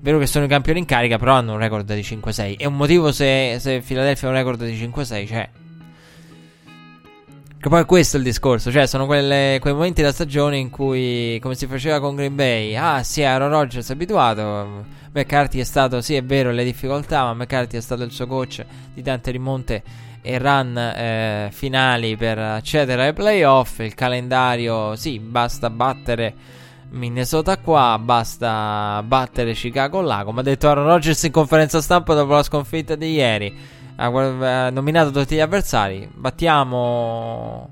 vero 0.00 0.18
che 0.18 0.24
sono 0.24 0.46
i 0.46 0.48
campioni 0.48 0.78
in 0.78 0.86
carica, 0.86 1.18
però 1.18 1.34
hanno 1.34 1.52
un 1.52 1.58
record 1.58 1.92
di 1.92 2.00
5-6. 2.00 2.56
È 2.56 2.64
un 2.64 2.76
motivo 2.76 3.12
se, 3.12 3.58
se 3.60 3.82
Philadelphia 3.86 4.26
ha 4.26 4.30
un 4.30 4.36
record 4.38 4.64
di 4.64 4.72
5-6, 4.72 5.26
cioè... 5.26 5.50
Che 7.60 7.68
poi 7.68 7.84
questo 7.84 8.16
è 8.16 8.18
il 8.18 8.24
discorso, 8.24 8.70
cioè 8.70 8.86
sono 8.86 9.04
quelle, 9.04 9.58
quei 9.60 9.74
momenti 9.74 10.00
della 10.00 10.14
stagione 10.14 10.56
in 10.56 10.70
cui, 10.70 11.38
come 11.42 11.54
si 11.54 11.66
faceva 11.66 12.00
con 12.00 12.14
Green 12.14 12.34
Bay, 12.34 12.74
ah 12.74 13.02
sì, 13.02 13.22
Aaron 13.22 13.50
Rodgers 13.50 13.90
è 13.90 13.92
abituato, 13.92 14.86
McCarthy 15.12 15.60
è 15.60 15.64
stato, 15.64 16.00
sì 16.00 16.14
è 16.14 16.24
vero, 16.24 16.52
le 16.52 16.64
difficoltà, 16.64 17.24
ma 17.24 17.34
McCarthy 17.34 17.76
è 17.76 17.82
stato 17.82 18.02
il 18.02 18.12
suo 18.12 18.26
coach 18.26 18.64
di 18.94 19.02
tante 19.02 19.30
rimonte 19.30 19.82
e 20.26 20.38
run 20.38 20.76
eh, 20.76 21.48
finali 21.52 22.16
per 22.16 22.38
accedere 22.38 23.06
ai 23.06 23.12
playoff, 23.12 23.78
il 23.78 23.94
calendario, 23.94 24.96
sì, 24.96 25.20
basta 25.20 25.70
battere 25.70 26.34
Minnesota 26.90 27.58
qua, 27.58 27.96
basta 28.02 29.02
battere 29.04 29.52
Chicago 29.52 30.00
là, 30.00 30.22
come 30.24 30.40
ha 30.40 30.42
detto 30.42 30.68
Aaron 30.68 30.86
Rodgers 30.86 31.22
in 31.22 31.32
conferenza 31.32 31.80
stampa 31.80 32.14
dopo 32.14 32.32
la 32.32 32.42
sconfitta 32.42 32.96
di 32.96 33.12
ieri 33.12 33.74
ha 33.96 34.70
nominato 34.70 35.10
tutti 35.10 35.36
gli 35.36 35.40
avversari. 35.40 36.08
Battiamo. 36.12 37.70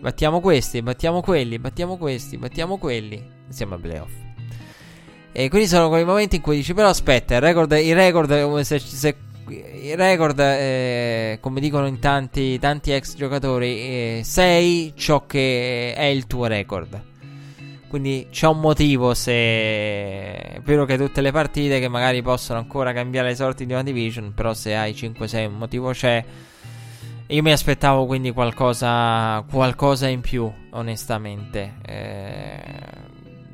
Battiamo 0.00 0.40
questi, 0.40 0.80
battiamo 0.80 1.20
quelli, 1.20 1.58
battiamo 1.58 1.96
questi, 1.96 2.38
battiamo 2.38 2.78
quelli. 2.78 3.22
Insieme 3.46 3.74
al 3.74 3.80
playoff. 3.80 4.12
E 5.32 5.48
quindi 5.48 5.68
sono 5.68 5.88
quei 5.88 6.04
momenti 6.04 6.36
in 6.36 6.42
cui 6.42 6.56
dici: 6.56 6.72
Però 6.72 6.88
aspetta, 6.88 7.34
il 7.34 7.40
record, 7.40 7.72
il 7.72 7.94
record, 7.94 8.60
se, 8.60 8.78
se, 8.78 9.16
il 9.50 9.96
record 9.96 10.38
eh, 10.38 11.38
come 11.40 11.60
dicono 11.60 11.86
in 11.86 11.98
tanti, 11.98 12.58
tanti 12.58 12.92
ex 12.92 13.16
giocatori, 13.16 13.78
eh, 13.78 14.20
sei 14.24 14.92
ciò 14.96 15.26
che 15.26 15.94
è 15.94 16.04
il 16.04 16.26
tuo 16.26 16.46
record. 16.46 17.08
Quindi 17.88 18.28
c'è 18.30 18.46
un 18.46 18.60
motivo 18.60 19.14
se 19.14 19.32
è 19.32 20.60
vero 20.62 20.84
che 20.84 20.96
tutte 20.96 21.20
le 21.20 21.32
partite 21.32 21.80
che 21.80 21.88
magari 21.88 22.22
possono 22.22 22.60
ancora 22.60 22.92
cambiare 22.92 23.30
le 23.30 23.34
sorti 23.34 23.66
di 23.66 23.72
una 23.72 23.82
division, 23.82 24.32
però 24.32 24.54
se 24.54 24.76
hai 24.76 24.92
5-6 24.92 25.46
un 25.46 25.58
motivo 25.58 25.90
c'è. 25.90 26.24
Io 27.26 27.42
mi 27.42 27.50
aspettavo 27.50 28.06
quindi 28.06 28.30
qualcosa, 28.30 29.44
qualcosa 29.50 30.06
in 30.06 30.20
più, 30.20 30.48
onestamente, 30.70 31.74
eh, 31.84 32.62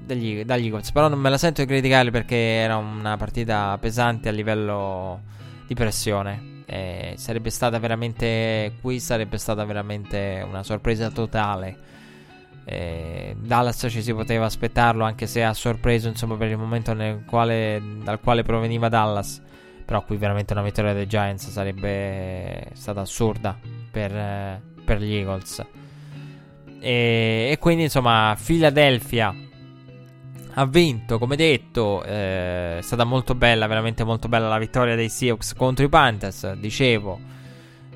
dagli, 0.04 0.44
dagli 0.44 0.66
Eagles. 0.66 0.92
Però 0.92 1.08
non 1.08 1.18
me 1.18 1.30
la 1.30 1.38
sento 1.38 1.62
di 1.62 1.66
criticare 1.66 2.10
perché 2.10 2.36
era 2.36 2.76
una 2.76 3.16
partita 3.16 3.76
pesante 3.80 4.28
a 4.28 4.32
livello 4.32 5.20
di 5.66 5.74
pressione. 5.74 6.54
Eh, 6.66 7.14
sarebbe 7.16 7.50
stata 7.50 7.78
veramente, 7.78 8.74
qui 8.80 8.98
sarebbe 8.98 9.38
stata 9.38 9.64
veramente 9.64 10.44
una 10.46 10.62
sorpresa 10.62 11.10
totale. 11.10 11.94
Eh, 12.64 13.36
Dallas 13.38 13.86
ci 13.88 14.02
si 14.02 14.12
poteva 14.12 14.46
aspettarlo 14.46 15.04
anche 15.04 15.28
se 15.28 15.44
ha 15.44 15.54
sorpreso 15.54 16.08
insomma 16.08 16.36
per 16.36 16.48
il 16.48 16.58
momento 16.58 16.96
quale, 17.24 17.80
dal 18.02 18.20
quale 18.20 18.42
proveniva 18.42 18.88
Dallas. 18.88 19.42
Però 19.84 20.02
qui 20.02 20.16
veramente 20.16 20.52
una 20.52 20.62
vittoria 20.62 20.92
dei 20.92 21.06
Giants 21.06 21.48
sarebbe 21.48 22.70
stata 22.72 23.02
assurda 23.02 23.56
per, 23.90 24.12
eh, 24.12 24.60
per 24.84 25.00
gli 25.00 25.14
Eagles. 25.14 25.64
E, 26.80 27.48
e, 27.52 27.58
quindi 27.58 27.84
insomma 27.84 28.36
Philadelphia 28.42 29.34
ha 30.58 30.64
vinto 30.64 31.18
come 31.18 31.36
detto 31.36 32.02
eh, 32.02 32.78
è 32.78 32.80
stata 32.80 33.04
molto 33.04 33.34
bella 33.34 33.66
veramente 33.66 34.04
molto 34.04 34.26
bella 34.28 34.48
la 34.48 34.58
vittoria 34.58 34.94
dei 34.94 35.10
Seahawks 35.10 35.52
contro 35.54 35.84
i 35.84 35.88
Panthers 35.88 36.54
dicevo 36.54 37.20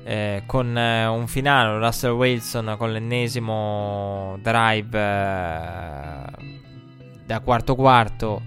eh, 0.03 0.43
con 0.45 0.77
eh, 0.77 1.07
un 1.07 1.27
finale 1.27 1.79
Russell 1.79 2.11
Wilson 2.11 2.75
con 2.77 2.91
l'ennesimo 2.91 4.37
drive 4.41 4.95
eh, 4.95 6.23
da 7.25 7.39
quarto 7.39 7.75
quarto 7.75 8.41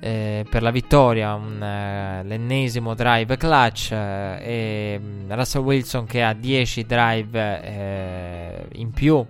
eh, 0.00 0.44
per 0.50 0.60
la 0.60 0.70
vittoria 0.70 1.32
un, 1.32 1.62
eh, 1.62 2.22
l'ennesimo 2.24 2.92
drive 2.94 3.38
clutch 3.38 3.90
eh, 3.92 4.38
e 4.42 5.00
mm, 5.00 5.32
Russell 5.32 5.62
Wilson 5.62 6.04
che 6.04 6.22
ha 6.22 6.34
10 6.34 6.84
drive 6.84 8.68
in 8.74 8.90
più 8.90 9.24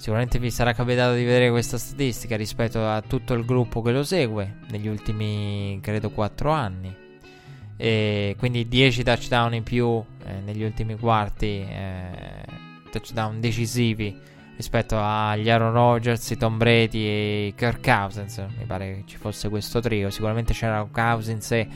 Sicuramente 0.00 0.38
vi 0.38 0.50
sarà 0.50 0.72
capitato 0.72 1.12
di 1.12 1.24
vedere 1.24 1.50
questa 1.50 1.76
statistica 1.76 2.34
rispetto 2.34 2.88
a 2.88 3.02
tutto 3.02 3.34
il 3.34 3.44
gruppo 3.44 3.82
che 3.82 3.92
lo 3.92 4.02
segue 4.02 4.60
negli 4.70 4.88
ultimi, 4.88 5.78
credo, 5.82 6.08
4 6.08 6.50
anni. 6.50 6.96
E 7.76 8.34
quindi 8.38 8.66
10 8.66 9.02
touchdown 9.02 9.52
in 9.52 9.62
più 9.62 10.02
eh, 10.24 10.40
negli 10.40 10.62
ultimi 10.62 10.96
quarti, 10.98 11.66
eh, 11.68 12.44
touchdown 12.90 13.40
decisivi 13.40 14.18
rispetto 14.56 14.96
agli 14.98 15.50
Aaron 15.50 15.72
Rodgers, 15.72 16.34
Tom 16.38 16.56
Brady 16.56 17.04
e 17.04 17.52
Kirk 17.54 17.84
Cousins. 17.84 18.38
Mi 18.56 18.64
pare 18.64 18.94
che 18.94 19.02
ci 19.04 19.18
fosse 19.18 19.50
questo 19.50 19.80
trio. 19.80 20.08
Sicuramente 20.08 20.54
c'era 20.54 20.88
Cousins 20.90 21.52
e, 21.52 21.68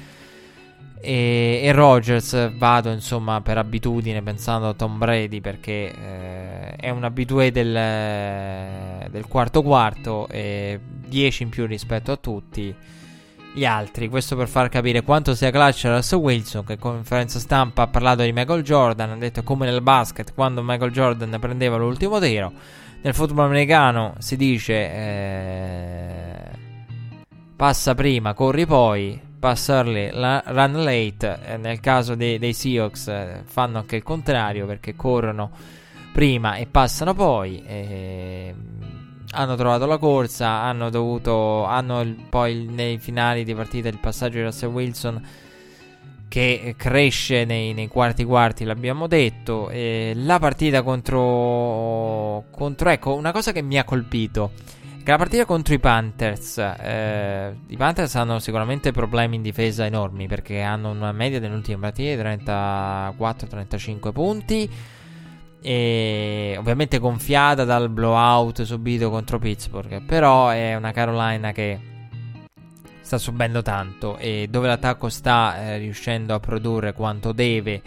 e, 1.00 1.60
e 1.62 1.72
Rodgers. 1.72 2.56
Vado 2.56 2.90
insomma 2.90 3.40
per 3.40 3.58
abitudine 3.58 4.22
pensando 4.22 4.68
a 4.68 4.74
Tom 4.74 4.98
Brady 4.98 5.40
perché 5.40 5.92
eh, 5.92 6.76
è 6.76 6.90
un 6.90 7.04
abitué 7.04 7.50
del, 7.50 9.08
del 9.10 9.26
quarto 9.26 9.62
quarto 9.62 10.28
e 10.28 10.80
10 11.06 11.42
in 11.42 11.48
più 11.48 11.66
rispetto 11.66 12.12
a 12.12 12.16
tutti 12.16 12.74
gli 13.54 13.64
altri. 13.64 14.08
Questo 14.08 14.34
per 14.36 14.48
far 14.48 14.68
capire 14.68 15.02
quanto 15.02 15.34
sia 15.34 15.50
clutch 15.50 15.84
Russell 15.84 16.18
Wilson, 16.18 16.64
che 16.64 16.72
in 16.72 16.78
conferenza 16.78 17.38
stampa 17.38 17.82
ha 17.82 17.86
parlato 17.86 18.22
di 18.22 18.32
Michael 18.32 18.62
Jordan. 18.62 19.10
Ha 19.10 19.16
detto 19.16 19.42
come 19.42 19.64
nel 19.66 19.80
basket 19.80 20.34
quando 20.34 20.62
Michael 20.62 20.90
Jordan 20.90 21.36
prendeva 21.40 21.76
l'ultimo 21.76 22.18
tiro. 22.18 22.52
Nel 23.02 23.14
football 23.14 23.46
americano 23.46 24.14
si 24.18 24.36
dice 24.36 24.72
eh, 24.72 26.48
passa 27.54 27.94
prima, 27.94 28.34
corri 28.34 28.66
poi, 28.66 29.20
passa 29.44 29.74
early, 29.74 30.08
la, 30.10 30.42
run 30.46 30.82
late. 30.82 31.38
Eh, 31.44 31.56
nel 31.58 31.78
caso 31.78 32.14
dei, 32.14 32.38
dei 32.38 32.54
Seahawks 32.54 33.08
eh, 33.08 33.42
fanno 33.44 33.76
anche 33.76 33.96
il 33.96 34.02
contrario 34.02 34.64
perché 34.64 34.96
corrono 34.96 35.50
prima 36.14 36.54
e 36.54 36.64
passano 36.64 37.12
poi. 37.12 37.62
Eh, 37.62 38.54
hanno 39.32 39.54
trovato 39.54 39.84
la 39.84 39.98
corsa, 39.98 40.62
hanno 40.62 40.88
dovuto, 40.88 41.64
hanno 41.64 42.00
il, 42.00 42.16
poi 42.30 42.64
nei 42.64 42.96
finali 42.96 43.44
di 43.44 43.54
partita 43.54 43.88
il 43.88 43.98
passaggio 43.98 44.38
di 44.38 44.44
Russell 44.44 44.70
Wilson 44.70 45.28
che 46.26 46.74
cresce 46.78 47.44
nei, 47.44 47.74
nei 47.74 47.88
quarti 47.88 48.24
quarti, 48.24 48.64
l'abbiamo 48.64 49.06
detto. 49.06 49.68
E 49.68 50.14
la 50.16 50.38
partita 50.38 50.80
contro, 50.80 52.44
contro, 52.50 52.88
ecco, 52.88 53.14
una 53.14 53.30
cosa 53.30 53.52
che 53.52 53.60
mi 53.60 53.78
ha 53.78 53.84
colpito. 53.84 54.52
Che 55.04 55.10
la 55.10 55.18
partita 55.18 55.44
contro 55.44 55.74
i 55.74 55.78
Panthers, 55.78 56.56
eh, 56.56 57.54
i 57.66 57.76
Panthers 57.76 58.14
hanno 58.14 58.38
sicuramente 58.38 58.90
problemi 58.90 59.36
in 59.36 59.42
difesa 59.42 59.84
enormi 59.84 60.26
perché 60.26 60.62
hanno 60.62 60.88
una 60.88 61.12
media 61.12 61.38
delle 61.38 61.54
ultime 61.54 61.76
partite 61.76 62.16
di 62.16 62.22
34-35 62.22 64.12
punti 64.12 64.70
e 65.60 66.56
ovviamente 66.58 66.96
gonfiata 66.96 67.64
dal 67.64 67.90
blowout 67.90 68.62
subito 68.62 69.10
contro 69.10 69.38
Pittsburgh. 69.38 70.00
Però 70.06 70.48
è 70.48 70.74
una 70.74 70.92
Carolina 70.92 71.52
che 71.52 71.78
sta 73.02 73.18
subendo 73.18 73.60
tanto 73.60 74.16
e 74.16 74.46
dove 74.48 74.68
l'attacco 74.68 75.10
sta 75.10 75.66
eh, 75.66 75.76
riuscendo 75.76 76.32
a 76.32 76.40
produrre 76.40 76.94
quanto 76.94 77.32
deve, 77.32 77.82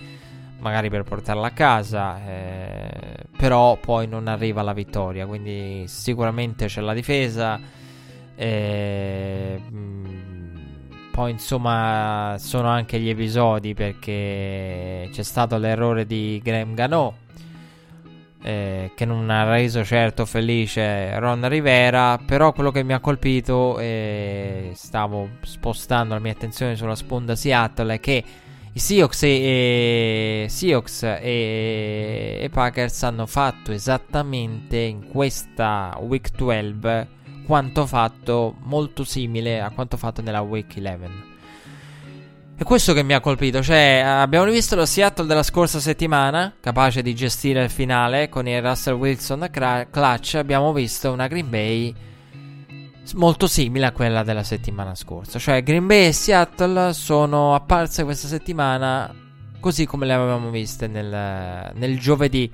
magari 0.59 0.89
per 0.89 1.03
portarla 1.03 1.47
a 1.47 1.51
casa, 1.51 2.19
eh, 2.25 2.89
però 3.37 3.77
poi 3.77 4.07
non 4.07 4.27
arriva 4.27 4.61
alla 4.61 4.73
vittoria. 4.73 5.25
Quindi 5.25 5.85
sicuramente 5.87 6.67
c'è 6.67 6.81
la 6.81 6.93
difesa. 6.93 7.59
Eh, 8.35 9.61
poi 11.11 11.31
insomma 11.31 12.35
sono 12.37 12.67
anche 12.67 12.99
gli 12.99 13.09
episodi 13.09 13.73
perché 13.73 15.09
c'è 15.11 15.23
stato 15.23 15.57
l'errore 15.57 16.05
di 16.05 16.39
Graham 16.43 16.75
Gano 16.75 17.25
eh, 18.47 18.91
che 18.95 19.05
non 19.05 19.29
ha 19.29 19.49
reso 19.51 19.83
certo 19.83 20.25
felice 20.25 21.17
Ron 21.19 21.47
Rivera, 21.49 22.17
però 22.23 22.53
quello 22.53 22.71
che 22.71 22.83
mi 22.83 22.93
ha 22.93 22.99
colpito, 22.99 23.77
e 23.79 24.71
stavo 24.73 25.29
spostando 25.41 26.13
la 26.13 26.19
mia 26.19 26.31
attenzione 26.31 26.75
sulla 26.75 26.95
sponda 26.95 27.35
Seattle, 27.35 27.95
è 27.95 27.99
che 27.99 28.23
i 28.77 28.79
Seahawks 28.79 29.23
e, 29.23 29.27
e, 29.27 30.45
Seahawks 30.49 31.01
e, 31.01 32.37
e 32.41 32.49
Packers 32.51 33.01
hanno 33.01 33.25
fatto 33.25 33.71
esattamente 33.71 34.77
in 34.77 35.07
questa 35.07 35.97
Week 35.99 36.29
12 36.29 37.07
quanto 37.43 37.87
fatto, 37.87 38.55
molto 38.59 39.03
simile 39.03 39.61
a 39.61 39.71
quanto 39.71 39.97
fatto 39.97 40.21
nella 40.21 40.41
Week 40.41 40.71
11. 40.75 41.35
È 42.55 42.63
questo 42.63 42.93
che 42.93 43.01
mi 43.01 43.13
ha 43.13 43.19
colpito, 43.19 43.63
cioè 43.63 44.03
abbiamo 44.05 44.45
rivisto 44.45 44.75
lo 44.75 44.85
Seattle 44.85 45.25
della 45.25 45.41
scorsa 45.41 45.79
settimana, 45.79 46.53
capace 46.59 47.01
di 47.01 47.15
gestire 47.15 47.63
il 47.63 47.71
finale 47.71 48.29
con 48.29 48.47
il 48.47 48.61
Russell 48.61 48.93
Wilson 48.93 49.47
clutch, 49.49 50.35
abbiamo 50.35 50.71
visto 50.71 51.11
una 51.11 51.25
Green 51.25 51.49
Bay 51.49 51.95
molto 53.15 53.47
simile 53.47 53.85
a 53.85 53.91
quella 53.91 54.23
della 54.23 54.43
settimana 54.43 54.95
scorsa, 54.95 55.39
cioè 55.39 55.63
Green 55.63 55.85
Bay 55.85 56.07
e 56.07 56.11
Seattle 56.13 56.93
sono 56.93 57.55
apparse 57.55 58.03
questa 58.03 58.27
settimana 58.27 59.13
così 59.59 59.85
come 59.85 60.05
le 60.05 60.13
avevamo 60.13 60.49
viste 60.49 60.87
nel, 60.87 61.71
nel 61.73 61.99
giovedì 61.99 62.49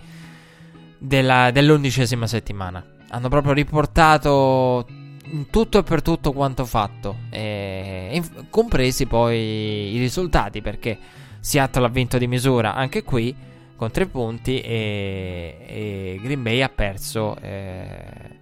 della, 0.97 1.51
dell'undicesima 1.51 2.27
settimana. 2.27 2.83
Hanno 3.09 3.29
proprio 3.29 3.53
riportato 3.53 4.85
in 5.25 5.49
tutto 5.49 5.79
e 5.79 5.83
per 5.83 6.01
tutto 6.01 6.31
quanto 6.31 6.65
fatto, 6.65 7.17
e, 7.29 8.21
compresi 8.49 9.05
poi 9.05 9.93
i 9.93 9.97
risultati, 9.99 10.61
perché 10.61 10.97
Seattle 11.39 11.85
ha 11.85 11.89
vinto 11.89 12.17
di 12.17 12.27
misura 12.27 12.73
anche 12.73 13.03
qui 13.03 13.35
con 13.75 13.91
tre 13.91 14.05
punti 14.07 14.61
e, 14.61 15.57
e 15.67 16.19
Green 16.21 16.41
Bay 16.41 16.61
ha 16.61 16.69
perso 16.69 17.35
eh, 17.41 18.39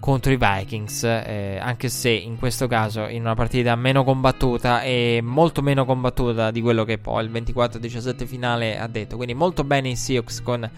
contro 0.00 0.32
i 0.32 0.38
Vikings, 0.38 1.02
eh, 1.04 1.58
anche 1.60 1.88
se 1.88 2.10
in 2.10 2.36
questo 2.36 2.66
caso 2.66 3.06
in 3.06 3.22
una 3.22 3.34
partita 3.34 3.74
meno 3.76 4.04
combattuta 4.04 4.82
e 4.82 5.20
molto 5.22 5.62
meno 5.62 5.84
combattuta 5.84 6.50
di 6.50 6.60
quello 6.60 6.84
che 6.84 6.98
poi 6.98 7.24
il 7.24 7.30
24-17 7.30 8.26
finale 8.26 8.78
ha 8.78 8.86
detto. 8.86 9.16
Quindi 9.16 9.34
molto 9.34 9.64
bene 9.64 9.90
i 9.90 9.96
Seahawks 9.96 10.42
con 10.42 10.70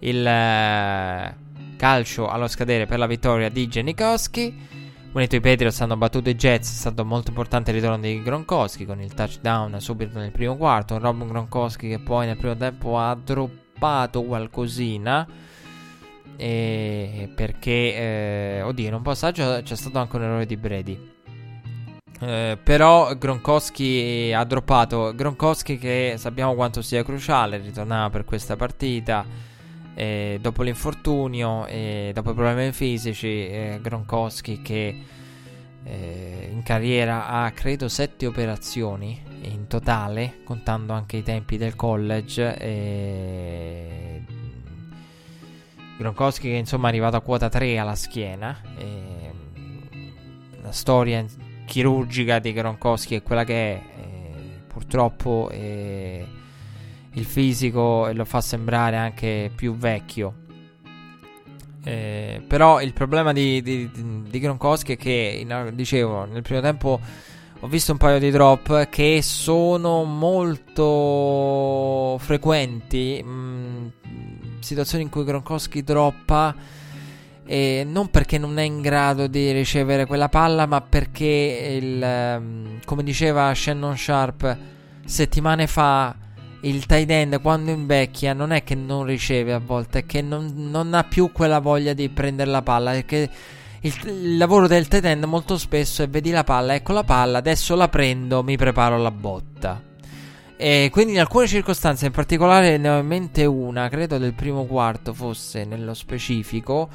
il... 0.00 0.26
Eh, 0.26 1.44
calcio 1.76 2.28
allo 2.28 2.48
scadere 2.48 2.86
per 2.86 2.98
la 2.98 3.06
vittoria 3.06 3.48
di 3.48 3.68
Janikowski. 3.68 4.84
Unito 5.12 5.36
i 5.36 5.40
Patriots 5.40 5.80
hanno 5.80 5.96
battuto 5.96 6.28
i 6.28 6.34
Jets, 6.34 6.70
è 6.70 6.74
stato 6.74 7.04
molto 7.04 7.30
importante 7.30 7.70
il 7.70 7.76
ritorno 7.76 7.98
di 7.98 8.20
Gronkowski 8.22 8.84
con 8.84 9.00
il 9.00 9.14
touchdown 9.14 9.80
subito 9.80 10.18
nel 10.18 10.30
primo 10.30 10.56
quarto. 10.56 10.98
Rob 10.98 11.26
Gronkowski 11.26 11.88
che 11.88 11.98
poi 12.00 12.26
nel 12.26 12.36
primo 12.36 12.56
tempo 12.56 12.98
ha 12.98 13.14
droppato 13.14 14.24
qualcosina. 14.24 15.26
E 16.36 17.30
perché, 17.34 17.70
eh, 17.70 18.62
oddio, 18.62 18.88
in 18.88 18.94
un 18.94 19.02
passaggio 19.02 19.60
c'è 19.62 19.76
stato 19.76 19.98
anche 19.98 20.16
un 20.16 20.22
errore 20.22 20.46
di 20.46 20.56
Brady. 20.56 21.14
Eh, 22.20 22.58
però 22.62 23.14
Gronkowski 23.16 24.32
ha 24.34 24.44
droppato. 24.44 25.12
Gronkowski 25.14 25.78
che 25.78 26.14
sappiamo 26.16 26.54
quanto 26.54 26.82
sia 26.82 27.02
cruciale, 27.02 27.58
ritornava 27.58 28.10
per 28.10 28.24
questa 28.24 28.56
partita 28.56 29.24
eh, 29.94 30.38
dopo 30.40 30.62
l'infortunio 30.62 31.66
e 31.66 32.10
dopo 32.14 32.32
i 32.32 32.34
problemi 32.34 32.70
fisici, 32.72 33.48
eh, 33.48 33.78
Gronkowski 33.80 34.60
che 34.60 35.02
eh, 35.84 36.48
in 36.52 36.62
carriera 36.62 37.28
ha 37.28 37.50
credo 37.52 37.88
sette 37.88 38.26
operazioni 38.26 39.22
in 39.42 39.66
totale, 39.66 40.40
contando 40.44 40.92
anche 40.92 41.16
i 41.16 41.22
tempi 41.22 41.56
del 41.56 41.76
college. 41.76 42.58
E... 42.58 44.35
Gronkowski 45.96 46.48
che 46.48 46.56
insomma 46.56 46.86
è 46.86 46.90
arrivato 46.90 47.16
a 47.16 47.20
quota 47.20 47.48
3 47.48 47.78
alla 47.78 47.94
schiena. 47.94 48.60
E... 48.78 49.14
La 50.62 50.72
storia 50.72 51.24
chirurgica 51.64 52.38
di 52.38 52.52
Gronkowski 52.52 53.14
è 53.14 53.22
quella 53.22 53.44
che 53.44 53.74
è. 53.74 53.82
purtroppo 54.66 55.50
il 55.52 57.24
fisico 57.24 58.08
e 58.08 58.12
lo 58.12 58.24
fa 58.24 58.40
sembrare 58.40 58.96
anche 58.96 59.50
più 59.54 59.76
vecchio. 59.76 60.44
Eh, 61.84 62.42
però 62.46 62.80
il 62.82 62.92
problema 62.92 63.32
di, 63.32 63.62
di, 63.62 63.88
di 64.28 64.38
Gronkowski 64.40 64.94
è 64.94 64.96
che, 64.96 65.46
dicevo, 65.72 66.24
nel 66.24 66.42
primo 66.42 66.60
tempo 66.60 67.00
ho 67.60 67.68
visto 67.68 67.92
un 67.92 67.98
paio 67.98 68.18
di 68.18 68.30
drop 68.30 68.88
che 68.88 69.20
sono 69.22 70.02
molto 70.04 70.88
frequenti. 72.18 73.22
Mh, 73.24 73.30
mm, 73.30 73.86
situazioni 74.66 75.04
in 75.04 75.10
cui 75.10 75.24
Gronkowski 75.24 75.82
droppa. 75.82 76.54
E 77.48 77.86
non 77.88 78.10
perché 78.10 78.38
non 78.38 78.58
è 78.58 78.62
in 78.62 78.80
grado 78.80 79.28
di 79.28 79.52
ricevere 79.52 80.04
quella 80.04 80.28
palla, 80.28 80.66
ma 80.66 80.80
perché, 80.80 81.78
il, 81.80 82.02
um, 82.02 82.80
come 82.84 83.04
diceva 83.04 83.54
Shannon 83.54 83.96
Sharp 83.96 84.58
settimane 85.04 85.68
fa, 85.68 86.12
il 86.62 86.84
tight 86.86 87.08
end 87.08 87.40
quando 87.40 87.70
invecchia 87.70 88.32
non 88.32 88.50
è 88.50 88.64
che 88.64 88.74
non 88.74 89.04
riceve 89.04 89.52
a 89.52 89.60
volte, 89.64 90.00
è 90.00 90.06
che 90.06 90.22
non, 90.22 90.52
non 90.56 90.92
ha 90.94 91.04
più 91.04 91.30
quella 91.30 91.60
voglia 91.60 91.92
di 91.92 92.08
prendere 92.08 92.50
la 92.50 92.62
palla. 92.62 92.90
Perché 92.90 93.30
il, 93.82 93.94
il, 94.06 94.36
lavoro 94.36 94.66
del 94.66 94.88
tight 94.88 95.04
end 95.04 95.22
molto 95.24 95.56
spesso 95.56 96.02
è 96.02 96.08
vedi 96.08 96.32
la 96.32 96.42
palla, 96.42 96.74
ecco 96.74 96.92
la 96.92 97.04
palla, 97.04 97.38
adesso 97.38 97.76
la 97.76 97.88
prendo, 97.88 98.42
mi 98.42 98.56
preparo 98.56 98.98
la 98.98 99.12
botta. 99.12 99.80
E 100.58 100.88
quindi 100.90 101.12
in 101.12 101.20
alcune 101.20 101.46
circostanze, 101.46 102.06
in 102.06 102.12
particolare 102.12 102.78
ne 102.78 102.88
ho 102.88 102.98
in 102.98 103.06
mente 103.06 103.44
una, 103.44 103.88
credo 103.88 104.16
del 104.16 104.32
primo 104.32 104.64
quarto 104.64 105.12
fosse 105.12 105.64
nello 105.64 105.92
specifico. 105.92 106.88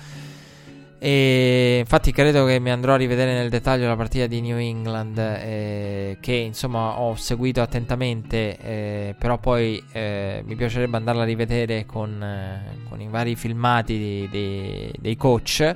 E 1.03 1.77
infatti 1.79 2.11
credo 2.11 2.45
che 2.45 2.59
mi 2.59 2.69
andrò 2.69 2.93
a 2.93 2.97
rivedere 2.97 3.33
nel 3.33 3.49
dettaglio 3.49 3.87
la 3.87 3.95
partita 3.95 4.27
di 4.27 4.39
New 4.39 4.57
England 4.57 5.17
eh, 5.17 6.17
che 6.19 6.33
insomma 6.33 6.99
ho 6.99 7.15
seguito 7.15 7.59
attentamente 7.59 8.55
eh, 8.59 9.15
però 9.17 9.39
poi 9.39 9.83
eh, 9.93 10.43
mi 10.45 10.55
piacerebbe 10.55 10.97
andarla 10.97 11.23
a 11.23 11.25
rivedere 11.25 11.87
con, 11.87 12.21
eh, 12.21 12.85
con 12.87 13.01
i 13.01 13.07
vari 13.07 13.35
filmati 13.35 13.97
di, 13.97 14.29
di, 14.29 14.93
dei 14.99 15.15
coach 15.15 15.75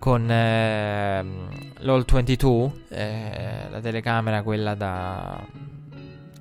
con 0.00 0.28
ehm, 0.28 1.48
l'All 1.78 2.04
22 2.04 2.72
eh, 2.88 3.68
la 3.70 3.78
telecamera 3.78 4.42
quella 4.42 4.74
da 4.74 5.46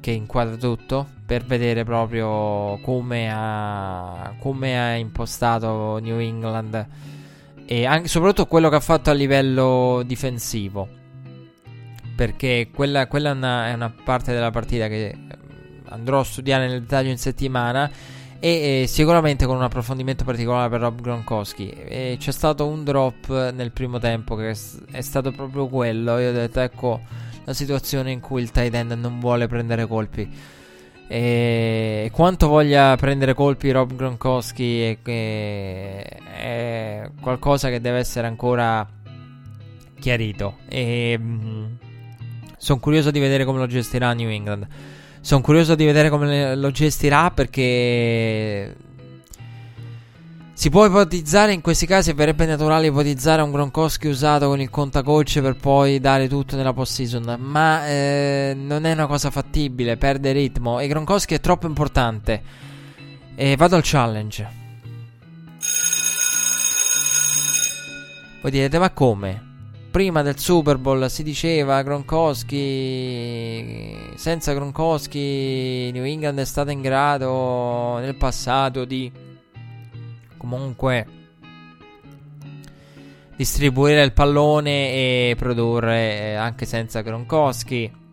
che 0.08 0.14
inquadra 0.14 0.56
tutto 0.56 1.06
per 1.26 1.44
vedere 1.44 1.84
proprio 1.84 2.80
come 2.82 3.30
ha, 3.30 4.34
come 4.40 4.80
ha 4.80 4.96
impostato 4.96 6.00
New 6.02 6.18
England 6.18 6.88
e 7.66 7.86
anche, 7.86 8.08
soprattutto 8.08 8.46
quello 8.46 8.70
che 8.70 8.76
ha 8.76 8.80
fatto 8.80 9.10
a 9.10 9.14
livello 9.14 10.04
difensivo. 10.06 10.88
Perché 12.16 12.70
quella, 12.74 13.08
quella 13.08 13.32
è, 13.32 13.34
una, 13.34 13.68
è, 13.68 13.74
una, 13.74 13.94
parte 14.02 14.32
della 14.32 14.50
partita 14.50 14.88
che 14.88 15.08
eh, 15.08 15.18
andrò 15.90 16.22
a 16.22 16.24
studiare 16.24 16.70
nel 16.70 16.80
dettaglio 16.80 17.12
in 17.12 17.18
settimana. 17.18 17.92
E, 18.40 18.84
e 18.84 18.88
sicuramente 18.88 19.46
con 19.46 19.58
un 19.58 19.64
approfondimento 19.64 20.24
particolare 20.24 20.70
per 20.70 20.80
Rob 20.80 21.02
Gronkowski. 21.02 21.70
E 21.70 22.16
c'è 22.18 22.32
stato 22.32 22.66
un 22.66 22.86
drop 22.86 23.52
nel 23.52 23.74
primo 23.74 24.00
tempo 24.00 24.36
che 24.36 24.56
è 24.92 25.02
stato 25.02 25.32
proprio 25.34 25.68
quello. 25.68 26.18
Io 26.18 26.30
ho 26.30 26.34
detto: 26.34 26.62
ecco 26.62 27.02
la 27.48 27.54
situazione 27.54 28.12
in 28.12 28.20
cui 28.20 28.42
il 28.42 28.52
tight 28.52 28.74
end 28.74 28.92
non 28.92 29.20
vuole 29.20 29.48
prendere 29.48 29.88
colpi 29.88 30.30
e 31.10 32.10
quanto 32.12 32.50
voglia 32.50 32.94
prendere 32.98 33.34
colpi 33.34 33.72
Rob 33.72 33.96
Gronkowski 33.96 34.82
è, 34.82 34.98
è, 35.02 36.20
è 36.36 37.10
qualcosa 37.22 37.70
che 37.70 37.80
deve 37.80 38.00
essere 38.00 38.28
ancora 38.28 38.86
chiarito. 39.98 40.58
E 40.68 41.18
mm, 41.18 41.66
sono 42.58 42.80
curioso 42.80 43.10
di 43.10 43.20
vedere 43.20 43.46
come 43.46 43.60
lo 43.60 43.68
gestirà 43.68 44.12
New 44.12 44.30
England. 44.30 44.68
Sono 45.22 45.42
curioso 45.42 45.76
di 45.76 45.86
vedere 45.86 46.10
come 46.10 46.56
lo 46.56 46.72
gestirà 46.72 47.32
perché 47.32 48.76
si 50.58 50.72
può 50.72 50.88
ipotizzare 50.88 51.54
in 51.54 51.62
questi 51.62 51.86
casi, 51.86 52.14
verrebbe 52.14 52.48
naturale 52.48 52.88
ipotizzare 52.88 53.44
un 53.44 53.52
Gronkowski 53.52 54.08
usato 54.08 54.48
con 54.48 54.60
il 54.60 54.72
contacoach 54.72 55.40
per 55.40 55.56
poi 55.56 56.00
dare 56.00 56.28
tutto 56.28 56.56
nella 56.56 56.74
post-season, 56.74 57.36
ma 57.40 57.88
eh, 57.88 58.54
non 58.58 58.86
è 58.86 58.94
una 58.94 59.06
cosa 59.06 59.30
fattibile, 59.30 59.98
perde 59.98 60.32
ritmo 60.32 60.80
e 60.80 60.88
Gronkowski 60.88 61.36
è 61.36 61.40
troppo 61.40 61.68
importante. 61.68 62.42
E 63.36 63.56
vado 63.56 63.76
al 63.76 63.84
challenge. 63.84 64.50
Voi 68.42 68.50
direte, 68.50 68.80
ma 68.80 68.90
come? 68.90 69.46
Prima 69.92 70.24
del 70.24 70.40
Super 70.40 70.80
Bowl 70.80 71.08
si 71.12 71.22
diceva 71.22 71.84
Gronkowski, 71.84 72.56
senza 74.16 74.54
Gronkowski 74.54 75.92
New 75.94 76.04
England 76.04 76.40
è 76.40 76.46
stata 76.46 76.72
in 76.72 76.82
grado 76.82 78.00
nel 78.00 78.16
passato 78.16 78.86
di 78.86 79.26
comunque 80.48 81.06
distribuire 83.36 84.02
il 84.02 84.14
pallone 84.14 84.72
e 84.72 85.36
produrre 85.38 86.20
eh, 86.20 86.34
anche 86.36 86.66
senza 86.66 87.02
Gronkowski. 87.02 88.06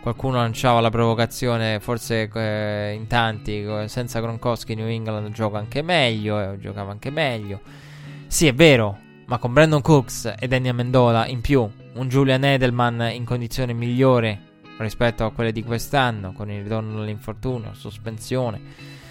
Qualcuno 0.00 0.36
lanciava 0.36 0.80
la 0.80 0.90
provocazione, 0.90 1.78
forse 1.80 2.28
eh, 2.32 2.92
in 2.92 3.06
tanti, 3.06 3.64
senza 3.86 4.20
Gronkowski 4.20 4.74
New 4.74 4.86
England 4.86 5.30
gioca 5.30 5.58
anche 5.58 5.82
meglio, 5.82 6.40
eh, 6.40 6.58
giocava 6.58 6.90
anche 6.90 7.10
meglio. 7.10 7.60
Sì, 8.26 8.46
è 8.46 8.54
vero, 8.54 8.98
ma 9.26 9.38
con 9.38 9.52
Brandon 9.52 9.82
Cooks 9.82 10.34
e 10.38 10.48
Danny 10.48 10.68
Amendola 10.68 11.26
in 11.26 11.40
più, 11.40 11.68
un 11.94 12.08
Julian 12.08 12.44
Edelman 12.44 13.10
in 13.12 13.24
condizione 13.24 13.72
migliore 13.74 14.50
rispetto 14.78 15.24
a 15.24 15.30
quelle 15.30 15.52
di 15.52 15.62
quest'anno, 15.62 16.32
con 16.32 16.50
il 16.50 16.62
ritorno 16.62 16.98
dall'infortunio, 16.98 17.74
sospensione 17.74 19.01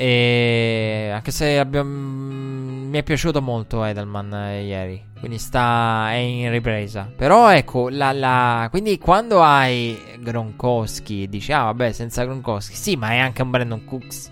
e 0.00 1.10
anche 1.12 1.32
se 1.32 1.58
abbiamo, 1.58 1.90
mi 1.90 2.96
è 2.96 3.02
piaciuto 3.02 3.42
molto 3.42 3.82
Edelman 3.82 4.32
eh, 4.32 4.62
ieri. 4.62 5.06
Quindi 5.18 5.38
sta 5.38 6.12
è 6.12 6.18
in 6.18 6.52
ripresa. 6.52 7.12
Però 7.16 7.52
ecco, 7.52 7.88
la, 7.88 8.12
la, 8.12 8.68
quindi 8.70 8.96
quando 8.98 9.42
hai 9.42 10.00
Gronkowski 10.20 11.24
e 11.24 11.28
dici, 11.28 11.50
ah 11.52 11.64
vabbè, 11.64 11.90
senza 11.90 12.22
Gronkowski, 12.24 12.76
sì, 12.76 12.94
ma 12.94 13.10
è 13.10 13.18
anche 13.18 13.42
un 13.42 13.50
Brandon 13.50 13.84
Cooks 13.84 14.30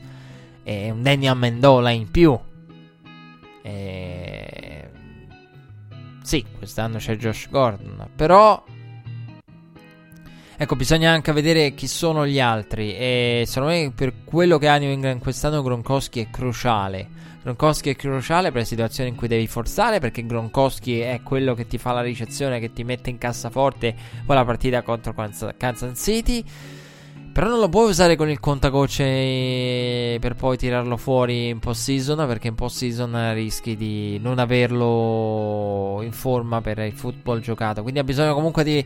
e 0.62 0.90
un 0.92 1.02
Danny 1.02 1.26
Amendola 1.26 1.90
in 1.90 2.08
più. 2.12 2.38
E... 3.62 4.90
Sì, 6.22 6.44
quest'anno 6.56 6.98
c'è 6.98 7.16
Josh 7.16 7.48
Gordon, 7.50 8.08
però 8.14 8.62
Ecco, 10.58 10.74
bisogna 10.74 11.10
anche 11.10 11.32
vedere 11.32 11.74
chi 11.74 11.86
sono 11.86 12.26
gli 12.26 12.40
altri. 12.40 12.94
E 12.94 13.44
secondo 13.46 13.74
me, 13.74 13.92
per 13.94 14.24
quello 14.24 14.56
che 14.56 14.68
ha 14.68 14.78
New 14.78 14.90
England 14.90 15.20
quest'anno, 15.20 15.62
Gronkowski 15.62 16.20
è 16.20 16.30
cruciale. 16.30 17.08
Gronkowski 17.42 17.90
è 17.90 17.94
cruciale 17.94 18.50
per 18.50 18.60
le 18.60 18.66
situazioni 18.66 19.10
in 19.10 19.16
cui 19.16 19.28
devi 19.28 19.46
forzare. 19.46 20.00
Perché 20.00 20.24
Gronkowski 20.24 21.00
è 21.00 21.20
quello 21.22 21.52
che 21.52 21.66
ti 21.66 21.76
fa 21.76 21.92
la 21.92 22.00
ricezione, 22.00 22.58
che 22.58 22.72
ti 22.72 22.84
mette 22.84 23.10
in 23.10 23.18
cassaforte 23.18 23.94
poi 24.24 24.34
la 24.34 24.46
partita 24.46 24.80
contro 24.80 25.12
Kansas 25.14 26.00
City. 26.02 26.42
Però 27.34 27.50
non 27.50 27.58
lo 27.58 27.68
puoi 27.68 27.90
usare 27.90 28.16
con 28.16 28.30
il 28.30 28.40
contagocce 28.40 30.16
per 30.18 30.34
poi 30.36 30.56
tirarlo 30.56 30.96
fuori 30.96 31.48
in 31.48 31.58
post 31.58 31.82
season. 31.82 32.26
Perché 32.26 32.48
in 32.48 32.54
post 32.54 32.78
season 32.78 33.34
rischi 33.34 33.76
di 33.76 34.18
non 34.20 34.38
averlo 34.38 36.00
in 36.02 36.12
forma 36.12 36.62
per 36.62 36.78
il 36.78 36.94
football 36.94 37.40
giocato. 37.40 37.82
Quindi 37.82 38.00
ha 38.00 38.04
bisogno 38.04 38.32
comunque 38.32 38.64
di 38.64 38.82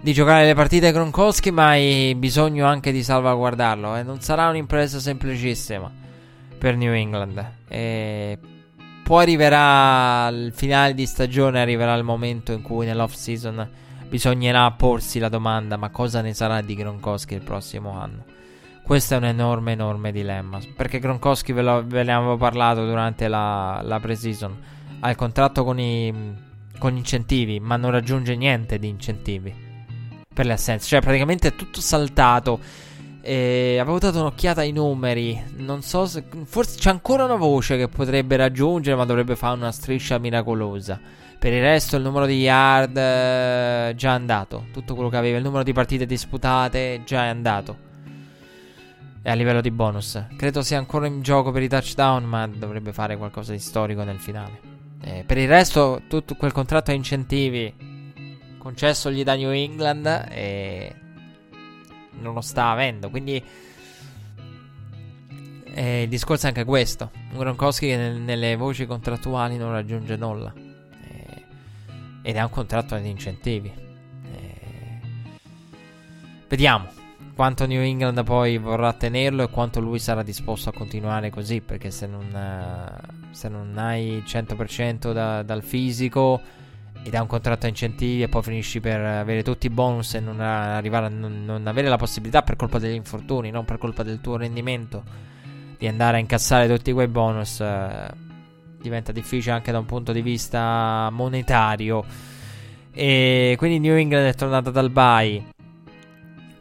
di 0.00 0.12
giocare 0.12 0.44
le 0.44 0.54
partite 0.54 0.92
Gronkowski, 0.92 1.50
ma 1.50 1.68
hai 1.68 2.14
bisogno 2.14 2.66
anche 2.66 2.92
di 2.92 3.02
salvaguardarlo. 3.02 3.96
Eh. 3.96 4.02
non 4.02 4.20
sarà 4.20 4.48
un'impresa 4.48 5.00
semplicissima 5.00 5.90
per 6.58 6.76
New 6.76 6.92
England. 6.92 7.44
E 7.68 8.38
poi 9.02 9.22
arriverà 9.22 10.28
il 10.28 10.52
finale 10.52 10.94
di 10.94 11.06
stagione, 11.06 11.60
arriverà 11.60 11.94
il 11.94 12.04
momento 12.04 12.52
in 12.52 12.62
cui 12.62 12.86
nell'off 12.86 13.14
season 13.14 13.68
bisognerà 14.08 14.70
porsi 14.70 15.18
la 15.18 15.28
domanda: 15.28 15.76
ma 15.76 15.90
cosa 15.90 16.20
ne 16.20 16.34
sarà 16.34 16.60
di 16.60 16.74
Gronkowski 16.74 17.34
il 17.34 17.42
prossimo 17.42 17.98
anno? 17.98 18.24
Questo 18.82 19.14
è 19.14 19.16
un 19.16 19.24
enorme, 19.24 19.72
enorme 19.72 20.12
dilemma. 20.12 20.60
Perché 20.76 21.00
Gronkowski 21.00 21.52
ve, 21.52 21.62
lo, 21.62 21.82
ve 21.84 22.04
ne 22.04 22.12
avevo 22.12 22.36
parlato 22.36 22.86
durante 22.86 23.26
la, 23.26 23.80
la 23.82 23.98
pre-season. 23.98 24.56
Ha 25.00 25.10
il 25.10 25.16
contratto 25.16 25.64
con 25.64 25.80
i, 25.80 26.14
con 26.78 26.96
incentivi, 26.96 27.58
ma 27.58 27.76
non 27.76 27.90
raggiunge 27.90 28.36
niente 28.36 28.78
di 28.78 28.86
incentivi 28.88 29.65
per 30.36 30.44
le 30.44 30.52
assenze. 30.52 30.86
Cioè, 30.86 31.00
praticamente 31.00 31.48
è 31.48 31.54
tutto 31.54 31.80
saltato. 31.80 32.60
E 33.22 33.78
avevo 33.80 33.98
dato 33.98 34.20
un'occhiata 34.20 34.60
ai 34.60 34.70
numeri. 34.70 35.42
Non 35.56 35.80
so 35.80 36.04
se. 36.04 36.24
Forse 36.44 36.78
c'è 36.78 36.90
ancora 36.90 37.24
una 37.24 37.36
voce 37.36 37.78
che 37.78 37.88
potrebbe 37.88 38.36
raggiungere, 38.36 38.94
ma 38.96 39.06
dovrebbe 39.06 39.34
fare 39.34 39.56
una 39.56 39.72
striscia 39.72 40.18
miracolosa. 40.18 41.00
Per 41.38 41.52
il 41.52 41.62
resto, 41.62 41.96
il 41.96 42.02
numero 42.02 42.26
di 42.26 42.38
yard 42.40 42.96
eh, 42.98 43.94
già 43.96 44.12
andato. 44.12 44.66
Tutto 44.72 44.94
quello 44.94 45.08
che 45.08 45.16
aveva. 45.16 45.38
Il 45.38 45.42
numero 45.42 45.62
di 45.62 45.72
partite 45.72 46.04
disputate 46.04 47.00
già 47.06 47.24
è 47.24 47.28
andato. 47.28 47.84
E 49.22 49.30
a 49.30 49.34
livello 49.34 49.62
di 49.62 49.70
bonus. 49.70 50.22
Credo 50.36 50.60
sia 50.60 50.76
ancora 50.76 51.06
in 51.06 51.22
gioco 51.22 51.50
per 51.50 51.62
i 51.62 51.68
touchdown, 51.68 52.24
ma 52.24 52.46
dovrebbe 52.46 52.92
fare 52.92 53.16
qualcosa 53.16 53.52
di 53.52 53.58
storico 53.58 54.04
nel 54.04 54.20
finale. 54.20 54.60
Eh, 55.00 55.24
per 55.26 55.38
il 55.38 55.48
resto, 55.48 56.02
tutto 56.08 56.34
quel 56.34 56.52
contratto 56.52 56.90
a 56.90 56.94
incentivi 56.94 57.95
concessogli 58.66 59.22
da 59.22 59.36
New 59.36 59.50
England 59.50 60.06
e 60.28 60.92
non 62.18 62.34
lo 62.34 62.40
sta 62.40 62.70
avendo. 62.70 63.10
Quindi 63.10 63.40
eh, 65.72 66.02
il 66.02 66.08
discorso 66.08 66.46
è 66.46 66.48
anche 66.48 66.64
questo. 66.64 67.12
Gronkowski 67.32 67.86
che 67.86 67.96
nel, 67.96 68.16
nelle 68.16 68.56
voci 68.56 68.84
contrattuali 68.84 69.56
non 69.56 69.70
raggiunge 69.70 70.16
nulla. 70.16 70.52
Eh, 70.52 71.42
ed 72.22 72.34
è 72.34 72.42
un 72.42 72.50
contratto 72.50 72.96
ad 72.96 73.04
incentivi. 73.04 73.72
Eh, 74.32 75.00
vediamo 76.48 76.88
quanto 77.36 77.66
New 77.66 77.82
England 77.82 78.24
poi 78.24 78.58
vorrà 78.58 78.92
tenerlo 78.94 79.44
e 79.44 79.50
quanto 79.50 79.78
lui 79.78 80.00
sarà 80.00 80.24
disposto 80.24 80.70
a 80.70 80.72
continuare 80.72 81.30
così. 81.30 81.60
Perché 81.60 81.92
se 81.92 82.08
non, 82.08 82.34
eh, 82.34 83.30
se 83.30 83.48
non 83.48 83.78
hai 83.78 84.06
il 84.06 84.24
100% 84.26 85.12
da, 85.12 85.44
dal 85.44 85.62
fisico 85.62 86.64
ed 87.02 87.14
ha 87.14 87.20
un 87.20 87.26
contratto 87.26 87.66
a 87.66 87.68
incentivi 87.68 88.22
e 88.22 88.28
poi 88.28 88.42
finisci 88.42 88.80
per 88.80 89.00
avere 89.00 89.42
tutti 89.42 89.66
i 89.66 89.70
bonus 89.70 90.14
e 90.14 90.20
non 90.20 90.40
arrivare 90.40 91.06
a 91.06 91.08
non, 91.08 91.44
non, 91.44 91.66
avere 91.66 91.88
la 91.88 91.96
possibilità 91.96 92.42
per 92.42 92.56
colpa 92.56 92.78
degli 92.78 92.94
infortuni, 92.94 93.50
non 93.50 93.64
per 93.64 93.78
colpa 93.78 94.02
del 94.02 94.20
tuo 94.20 94.36
rendimento, 94.36 95.02
di 95.78 95.86
andare 95.86 96.16
a 96.16 96.20
incassare 96.20 96.68
tutti 96.68 96.92
quei 96.92 97.08
bonus, 97.08 97.60
eh, 97.60 98.10
diventa 98.80 99.12
difficile 99.12 99.54
anche 99.54 99.72
da 99.72 99.78
un 99.78 99.86
punto 99.86 100.12
di 100.12 100.22
vista 100.22 101.08
monetario. 101.10 102.04
E 102.92 103.54
quindi 103.58 103.78
New 103.78 103.96
England 103.96 104.26
è 104.26 104.34
tornata 104.34 104.70
dal 104.70 104.90
bye 104.90 105.54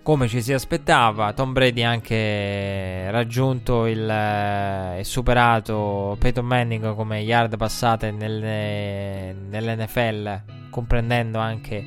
come 0.05 0.27
ci 0.27 0.39
si 0.39 0.53
aspettava. 0.53 1.33
Tom 1.33 1.51
Brady 1.51 1.81
ha 1.81 1.89
anche 1.89 3.09
raggiunto 3.09 3.87
il, 3.87 4.07
e 4.07 4.99
eh, 4.99 5.03
superato 5.03 6.15
Peyton 6.19 6.45
Manning 6.45 6.93
come 6.93 7.21
yard 7.21 7.57
passate 7.57 8.11
nelle, 8.11 9.33
nell'NFL, 9.33 10.41
comprendendo 10.69 11.39
anche 11.39 11.83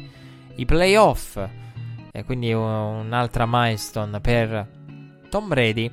i 0.56 0.64
playoff. 0.64 1.40
E 2.10 2.24
quindi 2.24 2.52
un'altra 2.52 3.44
milestone 3.46 4.20
per 4.20 4.66
Tom 5.30 5.46
Brady. 5.46 5.88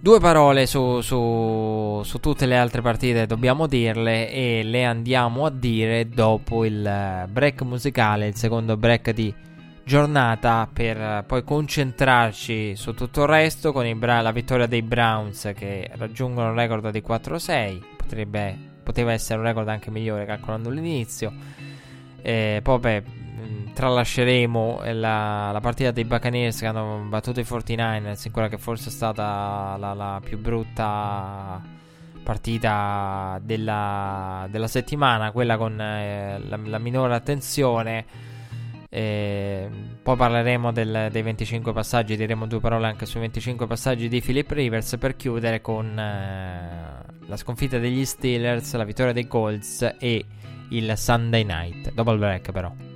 Due 0.00 0.18
parole 0.18 0.64
su, 0.64 1.02
su, 1.02 2.00
su, 2.04 2.20
tutte 2.20 2.46
le 2.46 2.56
altre 2.56 2.80
partite 2.80 3.26
dobbiamo 3.26 3.66
dirle 3.66 4.32
e 4.32 4.62
le 4.62 4.84
andiamo 4.84 5.44
a 5.44 5.50
dire 5.50 6.08
dopo 6.08 6.64
il 6.64 7.26
break 7.28 7.60
musicale, 7.62 8.28
il 8.28 8.34
secondo 8.36 8.78
break 8.78 9.10
di 9.10 9.46
giornata 9.88 10.68
per 10.70 11.24
poi 11.26 11.42
concentrarci 11.42 12.76
su 12.76 12.92
tutto 12.92 13.22
il 13.22 13.28
resto 13.28 13.72
con 13.72 13.90
Bra- 13.98 14.20
la 14.20 14.32
vittoria 14.32 14.66
dei 14.66 14.82
Browns 14.82 15.50
che 15.56 15.90
raggiungono 15.94 16.50
il 16.50 16.56
record 16.56 16.90
di 16.90 17.02
4-6 17.04 17.82
Potrebbe, 17.96 18.54
poteva 18.82 19.12
essere 19.12 19.38
un 19.38 19.46
record 19.46 19.66
anche 19.66 19.90
migliore 19.90 20.26
calcolando 20.26 20.68
l'inizio. 20.68 21.32
E 22.20 22.60
poi 22.62 22.78
beh, 22.78 23.02
mm, 23.02 23.66
tralasceremo 23.72 24.80
la, 24.92 25.50
la, 25.52 25.60
partita 25.60 25.90
dei 25.90 26.04
Buccaneers 26.04 26.58
che 26.60 26.66
hanno 26.66 27.06
battuto 27.08 27.40
i 27.40 27.44
49ers 27.44 28.26
in 28.26 28.32
quella 28.32 28.48
che 28.48 28.58
forse 28.58 28.90
è 28.90 28.92
stata 28.92 29.76
la, 29.78 29.94
la 29.94 30.20
più 30.22 30.38
brutta 30.38 31.62
partita 32.22 33.40
della, 33.42 34.46
della, 34.50 34.68
settimana 34.68 35.32
quella 35.32 35.56
con 35.56 35.80
eh, 35.80 36.38
la, 36.46 36.58
la 36.62 36.78
minore 36.78 37.14
attenzione 37.14 38.27
e 38.90 39.68
poi 40.02 40.16
parleremo 40.16 40.72
del, 40.72 41.08
dei 41.10 41.22
25 41.22 41.72
passaggi, 41.72 42.16
diremo 42.16 42.46
due 42.46 42.60
parole 42.60 42.86
anche 42.86 43.04
sui 43.04 43.20
25 43.20 43.66
passaggi 43.66 44.08
di 44.08 44.20
Philip 44.20 44.50
Rivers 44.50 44.96
per 44.98 45.14
chiudere 45.16 45.60
con 45.60 45.98
eh, 45.98 47.26
la 47.26 47.36
sconfitta 47.36 47.78
degli 47.78 48.04
Steelers, 48.04 48.74
la 48.74 48.84
vittoria 48.84 49.12
dei 49.12 49.26
Colts 49.26 49.96
e 49.98 50.24
il 50.70 50.92
Sunday 50.96 51.44
night. 51.44 51.92
Double 51.92 52.16
break 52.16 52.50
però. 52.50 52.87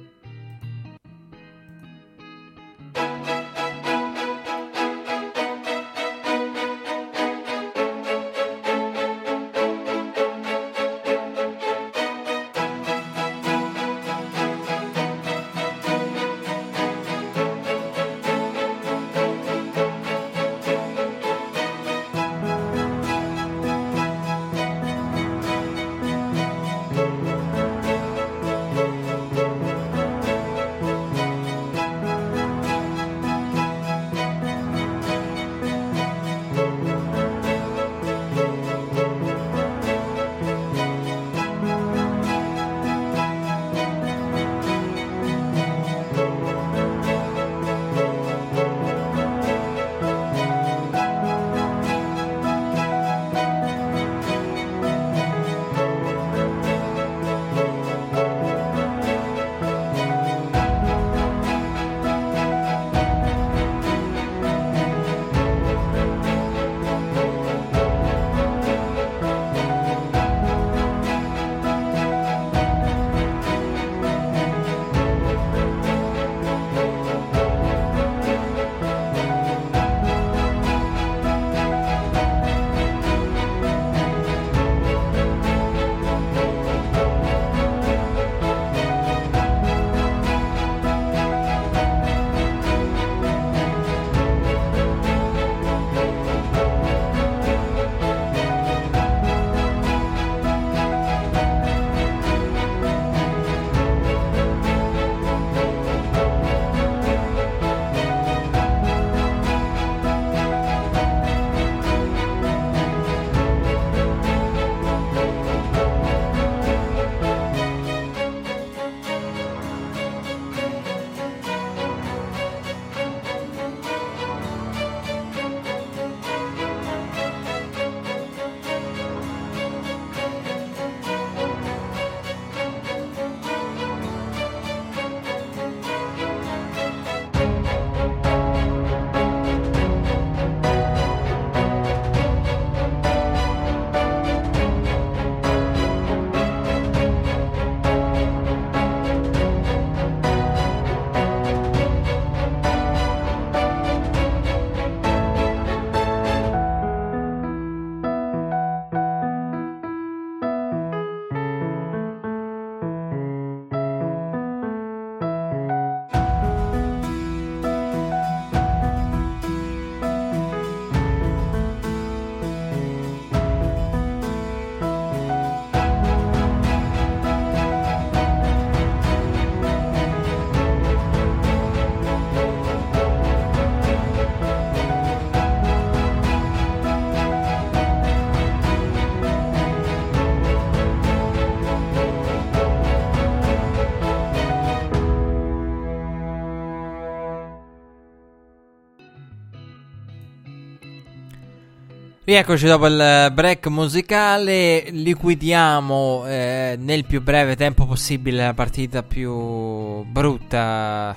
Rieccoci 202.32 202.64
dopo 202.64 202.86
il 202.86 203.30
break 203.34 203.66
musicale, 203.66 204.86
liquidiamo 204.88 206.24
eh, 206.26 206.76
nel 206.80 207.04
più 207.04 207.20
breve 207.20 207.56
tempo 207.56 207.84
possibile 207.84 208.42
la 208.42 208.54
partita 208.54 209.02
più 209.02 210.02
brutta. 210.04 211.14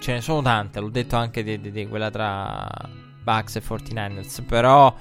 Ce 0.00 0.12
ne 0.14 0.20
sono 0.20 0.42
tante, 0.42 0.80
l'ho 0.80 0.88
detto 0.88 1.14
anche 1.14 1.44
di, 1.44 1.60
di, 1.60 1.70
di 1.70 1.86
quella 1.86 2.10
tra 2.10 2.66
Bucks 3.22 3.54
e 3.54 3.62
49ers, 3.62 4.44
però 4.44 4.92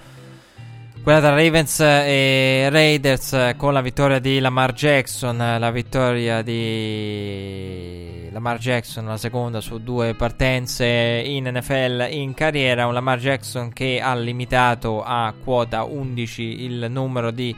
quella 1.01 1.19
tra 1.21 1.33
Ravens 1.33 1.79
e 1.79 2.67
Raiders 2.69 3.55
con 3.57 3.73
la 3.73 3.81
vittoria 3.81 4.19
di 4.19 4.39
Lamar 4.39 4.73
Jackson, 4.73 5.37
la 5.37 5.71
vittoria 5.71 6.43
di 6.43 8.26
Lamar 8.37 8.59
Jackson, 8.59 9.07
la 9.07 9.17
seconda 9.17 9.61
su 9.61 9.79
due 9.79 10.13
partenze 10.13 10.85
in 10.85 11.49
NFL 11.51 12.05
in 12.11 12.35
carriera, 12.35 12.85
un 12.85 12.93
Lamar 12.93 13.17
Jackson 13.17 13.73
che 13.73 13.99
ha 13.99 14.13
limitato 14.13 15.01
a 15.03 15.33
quota 15.43 15.85
11 15.85 16.43
il 16.43 16.85
numero 16.87 17.31
di 17.31 17.55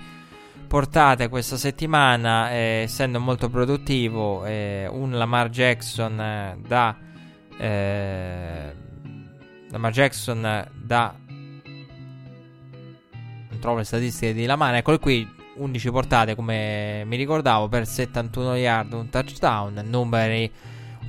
portate 0.66 1.28
questa 1.28 1.58
settimana, 1.58 2.52
eh, 2.52 2.84
essendo 2.84 3.20
molto 3.20 3.50
produttivo, 3.50 4.46
eh, 4.46 4.88
un 4.90 5.18
Lamar 5.18 5.50
Jackson 5.50 6.18
eh, 6.18 6.58
da 6.66 6.96
eh, 7.58 8.74
Lamar 9.72 9.92
Jackson 9.92 10.66
da 10.82 11.14
trovo 13.60 13.80
le 13.80 13.84
statistiche 13.84 14.34
di 14.34 14.46
Lamar. 14.46 14.76
Eccole 14.76 14.98
qui, 14.98 15.28
11 15.58 15.92
portate 15.92 16.36
come 16.36 17.04
mi 17.06 17.18
ricordavo 17.18 17.68
per 17.68 17.86
71 17.86 18.56
yard, 18.56 18.94
un 18.94 19.10
touchdown, 19.10 19.84
numeri 19.86 20.50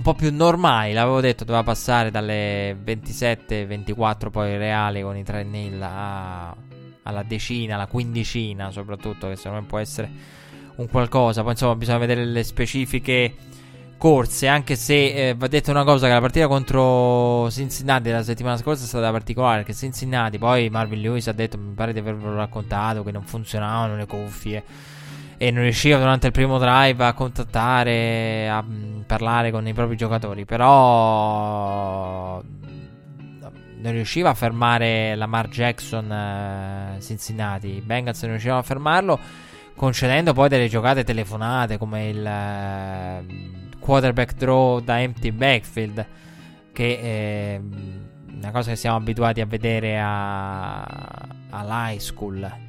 un 0.01 0.07
po' 0.07 0.15
più 0.15 0.35
normali, 0.35 0.95
l'avevo 0.95 1.21
detto, 1.21 1.45
doveva 1.45 1.63
passare 1.63 2.11
dalle 2.11 2.75
27-24 2.75 4.31
poi 4.31 4.57
reali 4.57 5.03
con 5.03 5.15
i 5.15 5.23
3 5.23 5.45
nil 5.45 5.79
a, 5.83 6.57
alla 7.03 7.23
decina, 7.23 7.75
alla 7.75 7.87
quindicina 7.87 8.71
soprattutto, 8.71 9.29
che 9.29 9.37
secondo 9.37 9.61
me 9.61 9.67
può 9.67 9.77
essere 9.77 10.11
un 10.77 10.89
qualcosa. 10.89 11.43
Poi 11.43 11.51
insomma 11.51 11.77
bisogna 11.77 11.99
vedere 11.99 12.25
le 12.25 12.43
specifiche 12.45 13.35
corse, 13.99 14.47
anche 14.49 14.75
se 14.75 15.29
eh, 15.29 15.35
va 15.35 15.49
detto 15.49 15.71
una 15.71 15.85
cosa 15.85 16.07
che 16.07 16.15
la 16.15 16.21
partita 16.21 16.49
contro 16.49 17.51
Cincinnati 17.51 18.09
la 18.09 18.23
settimana 18.23 18.57
scorsa 18.57 18.85
è 18.85 18.87
stata 18.87 19.11
particolare, 19.11 19.59
perché 19.59 19.75
Cincinnati 19.75 20.39
poi 20.39 20.71
Marvin 20.71 21.03
Lewis 21.03 21.29
ha 21.29 21.33
detto, 21.33 21.59
mi 21.59 21.75
pare 21.75 21.93
di 21.93 21.99
avervelo 21.99 22.37
raccontato, 22.37 23.03
che 23.03 23.13
non 23.13 23.25
funzionavano 23.25 23.97
le 23.97 24.07
cuffie 24.07 24.65
e 25.43 25.51
non 25.51 25.63
riusciva 25.63 25.97
durante 25.97 26.27
il 26.27 26.33
primo 26.33 26.59
drive 26.59 27.03
a 27.03 27.15
contattare, 27.15 28.47
a 28.47 28.63
mm, 28.63 29.01
parlare 29.07 29.51
con 29.51 29.67
i 29.67 29.73
propri 29.73 29.97
giocatori, 29.97 30.45
però 30.45 32.43
non 32.43 33.93
riusciva 33.93 34.29
a 34.29 34.35
fermare 34.35 35.15
Lamar 35.15 35.49
Jackson 35.49 36.13
eh, 36.13 37.01
Cincinnati, 37.01 37.77
i 37.77 37.81
Bengals 37.81 38.21
non 38.21 38.33
riuscivano 38.33 38.61
a 38.61 38.63
fermarlo 38.63 39.19
concedendo 39.75 40.35
poi 40.35 40.51
delle 40.51 40.69
giocate 40.69 41.05
telefonate 41.05 41.79
come 41.79 42.11
il 42.11 42.27
eh, 42.27 43.25
quarterback 43.79 44.35
draw 44.35 44.81
da 44.81 45.01
empty 45.01 45.31
backfield, 45.31 46.07
che 46.71 47.01
è 47.01 47.61
una 48.35 48.51
cosa 48.51 48.73
che 48.73 48.77
siamo 48.77 48.99
abituati 48.99 49.41
a 49.41 49.47
vedere 49.47 49.99
all'high 49.99 51.99
school. 51.99 52.69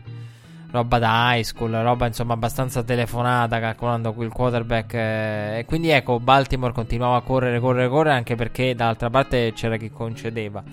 Roba 0.72 1.00
da 1.00 1.34
high 1.34 1.44
school, 1.44 1.72
roba 1.72 2.08
insomma 2.08 2.34
abbastanza 2.34 2.82
telefonata 2.82 3.60
calcolando 3.60 4.14
qui 4.14 4.26
il 4.26 4.32
quarterback. 4.32 4.94
Eh, 4.94 5.60
e 5.60 5.66
quindi 5.66 5.90
ecco, 5.90 6.20
Baltimore 6.20 6.72
continuava 6.72 7.18
a 7.18 7.22
correre, 7.22 7.60
correre, 7.60 7.90
correre 7.90 8.16
anche 8.16 8.36
perché 8.36 8.74
dall'altra 8.74 9.10
parte 9.10 9.52
c'era 9.54 9.76
chi 9.76 9.92
concedeva. 9.92 10.64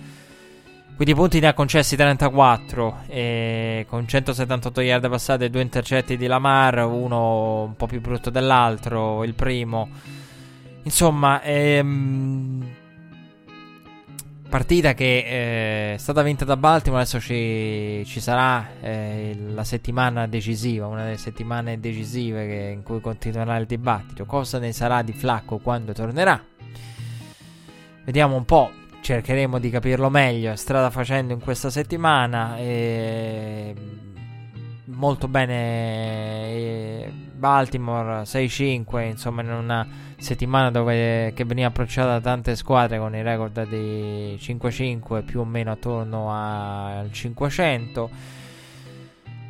Quindi 0.99 1.15
punti 1.15 1.39
ne 1.39 1.47
ha 1.47 1.53
concessi 1.53 1.95
34 1.95 3.03
e 3.07 3.85
con 3.87 4.05
178 4.05 4.81
yard 4.81 5.09
passate 5.09 5.49
due 5.49 5.61
intercetti 5.61 6.17
di 6.17 6.27
Lamar, 6.27 6.85
uno 6.85 7.63
un 7.63 7.75
po' 7.77 7.87
più 7.87 8.01
brutto 8.01 8.29
dell'altro, 8.29 9.23
il 9.23 9.33
primo. 9.33 9.87
Insomma, 10.83 11.41
ehm, 11.41 12.65
partita 14.49 14.93
che 14.93 15.17
eh, 15.19 15.93
è 15.93 15.97
stata 15.97 16.21
vinta 16.23 16.43
da 16.43 16.57
Baltimore. 16.57 17.03
Adesso 17.03 17.19
ci, 17.19 18.03
ci 18.05 18.19
sarà 18.19 18.67
eh, 18.81 19.37
la 19.53 19.63
settimana 19.63 20.27
decisiva, 20.27 20.87
una 20.87 21.03
delle 21.03 21.17
settimane 21.17 21.79
decisive 21.79 22.47
che, 22.47 22.71
in 22.73 22.83
cui 22.83 22.99
continuerà 22.99 23.55
il 23.57 23.65
dibattito. 23.65 24.25
Cosa 24.25 24.57
ne 24.59 24.71
sarà 24.73 25.01
di 25.03 25.13
Flacco 25.13 25.59
quando 25.59 25.93
tornerà? 25.93 26.43
Vediamo 28.03 28.35
un 28.35 28.45
po'. 28.45 28.71
Cercheremo 29.01 29.59
di 29.59 29.69
capirlo 29.69 30.09
meglio 30.09 30.55
strada 30.57 30.89
facendo 30.89 31.31
in 31.31 31.39
questa 31.39 31.69
settimana. 31.69 32.57
E 32.57 33.73
molto 34.85 35.27
bene 35.27 36.49
eh, 36.49 37.11
Baltimore 37.39 38.23
6-5 38.23 39.07
insomma 39.07 39.41
in 39.41 39.51
una 39.51 39.87
settimana 40.17 40.69
dove, 40.69 41.31
che 41.33 41.45
veniva 41.45 41.69
approcciata 41.69 42.09
da 42.09 42.21
tante 42.21 42.55
squadre 42.55 42.99
con 42.99 43.15
i 43.15 43.23
record 43.23 43.67
di 43.67 44.37
5-5 44.39 45.23
più 45.23 45.39
o 45.39 45.45
meno 45.45 45.71
attorno 45.71 46.31
al 46.31 47.11
500 47.11 48.37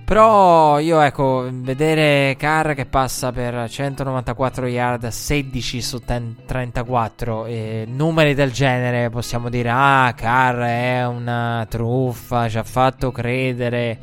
però 0.09 0.79
io 0.79 1.01
ecco, 1.01 1.47
vedere 1.51 2.35
Carr 2.35 2.73
che 2.73 2.87
passa 2.87 3.31
per 3.31 3.69
194 3.69 4.65
yard, 4.65 5.07
16 5.07 5.81
su 5.83 5.99
34, 5.99 7.45
e 7.45 7.85
numeri 7.87 8.33
del 8.33 8.51
genere 8.51 9.11
possiamo 9.11 9.49
dire, 9.49 9.69
ah, 9.71 10.11
Carr 10.17 10.61
è 10.61 11.05
una 11.05 11.63
truffa, 11.69 12.49
ci 12.49 12.57
ha 12.57 12.63
fatto 12.63 13.11
credere 13.11 13.99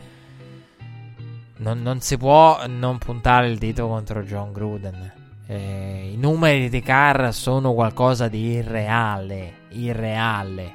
non, 1.58 1.80
non, 1.82 2.00
si 2.00 2.16
può 2.16 2.66
non 2.66 2.98
puntare 2.98 3.48
il 3.48 3.58
dito 3.58 3.86
contro 3.86 4.22
John 4.22 4.52
Gruden. 4.52 5.12
Eh, 5.46 6.10
I 6.12 6.16
numeri 6.16 6.68
di 6.68 6.80
Carr 6.80 7.32
sono 7.32 7.72
qualcosa 7.72 8.28
di 8.28 8.52
irreale. 8.52 9.64
Irreale. 9.70 10.74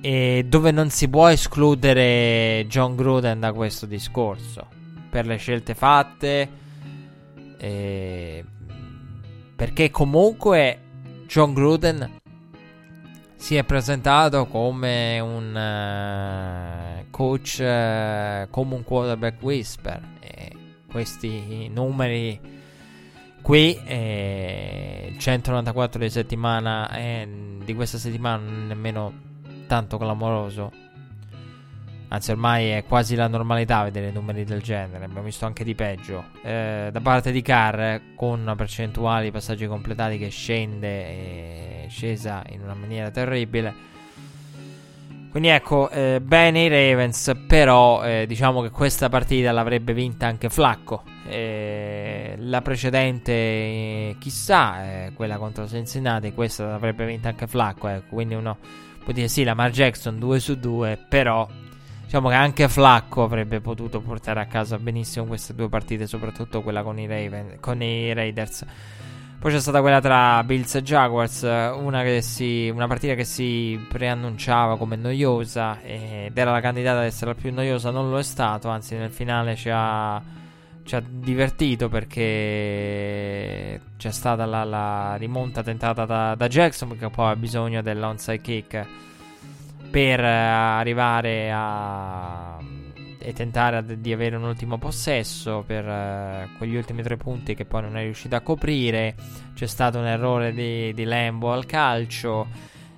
E 0.00 0.44
dove 0.48 0.70
non 0.72 0.90
si 0.90 1.08
può 1.08 1.28
escludere 1.28 2.66
John 2.68 2.96
Gruden 2.96 3.40
da 3.40 3.52
questo 3.52 3.86
discorso. 3.86 4.66
Per 5.10 5.26
le 5.26 5.36
scelte 5.36 5.74
fatte. 5.74 6.48
Eh, 7.58 8.44
perché 9.54 9.90
comunque 9.90 10.80
John 11.26 11.54
Gruden 11.54 12.20
si 13.42 13.56
è 13.56 13.64
presentato 13.64 14.46
come 14.46 15.18
un 15.18 17.02
uh, 17.02 17.10
coach, 17.10 17.56
uh, 17.58 18.48
come 18.50 18.74
un 18.76 18.84
quarterback 18.84 19.42
whisper. 19.42 20.00
E 20.20 20.52
questi 20.88 21.68
numeri 21.68 22.38
qui, 23.42 23.76
eh, 23.84 25.16
194 25.18 25.98
di 25.98 26.08
settimana, 26.08 26.88
eh, 26.92 27.28
di 27.64 27.74
questa 27.74 27.98
settimana 27.98 28.48
nemmeno 28.48 29.12
tanto 29.66 29.98
clamoroso. 29.98 30.70
Anzi, 32.12 32.30
ormai 32.30 32.68
è 32.68 32.84
quasi 32.84 33.14
la 33.14 33.26
normalità 33.26 33.82
vedere 33.84 34.10
numeri 34.10 34.44
del 34.44 34.60
genere. 34.60 35.06
Abbiamo 35.06 35.22
visto 35.22 35.46
anche 35.46 35.64
di 35.64 35.74
peggio. 35.74 36.24
Eh, 36.42 36.90
da 36.92 37.00
parte 37.00 37.32
di 37.32 37.40
Carr, 37.40 38.00
con 38.14 38.38
una 38.38 38.54
percentuale 38.54 39.24
di 39.24 39.30
passaggi 39.30 39.66
completati 39.66 40.18
che 40.18 40.28
scende, 40.28 40.88
è 40.88 41.86
scesa 41.88 42.44
in 42.50 42.60
una 42.60 42.74
maniera 42.74 43.10
terribile. 43.10 43.74
Quindi 45.30 45.48
ecco, 45.48 45.88
eh, 45.88 46.20
bene 46.20 46.64
i 46.64 46.68
Ravens, 46.68 47.32
però 47.46 48.04
eh, 48.04 48.26
diciamo 48.26 48.60
che 48.60 48.68
questa 48.68 49.08
partita 49.08 49.50
l'avrebbe 49.50 49.94
vinta 49.94 50.26
anche 50.26 50.50
Flacco. 50.50 51.04
Eh, 51.26 52.34
la 52.36 52.60
precedente, 52.60 53.32
eh, 53.32 54.16
chissà, 54.18 55.06
eh, 55.06 55.12
quella 55.14 55.38
contro 55.38 55.66
Cincinnati, 55.66 56.34
questa 56.34 56.66
l'avrebbe 56.66 57.06
vinta 57.06 57.30
anche 57.30 57.46
Flacco. 57.46 57.88
Ecco. 57.88 58.16
Quindi 58.16 58.34
uno 58.34 58.58
può 59.02 59.14
dire 59.14 59.28
sì, 59.28 59.44
la 59.44 59.54
Mar 59.54 59.70
Jackson 59.70 60.18
2 60.18 60.38
su 60.38 60.58
2, 60.58 61.06
però 61.08 61.48
Diciamo 62.12 62.28
che 62.28 62.36
anche 62.38 62.68
Flacco 62.68 63.22
avrebbe 63.22 63.62
potuto 63.62 64.02
portare 64.02 64.38
a 64.40 64.44
casa 64.44 64.76
benissimo 64.76 65.24
queste 65.24 65.54
due 65.54 65.70
partite, 65.70 66.06
soprattutto 66.06 66.60
quella 66.60 66.82
con 66.82 66.98
i, 66.98 67.06
Raven, 67.06 67.56
con 67.58 67.82
i 67.82 68.12
Raiders. 68.12 68.66
Poi 69.38 69.50
c'è 69.50 69.58
stata 69.58 69.80
quella 69.80 69.98
tra 69.98 70.44
Bills 70.44 70.74
e 70.74 70.82
Jaguars, 70.82 71.40
una, 71.40 72.20
si, 72.20 72.68
una, 72.68 72.86
partita 72.86 73.14
che 73.14 73.24
si 73.24 73.82
preannunciava 73.88 74.76
come 74.76 74.96
noiosa 74.96 75.80
ed 75.80 76.36
era 76.36 76.50
la 76.50 76.60
candidata 76.60 76.98
ad 76.98 77.06
essere 77.06 77.32
la 77.32 77.40
più 77.40 77.50
noiosa, 77.50 77.90
non 77.90 78.10
lo 78.10 78.18
è 78.18 78.22
stato, 78.22 78.68
anzi 78.68 78.94
nel 78.94 79.10
finale 79.10 79.56
ci 79.56 79.70
ha, 79.72 80.22
ci 80.82 80.94
ha 80.94 81.02
divertito 81.02 81.88
perché 81.88 83.80
c'è 83.96 84.10
stata 84.10 84.44
la, 84.44 84.64
la 84.64 85.14
rimonta 85.16 85.62
tentata 85.62 86.04
da, 86.04 86.34
da 86.34 86.46
Jackson 86.46 86.94
che 86.98 87.08
poi 87.08 87.30
ha 87.30 87.36
bisogno 87.36 87.80
dell'onside 87.80 88.40
kick 88.42 88.86
per 89.92 90.20
eh, 90.20 90.26
arrivare 90.26 91.50
a 91.54 92.58
e 93.24 93.32
tentare 93.32 94.00
di 94.00 94.12
avere 94.12 94.34
un 94.34 94.42
ultimo 94.42 94.78
possesso 94.78 95.62
per 95.64 95.86
uh, 95.86 96.56
quegli 96.56 96.74
ultimi 96.74 97.02
tre 97.02 97.16
punti 97.16 97.54
che 97.54 97.64
poi 97.64 97.82
non 97.82 97.96
è 97.96 98.02
riuscito 98.02 98.34
a 98.34 98.40
coprire. 98.40 99.14
C'è 99.54 99.66
stato 99.66 99.98
un 99.98 100.06
errore 100.06 100.52
di, 100.52 100.92
di 100.92 101.04
Lambo 101.04 101.52
al 101.52 101.66
calcio. 101.66 102.48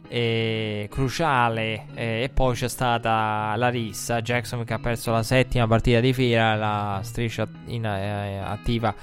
e 0.09 0.87
cruciale 0.91 1.87
eh, 1.95 2.23
e 2.23 2.31
poi 2.33 2.55
c'è 2.55 2.69
stata 2.69 3.55
la 3.57 3.69
rissa 3.69 4.21
Jackson 4.21 4.63
che 4.63 4.75
ha 4.75 4.79
perso 4.79 5.11
la 5.11 5.23
settima 5.23 5.67
partita 5.67 5.99
di 6.01 6.13
fila 6.13 6.55
la 6.55 7.01
striscia 7.03 7.49
in, 7.67 7.87
eh, 7.87 8.39
attiva 8.39 8.95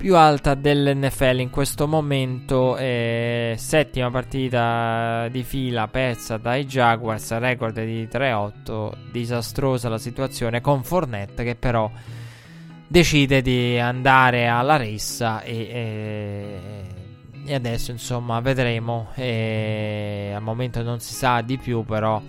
più 0.00 0.16
alta 0.16 0.54
dell'NFL 0.54 1.40
in 1.40 1.50
questo 1.50 1.86
momento 1.86 2.74
eh, 2.78 3.54
settima 3.58 4.10
partita 4.10 5.28
di 5.28 5.42
fila 5.42 5.88
persa 5.88 6.38
dai 6.38 6.64
Jaguars 6.64 7.36
record 7.36 7.84
di 7.84 8.08
3-8 8.10 8.92
disastrosa 9.12 9.90
la 9.90 9.98
situazione 9.98 10.62
con 10.62 10.82
Fournette 10.84 11.44
che 11.44 11.54
però 11.54 11.90
decide 12.86 13.42
di 13.42 13.78
andare 13.78 14.46
alla 14.48 14.76
rissa 14.78 15.42
e, 15.42 15.68
e, 15.70 16.60
e 17.44 17.54
adesso 17.54 17.90
insomma 17.90 18.40
vedremo. 18.40 19.10
E 19.16 20.32
al 20.34 20.40
momento 20.40 20.82
non 20.82 21.00
si 21.00 21.12
sa 21.12 21.42
di 21.42 21.58
più 21.58 21.84
però 21.84 22.22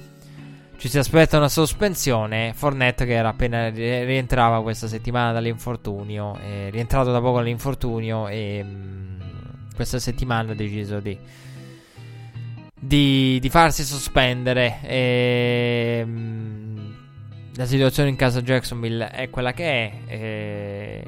ci 0.81 0.89
si 0.89 0.97
aspetta 0.97 1.37
una 1.37 1.47
sospensione 1.47 2.53
Fornet 2.55 3.05
che 3.05 3.13
era 3.13 3.29
appena 3.29 3.69
rientrava 3.69 4.63
questa 4.63 4.87
settimana 4.87 5.31
dall'infortunio 5.31 6.37
è 6.37 6.69
rientrato 6.71 7.11
da 7.11 7.21
poco 7.21 7.37
dall'infortunio 7.37 8.27
e 8.27 8.63
mh, 8.63 8.67
mm, 8.67 9.21
questa 9.75 9.99
settimana 9.99 10.53
ha 10.53 10.55
deciso 10.55 10.99
di 10.99 11.15
di, 12.73 13.37
di 13.39 13.49
farsi 13.51 13.83
sospendere 13.83 14.79
e, 14.81 16.03
mh, 16.03 16.09
mm, 16.09 16.93
la 17.57 17.65
situazione 17.67 18.09
in 18.09 18.15
casa 18.15 18.41
Jacksonville 18.41 19.11
è 19.11 19.29
quella 19.29 19.53
che 19.53 19.65
è. 19.65 19.93
E 20.07 21.03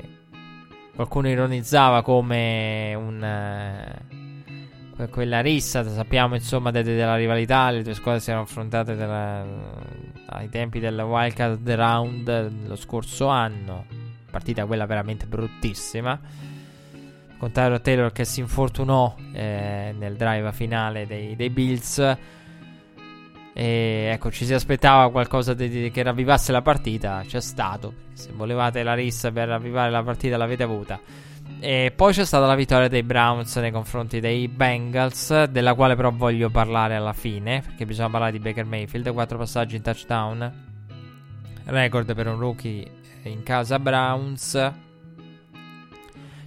qualcuno 0.93 1.29
ironizzava 1.29 2.03
come 2.03 2.93
un. 2.93 3.23
Eh, 3.23 4.22
quella 5.09 5.41
rissa, 5.41 5.87
sappiamo 5.87 6.35
insomma 6.35 6.71
de- 6.71 6.83
de- 6.83 6.95
della 6.95 7.15
rivalità, 7.15 7.69
le 7.71 7.83
due 7.83 7.93
squadre 7.93 8.21
si 8.21 8.29
erano 8.29 8.45
affrontate 8.45 8.95
della, 8.95 9.45
ai 10.27 10.49
tempi 10.49 10.79
del 10.79 10.99
Wildcard 10.99 11.69
Round 11.69 12.67
lo 12.67 12.75
scorso 12.75 13.27
anno, 13.27 13.85
partita 14.29 14.65
quella 14.65 14.85
veramente 14.85 15.25
bruttissima, 15.25 16.19
con 17.37 17.51
Tyler 17.51 17.81
Taylor 17.81 18.11
che 18.11 18.23
si 18.23 18.39
infortunò 18.39 19.15
eh, 19.33 19.93
nel 19.97 20.15
drive 20.15 20.51
finale 20.53 21.05
dei, 21.07 21.35
dei 21.35 21.49
Bills 21.49 22.17
e 23.55 24.09
ecco, 24.11 24.31
ci 24.31 24.45
si 24.45 24.53
aspettava 24.53 25.11
qualcosa 25.11 25.53
di, 25.53 25.69
di, 25.69 25.91
che 25.91 26.01
ravvivasse 26.01 26.51
la 26.51 26.63
partita. 26.63 27.23
C'è 27.25 27.39
stato. 27.39 27.93
Se 28.13 28.31
volevate 28.33 28.81
la 28.81 28.95
rissa 28.95 29.31
per 29.31 29.47
ravvivare 29.47 29.91
la 29.91 30.01
partita, 30.01 30.37
l'avete 30.37 30.63
avuta. 30.63 30.99
E 31.65 31.93
poi 31.95 32.11
c'è 32.11 32.25
stata 32.25 32.45
la 32.45 32.55
vittoria 32.55 32.89
dei 32.89 33.03
Browns 33.03 33.55
nei 33.55 33.71
confronti 33.71 34.19
dei 34.19 34.49
Bengals, 34.49 35.45
della 35.45 35.75
quale 35.75 35.95
però 35.95 36.11
voglio 36.11 36.49
parlare 36.49 36.93
alla 36.93 37.13
fine, 37.13 37.61
perché 37.61 37.85
bisogna 37.85 38.09
parlare 38.09 38.33
di 38.33 38.39
Baker 38.39 38.65
Mayfield. 38.65 39.09
4 39.13 39.37
passaggi 39.37 39.77
in 39.77 39.81
touchdown. 39.81 40.51
Record 41.63 42.13
per 42.13 42.27
un 42.27 42.37
rookie 42.37 42.85
in 43.23 43.43
casa 43.43 43.79
Browns. 43.79 44.71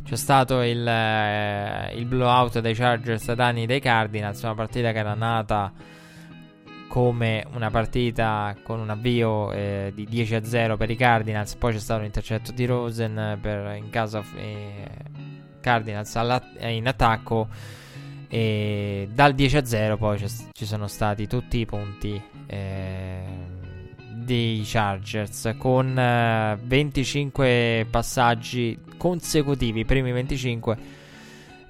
C'è 0.04 0.16
stato 0.16 0.60
il, 0.60 0.86
eh, 0.86 1.94
il 1.94 2.04
blowout 2.04 2.60
dei 2.60 2.74
Chargers 2.74 3.32
danni 3.32 3.64
dei 3.64 3.80
Cardinals, 3.80 4.42
una 4.42 4.54
partita 4.54 4.92
che 4.92 4.98
era 4.98 5.14
nata 5.14 5.72
come 6.88 7.44
una 7.52 7.70
partita 7.70 8.56
con 8.62 8.80
un 8.80 8.90
avvio 8.90 9.52
eh, 9.52 9.92
di 9.94 10.04
10 10.04 10.34
a 10.36 10.44
0 10.44 10.76
per 10.76 10.90
i 10.90 10.96
Cardinals. 10.96 11.54
Poi 11.56 11.72
c'è 11.72 11.78
stato 11.78 12.00
un 12.00 12.06
intercetto 12.06 12.52
di 12.52 12.64
Rosen 12.66 13.38
per, 13.40 13.74
in 13.76 13.90
caso 13.90 14.24
eh, 14.36 14.88
Cardinals 15.60 16.14
in 16.60 16.86
attacco. 16.86 17.48
E 18.28 19.08
dal 19.12 19.34
10 19.34 19.56
a 19.56 19.64
0 19.64 19.96
poi 19.98 20.18
ci 20.18 20.66
sono 20.66 20.88
stati 20.88 21.28
tutti 21.28 21.58
i 21.58 21.64
punti 21.66 22.20
eh, 22.46 23.22
dei 24.12 24.62
Chargers 24.64 25.54
con 25.56 25.94
25 25.94 27.46
eh, 27.46 27.86
passaggi 27.88 28.78
consecutivi, 28.96 29.80
i 29.80 29.84
primi 29.84 30.10
25 30.10 30.95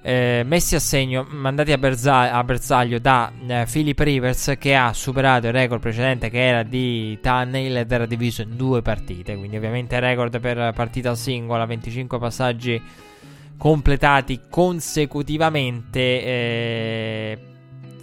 eh, 0.01 0.43
messi 0.45 0.75
a 0.75 0.79
segno, 0.79 1.25
mandati 1.29 1.71
a, 1.71 1.77
berza- 1.77 2.31
a 2.31 2.43
bersaglio 2.43 2.99
da 2.99 3.31
eh, 3.47 3.65
Philip 3.69 3.99
Rivers 3.99 4.55
che 4.57 4.75
ha 4.75 4.93
superato 4.93 5.47
il 5.47 5.53
record 5.53 5.81
precedente 5.81 6.29
che 6.29 6.45
era 6.45 6.63
di 6.63 7.19
Tunnel 7.21 7.77
ed 7.77 7.91
era 7.91 8.05
diviso 8.05 8.41
in 8.41 8.55
due 8.55 8.81
partite, 8.81 9.35
quindi 9.35 9.57
ovviamente 9.57 9.99
record 9.99 10.39
per 10.39 10.73
partita 10.73 11.15
singola, 11.15 11.65
25 11.65 12.19
passaggi 12.19 12.81
completati 13.57 14.41
consecutivamente. 14.49 15.99
Eh, 15.99 17.37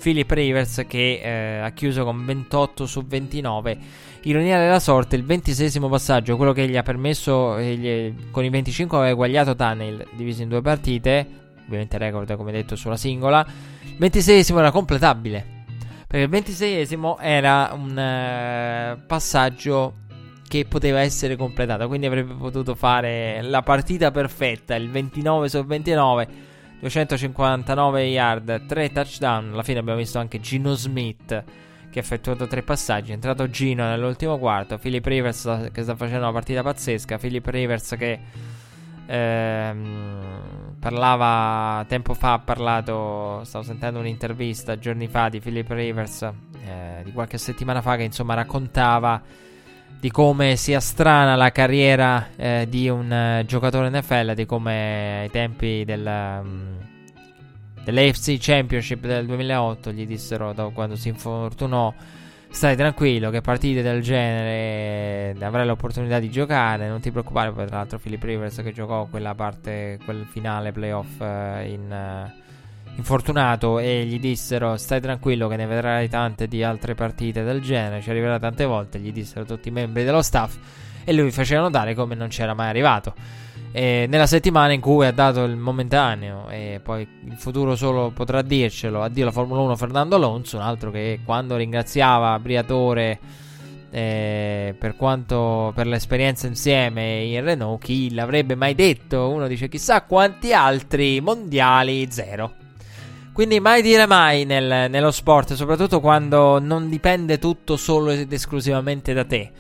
Philip 0.05 0.31
Rivers 0.31 0.85
che 0.87 1.21
eh, 1.23 1.59
ha 1.61 1.71
chiuso 1.71 2.05
con 2.05 2.27
28 2.27 2.85
su 2.85 3.07
29. 3.07 3.79
Ironia 4.25 4.59
della 4.59 4.79
sorte, 4.81 5.17
il 5.17 5.25
ventisesimo 5.25 5.89
passaggio, 5.89 6.37
quello 6.37 6.53
che 6.53 6.69
gli 6.69 6.77
ha 6.77 6.83
permesso, 6.83 7.57
eh, 7.57 7.75
gli, 7.75 8.15
con 8.31 8.45
i 8.45 8.51
25 8.51 8.99
aveva 8.99 9.13
eguagliato 9.13 9.57
Tunnel, 9.57 10.07
diviso 10.13 10.43
in 10.43 10.51
due 10.51 10.61
partite, 10.61 11.44
ovviamente 11.67 11.99
record 11.99 12.37
come 12.37 12.53
detto 12.53 12.77
sulla 12.77 12.97
singola. 12.97 13.47
Il 13.83 13.97
26 13.99 14.45
era 14.57 14.71
completabile. 14.71 15.63
Perché 16.07 16.25
il 16.25 16.29
26 16.29 16.99
era 17.21 17.71
un 17.75 17.91
uh, 17.91 19.07
passaggio 19.07 20.03
che 20.47 20.67
poteva 20.67 21.01
essere 21.01 21.37
completato. 21.37 21.89
Quindi 21.89 22.07
avrebbe 22.07 22.35
potuto 22.35 22.75
fare 22.75 23.43
la 23.43 23.63
partita 23.63 24.11
perfetta. 24.11 24.75
Il 24.75 24.91
29 24.91 25.49
su 25.49 25.65
29. 25.65 26.53
259 26.81 28.05
yard, 28.05 28.67
3 28.67 28.93
touchdown. 28.93 29.53
Alla 29.53 29.63
fine 29.63 29.79
abbiamo 29.79 29.99
visto 29.99 30.19
anche 30.19 30.39
Gino 30.39 30.75
Smith 30.75 31.45
che 31.91 31.99
ha 31.99 32.03
effettuato 32.03 32.47
3 32.47 32.63
passaggi. 32.63 33.11
È 33.11 33.15
entrato 33.15 33.49
Gino 33.49 33.85
nell'ultimo 33.85 34.39
quarto. 34.39 34.79
Philip 34.79 35.05
Rivers 35.05 35.71
che 35.73 35.83
sta 35.83 35.97
facendo 35.97 36.21
una 36.21 36.33
partita 36.33 36.63
pazzesca. 36.63 37.19
Philip 37.19 37.47
Rivers 37.47 37.95
che 37.99 38.21
Ehm, 39.07 40.77
parlava 40.79 41.85
tempo 41.89 42.15
fa, 42.15 42.35
ha 42.35 42.39
parlato, 42.39 43.43
stavo 43.45 43.65
sentendo 43.65 43.99
un'intervista 43.99 44.79
giorni 44.79 45.09
fa 45.09 45.29
di 45.29 45.41
Philip 45.41 45.71
Rivers, 45.71 46.23
eh, 46.23 47.03
di 47.05 47.13
qualche 47.13 47.39
settimana 47.39 47.81
fa, 47.83 47.97
che 47.97 48.03
insomma 48.03 48.35
raccontava 48.35 49.23
di 50.05 50.11
come 50.11 50.57
sia 50.57 50.81
strana 50.81 51.35
la 51.35 51.51
carriera 51.51 52.29
eh, 52.37 52.67
di 52.69 52.91
un 52.91 53.39
uh, 53.41 53.45
giocatore 53.47 53.89
NFL, 53.89 54.35
di 54.35 54.45
come 54.45 55.21
ai 55.21 55.31
tempi 55.31 55.83
del, 55.87 56.41
um, 56.43 56.77
dell'AFC 57.83 58.37
Championship 58.39 59.07
del 59.07 59.25
2008 59.25 59.93
gli 59.93 60.07
dissero, 60.07 60.53
dopo, 60.53 60.73
quando 60.75 60.97
si 60.97 61.09
infortunò, 61.09 61.95
stai 62.55 62.77
tranquillo 62.77 63.31
che 63.31 63.41
partite 63.41 63.83
del 63.83 64.01
genere 64.01 65.35
avrai 65.45 65.67
l'opportunità 65.67 66.21
di 66.21 66.31
giocare, 66.31 66.89
non 66.89 67.01
ti 67.01 67.11
preoccupare, 67.11 67.51
poi 67.51 67.67
tra 67.67 67.79
l'altro 67.79 67.99
Philip 67.99 68.23
Rivers 68.23 68.63
che 68.63 68.73
giocò 68.73 69.07
quella 69.07 69.35
parte, 69.35 69.99
quel 70.05 70.25
finale 70.31 70.71
playoff 70.71 71.21
eh, 71.21 71.69
in, 71.69 71.91
uh, 71.91 72.97
infortunato 72.97 73.81
e 73.81 74.05
gli 74.05 74.21
dissero 74.21 74.77
stai 74.77 75.01
tranquillo 75.01 75.49
che 75.49 75.57
ne 75.57 75.67
vedrai 75.67 76.09
tante 76.09 76.47
di 76.47 76.63
altre 76.63 76.95
partite 76.95 77.43
del 77.43 77.61
genere, 77.61 78.01
ci 78.01 78.11
arriverà 78.11 78.39
tante 78.39 78.65
volte, 78.65 79.01
gli 79.01 79.13
dissero 79.13 79.45
tutti 79.45 79.69
i 79.69 79.73
membri 79.73 80.05
dello 80.05 80.23
staff 80.23 80.57
e 81.03 81.13
lui 81.13 81.33
faceva 81.33 81.63
notare 81.63 81.95
come 81.95 82.15
non 82.15 82.29
c'era 82.29 82.55
mai 82.55 82.69
arrivato. 82.69 83.15
E 83.77 84.07
nella 84.09 84.29
settimana 84.29 84.73
in 84.73 84.81
cui 84.81 85.05
ha 85.05 85.11
dato 85.11 85.43
il 85.43 85.57
momentaneo 85.57 86.49
e 86.49 86.79
poi 86.81 87.05
il 87.25 87.35
futuro 87.37 87.75
solo 87.75 88.13
potrà 88.15 88.41
dircelo, 88.41 89.03
addio 89.03 89.25
la 89.25 89.33
Formula 89.33 89.63
1 89.63 89.75
Fernando 89.75 90.15
Alonso, 90.15 90.59
un 90.59 90.63
altro 90.63 90.93
che 90.93 91.19
quando 91.25 91.57
ringraziava 91.57 92.39
Briatore 92.39 93.19
eh, 93.91 94.77
per 94.79 94.95
quanto 94.95 95.73
per 95.75 95.89
l'esperienza 95.89 96.47
insieme 96.47 97.25
in 97.25 97.43
Renault, 97.43 97.83
chi 97.83 98.15
l'avrebbe 98.15 98.55
mai 98.55 98.77
detto? 98.77 99.29
Uno 99.29 99.49
dice 99.49 99.69
chissà 99.69 100.03
quanti 100.03 100.53
altri 100.53 101.21
mondiali, 101.21 102.07
zero. 102.13 102.55
Quindi 103.33 103.59
mai 103.59 103.83
dire 103.83 104.07
mai 104.07 104.45
nel, 104.45 104.89
nello 104.89 105.11
sport, 105.11 105.55
soprattutto 105.55 105.99
quando 105.99 106.61
non 106.61 106.89
dipende 106.89 107.41
tutto 107.41 107.77
solo 107.77 108.13
ed 108.13 108.33
esclusivamente 108.33 109.13
da 109.13 109.25
te. 109.25 109.51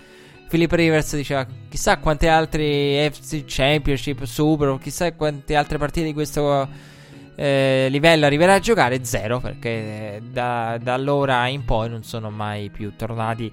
Philip 0.48 0.72
Rivers 0.72 1.16
diceva 1.16 1.46
chissà 1.68 1.98
quante 1.98 2.28
altre 2.28 3.10
FC 3.12 3.44
Championship, 3.46 4.24
Super, 4.24 4.78
chissà 4.80 5.12
quante 5.14 5.56
altre 5.56 5.78
partite 5.78 6.06
di 6.06 6.12
questo 6.12 6.68
eh, 7.36 7.88
livello 7.90 8.26
arriverà 8.26 8.54
a 8.54 8.60
giocare. 8.60 9.04
Zero, 9.04 9.40
perché 9.40 10.22
da, 10.30 10.78
da 10.80 10.94
allora 10.94 11.46
in 11.48 11.64
poi 11.64 11.88
non 11.88 12.04
sono 12.04 12.30
mai 12.30 12.70
più 12.70 12.94
tornati 12.96 13.52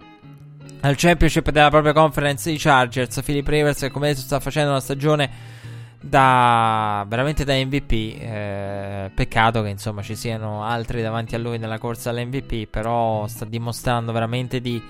al 0.81 0.95
Championship 0.95 1.49
della 1.51 1.69
propria 1.69 1.93
conference 1.93 2.49
i 2.49 2.57
Chargers. 2.57 3.22
Philip 3.22 3.47
Rivers, 3.47 3.88
come 3.91 4.09
detto, 4.09 4.22
sta 4.22 4.39
facendo 4.39 4.72
una 4.72 4.80
stagione 4.80 5.30
da 5.99 7.05
veramente 7.07 7.43
da 7.43 7.53
MVP. 7.53 7.91
Eh, 7.91 9.11
peccato 9.13 9.61
che 9.61 9.69
insomma 9.69 10.01
ci 10.01 10.15
siano 10.15 10.63
altri 10.63 11.01
davanti 11.01 11.35
a 11.35 11.38
lui 11.38 11.57
nella 11.57 11.77
corsa 11.77 12.09
all'MVP, 12.09 12.68
però 12.68 13.27
sta 13.27 13.45
dimostrando 13.45 14.11
veramente 14.11 14.61
di 14.61 14.81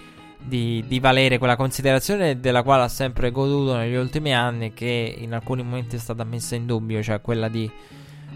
di, 0.43 0.83
di, 0.87 0.99
valere 0.99 1.37
quella 1.37 1.55
considerazione 1.55 2.39
della 2.39 2.63
quale 2.63 2.83
ha 2.83 2.87
sempre 2.87 3.31
goduto 3.31 3.75
negli 3.75 3.95
ultimi 3.95 4.33
anni 4.33 4.73
che 4.73 5.15
in 5.17 5.33
alcuni 5.33 5.63
momenti 5.63 5.95
è 5.95 5.99
stata 5.99 6.23
messa 6.23 6.55
in 6.55 6.65
dubbio, 6.65 7.01
cioè 7.01 7.21
quella 7.21 7.47
di 7.47 7.69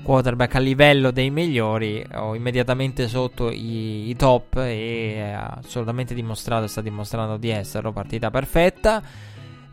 quarterback 0.06 0.56
a 0.56 0.60
livello 0.60 1.10
dei 1.10 1.32
migliori 1.32 2.06
o 2.14 2.36
immediatamente 2.36 3.08
sotto 3.08 3.50
i, 3.50 4.10
i 4.10 4.16
top 4.16 4.58
e 4.58 5.32
ha 5.36 5.60
assolutamente 5.64 6.14
dimostrato, 6.14 6.68
sta 6.68 6.82
dimostrando 6.82 7.38
di 7.38 7.50
esserlo, 7.50 7.92
partita 7.92 8.30
perfetta. 8.30 9.02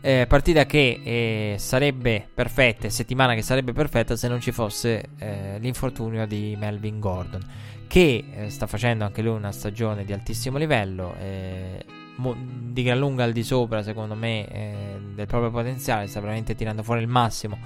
Eh, 0.05 0.25
partita 0.27 0.65
che 0.65 0.99
eh, 1.01 1.55
sarebbe 1.59 2.27
perfetta, 2.33 2.89
settimana 2.89 3.35
che 3.35 3.41
sarebbe 3.41 3.71
perfetta 3.71 4.17
se 4.17 4.27
non 4.27 4.41
ci 4.41 4.51
fosse 4.51 5.11
eh, 5.17 5.59
l'infortunio 5.59 6.27
di 6.27 6.57
Melvin 6.59 6.99
Gordon, 6.99 7.41
che 7.87 8.25
eh, 8.35 8.49
sta 8.49 8.67
facendo 8.67 9.05
anche 9.05 9.21
lui 9.21 9.35
una 9.35 9.53
stagione 9.53 10.03
di 10.03 10.11
altissimo 10.11 10.57
livello, 10.57 11.15
eh, 11.21 11.85
mo- 12.17 12.35
di 12.37 12.83
gran 12.83 12.97
lunga 12.97 13.23
al 13.23 13.31
di 13.31 13.43
sopra, 13.43 13.83
secondo 13.83 14.15
me, 14.15 14.47
eh, 14.47 14.99
del 15.13 15.27
proprio 15.27 15.51
potenziale, 15.51 16.07
sta 16.07 16.19
veramente 16.19 16.55
tirando 16.55 16.83
fuori 16.83 17.01
il 17.01 17.07
massimo. 17.07 17.57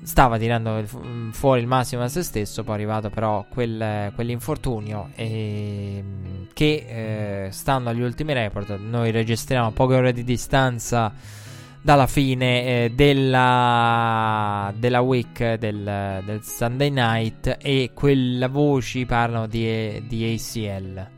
Stava 0.00 0.38
tirando 0.38 0.78
il, 0.78 0.88
fuori 1.32 1.60
il 1.60 1.66
massimo 1.66 2.02
da 2.02 2.08
se 2.08 2.22
stesso, 2.22 2.62
poi 2.62 2.74
è 2.74 2.76
arrivato 2.78 3.10
però 3.10 3.44
quel, 3.48 4.12
quell'infortunio 4.14 5.10
e, 5.14 6.04
che 6.52 7.48
stando 7.50 7.90
agli 7.90 8.00
ultimi 8.00 8.32
report, 8.32 8.78
noi 8.78 9.10
registriamo 9.10 9.66
a 9.66 9.70
poche 9.72 9.94
ore 9.94 10.12
di 10.12 10.22
distanza 10.22 11.12
dalla 11.82 12.06
fine 12.06 12.84
eh, 12.84 12.92
della, 12.94 14.72
della 14.76 15.00
week 15.00 15.54
del, 15.54 16.22
del, 16.24 16.42
Sunday 16.42 16.90
night 16.90 17.56
e 17.60 17.92
quelle 17.94 18.48
voci 18.48 19.06
parlano 19.06 19.46
di, 19.46 20.02
di 20.06 20.34
ACL. 20.34 21.17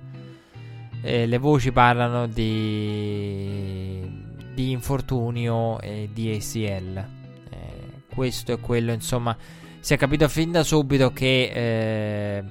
Eh, 1.02 1.26
le 1.26 1.38
voci 1.38 1.72
parlano 1.72 2.26
di, 2.26 4.00
di 4.52 4.70
infortunio 4.70 5.80
e 5.80 6.10
di 6.12 6.30
ACL. 6.32 6.96
Eh, 7.50 8.02
questo 8.14 8.52
è 8.52 8.60
quello, 8.60 8.92
insomma, 8.92 9.36
si 9.80 9.94
è 9.94 9.96
capito 9.96 10.28
fin 10.28 10.52
da 10.52 10.62
subito 10.62 11.10
che 11.12 11.50
eh, 11.54 12.44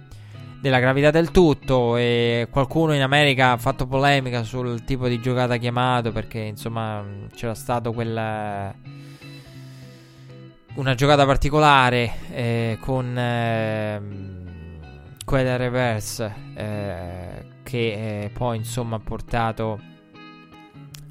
della 0.59 0.79
gravità 0.79 1.11
del 1.11 1.31
tutto 1.31 1.95
e 1.95 2.47
qualcuno 2.51 2.93
in 2.93 3.01
America 3.01 3.51
ha 3.51 3.57
fatto 3.57 3.87
polemica 3.87 4.43
sul 4.43 4.83
tipo 4.83 5.07
di 5.07 5.21
giocata 5.21 5.55
chiamato 5.57 6.11
perché 6.11 6.39
insomma 6.39 7.01
c'era 7.33 7.53
stato 7.53 7.93
quel 7.93 8.73
una 10.75 10.95
giocata 10.95 11.25
particolare 11.25 12.13
eh, 12.31 12.77
con 12.81 13.17
eh, 13.17 14.01
quella 15.23 15.55
reverse 15.55 16.33
eh, 16.55 17.57
che 17.69 18.23
eh, 18.23 18.29
poi 18.29 18.57
insomma 18.57 18.95
ha 18.95 18.99
portato 18.99 19.79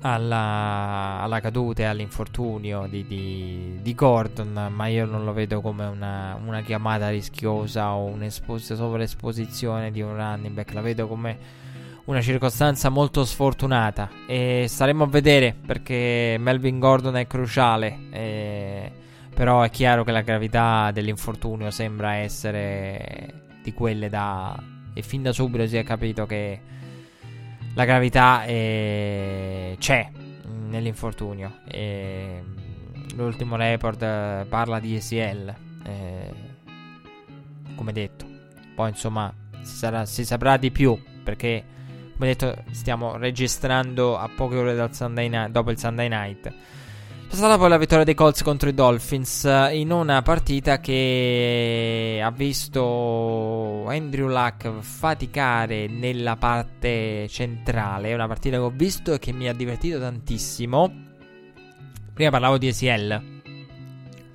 alla, 0.01 1.21
alla 1.21 1.41
caduta 1.41 1.83
e 1.83 1.85
all'infortunio 1.85 2.89
di, 2.89 3.07
di, 3.07 3.79
di, 3.81 3.95
Gordon, 3.95 4.73
ma 4.75 4.87
io 4.89 5.07
non 5.07 5.25
lo 5.25 5.33
vedo 5.33 5.61
come 5.61 5.85
una, 5.85 6.37
una 6.45 6.61
chiamata 6.63 7.11
rischiosa 7.11 7.95
o 7.95 8.07
un'espos- 8.07 8.75
sovraesposizione 8.75 9.93
di 9.93 10.01
un 10.01 10.17
running 10.17 10.55
back, 10.55 10.73
la 10.73 10.81
vedo 10.81 11.07
come 11.07 11.39
una 12.07 12.21
circostanza 12.21 12.89
molto 12.89 13.25
sfortunata. 13.25 14.11
E 14.27 14.67
staremo 14.69 15.05
a 15.05 15.09
vedere 15.09 15.55
perché 15.65 16.37
Melvin 16.41 16.81
Gordon 16.81 17.17
è 17.17 17.27
cruciale, 17.29 17.99
e... 18.11 18.93
però 19.33 19.63
è 19.63 19.71
chiaro 19.71 20.03
che 20.03 20.11
la 20.11 20.23
gravità 20.23 20.91
dell'infortunio 20.93 21.71
sembra 21.71 22.15
essere 22.15 23.59
di 23.63 23.73
quelle 23.73 24.09
da... 24.09 24.77
e 24.99 25.03
fin 25.03 25.23
da 25.23 25.33
subito 25.33 25.65
si 25.69 25.77
è 25.77 25.85
capito 25.85 26.27
che 26.27 26.61
la 27.75 27.85
gravità 27.85 28.43
è... 28.43 29.77
c'è 29.79 30.11
nell'infortunio. 30.67 31.61
E 31.69 32.43
l'ultimo 33.15 33.55
report 33.55 34.03
eh, 34.03 34.45
parla 34.49 34.81
di 34.81 34.97
ECL. 34.97 35.55
Eh, 35.85 36.33
come 37.77 37.93
detto, 37.93 38.27
poi 38.75 38.89
insomma 38.89 39.33
si, 39.63 39.77
sarà, 39.77 40.05
si, 40.05 40.25
saprà 40.25 40.57
di 40.57 40.73
più 40.73 41.01
perché, 41.23 41.65
come 42.17 42.27
detto, 42.27 42.65
stiamo 42.73 43.17
registrando 43.17 44.19
a 44.19 44.29
poche 44.29 44.57
ore 44.57 44.75
dal 44.75 44.93
Sunday 44.93 45.29
night, 45.29 45.51
dopo 45.51 45.71
il 45.71 45.79
Sunday 45.79 46.09
night. 46.09 46.53
C'è 47.29 47.35
stata 47.35 47.59
poi 47.59 47.69
la 47.69 47.77
vittoria 47.77 48.05
dei 48.05 48.15
Colts 48.15 48.43
contro 48.43 48.71
i 48.71 48.75
Dolphins 48.75 49.45
eh, 49.45 49.77
in 49.77 49.93
una 49.93 50.23
partita 50.23 50.81
che 50.81 52.23
ha 52.25 52.31
visto 52.31 53.85
Andrew 53.87 54.29
Luck 54.29 54.81
faticare 54.81 55.89
nella 55.89 56.37
parte 56.37 57.29
centrale. 57.29 58.09
È 58.09 58.15
una 58.15 58.27
partita 58.27 58.57
che 58.57 58.63
ho 58.63 58.73
visto 58.75 59.13
e 59.13 59.19
che 59.19 59.33
mi 59.33 59.47
ha 59.47 59.53
divertito 59.53 60.01
tantissimo. 60.01 60.91
Prima 62.15 62.31
parlavo 62.31 62.57
di 62.57 62.69
ACL. 62.69 63.23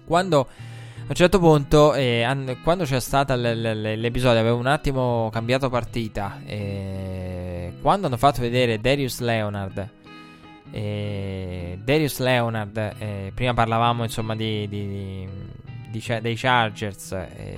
Quando 0.05 0.39
a 0.41 1.05
un 1.07 1.15
certo 1.15 1.39
punto, 1.39 1.95
eh, 1.95 2.57
quando 2.61 2.83
c'è 2.83 2.99
stato 2.99 3.33
l'episodio, 3.35 4.39
avevo 4.39 4.57
un 4.57 4.67
attimo 4.67 5.31
cambiato 5.31 5.67
partita. 5.67 6.41
Eh, 6.45 7.73
quando 7.81 8.05
hanno 8.05 8.17
fatto 8.17 8.39
vedere 8.39 8.79
Darius 8.79 9.19
Leonard 9.19 10.01
eh, 10.75 11.77
Darius 11.83 12.17
Leonard, 12.17 12.75
eh, 12.97 13.31
prima 13.35 13.53
parlavamo 13.53 14.01
insomma 14.01 14.35
di, 14.35 14.67
di, 14.67 15.27
di, 15.91 16.03
dei 16.19 16.35
Chargers. 16.35 17.11
Eh, 17.11 17.57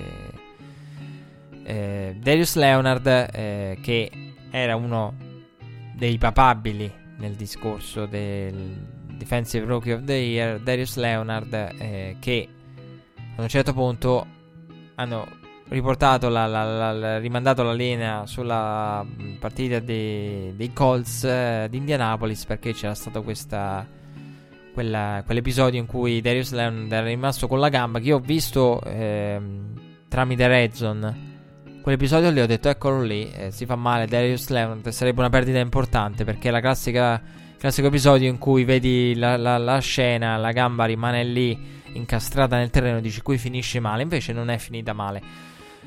eh 1.64 2.16
Darius 2.20 2.56
Leonard, 2.56 3.06
eh, 3.06 3.78
che 3.80 4.10
era 4.50 4.76
uno 4.76 5.14
dei 5.94 6.18
papabili 6.18 6.92
nel 7.16 7.32
discorso 7.36 8.04
del 8.04 8.86
Defensive 9.16 9.64
Rookie 9.64 9.94
of 9.94 10.04
the 10.04 10.12
Year, 10.12 10.60
Darius 10.60 10.96
Leonard, 10.96 11.54
eh, 11.78 12.16
che 12.20 12.48
a 13.34 13.40
un 13.40 13.48
certo 13.48 13.72
punto 13.72 14.26
hanno 14.96 15.35
riportato 15.68 16.28
la, 16.28 16.46
la, 16.46 16.92
la, 16.92 17.18
rimandato 17.18 17.62
la 17.62 17.72
linea 17.72 18.26
sulla 18.26 19.04
mm, 19.04 19.34
partita 19.34 19.80
dei, 19.80 20.54
dei 20.54 20.72
Colts 20.72 21.24
eh, 21.24 21.66
di 21.68 21.78
Indianapolis 21.78 22.44
perché 22.44 22.72
c'era 22.72 22.94
stato 22.94 23.22
questa, 23.22 23.86
quella, 24.72 25.22
quell'episodio 25.24 25.80
in 25.80 25.86
cui 25.86 26.20
Darius 26.20 26.52
Leonard 26.52 26.92
era 26.92 27.06
rimasto 27.06 27.48
con 27.48 27.58
la 27.58 27.68
gamba 27.68 27.98
che 27.98 28.06
io 28.06 28.16
ho 28.16 28.20
visto 28.20 28.80
eh, 28.84 29.40
tramite 30.08 30.46
Redzone 30.46 31.34
quell'episodio 31.82 32.30
lì 32.30 32.40
ho 32.40 32.46
detto 32.46 32.68
eccolo 32.68 33.02
lì 33.02 33.30
eh, 33.32 33.50
si 33.50 33.66
fa 33.66 33.74
male 33.74 34.06
Darius 34.06 34.48
Leonard 34.48 34.88
sarebbe 34.88 35.18
una 35.18 35.30
perdita 35.30 35.58
importante 35.58 36.24
perché 36.24 36.52
la 36.52 36.60
classica 36.60 37.20
classico 37.58 37.88
episodio 37.88 38.28
in 38.28 38.38
cui 38.38 38.64
vedi 38.64 39.14
la, 39.16 39.36
la, 39.36 39.58
la 39.58 39.78
scena 39.78 40.36
la 40.36 40.52
gamba 40.52 40.84
rimane 40.84 41.24
lì 41.24 41.74
incastrata 41.94 42.56
nel 42.56 42.70
terreno 42.70 43.00
dici 43.00 43.20
qui 43.22 43.36
finisce 43.38 43.80
male 43.80 44.02
invece 44.02 44.32
non 44.32 44.50
è 44.50 44.58
finita 44.58 44.92
male 44.92 45.45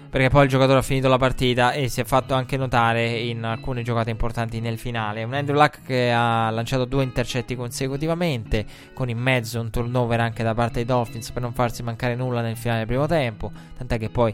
perché 0.09 0.29
poi 0.29 0.43
il 0.43 0.49
giocatore 0.49 0.79
ha 0.79 0.81
finito 0.81 1.07
la 1.07 1.17
partita 1.17 1.71
e 1.71 1.87
si 1.87 2.01
è 2.01 2.03
fatto 2.03 2.33
anche 2.33 2.57
notare 2.57 3.07
in 3.19 3.43
alcune 3.43 3.83
giocate 3.83 4.09
importanti 4.09 4.59
nel 4.59 4.79
finale. 4.79 5.23
Un 5.23 5.33
Andrew 5.33 5.55
Luck 5.55 5.83
che 5.85 6.11
ha 6.11 6.49
lanciato 6.49 6.85
due 6.85 7.03
intercetti 7.03 7.55
consecutivamente, 7.55 8.65
con 8.93 9.09
in 9.09 9.19
mezzo 9.19 9.61
un 9.61 9.69
turnover 9.69 10.19
anche 10.19 10.41
da 10.41 10.55
parte 10.55 10.75
dei 10.75 10.85
Dolphins 10.85 11.29
per 11.29 11.43
non 11.43 11.53
farsi 11.53 11.83
mancare 11.83 12.15
nulla 12.15 12.41
nel 12.41 12.57
finale 12.57 12.79
del 12.79 12.87
primo 12.87 13.05
tempo. 13.05 13.51
Tant'è 13.77 13.99
che 13.99 14.09
poi 14.09 14.33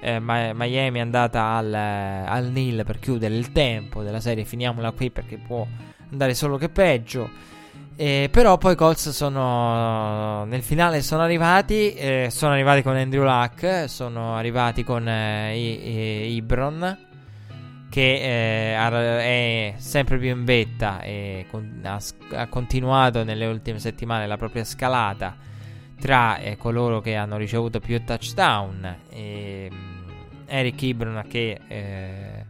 eh, 0.00 0.20
Miami 0.20 0.98
è 0.98 1.02
andata 1.02 1.44
al, 1.44 1.72
al 1.72 2.50
nil 2.50 2.82
per 2.84 2.98
chiudere 2.98 3.34
il 3.34 3.50
tempo 3.52 4.02
della 4.02 4.20
serie. 4.20 4.44
Finiamola 4.44 4.90
qui 4.90 5.10
perché 5.10 5.38
può 5.38 5.66
andare 6.10 6.34
solo 6.34 6.58
che 6.58 6.68
peggio. 6.68 7.52
Eh, 7.96 8.28
però 8.32 8.58
poi 8.58 8.72
i 8.72 8.76
Colts 8.76 9.10
sono 9.10 10.44
nel 10.46 10.62
finale 10.62 11.00
sono 11.00 11.22
arrivati. 11.22 11.94
Eh, 11.94 12.28
sono 12.30 12.52
arrivati 12.52 12.82
con 12.82 12.96
Andrew 12.96 13.22
Luck. 13.22 13.88
Sono 13.88 14.34
arrivati 14.36 14.82
con 14.82 15.06
eh, 15.08 15.56
I- 15.56 16.34
Ibron. 16.34 16.98
Che 17.88 18.00
eh, 18.00 18.74
è 18.76 19.74
sempre 19.76 20.18
più 20.18 20.30
in 20.30 20.44
vetta 20.44 21.00
e 21.02 21.46
con- 21.48 21.80
ha, 21.84 22.00
ha, 22.32 22.46
continuato 22.48 23.22
nelle 23.22 23.46
ultime 23.46 23.78
settimane 23.78 24.26
la 24.26 24.36
propria 24.36 24.64
scalata 24.64 25.36
tra 26.00 26.38
eh, 26.38 26.56
coloro 26.56 27.00
che 27.00 27.14
hanno 27.14 27.36
ricevuto 27.36 27.78
più 27.78 28.02
touchdown. 28.04 28.96
E, 29.10 29.70
mm, 29.72 30.08
Eric 30.46 30.82
Ibron 30.82 31.24
che 31.28 31.60
eh, 31.68 32.43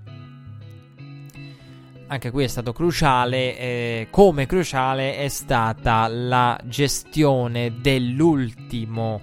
anche 2.14 2.30
qui 2.30 2.44
è 2.44 2.48
stato 2.48 2.72
cruciale. 2.72 3.58
Eh, 3.58 4.06
come 4.10 4.46
cruciale 4.46 5.18
è 5.18 5.28
stata 5.28 6.06
la 6.08 6.58
gestione 6.64 7.80
dell'ultima 7.80 9.20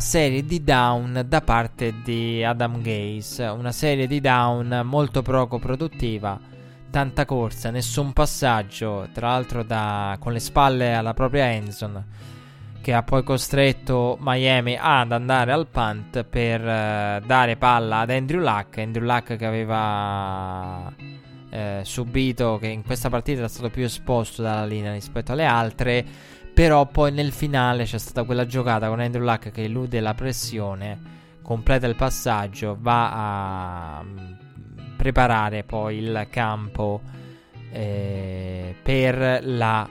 serie 0.00 0.44
di 0.44 0.62
down 0.62 1.24
da 1.26 1.40
parte 1.40 1.94
di 2.02 2.44
Adam 2.44 2.82
Gaze. 2.82 3.44
Una 3.44 3.72
serie 3.72 4.06
di 4.06 4.20
down 4.20 4.82
molto 4.84 5.22
poco 5.22 5.58
produttiva. 5.58 6.38
Tanta 6.90 7.24
corsa, 7.24 7.70
nessun 7.70 8.12
passaggio. 8.12 9.08
Tra 9.12 9.28
l'altro, 9.28 9.62
da, 9.62 10.16
con 10.18 10.32
le 10.32 10.40
spalle 10.40 10.94
alla 10.94 11.14
propria 11.14 11.50
Enson. 11.52 12.04
Che 12.82 12.92
ha 12.92 13.04
poi 13.04 13.22
costretto 13.22 14.18
Miami 14.20 14.76
ad 14.78 15.12
andare 15.12 15.52
al 15.52 15.68
punt 15.68 16.24
per 16.24 16.60
uh, 16.60 17.24
dare 17.24 17.56
palla 17.56 18.00
ad 18.00 18.10
Andrew 18.10 18.40
Luck. 18.40 18.78
Andrew 18.78 19.04
Luck 19.04 19.36
che 19.36 19.46
aveva 19.46 20.92
eh, 21.52 21.82
subito, 21.84 22.56
che 22.58 22.68
in 22.68 22.82
questa 22.82 23.10
partita 23.10 23.40
era 23.40 23.48
stato 23.48 23.68
più 23.68 23.84
esposto 23.84 24.40
dalla 24.40 24.64
linea 24.64 24.92
rispetto 24.92 25.32
alle 25.32 25.44
altre. 25.44 26.04
Però 26.54 26.86
poi 26.86 27.12
nel 27.12 27.32
finale 27.32 27.84
c'è 27.84 27.98
stata 27.98 28.24
quella 28.24 28.46
giocata 28.46 28.88
con 28.88 29.00
Andrew 29.00 29.22
Luck 29.22 29.50
che 29.50 29.64
elude 29.64 30.00
la 30.00 30.14
pressione 30.14 31.20
completa 31.42 31.86
il 31.86 31.96
passaggio, 31.96 32.76
va 32.80 33.98
a 33.98 34.02
mm, 34.02 34.32
preparare 34.96 35.64
poi 35.64 35.98
il 35.98 36.26
campo 36.30 37.00
eh, 37.70 38.74
per 38.82 39.40
la 39.42 39.88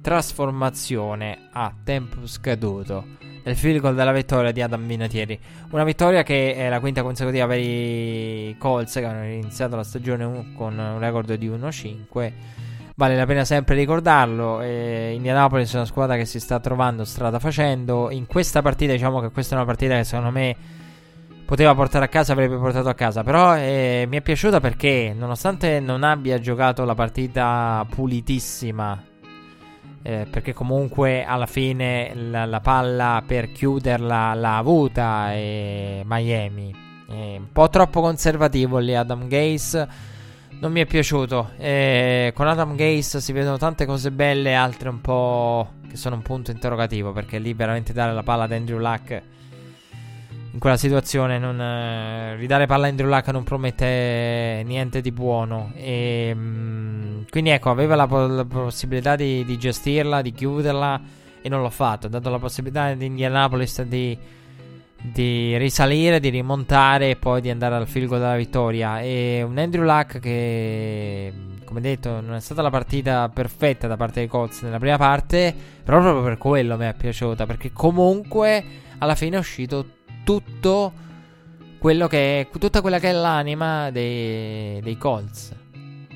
trasformazione 0.00 1.48
a 1.52 1.72
tempo 1.82 2.26
scaduto 2.26 3.18
nel 3.42 3.56
field 3.56 3.80
goal 3.80 3.94
della 3.94 4.12
vittoria 4.12 4.52
di 4.52 4.62
Adam 4.62 4.86
Vinatieri. 4.86 5.38
Una 5.70 5.84
vittoria 5.84 6.22
che 6.22 6.54
è 6.54 6.68
la 6.68 6.80
quinta 6.80 7.02
consecutiva 7.02 7.46
per 7.46 7.58
i 7.58 8.54
Colts 8.58 8.94
che 8.94 9.04
hanno 9.04 9.24
iniziato 9.24 9.76
la 9.76 9.84
stagione 9.84 10.52
con 10.54 10.78
un 10.78 10.98
record 10.98 11.34
di 11.34 11.48
1-5. 11.48 12.32
Vale 12.94 13.16
la 13.16 13.24
pena 13.24 13.44
sempre 13.44 13.74
ricordarlo. 13.74 14.60
Eh, 14.60 15.12
Indianapolis 15.14 15.72
è 15.72 15.76
una 15.76 15.86
squadra 15.86 16.16
che 16.16 16.26
si 16.26 16.38
sta 16.38 16.60
trovando 16.60 17.04
strada 17.04 17.38
facendo. 17.38 18.10
In 18.10 18.26
questa 18.26 18.60
partita, 18.60 18.92
diciamo 18.92 19.20
che 19.20 19.30
questa 19.30 19.54
è 19.54 19.56
una 19.56 19.66
partita 19.66 19.96
che 19.96 20.04
secondo 20.04 20.30
me 20.30 20.56
poteva 21.46 21.74
portare 21.74 22.04
a 22.04 22.08
casa, 22.08 22.32
avrebbe 22.32 22.56
portato 22.56 22.88
a 22.90 22.94
casa. 22.94 23.22
Però 23.22 23.56
eh, 23.56 24.04
mi 24.06 24.18
è 24.18 24.20
piaciuta 24.20 24.60
perché, 24.60 25.14
nonostante 25.16 25.80
non 25.80 26.02
abbia 26.02 26.38
giocato 26.40 26.84
la 26.84 26.94
partita 26.94 27.86
pulitissima 27.88 29.09
eh, 30.02 30.26
perché 30.30 30.52
comunque 30.54 31.24
alla 31.24 31.46
fine 31.46 32.12
la, 32.14 32.46
la, 32.46 32.60
palla 32.60 33.22
per 33.26 33.52
chiuderla 33.52 34.34
l'ha 34.34 34.56
avuta 34.56 35.32
e 35.34 36.02
Miami. 36.04 36.74
È 37.06 37.36
un 37.36 37.52
po' 37.52 37.68
troppo 37.68 38.00
conservativo 38.00 38.78
lì 38.78 38.94
Adam 38.94 39.28
Gaze. 39.28 39.88
Non 40.60 40.72
mi 40.72 40.80
è 40.80 40.86
piaciuto. 40.86 41.50
Eh, 41.58 42.32
con 42.34 42.46
Adam 42.46 42.76
Gaze 42.76 43.20
si 43.20 43.32
vedono 43.32 43.56
tante 43.56 43.84
cose 43.86 44.10
belle, 44.10 44.54
altre 44.54 44.88
un 44.88 45.00
po' 45.00 45.72
che 45.88 45.96
sono 45.96 46.16
un 46.16 46.22
punto 46.22 46.50
interrogativo. 46.50 47.12
Perché 47.12 47.38
lì 47.38 47.52
veramente 47.52 47.92
dare 47.92 48.12
la 48.12 48.22
palla 48.22 48.44
ad 48.44 48.52
Andrew 48.52 48.78
Luck 48.78 49.22
in 50.52 50.58
quella 50.58 50.76
situazione 50.76 51.38
non, 51.38 51.60
eh, 51.60 52.34
ridare 52.34 52.66
palla 52.66 52.86
a 52.86 52.88
Andrew 52.88 53.08
Luck 53.08 53.28
non 53.28 53.44
promette 53.44 54.62
niente 54.64 55.00
di 55.00 55.12
buono. 55.12 55.72
E, 55.76 56.34
mh, 56.34 56.40
mm, 56.40 57.22
quindi 57.30 57.50
ecco 57.50 57.70
aveva 57.70 57.94
la, 57.94 58.06
la 58.06 58.44
possibilità 58.44 59.14
di, 59.14 59.44
di, 59.44 59.58
gestirla 59.58 60.22
di 60.22 60.32
chiuderla 60.32 61.00
e 61.40 61.48
non 61.48 61.62
l'ho 61.62 61.70
fatto. 61.70 62.06
Ha 62.06 62.10
dato 62.10 62.30
la 62.30 62.38
possibilità 62.38 62.84
ad 62.84 63.00
Indianapolis 63.00 63.82
di, 63.82 64.18
di 65.00 65.56
risalire 65.56 66.18
di 66.18 66.30
rimontare 66.30 67.10
e 67.10 67.16
poi 67.16 67.40
di 67.40 67.50
andare 67.50 67.76
al 67.76 67.86
field 67.86 68.10
della 68.10 68.36
vittoria. 68.36 69.00
E 69.00 69.42
un 69.46 69.56
Andrew 69.56 69.84
Luck 69.84 70.18
che 70.18 71.32
come 71.64 71.80
detto 71.80 72.20
non 72.20 72.34
è 72.34 72.40
stata 72.40 72.62
la 72.62 72.70
partita 72.70 73.28
perfetta 73.28 73.86
da 73.86 73.96
parte 73.96 74.18
dei 74.18 74.28
Colts 74.28 74.62
nella 74.62 74.80
prima 74.80 74.96
parte 74.96 75.54
però 75.84 76.00
proprio 76.00 76.24
per 76.24 76.36
quello 76.36 76.76
mi 76.76 76.84
è 76.86 76.94
piaciuta 76.94 77.46
perché 77.46 77.70
comunque 77.72 78.64
alla 78.98 79.14
fine 79.14 79.36
è 79.36 79.38
uscito 79.38 79.99
tutto 80.24 80.92
quello 81.78 82.06
che 82.06 82.40
è, 82.40 82.48
tutta 82.58 82.80
quella 82.80 82.98
che 82.98 83.08
è 83.08 83.12
l'anima 83.12 83.90
dei, 83.90 84.80
dei 84.80 84.96
Colts. 84.96 85.54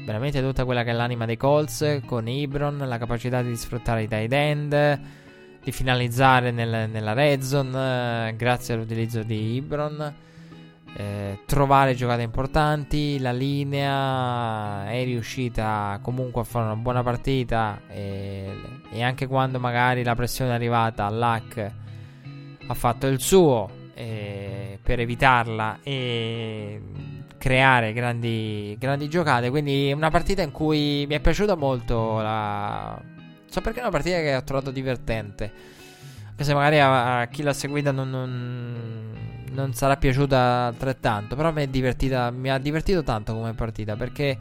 Veramente 0.04 0.42
tutta 0.42 0.64
quella 0.66 0.84
che 0.84 0.90
è 0.90 0.92
l'anima 0.92 1.24
dei 1.24 1.38
Colts 1.38 2.00
con 2.04 2.28
Ibron, 2.28 2.76
la 2.78 2.98
capacità 2.98 3.40
di 3.40 3.56
sfruttare 3.56 4.02
i 4.02 4.08
tight 4.08 4.32
end, 4.32 5.00
di 5.62 5.72
finalizzare 5.72 6.50
nel, 6.50 6.90
nella 6.90 7.14
red 7.14 7.40
zone 7.40 8.28
eh, 8.28 8.36
grazie 8.36 8.74
all'utilizzo 8.74 9.22
di 9.22 9.54
Ibron. 9.54 10.14
Eh, 10.96 11.40
trovare 11.46 11.94
giocate 11.94 12.22
importanti, 12.22 13.18
la 13.18 13.32
linea 13.32 14.86
è 14.88 15.02
riuscita 15.02 15.98
comunque 16.02 16.42
a 16.42 16.44
fare 16.44 16.66
una 16.66 16.76
buona 16.76 17.02
partita 17.02 17.80
e, 17.88 18.52
e 18.92 19.02
anche 19.02 19.26
quando 19.26 19.58
magari 19.58 20.04
la 20.04 20.14
pressione 20.14 20.52
è 20.52 20.54
arrivata, 20.54 21.10
Luck 21.10 21.72
ha 22.66 22.74
fatto 22.74 23.06
il 23.08 23.18
suo, 23.20 23.68
eh, 23.94 24.78
per 24.82 25.00
evitarla 25.00 25.78
e 25.82 26.80
creare 27.38 27.92
grandi, 27.92 28.74
grandi 28.78 29.08
giocate. 29.08 29.50
Quindi 29.50 29.92
una 29.94 30.10
partita 30.10 30.42
in 30.42 30.50
cui 30.50 31.04
mi 31.06 31.14
è 31.14 31.20
piaciuta 31.20 31.54
molto 31.56 32.20
la... 32.20 33.00
So 33.46 33.60
perché 33.60 33.78
è 33.78 33.82
una 33.82 33.90
partita 33.90 34.16
che 34.16 34.34
ho 34.34 34.42
trovato 34.42 34.70
divertente. 34.70 35.52
Anche 36.30 36.42
se 36.42 36.54
magari 36.54 36.80
a, 36.80 37.20
a 37.20 37.26
chi 37.26 37.42
l'ha 37.42 37.52
seguita 37.52 37.92
non, 37.92 38.10
non, 38.10 39.12
non, 39.52 39.74
sarà 39.74 39.96
piaciuta 39.96 40.64
altrettanto. 40.66 41.36
Però 41.36 41.52
mi, 41.52 41.62
è 41.62 41.66
divertita, 41.68 42.30
mi 42.30 42.50
ha 42.50 42.58
divertito 42.58 43.02
tanto 43.02 43.34
come 43.34 43.52
partita. 43.52 43.94
Perché 43.94 44.36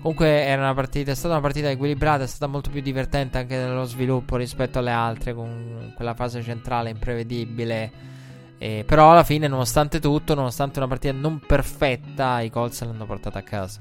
comunque 0.00 0.44
era 0.44 0.62
una 0.62 0.74
partita, 0.74 1.10
è 1.10 1.14
stata 1.14 1.34
una 1.34 1.42
partita 1.42 1.70
equilibrata. 1.70 2.22
È 2.22 2.28
stata 2.28 2.46
molto 2.46 2.70
più 2.70 2.82
divertente 2.82 3.38
anche 3.38 3.56
nello 3.56 3.84
sviluppo 3.84 4.36
rispetto 4.36 4.78
alle 4.78 4.92
altre. 4.92 5.34
Con 5.34 5.92
quella 5.96 6.14
fase 6.14 6.42
centrale 6.42 6.90
imprevedibile 6.90 8.14
eh, 8.58 8.84
però 8.86 9.10
alla 9.10 9.24
fine, 9.24 9.48
nonostante 9.48 10.00
tutto, 10.00 10.34
nonostante 10.34 10.78
una 10.78 10.88
partita 10.88 11.12
non 11.12 11.40
perfetta, 11.40 12.40
i 12.40 12.50
Colts 12.50 12.84
l'hanno 12.84 13.04
portata 13.04 13.38
a 13.38 13.42
casa. 13.42 13.80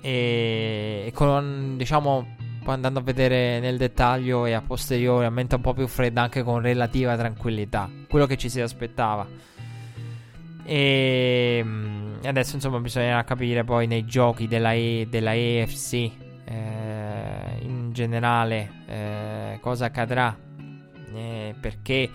E, 0.00 1.04
e 1.06 1.12
con, 1.12 1.74
diciamo, 1.76 2.36
poi 2.62 2.74
andando 2.74 3.00
a 3.00 3.02
vedere 3.02 3.58
nel 3.58 3.76
dettaglio 3.76 4.46
e 4.46 4.52
a 4.52 4.60
posteriori, 4.60 5.24
a 5.24 5.30
mente 5.30 5.56
un 5.56 5.60
po' 5.60 5.74
più 5.74 5.88
fredda, 5.88 6.22
anche 6.22 6.42
con 6.42 6.60
relativa 6.60 7.16
tranquillità. 7.16 7.90
Quello 8.08 8.26
che 8.26 8.36
ci 8.36 8.48
si 8.48 8.60
aspettava. 8.60 9.26
E 10.64 11.64
adesso, 12.24 12.54
insomma, 12.54 12.78
bisognerà 12.78 13.24
capire 13.24 13.64
poi 13.64 13.88
nei 13.88 14.04
giochi 14.04 14.46
della, 14.46 14.72
e, 14.72 15.08
della 15.10 15.34
EFC 15.34 15.92
eh, 15.92 17.58
in 17.62 17.90
generale 17.92 18.70
eh, 18.86 19.58
cosa 19.60 19.86
accadrà. 19.86 20.36
Eh, 21.12 21.56
perché 21.58 22.08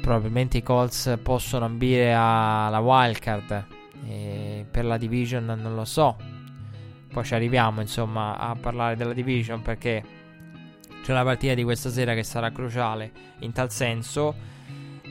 probabilmente 0.00 0.58
i 0.58 0.62
Colts 0.62 1.18
possono 1.22 1.64
ambire 1.64 2.12
alla 2.14 2.80
wildcard. 2.80 3.66
Per 4.70 4.84
la 4.84 4.96
division 4.96 5.44
non 5.44 5.74
lo 5.74 5.84
so. 5.84 6.16
Poi 7.12 7.24
ci 7.24 7.34
arriviamo 7.34 7.80
insomma 7.80 8.38
a 8.38 8.54
parlare 8.54 8.96
della 8.96 9.12
division 9.12 9.60
perché 9.62 10.02
c'è 11.02 11.12
una 11.12 11.24
partita 11.24 11.54
di 11.54 11.64
questa 11.64 11.90
sera 11.90 12.14
che 12.14 12.22
sarà 12.22 12.50
cruciale 12.50 13.12
in 13.40 13.52
tal 13.52 13.70
senso. 13.70 14.34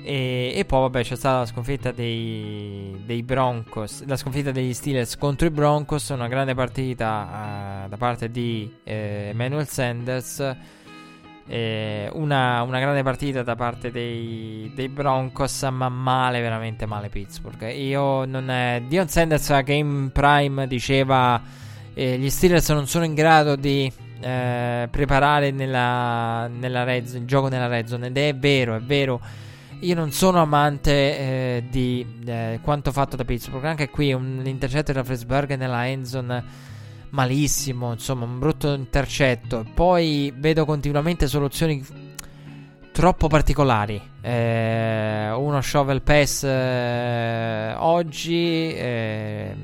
E, 0.04 0.54
e 0.56 0.64
poi 0.64 0.82
vabbè 0.82 1.04
c'è 1.04 1.16
stata 1.16 1.40
la 1.40 1.46
sconfitta 1.46 1.92
dei, 1.92 3.02
dei, 3.06 3.24
Broncos, 3.24 4.06
la 4.06 4.16
sconfitta 4.16 4.52
degli 4.52 4.74
Steelers 4.74 5.18
contro 5.18 5.48
i 5.48 5.50
Broncos, 5.50 6.10
una 6.10 6.28
grande 6.28 6.54
partita 6.54 7.84
uh, 7.84 7.90
da 7.90 7.98
parte 7.98 8.30
di 8.32 8.74
eh, 8.84 9.30
Emmanuel 9.32 9.68
Sanders 9.68 10.56
eh, 11.48 12.10
una, 12.14 12.62
una, 12.62 12.80
grande 12.80 13.04
partita 13.04 13.42
da 13.42 13.56
parte 13.56 13.90
dei, 13.90 14.72
dei, 14.76 14.90
Broncos, 14.90 15.64
ma 15.72 15.88
male, 15.88 16.42
veramente 16.42 16.86
male 16.86 17.10
Pittsburgh. 17.10 17.62
Io 17.74 18.26
non 18.26 18.50
è. 18.50 18.84
Dion 18.86 19.08
Sanders 19.08 19.50
a 19.52 19.62
Game 19.62 20.10
Prime 20.10 20.68
diceva: 20.68 21.42
eh, 21.94 22.18
Gli 22.18 22.30
Steelers 22.30 22.70
non 22.70 22.86
sono 22.88 23.06
in 23.06 23.14
grado 23.14 23.56
di 23.56 23.92
eh, 24.20 24.88
preparare 24.92 25.52
nella, 25.52 26.48
nella 26.48 26.84
red, 26.84 27.08
il 27.14 27.26
gioco 27.26 27.48
nella 27.48 27.68
red 27.68 27.88
zone. 27.88 28.08
Ed 28.08 28.18
è 28.18 28.36
vero, 28.36 28.76
è 28.76 28.82
vero. 28.82 29.22
Io 29.82 29.94
non 29.96 30.12
sono 30.12 30.42
amante 30.42 30.92
eh, 30.92 31.64
di 31.70 32.06
eh, 32.26 32.60
quanto 32.62 32.92
fatto 32.92 33.16
da 33.16 33.24
Pittsburgh. 33.24 33.64
Anche 33.64 33.90
qui 33.90 34.12
un 34.12 34.42
intercetto 34.44 34.92
da 34.92 35.04
Fresburg 35.04 35.56
nella 35.56 35.88
endzone 35.88 36.67
malissimo, 37.12 37.92
insomma, 37.92 38.26
un 38.26 38.40
brutto 38.40 38.74
intercetto. 38.74 39.66
Poi 39.74 40.34
vedo 40.36 40.66
continuamente 40.66 41.28
soluzioni 41.28 41.84
troppo 42.92 43.28
particolari. 43.28 44.02
Eh, 44.22 45.32
uno 45.36 45.62
shovel 45.62 46.02
pass 46.02 46.44
eh, 46.44 47.74
oggi, 47.78 48.74
eh, 48.74 49.56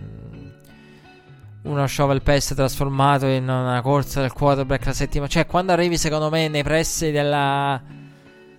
uno 1.64 1.88
shovel 1.88 2.22
pass 2.22 2.54
trasformato 2.54 3.26
in 3.28 3.44
una 3.44 3.82
corsa 3.82 4.22
del 4.22 4.34
quarterback 4.34 4.86
la 4.86 4.94
settimana. 4.94 5.30
Cioè, 5.30 5.46
quando 5.46 5.72
arrivi, 5.72 5.98
secondo 5.98 6.30
me, 6.30 6.48
nei 6.48 6.64
pressi 6.64 7.12
della, 7.12 7.82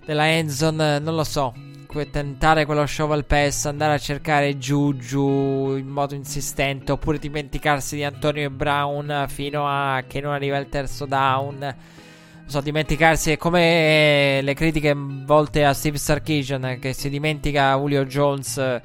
della 0.05 0.29
endzone, 0.29 0.99
non 0.99 1.15
lo 1.15 1.25
so 1.25 1.64
tentare 2.11 2.65
quello 2.67 2.85
shovel 2.87 3.25
pass, 3.25 3.67
andare 3.67 3.95
a 3.95 3.99
cercare 3.99 4.57
Juju 4.57 5.77
in 5.77 5.87
modo 5.87 6.15
insistente, 6.15 6.93
oppure 6.93 7.19
dimenticarsi 7.19 7.97
di 7.97 8.05
Antonio 8.05 8.51
Brown 8.51 9.27
fino 9.29 9.67
a 9.67 10.03
che 10.07 10.21
non 10.21 10.33
arriva 10.33 10.59
il 10.59 10.69
terzo 10.69 11.07
down. 11.07 11.59
Non 11.59 11.75
so, 12.47 12.61
dimenticarsi 12.61 13.31
è 13.31 13.37
come 13.37 14.41
le 14.43 14.55
critiche 14.55 14.95
volte 14.95 15.65
a 15.65 15.73
Steve 15.73 15.97
Sarkisian 15.97 16.79
che 16.81 16.93
si 16.93 17.09
dimentica 17.09 17.75
Julio 17.77 18.05
Jones 18.05 18.81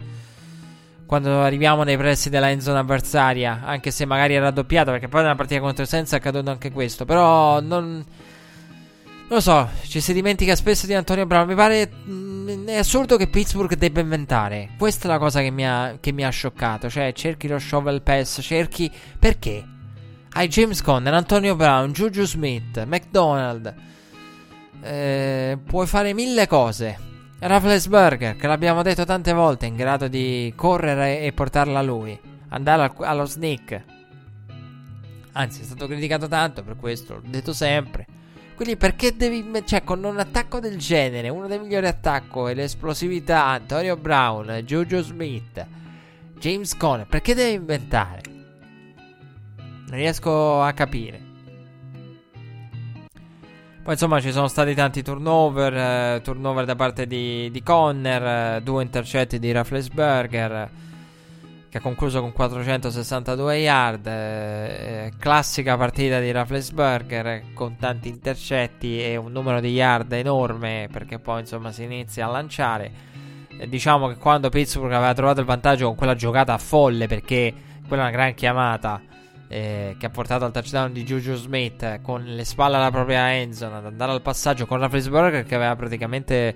quando 1.06 1.42
arriviamo 1.42 1.84
nei 1.84 1.98
pressi 1.98 2.30
della 2.30 2.52
end 2.52 2.62
zone 2.62 2.78
avversaria, 2.78 3.62
anche 3.66 3.90
se 3.90 4.06
magari 4.06 4.36
è 4.36 4.40
raddoppiato, 4.40 4.92
perché 4.92 5.08
poi 5.08 5.24
nella 5.24 5.34
partita 5.34 5.60
contro 5.60 5.84
Senza 5.84 6.16
è 6.16 6.20
accaduto 6.20 6.52
anche 6.52 6.72
questo, 6.72 7.04
però 7.04 7.60
non 7.60 8.06
lo 9.30 9.40
so, 9.40 9.70
ci 9.84 10.02
si 10.02 10.12
dimentica 10.12 10.56
spesso 10.56 10.88
di 10.88 10.94
Antonio 10.94 11.26
Brown. 11.26 11.48
Mi 11.48 11.56
pare. 11.56 11.88
Mh, 11.88 12.12
mm, 12.12 12.68
è 12.68 12.78
assurdo 12.78 13.16
che 13.16 13.28
Pittsburgh 13.28 13.76
debba 13.76 14.00
inventare. 14.00 14.72
Questa 14.78 15.08
è 15.08 15.12
la 15.12 15.20
cosa 15.20 15.42
che 15.42 15.52
mi, 15.52 15.68
ha, 15.68 15.98
che 16.00 16.12
mi 16.12 16.26
ha 16.26 16.30
scioccato. 16.30 16.90
Cioè, 16.90 17.14
cerchi 17.14 17.48
lo 17.48 17.60
shovel 17.60 18.02
pass, 18.02 18.42
cerchi. 18.42 18.92
Perché? 19.18 19.64
Hai 20.32 20.48
James 20.48 20.82
Conner, 20.82 21.14
Antonio 21.14 21.56
Brown, 21.56 21.92
Juju 21.92 22.24
Smith, 22.26 22.84
McDonald. 22.86 23.74
Eh, 24.82 25.58
puoi 25.64 25.86
fare 25.86 26.14
mille 26.14 26.48
cose. 26.48 26.98
Rafflesberger, 27.40 28.36
che 28.36 28.48
l'abbiamo 28.48 28.82
detto 28.82 29.06
tante 29.06 29.32
volte, 29.32 29.66
è 29.66 29.70
in 29.70 29.76
grado 29.76 30.08
di 30.08 30.52
correre 30.56 31.22
e 31.22 31.32
portarla 31.34 31.80
a 31.80 31.84
lui. 31.84 32.20
Andare 32.50 32.82
al, 32.84 32.94
allo 33.06 33.26
sneak. 33.26 33.84
Anzi, 35.34 35.62
è 35.62 35.64
stato 35.64 35.86
criticato 35.86 36.28
tanto 36.28 36.64
per 36.64 36.76
questo, 36.76 37.16
l'ho 37.16 37.22
detto 37.26 37.54
sempre. 37.54 38.18
Quindi 38.60 38.76
perché 38.76 39.16
devi... 39.16 39.50
Cioè, 39.64 39.86
con 39.86 40.04
un 40.04 40.20
attacco 40.20 40.60
del 40.60 40.76
genere, 40.78 41.30
uno 41.30 41.48
dei 41.48 41.60
migliori 41.60 41.88
attacchi 41.88 42.40
e 42.40 42.54
l'esplosività, 42.54 43.46
Antonio 43.46 43.96
Brown, 43.96 44.48
Jojo 44.66 45.02
Smith, 45.02 45.66
James 46.38 46.76
Conner, 46.76 47.08
perché 47.08 47.34
devi 47.34 47.54
inventare? 47.54 48.22
Non 49.56 49.92
riesco 49.92 50.62
a 50.62 50.74
capire. 50.74 51.22
Poi 53.82 53.94
insomma 53.94 54.20
ci 54.20 54.34
sono 54.34 54.50
stati 54.50 54.76
tanti 54.76 55.04
turnover, 55.04 55.74
eh, 55.74 56.22
turnover 56.22 56.66
da 56.66 56.76
parte 56.76 57.08
di, 57.08 57.50
di 57.52 57.64
Conner, 57.64 58.58
eh, 58.58 58.62
due 58.62 58.84
intercetti 58.84 59.40
di 59.40 59.54
Rafflesberger 59.54 60.70
che 61.70 61.78
ha 61.78 61.82
concluso 61.82 62.20
con 62.20 62.34
462 62.34 63.56
yard, 63.58 64.08
eh, 64.08 65.14
classica 65.20 65.78
partita 65.78 66.20
di 66.20 66.32
Rafflesberger 66.32 67.28
eh, 67.28 67.44
con 67.54 67.78
tanti 67.78 68.10
intercetti 68.10 69.04
e 69.04 69.16
un 69.16 69.32
numero 69.32 69.60
di 69.60 69.70
yard 69.70 70.12
enorme 70.14 70.90
perché 70.92 71.20
poi 71.20 71.42
insomma 71.42 71.72
si 71.72 71.84
inizia 71.84 72.26
a 72.26 72.32
lanciare. 72.32 72.92
Eh, 73.60 73.70
diciamo 73.70 74.08
che 74.08 74.16
quando 74.16 74.50
Pittsburgh 74.50 74.94
aveva 74.94 75.14
trovato 75.14 75.42
il 75.42 75.46
vantaggio 75.46 75.86
con 75.86 75.96
quella 75.96 76.16
giocata 76.16 76.58
folle 76.58 77.06
perché 77.06 77.54
quella 77.88 78.04
è 78.04 78.08
una 78.08 78.16
gran 78.16 78.34
chiamata 78.34 79.02
eh, 79.48 79.96
che 80.00 80.06
ha 80.06 80.10
portato 80.10 80.46
al 80.46 80.52
touchdown 80.52 80.92
di 80.92 81.04
Juju 81.04 81.36
Smith 81.36 81.84
eh, 81.84 82.00
con 82.02 82.24
le 82.24 82.46
spalle 82.46 82.78
alla 82.78 82.92
propria 82.92 83.34
endzone 83.34 83.78
ad 83.78 83.86
andare 83.86 84.12
al 84.12 84.22
passaggio 84.22 84.66
con 84.66 84.80
Rafflesberger 84.80 85.44
che 85.44 85.56
aveva 85.56 85.76
praticamente 85.76 86.56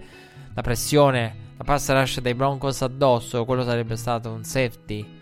la 0.53 0.61
pressione, 0.61 1.35
la 1.63 1.71
pass 1.71 1.89
rush 1.91 2.19
dei 2.19 2.35
Broncos 2.35 2.81
addosso, 2.81 3.45
quello 3.45 3.63
sarebbe 3.63 3.95
stato 3.95 4.29
un 4.31 4.43
safety 4.43 5.21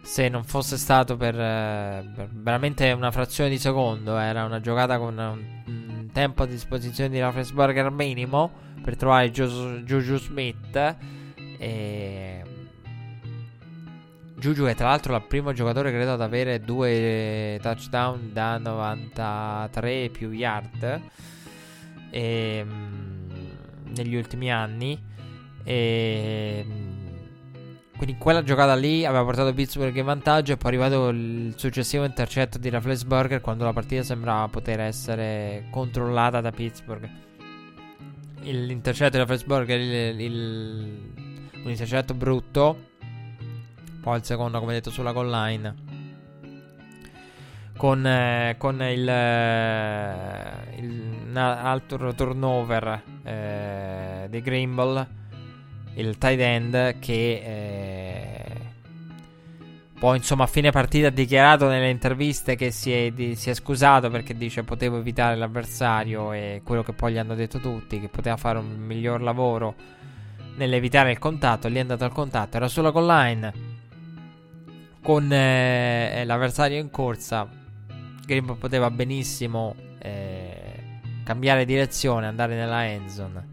se 0.00 0.28
non 0.28 0.42
fosse 0.42 0.78
stato 0.78 1.16
per, 1.16 1.38
eh, 1.38 2.10
per 2.14 2.28
veramente 2.32 2.90
una 2.90 3.12
frazione 3.12 3.50
di 3.50 3.58
secondo, 3.58 4.16
era 4.16 4.44
una 4.44 4.60
giocata 4.60 4.98
con 4.98 5.16
un, 5.16 6.08
tempo 6.12 6.42
a 6.42 6.46
disposizione 6.46 7.10
di 7.10 7.20
Rafflesberger 7.20 7.90
minimo 7.90 8.50
per 8.82 8.96
trovare 8.96 9.30
Juju 9.30 10.16
Smith 10.16 10.96
e 11.58 12.42
Juju 14.34 14.64
è 14.64 14.74
tra 14.74 14.88
l'altro 14.88 15.14
il 15.14 15.22
primo 15.22 15.52
giocatore 15.52 15.92
credo 15.92 16.14
ad 16.14 16.20
avere 16.20 16.60
due 16.60 17.58
touchdown 17.62 18.30
da 18.32 18.58
93 18.58 20.10
più 20.10 20.32
yard 20.32 21.00
e, 22.10 22.56
ehm, 22.56 23.30
negli 23.94 24.16
ultimi 24.16 24.50
anni. 24.50 25.10
E, 25.64 26.66
quindi 27.96 28.18
quella 28.18 28.42
giocata 28.42 28.74
lì 28.74 29.04
aveva 29.04 29.24
portato 29.24 29.52
Pittsburgh 29.52 29.94
in 29.94 30.04
vantaggio 30.04 30.52
e 30.52 30.56
poi 30.56 30.72
è 30.72 30.74
arrivato 30.74 31.08
il 31.08 31.54
successivo 31.56 32.04
intercetto 32.04 32.58
di 32.58 32.68
Rafflesberger 32.68 33.40
quando 33.40 33.64
la 33.64 33.72
partita 33.72 34.02
sembrava 34.02 34.48
poter 34.48 34.80
essere 34.80 35.66
controllata 35.70 36.40
da 36.40 36.50
Pittsburgh. 36.50 37.08
L'intercetto 38.40 39.12
di 39.12 39.18
Rafflesberger, 39.18 39.78
il, 40.20 41.12
un 41.62 41.70
intercetto 41.70 42.12
brutto 42.14 42.90
poi 44.02 44.16
il 44.16 44.24
secondo, 44.24 44.58
come 44.58 44.72
detto, 44.72 44.90
sulla 44.90 45.12
goal 45.12 45.30
line. 45.30 45.74
Con, 47.76 48.04
eh, 48.04 48.56
con 48.58 48.82
il, 48.82 49.08
eh, 49.08 50.80
il 50.80 51.36
altro 51.36 52.12
turnover 52.12 53.02
eh, 53.22 54.26
di 54.28 54.40
Grimble, 54.40 55.06
il 55.94 56.18
tight 56.18 56.40
end 56.40 56.98
che 56.98 57.42
eh, 57.44 58.70
poi 59.98 60.16
insomma 60.16 60.44
a 60.44 60.48
fine 60.48 60.72
partita 60.72 61.06
ha 61.06 61.10
dichiarato 61.10 61.68
nelle 61.68 61.88
interviste 61.88 62.56
che 62.56 62.72
si 62.72 62.92
è, 62.92 63.10
di, 63.12 63.36
si 63.36 63.50
è, 63.50 63.54
scusato 63.54 64.10
perché 64.10 64.36
dice 64.36 64.64
potevo 64.64 64.98
evitare 64.98 65.36
l'avversario 65.36 66.32
e 66.32 66.62
quello 66.64 66.82
che 66.82 66.92
poi 66.92 67.12
gli 67.12 67.18
hanno 67.18 67.36
detto 67.36 67.60
tutti, 67.60 68.00
che 68.00 68.08
poteva 68.08 68.36
fare 68.36 68.58
un 68.58 68.78
miglior 68.78 69.22
lavoro 69.22 69.74
nell'evitare 70.56 71.12
il 71.12 71.18
contatto, 71.18 71.68
lì 71.68 71.76
è 71.76 71.80
andato 71.80 72.04
al 72.04 72.12
contatto, 72.12 72.56
era 72.56 72.66
sulla 72.66 72.90
goal 72.90 73.06
line 73.06 73.52
con 75.02 75.32
eh, 75.32 76.20
eh, 76.20 76.24
l'avversario 76.24 76.78
in 76.78 76.90
corsa, 76.90 77.48
Grimble 78.24 78.56
poteva 78.56 78.90
benissimo 78.90 79.74
eh, 79.98 81.00
cambiare 81.24 81.64
direzione, 81.64 82.26
andare 82.26 82.54
nella 82.54 82.86
endzone. 82.86 83.51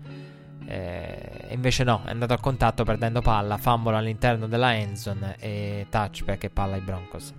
Eh, 0.69 1.47
invece 1.49 1.83
no, 1.83 2.03
è 2.05 2.11
andato 2.11 2.33
a 2.33 2.37
contatto 2.37 2.83
perdendo 2.83 3.21
palla, 3.21 3.57
fumble 3.57 3.95
all'interno 3.95 4.47
della 4.47 4.75
endzone 4.75 5.35
e 5.39 5.87
touchback 5.89 6.43
e 6.43 6.49
palla 6.51 6.75
ai 6.75 6.81
Broncos. 6.81 7.33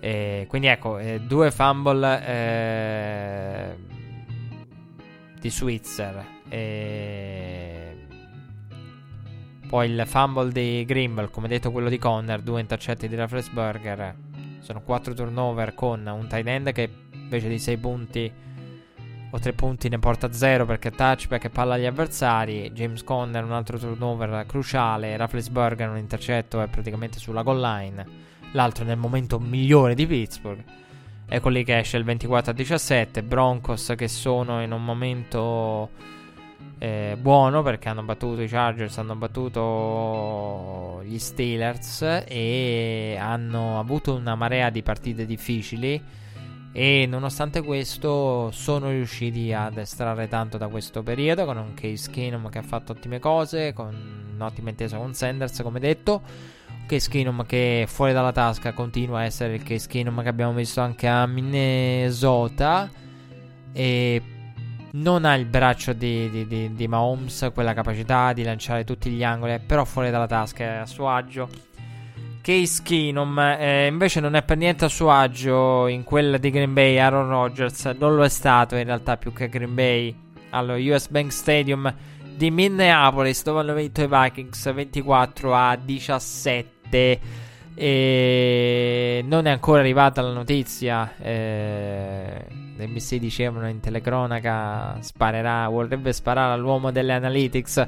E 0.00 0.46
quindi 0.48 0.68
ecco, 0.68 0.96
eh, 0.96 1.20
due 1.20 1.50
fumble 1.50 2.26
eh, 2.26 3.76
di 5.38 5.50
Switzer. 5.50 6.26
E 6.48 8.06
poi 9.68 9.90
il 9.90 10.02
fumble 10.06 10.50
di 10.50 10.86
Grimble, 10.86 11.28
come 11.28 11.46
detto 11.46 11.70
quello 11.70 11.90
di 11.90 11.98
Conner, 11.98 12.40
due 12.40 12.60
intercetti 12.62 13.06
di 13.06 13.16
Rafflesberger. 13.16 14.14
Sono 14.60 14.80
quattro 14.80 15.12
turnover 15.12 15.74
con 15.74 16.06
un 16.06 16.26
tight 16.26 16.46
end 16.46 16.72
che 16.72 16.90
invece 17.12 17.48
di 17.48 17.58
6 17.58 17.76
punti 17.76 18.32
o 19.32 19.38
3 19.38 19.52
punti 19.52 19.88
ne 19.88 19.98
porta 19.98 20.32
0 20.32 20.66
perché 20.66 20.90
touchback 20.90 21.44
e 21.44 21.50
palla 21.50 21.74
agli 21.74 21.86
avversari. 21.86 22.70
James 22.72 23.04
Conner 23.04 23.44
un 23.44 23.52
altro 23.52 23.78
turnover 23.78 24.44
cruciale. 24.46 25.16
Rafflesberger 25.16 25.88
un 25.88 25.98
intercetto 25.98 26.60
è 26.60 26.66
praticamente 26.66 27.18
sulla 27.18 27.42
goal 27.42 27.60
line. 27.60 28.06
L'altro 28.52 28.84
nel 28.84 28.98
momento 28.98 29.38
migliore 29.38 29.94
di 29.94 30.06
Pittsburgh. 30.06 30.64
Ecco 31.28 31.48
lì 31.48 31.62
che 31.62 31.78
esce 31.78 31.96
il 31.96 32.04
24 32.04 32.50
a 32.50 32.54
17. 32.54 33.22
Broncos 33.22 33.94
che 33.96 34.08
sono 34.08 34.62
in 34.62 34.72
un 34.72 34.84
momento 34.84 35.90
eh, 36.78 37.16
buono 37.20 37.62
perché 37.62 37.88
hanno 37.88 38.02
battuto 38.02 38.42
i 38.42 38.48
Chargers, 38.48 38.98
hanno 38.98 39.14
battuto 39.14 41.02
gli 41.04 41.18
Steelers 41.18 42.24
e 42.26 43.16
hanno 43.20 43.78
avuto 43.78 44.14
una 44.14 44.34
marea 44.34 44.70
di 44.70 44.82
partite 44.82 45.24
difficili 45.24 46.02
e 46.72 47.06
nonostante 47.08 47.62
questo 47.62 48.50
sono 48.52 48.90
riusciti 48.90 49.52
ad 49.52 49.76
estrarre 49.76 50.28
tanto 50.28 50.56
da 50.56 50.68
questo 50.68 51.02
periodo 51.02 51.44
con 51.44 51.56
un 51.56 51.74
Case 51.74 52.10
Keenum 52.10 52.48
che 52.48 52.58
ha 52.58 52.62
fatto 52.62 52.92
ottime 52.92 53.18
cose, 53.18 53.72
con 53.72 54.28
un'ottima 54.34 54.70
intesa 54.70 54.96
con 54.96 55.12
Sanders 55.12 55.62
come 55.62 55.80
detto. 55.80 56.22
Case 56.86 57.10
Keenum 57.10 57.44
che 57.44 57.86
fuori 57.88 58.12
dalla 58.12 58.32
tasca 58.32 58.72
continua 58.72 59.20
a 59.20 59.24
essere 59.24 59.54
il 59.54 59.62
Case 59.62 59.88
Keenum 59.88 60.22
che 60.22 60.28
abbiamo 60.28 60.52
visto 60.52 60.80
anche 60.80 61.08
a 61.08 61.26
Minnesota 61.26 62.88
e 63.72 64.22
non 64.92 65.24
ha 65.24 65.34
il 65.34 65.46
braccio 65.46 65.92
di, 65.92 66.28
di, 66.30 66.46
di, 66.46 66.74
di, 66.74 66.88
Mahomes, 66.88 67.50
quella 67.52 67.74
capacità 67.74 68.32
di 68.32 68.42
lanciare 68.42 68.84
tutti 68.84 69.10
gli 69.10 69.22
angoli, 69.22 69.58
però 69.60 69.84
fuori 69.84 70.10
dalla 70.10 70.26
tasca 70.26 70.64
è 70.64 70.76
a 70.78 70.86
suo 70.86 71.08
agio. 71.08 71.48
Case 72.40 72.82
Keenum 72.82 73.38
eh, 73.38 73.86
invece 73.86 74.20
non 74.20 74.34
è 74.34 74.42
per 74.42 74.56
niente 74.56 74.84
a 74.84 74.88
suo 74.88 75.10
agio 75.10 75.86
in 75.86 76.04
quella 76.04 76.38
di 76.38 76.50
Green 76.50 76.72
Bay, 76.72 76.98
Aaron 76.98 77.28
Rodgers. 77.28 77.84
Non 77.98 78.14
lo 78.14 78.24
è 78.24 78.28
stato 78.28 78.76
in 78.76 78.84
realtà 78.84 79.16
più 79.16 79.32
che 79.32 79.48
Green 79.48 79.74
Bay. 79.74 80.14
Allo 80.50 80.74
US 80.74 81.08
Bank 81.08 81.30
Stadium 81.32 81.94
di 82.34 82.50
Minneapolis 82.50 83.42
dove 83.44 83.60
hanno 83.60 83.74
vinto 83.74 84.02
i 84.02 84.08
Vikings 84.08 84.72
24 84.72 85.54
a 85.54 85.76
17 85.76 87.20
e 87.74 89.24
non 89.24 89.46
è 89.46 89.50
ancora 89.50 89.80
arrivata 89.80 90.20
la 90.22 90.32
notizia 90.32 91.14
eh, 91.18 92.44
NBC 92.86 93.16
dicevano 93.16 93.68
in 93.68 93.80
telecronaca 93.80 94.96
sparerà, 95.00 95.68
vorrebbe 95.68 96.12
sparare 96.12 96.54
all'uomo 96.54 96.90
delle 96.90 97.12
analytics. 97.12 97.86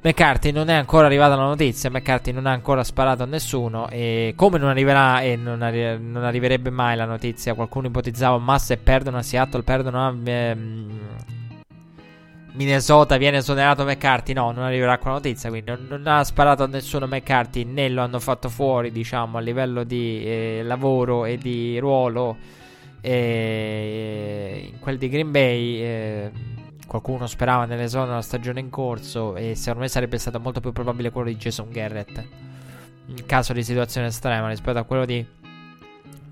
McCarthy 0.00 0.52
non 0.52 0.68
è 0.68 0.74
ancora 0.74 1.06
arrivata 1.06 1.34
la 1.34 1.42
notizia, 1.42 1.90
McCarthy 1.90 2.30
non 2.30 2.46
ha 2.46 2.52
ancora 2.52 2.84
sparato 2.84 3.24
a 3.24 3.26
nessuno 3.26 3.88
e 3.88 4.32
come 4.36 4.58
non 4.58 4.68
arriverà 4.68 5.22
e 5.22 5.34
non, 5.34 5.60
arri- 5.60 5.98
non 6.00 6.22
arriverebbe 6.22 6.70
mai 6.70 6.96
la 6.96 7.04
notizia, 7.04 7.54
qualcuno 7.54 7.88
ipotizzava 7.88 8.38
ma 8.38 8.58
se 8.58 8.76
perdono 8.76 9.16
a 9.18 9.22
Seattle, 9.22 9.62
perdono 9.62 10.06
a 10.06 10.14
ehm, 10.24 11.00
Minnesota, 12.52 13.16
viene 13.16 13.38
esonerato 13.38 13.84
McCarthy, 13.84 14.32
no, 14.32 14.52
non 14.52 14.64
arriverà 14.64 14.98
quella 14.98 15.16
notizia, 15.16 15.48
quindi 15.48 15.70
non, 15.70 15.86
non, 15.88 16.06
ha 16.06 16.22
sparato 16.22 16.62
a 16.62 16.66
nessuno 16.68 17.06
McCarthy 17.06 17.64
né 17.64 17.88
lo 17.88 18.02
hanno 18.02 18.20
fatto 18.20 18.48
fuori, 18.48 18.92
diciamo, 18.92 19.36
a 19.36 19.40
livello 19.40 19.82
di 19.82 20.24
eh, 20.24 20.60
lavoro 20.64 21.24
e 21.24 21.38
di 21.38 21.78
ruolo 21.78 22.36
e 23.00 24.70
in 24.72 24.78
quel 24.80 24.98
di 24.98 25.08
Green 25.08 25.30
Bay 25.30 25.80
eh, 25.80 26.30
qualcuno 26.88 27.28
sperava 27.28 27.66
nell'esonero 27.66 28.08
della 28.08 28.22
stagione 28.22 28.58
in 28.58 28.70
corso 28.70 29.36
e 29.36 29.54
secondo 29.54 29.80
me 29.80 29.88
sarebbe 29.88 30.18
stato 30.18 30.40
molto 30.40 30.58
più 30.58 30.72
probabile 30.72 31.12
quello 31.12 31.28
di 31.28 31.36
Jason 31.36 31.70
Garrett 31.70 32.24
in 33.06 33.26
caso 33.26 33.52
di 33.52 33.62
situazione 33.62 34.08
estrema 34.08 34.48
rispetto 34.48 34.78
a 34.78 34.84
quello 34.84 35.04
di 35.04 35.24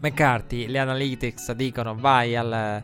McCarthy. 0.00 0.66
Le 0.66 0.78
analytics 0.78 1.52
dicono 1.52 1.94
vai 1.94 2.34
al 2.34 2.82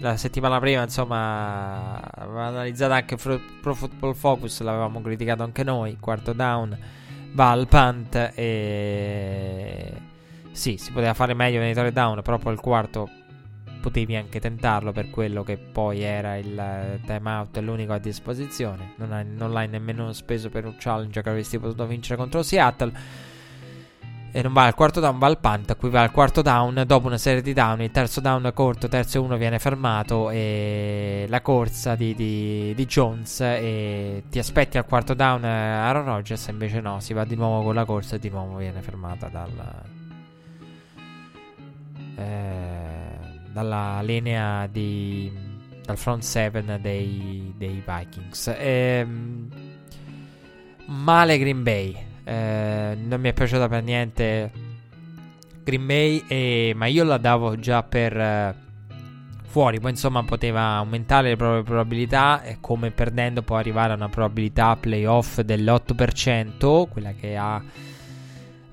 la 0.00 0.16
settimana 0.16 0.60
prima, 0.60 0.82
insomma, 0.82 2.00
aveva 2.14 2.46
analizzato 2.46 2.92
anche 2.92 3.16
Pro 3.16 3.74
Football 3.74 4.14
Focus, 4.14 4.60
l'avevamo 4.60 5.00
criticato 5.00 5.42
anche 5.42 5.64
noi, 5.64 5.96
quarto 5.98 6.32
down, 6.32 6.76
va 7.32 7.50
al 7.50 7.66
punt 7.66 8.14
e... 8.34 9.92
Sì, 10.52 10.76
si 10.76 10.92
poteva 10.92 11.14
fare 11.14 11.34
meglio 11.34 11.58
nei 11.58 11.74
tre 11.74 11.92
down, 11.92 12.22
però 12.22 12.38
poi 12.38 12.52
il 12.52 12.60
quarto 12.60 13.08
potevi 13.80 14.16
anche 14.16 14.40
tentarlo 14.40 14.92
per 14.92 15.10
quello 15.10 15.42
che 15.42 15.56
poi 15.56 16.02
era 16.02 16.36
il 16.36 17.00
timeout, 17.06 17.58
l'unico 17.58 17.92
a 17.92 17.98
disposizione. 17.98 18.92
Non, 18.96 19.12
hai, 19.12 19.24
non 19.26 19.52
l'hai 19.52 19.68
nemmeno 19.68 20.12
speso 20.12 20.48
per 20.48 20.64
un 20.64 20.76
challenge 20.78 21.22
che 21.22 21.28
avresti 21.28 21.58
potuto 21.58 21.86
vincere 21.86 22.16
contro 22.16 22.42
Seattle 22.42 22.92
e 24.30 24.42
non 24.42 24.52
va 24.52 24.66
al 24.66 24.74
quarto 24.74 25.00
down, 25.00 25.18
va 25.18 25.26
al 25.26 25.38
punt. 25.38 25.76
Qui 25.76 25.88
va 25.88 26.02
al 26.02 26.10
quarto 26.10 26.42
down. 26.42 26.84
Dopo 26.86 27.06
una 27.06 27.16
serie 27.18 27.40
di 27.40 27.54
down, 27.54 27.80
il 27.80 27.90
terzo 27.90 28.20
down 28.20 28.50
corto, 28.54 28.86
terzo 28.86 29.18
e 29.18 29.20
uno 29.20 29.36
viene 29.36 29.58
fermato. 29.58 30.30
E 30.30 31.26
la 31.28 31.40
corsa 31.40 31.94
di, 31.94 32.14
di, 32.14 32.74
di 32.74 32.86
Jones. 32.86 33.40
E 33.40 34.24
ti 34.28 34.38
aspetti 34.38 34.76
al 34.76 34.84
quarto 34.84 35.14
down 35.14 35.44
eh, 35.44 35.48
Aaron 35.48 36.04
Rodgers. 36.04 36.46
Invece 36.48 36.80
no, 36.80 37.00
si 37.00 37.14
va 37.14 37.24
di 37.24 37.36
nuovo 37.36 37.64
con 37.64 37.74
la 37.74 37.84
corsa 37.84 38.16
e 38.16 38.18
di 38.18 38.28
nuovo 38.28 38.58
viene 38.58 38.82
fermata 38.82 39.28
dal, 39.28 39.50
eh, 42.16 42.97
dalla 43.58 44.00
linea 44.02 44.68
di, 44.68 45.30
dal 45.84 45.98
front 45.98 46.22
7 46.22 46.78
dei, 46.80 47.52
dei 47.56 47.82
Vikings. 47.84 48.46
E, 48.48 48.54
ehm, 48.56 49.48
male 50.86 51.38
Green 51.38 51.62
Bay. 51.64 52.06
Eh, 52.22 52.96
non 53.00 53.20
mi 53.20 53.28
è 53.28 53.32
piaciuta 53.32 53.68
per 53.68 53.82
niente 53.82 54.52
Green 55.64 55.86
Bay, 55.86 56.22
e, 56.28 56.72
ma 56.76 56.86
io 56.86 57.02
la 57.02 57.18
davo 57.18 57.58
già 57.58 57.82
per 57.82 58.16
eh, 58.16 58.54
fuori. 59.46 59.80
Poi 59.80 59.90
insomma 59.90 60.22
poteva 60.22 60.76
aumentare 60.76 61.30
le 61.30 61.36
proprie 61.36 61.64
probabilità 61.64 62.42
e 62.42 62.58
come 62.60 62.92
perdendo 62.92 63.42
può 63.42 63.56
arrivare 63.56 63.92
a 63.92 63.96
una 63.96 64.08
probabilità 64.08 64.76
playoff 64.76 65.40
dell'8%, 65.40 66.88
quella 66.88 67.12
che 67.12 67.36
ha 67.36 67.60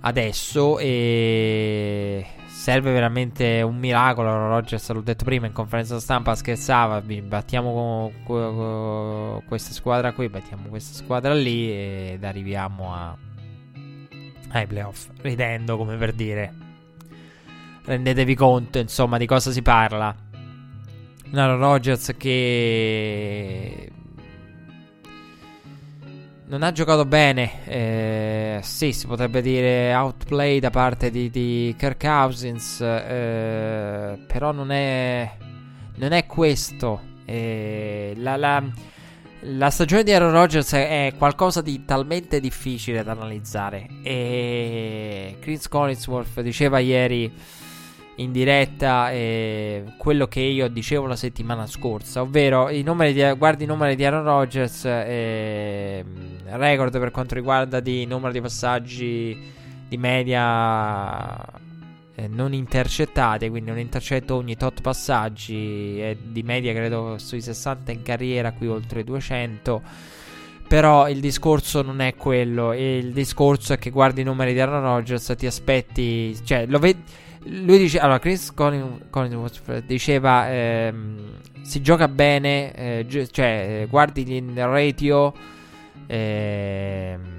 adesso. 0.01 0.77
E 0.77 2.23
serve 2.65 2.91
veramente 2.91 3.61
un 3.61 3.77
miracolo. 3.77 4.47
Rogers, 4.47 4.89
l'ho 4.89 5.01
detto 5.01 5.23
prima 5.23 5.45
in 5.45 5.53
conferenza 5.53 5.99
stampa, 5.99 6.33
scherzava. 6.33 6.99
Battiamo 6.99 8.11
questa 8.25 9.71
squadra 9.71 10.13
qui, 10.13 10.29
battiamo 10.29 10.69
questa 10.69 10.95
squadra 10.95 11.35
lì 11.35 11.69
ed 11.71 12.23
arriviamo 12.23 12.91
a 12.91 13.15
ai 14.49 14.65
playoff, 14.65 15.09
ridendo 15.21 15.77
come 15.77 15.95
per 15.95 16.13
dire. 16.13 16.53
Rendetevi 17.83 18.33
conto, 18.33 18.79
insomma, 18.79 19.19
di 19.19 19.27
cosa 19.27 19.51
si 19.51 19.61
parla. 19.61 20.15
Aaron 21.33 21.59
Rodgers 21.59 22.15
che 22.17 23.91
non 26.47 26.63
ha 26.63 26.71
giocato 26.71 27.05
bene. 27.05 27.65
Eh, 27.65 28.59
sì, 28.61 28.91
si 28.91 29.07
potrebbe 29.07 29.41
dire 29.41 29.93
outplay 29.93 30.59
da 30.59 30.69
parte 30.69 31.09
di, 31.09 31.29
di 31.29 31.75
Kirk 31.77 31.99
Cousins. 31.99 32.81
Eh, 32.81 34.19
però 34.27 34.51
non 34.51 34.71
è, 34.71 35.31
non 35.95 36.11
è 36.11 36.25
questo. 36.25 37.13
Eh, 37.25 38.13
la, 38.17 38.35
la 38.35 38.63
la 39.47 39.69
stagione 39.69 40.03
di 40.03 40.11
Aaron 40.11 40.31
Rodgers 40.31 40.73
è 40.73 41.13
qualcosa 41.17 41.61
di 41.61 41.85
talmente 41.85 42.39
difficile 42.39 43.03
da 43.03 43.11
analizzare. 43.11 43.87
E 44.01 45.37
Chris 45.39 45.67
Collinsworth 45.67 46.41
diceva 46.41 46.79
ieri 46.79 47.31
in 48.15 48.31
diretta 48.31 49.11
eh, 49.11 49.93
quello 49.97 50.27
che 50.27 50.39
io 50.39 50.67
dicevo 50.67 51.05
la 51.05 51.15
settimana 51.15 51.67
scorsa, 51.67 52.21
ovvero 52.21 52.69
i 52.69 52.81
numeri 52.81 53.13
di, 53.13 53.33
guardi 53.37 53.65
i 53.65 53.67
numeri 53.67 53.95
di 53.95 54.05
Aaron 54.05 54.23
Rodgers, 54.23 54.85
eh, 54.85 56.03
record 56.57 56.97
per 56.99 57.11
quanto 57.11 57.35
riguarda 57.35 57.79
di 57.79 58.05
numero 58.05 58.31
di 58.31 58.41
passaggi 58.41 59.53
di 59.87 59.97
media 59.97 61.43
eh, 62.15 62.27
non 62.27 62.53
intercettate, 62.53 63.49
quindi 63.49 63.71
un 63.71 63.79
intercetto 63.79 64.35
ogni 64.35 64.55
tot 64.55 64.81
passaggi, 64.81 65.99
è 65.99 66.15
di 66.15 66.43
media 66.43 66.73
credo 66.73 67.17
sui 67.17 67.41
60 67.41 67.91
in 67.91 68.01
carriera, 68.01 68.51
qui 68.51 68.67
oltre 68.67 69.03
200. 69.03 69.81
Però 70.67 71.07
il 71.07 71.19
discorso 71.19 71.83
non 71.83 71.99
è 71.99 72.15
quello, 72.15 72.73
il 72.73 73.11
discorso 73.11 73.73
è 73.73 73.77
che 73.77 73.91
guardi 73.91 74.21
i 74.21 74.23
numeri 74.23 74.53
di 74.53 74.59
Aaron 74.59 74.81
Rodgers, 74.81 75.33
ti 75.37 75.45
aspetti, 75.45 76.35
cioè 76.43 76.65
lo 76.65 76.79
vedi 76.79 77.03
lui 77.47 77.77
dice 77.77 77.99
allora 77.99 78.17
Chris 78.17 78.51
Collins 78.53 79.61
diceva 79.85 80.49
ehm, 80.49 81.39
si 81.61 81.81
gioca 81.81 82.07
bene 82.07 82.73
eh, 82.73 83.05
gi- 83.07 83.31
cioè 83.31 83.81
eh, 83.83 83.87
guardi 83.87 84.35
il 84.35 84.65
ratio 84.65 85.33
ehm, 86.07 87.35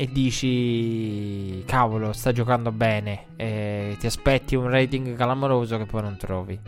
e 0.00 0.08
dici 0.10 1.62
cavolo 1.66 2.14
sta 2.14 2.32
giocando 2.32 2.72
bene 2.72 3.26
e 3.36 3.96
ti 3.98 4.06
aspetti 4.06 4.54
un 4.54 4.70
rating 4.70 5.14
clamoroso 5.14 5.76
che 5.76 5.84
poi 5.84 6.02
non 6.02 6.16
trovi. 6.16 6.58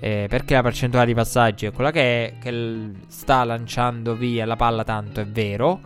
Eh, 0.00 0.26
perché 0.28 0.54
la 0.54 0.62
percentuale 0.62 1.06
di 1.06 1.14
passaggi 1.14 1.66
è 1.66 1.70
quella 1.70 1.90
che 1.90 2.26
è 2.26 2.38
che 2.40 2.90
sta 3.06 3.44
lanciando 3.44 4.16
via 4.16 4.46
la 4.46 4.56
palla 4.56 4.84
tanto 4.84 5.20
è 5.20 5.26
vero. 5.26 5.80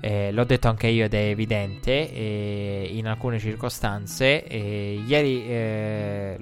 Eh, 0.00 0.32
l'ho 0.32 0.44
detto 0.44 0.68
anche 0.68 0.88
io 0.88 1.04
ed 1.04 1.14
è 1.14 1.28
evidente 1.28 2.10
eh, 2.10 2.90
in 2.90 3.06
alcune 3.06 3.38
circostanze 3.38 4.42
ieri 4.48 5.46
eh, 5.46 6.38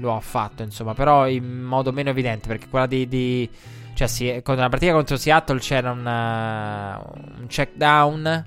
lo 0.00 0.16
ha 0.16 0.18
fatto 0.18 0.64
insomma 0.64 0.92
però 0.92 1.28
in 1.28 1.62
modo 1.62 1.92
meno 1.92 2.10
evidente 2.10 2.48
perché 2.48 2.66
quella 2.68 2.86
di, 2.86 3.06
di 3.06 3.48
cioè 3.96 4.08
sì, 4.08 4.40
con 4.42 4.56
la 4.56 4.68
partita 4.68 4.92
contro 4.92 5.16
Seattle 5.16 5.58
c'era 5.58 5.90
una, 5.90 7.02
un 7.38 7.46
check 7.46 7.76
down 7.76 8.44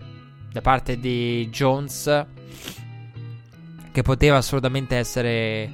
da 0.52 0.62
parte 0.62 1.00
di 1.00 1.50
Jones 1.50 2.26
che 3.92 4.02
poteva 4.04 4.38
assolutamente 4.38 4.96
essere 4.96 5.72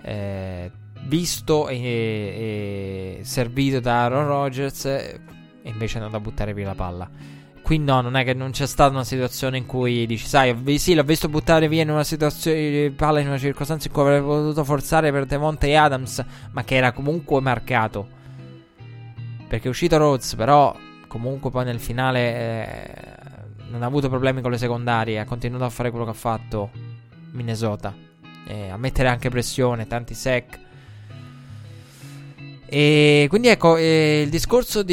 eh, 0.00 0.70
visto 1.06 1.66
e, 1.66 1.76
e, 1.76 3.24
servito 3.24 3.80
da 3.80 4.04
Aaron 4.04 4.28
Rodgers 4.28 4.84
e 4.84 5.20
invece 5.62 5.94
è 5.94 6.00
andato 6.00 6.18
a 6.18 6.20
buttare 6.20 6.54
via 6.54 6.66
la 6.66 6.74
palla. 6.76 7.10
Qui 7.62 7.78
no, 7.78 8.00
non 8.00 8.14
è 8.14 8.22
che 8.22 8.32
non 8.32 8.52
c'è 8.52 8.66
stata 8.68 8.92
una 8.92 9.02
situazione 9.02 9.58
in 9.58 9.66
cui 9.66 10.06
dici, 10.06 10.24
sai, 10.24 10.78
sì, 10.78 10.94
l'ho 10.94 11.02
visto 11.02 11.28
buttare 11.28 11.66
via 11.66 11.82
in 11.82 11.90
una 11.90 12.04
situazione 12.04 12.92
palla 12.92 13.18
in 13.18 13.26
una 13.26 13.38
circostanza 13.38 13.88
in 13.88 13.92
cui 13.92 14.02
avrebbe 14.02 14.24
potuto 14.24 14.62
forzare 14.62 15.10
per 15.10 15.26
Devontae 15.26 15.76
Adams, 15.76 16.24
ma 16.52 16.62
che 16.62 16.76
era 16.76 16.92
comunque 16.92 17.40
marcato. 17.40 18.22
Perché 19.54 19.68
è 19.68 19.70
uscito 19.70 19.96
Rhodes, 19.98 20.34
però 20.34 20.76
comunque 21.06 21.52
poi 21.52 21.64
nel 21.64 21.78
finale 21.78 22.34
eh, 22.34 22.90
non 23.70 23.84
ha 23.84 23.86
avuto 23.86 24.08
problemi 24.08 24.40
con 24.40 24.50
le 24.50 24.58
secondarie, 24.58 25.20
ha 25.20 25.24
continuato 25.24 25.62
a 25.62 25.70
fare 25.70 25.90
quello 25.90 26.04
che 26.04 26.10
ha 26.10 26.14
fatto 26.14 26.70
Minnesota, 27.30 27.94
eh, 28.48 28.70
a 28.70 28.76
mettere 28.76 29.06
anche 29.06 29.30
pressione, 29.30 29.86
tanti 29.86 30.14
sec. 30.14 30.58
E 32.66 33.26
quindi 33.28 33.46
ecco, 33.46 33.76
eh, 33.76 34.22
il 34.24 34.28
discorso 34.28 34.82
di, 34.82 34.92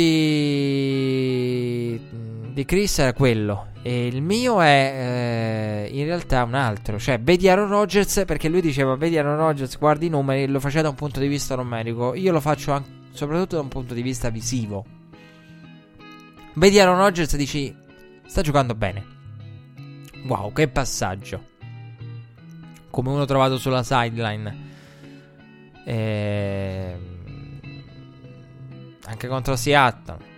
di 2.53 2.63
Chris 2.63 2.99
era 2.99 3.13
quello. 3.13 3.69
E 3.81 4.05
il 4.05 4.21
mio 4.21 4.61
è 4.61 5.87
eh, 5.89 5.91
in 5.91 6.05
realtà 6.05 6.43
un 6.43 6.53
altro. 6.53 6.99
Cioè, 6.99 7.19
vedi 7.19 7.49
Aaron 7.49 7.69
Rodgers 7.69 8.25
perché 8.27 8.47
lui 8.47 8.61
diceva: 8.61 8.95
Vedi 8.95 9.17
Aaron 9.17 9.37
Rodgers, 9.37 9.75
guardi 9.79 10.05
i 10.05 10.09
numeri. 10.09 10.45
Lo 10.45 10.59
faceva 10.59 10.83
da 10.83 10.89
un 10.89 10.95
punto 10.95 11.19
di 11.19 11.27
vista 11.27 11.55
numerico. 11.55 12.13
Io 12.13 12.31
lo 12.31 12.39
faccio 12.39 12.73
anche, 12.73 13.00
soprattutto 13.11 13.55
da 13.55 13.61
un 13.61 13.67
punto 13.67 13.93
di 13.93 14.01
vista 14.01 14.29
visivo. 14.29 14.85
Vedi 16.53 16.79
Aaron 16.79 16.97
Rodgers 16.97 17.33
e 17.33 17.37
dici: 17.37 17.75
Sta 18.25 18.41
giocando 18.41 18.75
bene. 18.75 19.05
Wow, 20.25 20.51
che 20.53 20.67
passaggio. 20.67 21.49
Come 22.89 23.09
uno 23.09 23.25
trovato 23.25 23.57
sulla 23.57 23.83
sideline. 23.83 24.69
E... 25.85 26.97
Anche 29.05 29.27
contro 29.27 29.55
Seattle. 29.55 30.29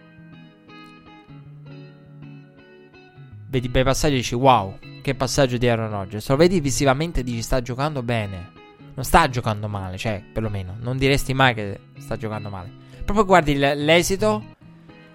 Vedi 3.47 3.69
bei 3.69 3.83
passaggi 3.83 4.15
e 4.15 4.17
dici 4.17 4.33
wow, 4.33 4.79
che 5.01 5.13
passaggio 5.13 5.57
di 5.57 5.67
Aaron 5.67 5.91
Rodgers. 5.91 6.27
Lo 6.29 6.35
vedi 6.35 6.59
visivamente 6.59 7.19
e 7.19 7.23
dici 7.23 7.41
sta 7.41 7.61
giocando 7.61 8.01
bene. 8.01 8.61
Non 8.95 9.05
sta 9.05 9.29
giocando 9.29 9.67
male, 9.67 9.97
cioè, 9.97 10.23
perlomeno. 10.33 10.75
Non 10.79 10.97
diresti 10.97 11.33
mai 11.33 11.53
che 11.53 11.79
sta 11.97 12.15
giocando 12.15 12.49
male. 12.49 12.71
Proprio 13.03 13.25
guardi 13.25 13.55
l'esito, 13.55 14.43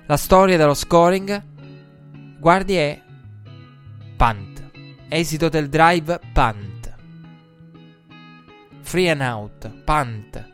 la 0.06 0.16
storia 0.16 0.56
dello 0.56 0.74
scoring 0.74 1.56
Guardi 2.38 2.76
è 2.76 3.00
punt. 4.16 4.70
Esito 5.08 5.48
del 5.48 5.68
drive 5.68 6.20
punt. 6.32 6.94
Free 8.80 9.10
and 9.10 9.20
out, 9.20 9.68
punt. 9.82 10.52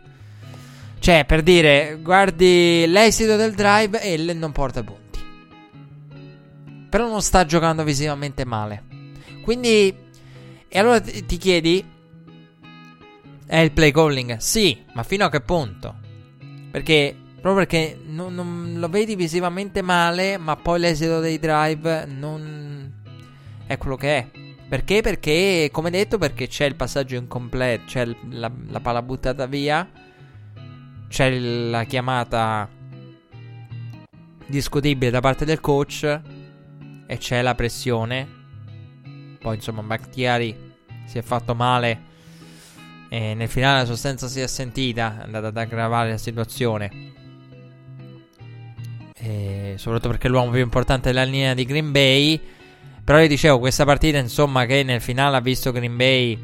Cioè, 0.98 1.26
per 1.26 1.42
dire, 1.42 1.98
guardi 2.00 2.86
l'esito 2.86 3.36
del 3.36 3.52
drive 3.52 4.00
e 4.00 4.16
non 4.32 4.52
porta 4.52 4.82
punti. 4.82 5.20
Però 6.88 7.06
non 7.06 7.20
sta 7.20 7.44
giocando 7.44 7.84
visivamente 7.84 8.46
male. 8.46 8.84
Quindi, 9.42 9.94
e 10.66 10.78
allora 10.78 11.00
ti 11.00 11.36
chiedi, 11.36 11.84
È 13.54 13.58
il 13.58 13.70
play 13.70 13.92
calling? 13.92 14.38
Sì, 14.38 14.84
ma 14.94 15.04
fino 15.04 15.26
a 15.26 15.30
che 15.30 15.40
punto? 15.40 15.94
Perché 16.72 17.14
proprio 17.40 17.64
perché 17.64 17.96
non, 18.04 18.34
non 18.34 18.74
lo 18.78 18.88
vedi 18.88 19.14
visivamente 19.14 19.80
male, 19.80 20.38
ma 20.38 20.56
poi 20.56 20.80
l'esito 20.80 21.20
dei 21.20 21.38
drive 21.38 22.04
non 22.06 22.92
è 23.64 23.78
quello 23.78 23.94
che 23.94 24.16
è. 24.16 24.28
Perché? 24.68 25.02
Perché, 25.02 25.68
come 25.70 25.90
detto, 25.90 26.18
perché 26.18 26.48
c'è 26.48 26.64
il 26.64 26.74
passaggio 26.74 27.14
incompleto, 27.14 27.84
c'è 27.86 28.08
la, 28.30 28.50
la 28.70 28.80
palla 28.80 29.02
buttata 29.02 29.46
via, 29.46 29.88
c'è 31.06 31.30
la 31.38 31.84
chiamata 31.84 32.68
discutibile 34.46 35.12
da 35.12 35.20
parte 35.20 35.44
del 35.44 35.60
coach 35.60 36.20
e 37.06 37.18
c'è 37.18 37.40
la 37.40 37.54
pressione. 37.54 38.26
Poi, 39.38 39.54
insomma, 39.54 39.82
Bakhtiari 39.82 40.74
si 41.06 41.18
è 41.18 41.22
fatto 41.22 41.54
male 41.54 42.13
e 43.08 43.34
nel 43.34 43.48
finale 43.48 43.80
la 43.80 43.86
sostanza 43.86 44.28
si 44.28 44.40
è 44.40 44.46
sentita, 44.46 45.20
è 45.20 45.24
andata 45.24 45.48
ad 45.48 45.56
aggravare 45.56 46.10
la 46.10 46.18
situazione. 46.18 47.12
E 49.16 49.74
soprattutto 49.76 50.10
perché 50.10 50.28
l'uomo 50.28 50.50
più 50.50 50.60
importante 50.60 51.10
della 51.10 51.24
linea 51.24 51.54
di 51.54 51.64
Green 51.64 51.92
Bay. 51.92 52.40
Però 53.02 53.20
io 53.20 53.28
dicevo, 53.28 53.58
questa 53.58 53.84
partita, 53.84 54.18
insomma, 54.18 54.66
che 54.66 54.82
nel 54.82 55.00
finale 55.00 55.36
ha 55.36 55.40
visto 55.40 55.72
Green 55.72 55.96
Bay 55.96 56.38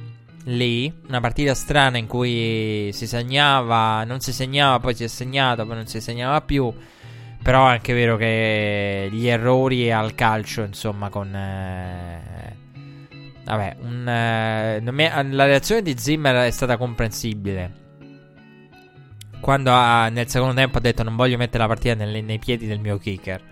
lì. 0.45 0.93
Una 1.09 1.21
partita 1.21 1.55
strana 1.55 1.99
in 1.99 2.07
cui 2.07 2.91
si 2.93 3.07
segnava, 3.07 4.05
non 4.05 4.21
si 4.21 4.33
segnava, 4.33 4.79
poi 4.79 4.95
si 4.95 5.05
è 5.05 5.09
segnato, 5.09 5.67
poi 5.67 5.77
non 5.77 5.87
si 5.87 6.01
segnava 6.01 6.41
più. 6.41 6.73
Però 7.43 7.67
è 7.67 7.71
anche 7.73 7.95
vero 7.95 8.17
che 8.17 9.09
gli 9.11 9.27
errori 9.27 9.91
al 9.91 10.15
calcio, 10.15 10.63
insomma, 10.63 11.09
con... 11.09 11.35
Eh, 11.35 12.60
vabbè, 13.57 13.77
un, 13.81 14.09
eh, 14.09 14.81
la 15.33 15.45
reazione 15.45 15.83
di 15.83 15.97
Zimmer 15.97 16.47
è 16.47 16.51
stata 16.51 16.77
comprensibile. 16.77 17.79
Quando 19.41 19.71
ha, 19.73 20.09
nel 20.09 20.29
secondo 20.29 20.55
tempo 20.55 20.79
ha 20.79 20.81
detto 20.81 21.03
non 21.03 21.17
voglio 21.17 21.37
mettere 21.39 21.59
la 21.59 21.67
partita 21.67 21.95
nelle, 21.95 22.21
nei 22.21 22.39
piedi 22.39 22.67
del 22.67 22.81
mio 22.81 22.99
kicker. 22.99 23.43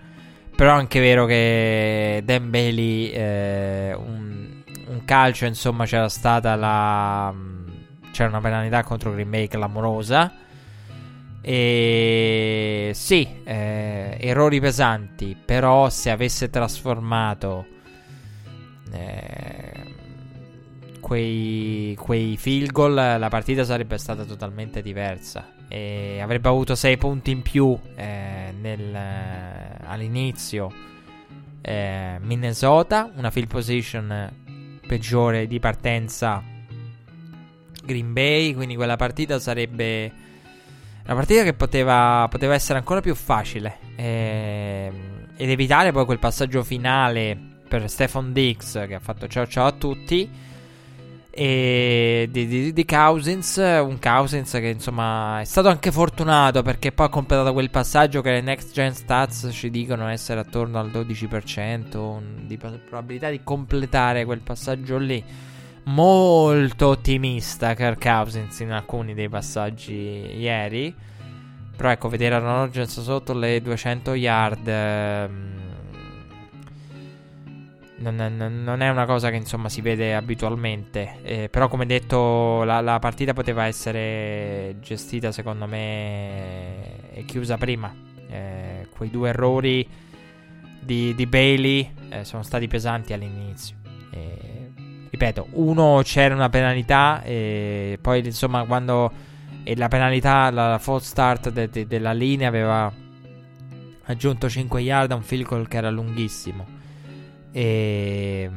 Però 0.55 0.71
è 0.71 0.77
anche 0.77 0.99
vero 0.99 1.25
che 1.25 2.21
Dan 2.25 2.49
Bailey, 2.49 3.09
eh, 3.11 3.93
un, 3.97 4.61
un, 4.87 5.05
calcio, 5.05 5.45
insomma, 5.45 5.85
c'era 5.85 6.09
stata 6.09 6.55
la... 6.55 7.33
C'era 8.11 8.29
una 8.29 8.41
penalità 8.41 8.83
contro 8.83 9.13
Green 9.13 9.29
Bay 9.29 9.47
clamorosa. 9.47 10.31
E 11.41 12.91
sì, 12.93 13.27
eh, 13.45 14.17
errori 14.19 14.59
pesanti, 14.59 15.37
però 15.43 15.89
se 15.89 16.09
avesse 16.09 16.49
trasformato 16.49 17.65
eh, 18.91 19.78
quei, 21.09 21.95
quei 21.99 22.37
field 22.37 22.71
goal, 22.71 22.93
la 22.93 23.27
partita 23.29 23.63
sarebbe 23.63 23.97
stata 23.97 24.25
totalmente 24.25 24.83
diversa. 24.83 25.53
E 25.67 26.19
avrebbe 26.21 26.49
avuto 26.49 26.75
6 26.75 26.97
punti 26.97 27.31
in 27.31 27.41
più 27.41 27.75
eh, 27.95 28.53
nel, 28.61 28.93
eh, 28.93 29.77
all'inizio. 29.85 30.71
Eh, 31.61 32.17
Minnesota, 32.21 33.11
una 33.15 33.31
field 33.31 33.47
position 33.47 34.31
peggiore 34.85 35.47
di 35.47 35.59
partenza 35.59 36.43
Green 37.83 38.13
Bay, 38.13 38.53
quindi 38.53 38.75
quella 38.75 38.95
partita 38.95 39.39
sarebbe 39.39 40.11
una 41.05 41.15
partita 41.15 41.41
che 41.41 41.53
poteva, 41.53 42.27
poteva 42.29 42.53
essere 42.53 42.77
ancora 42.77 43.01
più 43.01 43.15
facile 43.15 43.79
eh, 43.95 44.91
ed 45.35 45.49
evitare 45.49 45.91
poi 45.91 46.05
quel 46.05 46.19
passaggio 46.19 46.63
finale 46.63 47.35
per 47.67 47.89
Stefan 47.89 48.31
Dix 48.31 48.85
che 48.85 48.93
ha 48.93 48.99
fatto 48.99 49.27
ciao 49.27 49.47
ciao 49.47 49.65
a 49.65 49.71
tutti 49.71 50.48
e 51.31 52.27
di, 52.31 52.47
di, 52.47 52.73
di, 52.73 52.85
Cousins 52.85 53.57
un 53.57 53.99
Cousins 53.99 54.51
che 54.51 54.67
insomma 54.67 55.41
è 55.41 55.45
stato 55.45 55.67
anche 55.67 55.91
fortunato 55.91 56.63
perché 56.63 56.91
poi 56.91 57.05
ha 57.05 57.09
completato 57.09 57.53
quel 57.53 57.69
passaggio 57.69 58.21
che 58.21 58.31
le 58.31 58.41
next 58.41 58.73
gen 58.73 58.93
stats 58.93 59.49
ci 59.51 59.69
dicono 59.69 60.07
essere 60.07 60.39
attorno 60.39 60.79
al 60.79 60.89
12% 60.89 62.45
di 62.45 62.57
probabilità 62.57 63.29
di 63.29 63.41
completare 63.43 64.25
quel 64.25 64.41
passaggio 64.41 64.97
lì 64.97 65.23
molto 65.89 66.87
ottimista 66.87 67.73
Kirk 67.73 68.01
Cousins 68.01 68.59
in 68.59 68.71
alcuni 68.71 69.13
dei 69.13 69.29
passaggi 69.29 69.93
ieri. 69.93 70.93
Però 71.75 71.89
ecco, 71.89 72.09
vedere 72.09 72.35
Aaron 72.35 72.65
Rodgers 72.65 73.01
sotto 73.01 73.33
le 73.33 73.61
200 73.61 74.13
yard 74.13 74.67
ehm, 74.67 75.68
non, 77.99 78.81
è, 78.81 78.89
una 78.89 79.05
cosa 79.05 79.29
che 79.29 79.35
insomma 79.35 79.69
si 79.69 79.81
vede 79.81 80.15
abitualmente. 80.15 81.17
Eh, 81.23 81.49
però 81.49 81.67
come 81.67 81.85
detto 81.85 82.63
la, 82.63 82.81
la, 82.81 82.99
partita 82.99 83.33
poteva 83.33 83.65
essere 83.65 84.77
gestita 84.79 85.31
secondo 85.31 85.67
me 85.67 87.11
e 87.11 87.25
chiusa 87.25 87.57
prima. 87.57 87.93
Eh, 88.29 88.87
quei 88.95 89.09
due 89.09 89.29
errori 89.29 89.87
di, 90.79 91.13
di 91.15 91.25
Bailey 91.25 91.93
eh, 92.09 92.23
sono 92.23 92.43
stati 92.43 92.67
pesanti 92.67 93.13
all'inizio. 93.13 93.77
Ripeto, 95.11 95.47
uno 95.53 96.01
c'era 96.03 96.33
una 96.33 96.49
penalità 96.49 97.21
e 97.23 97.97
poi 97.99 98.23
insomma 98.23 98.63
quando 98.63 99.11
la 99.65 99.87
penalità, 99.87 100.49
la, 100.49 100.69
la 100.69 100.77
false 100.77 101.07
start 101.07 101.49
de, 101.49 101.69
de, 101.69 101.87
della 101.87 102.13
linea 102.13 102.47
aveva 102.47 102.91
aggiunto 104.05 104.49
5 104.49 104.79
yard 104.81 105.11
a 105.11 105.15
un 105.15 105.23
field 105.23 105.45
goal 105.45 105.67
che 105.67 105.77
era 105.77 105.89
lunghissimo. 105.89 106.78
E 107.51 108.49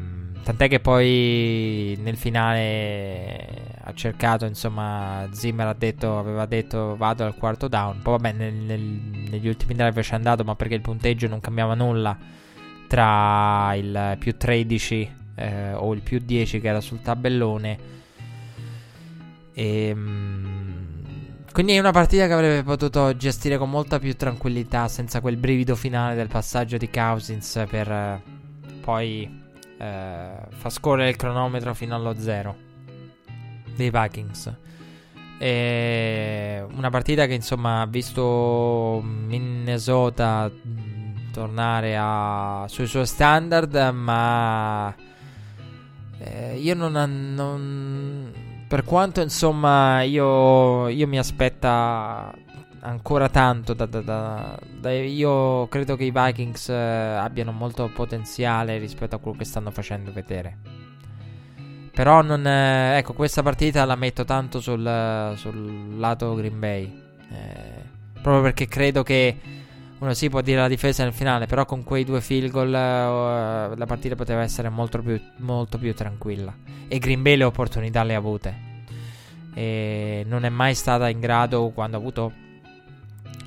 tant'è 0.42 0.68
che 0.68 0.80
poi 0.80 1.96
nel 2.00 2.16
finale 2.16 3.76
ha 3.84 3.92
cercato, 3.94 4.44
insomma, 4.44 5.28
Zimmer 5.32 5.74
detto, 5.74 6.18
aveva 6.18 6.46
detto 6.46 6.96
vado 6.96 7.24
al 7.24 7.36
quarto 7.36 7.68
down. 7.68 8.00
Poi 8.02 8.18
vabbè, 8.18 8.32
nel, 8.32 8.54
nel, 8.54 8.80
negli 8.80 9.48
ultimi 9.48 9.74
drive 9.74 10.02
ci 10.02 10.12
è 10.12 10.14
andato, 10.14 10.44
ma 10.44 10.54
perché 10.54 10.74
il 10.74 10.80
punteggio 10.80 11.28
non 11.28 11.40
cambiava 11.40 11.74
nulla 11.74 12.16
tra 12.86 13.74
il 13.74 14.16
più 14.18 14.36
13 14.36 15.14
eh, 15.36 15.72
o 15.72 15.94
il 15.94 16.02
più 16.02 16.18
10 16.18 16.60
che 16.60 16.68
era 16.68 16.80
sul 16.80 17.00
tabellone. 17.00 17.78
E, 19.54 19.86
ehm, 19.86 20.82
quindi 21.52 21.72
è 21.72 21.78
una 21.78 21.90
partita 21.90 22.26
che 22.26 22.32
avrebbe 22.32 22.62
potuto 22.62 23.14
gestire 23.16 23.58
con 23.58 23.68
molta 23.68 23.98
più 23.98 24.16
tranquillità 24.16 24.88
senza 24.88 25.20
quel 25.20 25.36
brivido 25.36 25.74
finale 25.76 26.14
del 26.14 26.28
passaggio 26.28 26.78
di 26.78 26.88
Cousins 26.88 27.64
per 27.68 28.22
poi 28.82 29.40
eh, 29.78 30.30
far 30.50 30.72
scorrere 30.72 31.08
il 31.08 31.16
cronometro 31.16 31.72
fino 31.74 31.94
allo 31.94 32.14
zero 32.18 32.56
dei 33.74 33.90
Vikings. 33.90 34.54
E 35.38 36.64
una 36.74 36.90
partita 36.90 37.26
che 37.26 37.34
insomma 37.34 37.80
ha 37.80 37.86
visto 37.86 39.00
Minnesota 39.02 40.50
tornare 41.32 41.96
a, 41.98 42.66
sui 42.68 42.86
suoi 42.86 43.06
standard, 43.06 43.74
ma 43.92 44.94
eh, 46.18 46.56
io 46.58 46.74
non, 46.74 47.32
non, 47.34 48.32
Per 48.68 48.84
quanto 48.84 49.20
insomma 49.20 50.02
io, 50.02 50.88
io 50.88 51.08
mi 51.08 51.18
aspetta 51.18 52.32
ancora 52.82 53.28
tanto 53.28 53.74
da, 53.74 53.86
da, 53.86 54.00
da, 54.00 54.58
da, 54.80 54.92
io 54.92 55.66
credo 55.68 55.96
che 55.96 56.04
i 56.04 56.12
Vikings 56.12 56.68
eh, 56.68 56.74
abbiano 56.74 57.52
molto 57.52 57.88
potenziale 57.92 58.78
rispetto 58.78 59.16
a 59.16 59.18
quello 59.18 59.38
che 59.38 59.44
stanno 59.44 59.70
facendo 59.70 60.12
vedere. 60.12 60.58
Però 61.92 62.22
non, 62.22 62.46
eh, 62.46 62.96
ecco, 62.98 63.12
questa 63.12 63.42
partita 63.42 63.84
la 63.84 63.96
metto 63.96 64.24
tanto 64.24 64.60
sul, 64.60 65.34
sul 65.36 65.98
lato 65.98 66.34
Green 66.34 66.58
Bay. 66.58 67.02
Eh, 67.30 67.82
proprio 68.20 68.42
perché 68.42 68.66
credo 68.66 69.02
che 69.02 69.38
uno 69.98 70.14
si 70.14 70.28
può 70.28 70.40
dire 70.40 70.60
la 70.60 70.68
difesa 70.68 71.04
nel 71.04 71.12
finale, 71.12 71.46
però 71.46 71.64
con 71.64 71.84
quei 71.84 72.04
due 72.04 72.20
field 72.20 72.50
goal 72.50 72.68
uh, 72.68 73.76
la 73.76 73.86
partita 73.86 74.16
poteva 74.16 74.42
essere 74.42 74.68
molto 74.68 75.00
più, 75.00 75.20
molto 75.38 75.78
più 75.78 75.94
tranquilla. 75.94 76.52
E 76.88 76.98
Green 76.98 77.22
Bay 77.22 77.36
le 77.36 77.44
opportunità 77.44 78.02
le 78.02 78.14
ha 78.14 78.18
avute. 78.18 78.70
E 79.54 80.24
non 80.26 80.44
è 80.44 80.48
mai 80.48 80.74
stata 80.74 81.08
in 81.08 81.20
grado, 81.20 81.70
quando 81.70 81.96
ha 81.96 82.00
avuto 82.00 82.32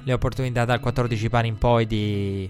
le 0.06 0.14
opportunità 0.14 0.66
dal 0.66 0.80
14 0.80 1.30
pari 1.30 1.48
in 1.48 1.58
poi, 1.58 1.86
di, 1.86 2.50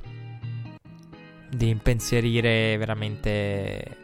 di 1.49 1.69
impensierire 1.69 2.77
veramente 2.77 3.97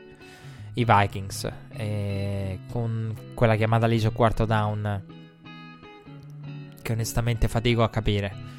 i 0.74 0.86
Vikings. 0.86 1.52
E 1.74 2.60
con 2.70 3.14
quella 3.34 3.56
chiamata 3.56 3.88
lì 3.88 4.00
su 4.00 4.12
quarto 4.14 4.46
down, 4.46 5.04
che 6.82 6.92
onestamente 6.94 7.48
fatico 7.48 7.84
a 7.84 7.90
capire 7.90 8.50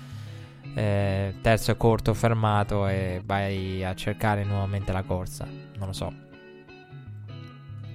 eh, 0.75 1.35
terzo 1.41 1.71
e 1.71 1.77
corto 1.77 2.15
fermato 2.15 2.87
e 2.87 3.21
vai 3.25 3.85
a 3.85 3.95
cercare 3.95 4.45
nuovamente 4.45 4.93
la 4.93 5.03
corsa. 5.03 5.47
Non 5.77 5.87
lo 5.87 5.93
so. 5.93 6.13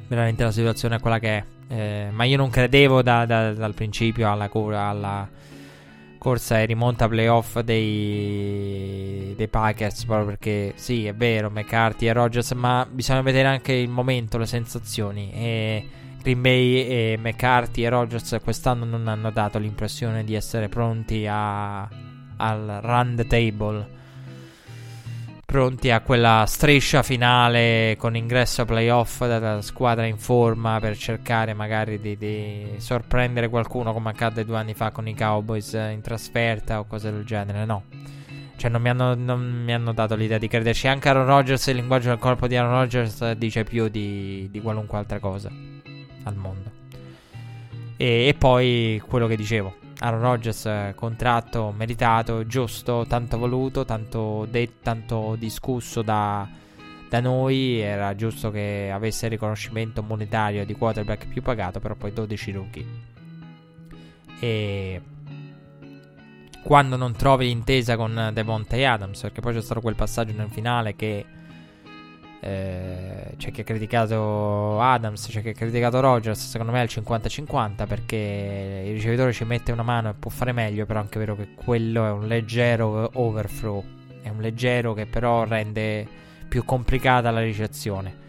Veramente 0.08 0.44
la 0.44 0.52
situazione 0.52 0.96
è 0.96 1.00
quella 1.00 1.20
che 1.20 1.38
è. 1.38 1.44
Eh, 1.70 2.08
ma 2.12 2.24
io 2.24 2.38
non 2.38 2.50
credevo 2.50 3.02
da, 3.02 3.26
da, 3.26 3.54
dal 3.54 3.74
principio 3.74 4.32
alla, 4.32 4.50
alla, 4.52 5.28
corsa 6.18 6.60
e 6.60 6.66
rimonta 6.66 7.08
playoff 7.08 7.60
dei, 7.60 9.34
dei 9.36 9.48
Packers. 9.48 10.06
Proprio 10.06 10.28
perché 10.28 10.74
sì, 10.76 11.06
è 11.06 11.16
vero, 11.16 11.50
McCarthy 11.50 12.08
e 12.08 12.14
Rogers, 12.14 12.52
ma 12.52 12.88
bisogna 12.90 13.22
vedere 13.22 13.48
anche 13.48 13.74
il 13.74 13.90
momento, 13.90 14.38
le 14.38 14.46
sensazioni. 14.46 15.32
E 15.34 15.88
Green 16.22 16.42
Bay 16.42 16.86
e 16.88 17.18
McCarthy 17.18 17.86
e 17.86 17.90
Rogers 17.90 18.38
quest'anno 18.44 18.86
non 18.86 19.08
hanno 19.08 19.32
dato 19.32 19.60
l'impressione 19.60 20.24
di 20.24 20.34
essere 20.36 20.68
pronti 20.68 21.26
a, 21.26 21.82
al 22.38 22.80
run 22.82 23.14
the 23.16 23.26
table. 23.28 23.96
Pronti 25.50 25.92
a 25.92 26.02
quella 26.02 26.44
striscia 26.46 27.04
finale 27.04 27.96
con 27.98 28.18
ingresso 28.18 28.64
a 28.64 28.66
playoff 28.66 29.26
dalla 29.26 29.62
squadra 29.62 30.06
in 30.06 30.18
forma 30.18 30.78
per 30.82 30.98
cercare 30.98 31.54
magari 31.54 32.02
di, 32.02 32.18
di 32.18 32.74
sorprendere 32.80 33.48
qualcuno 33.48 33.94
come 33.94 34.10
accadde 34.10 34.44
due 34.44 34.58
anni 34.58 34.74
fa 34.74 34.92
con 34.92 35.08
i 35.08 35.16
Cowboys 35.16 35.72
in 35.72 36.02
trasferta 36.02 36.80
o 36.80 36.86
cose 36.86 37.12
del 37.12 37.24
genere. 37.24 37.64
No. 37.64 37.86
Cioè, 38.58 38.70
non 38.70 38.82
mi, 38.82 38.90
hanno, 38.90 39.16
non 39.16 39.64
mi 39.64 39.74
hanno, 39.74 39.94
dato 39.94 40.16
l'idea 40.16 40.38
di 40.38 40.50
crederci. 40.50 40.90
Anche 40.90 41.08
Aaron 41.08 41.26
Rodgers, 41.26 41.66
il 41.68 41.76
linguaggio 41.78 42.10
del 42.10 42.18
corpo 42.18 42.46
di 42.46 42.58
Aaron 42.58 42.74
Rodgers 42.74 43.32
dice 43.32 43.64
più 43.64 43.88
di, 43.88 44.50
di 44.52 44.60
qualunque 44.60 44.98
altra 44.98 45.20
cosa 45.20 45.50
al 46.24 46.36
mondo. 46.36 46.72
E, 47.96 48.28
e, 48.28 48.36
poi 48.38 49.02
quello 49.08 49.28
che 49.28 49.38
dicevo. 49.38 49.87
Aaron 50.00 50.22
Rodgers, 50.22 50.94
contratto 50.96 51.74
meritato, 51.76 52.46
giusto, 52.46 53.06
tanto 53.08 53.38
voluto, 53.38 53.84
tanto, 53.84 54.46
de- 54.50 54.80
tanto 54.82 55.36
discusso 55.40 56.02
da, 56.02 56.48
da 57.10 57.20
noi. 57.20 57.80
Era 57.80 58.16
giusto 58.16 58.52
che 58.52 58.92
avesse 58.94 59.26
il 59.26 59.32
riconoscimento 59.32 60.04
monetario 60.04 60.66
di 60.66 60.74
quarterback 60.76 61.28
più 61.28 61.42
pagato, 61.42 61.80
però 61.80 61.96
poi 61.96 62.14
12 62.14 62.52
rookie. 62.52 62.86
E 64.40 65.02
quando 66.62 66.96
non 66.96 67.14
trovi 67.14 67.48
l'intesa 67.48 67.96
con 67.96 68.30
Devontae 68.34 68.86
Adams, 68.86 69.22
perché 69.22 69.42
poi 69.42 69.54
c'è 69.54 69.62
stato 69.62 69.82
quel 69.82 69.96
passaggio 69.96 70.34
nel 70.34 70.50
finale 70.50 70.96
che 70.96 71.26
eh, 72.40 73.34
c'è 73.36 73.52
chi 73.52 73.62
ha 73.62 73.64
criticato 73.64 74.80
Adams, 74.80 75.28
c'è 75.28 75.42
chi 75.42 75.50
ha 75.50 75.54
criticato 75.54 76.00
Rogers. 76.00 76.50
Secondo 76.50 76.72
me 76.72 76.82
è 76.82 76.84
il 76.84 76.90
50-50 76.92 77.88
perché 77.88 78.84
il 78.86 78.94
ricevitore 78.94 79.34
ci 79.34 79.44
mette 79.44 79.72
una 79.72 79.84
mano 79.84 80.10
e 80.10 80.14
può 80.14 80.30
fare 80.30 80.52
meglio. 80.52 80.86
Però 80.86 81.00
è 81.00 81.02
anche 81.02 81.20
vero 81.20 81.36
che 81.36 81.50
quello 81.54 82.06
è 82.06 82.12
un 82.12 82.28
leggero 82.28 83.10
overthrow. 83.14 83.84
È 84.22 84.30
un 84.30 84.40
leggero 84.40 84.94
che 84.94 85.06
però 85.06 85.46
rende 85.46 86.08
più 86.48 86.64
complicata 86.64 87.32
la 87.32 87.42
ricezione. 87.42 88.26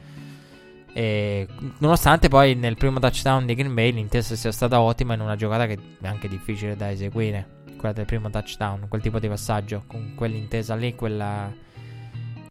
E, 0.93 1.47
nonostante 1.79 2.29
poi 2.29 2.55
nel 2.55 2.77
primo 2.77 2.99
touchdown 2.99 3.47
di 3.47 3.55
Green 3.55 3.75
Bay 3.75 3.93
l'intesa 3.93 4.35
sia 4.35 4.51
stata 4.51 4.81
ottima 4.81 5.15
in 5.15 5.21
una 5.21 5.37
giocata 5.37 5.67
che 5.67 5.79
è 6.01 6.07
anche 6.07 6.29
difficile 6.29 6.77
da 6.77 6.91
eseguire. 6.91 7.57
Quella 7.77 7.95
del 7.95 8.07
primo 8.07 8.29
touchdown, 8.31 8.87
quel 8.89 9.03
tipo 9.03 9.21
di 9.21 9.29
passaggio, 9.29 9.85
con 9.87 10.15
quell'intesa 10.17 10.75
lì, 10.75 10.97
quella 10.97 11.53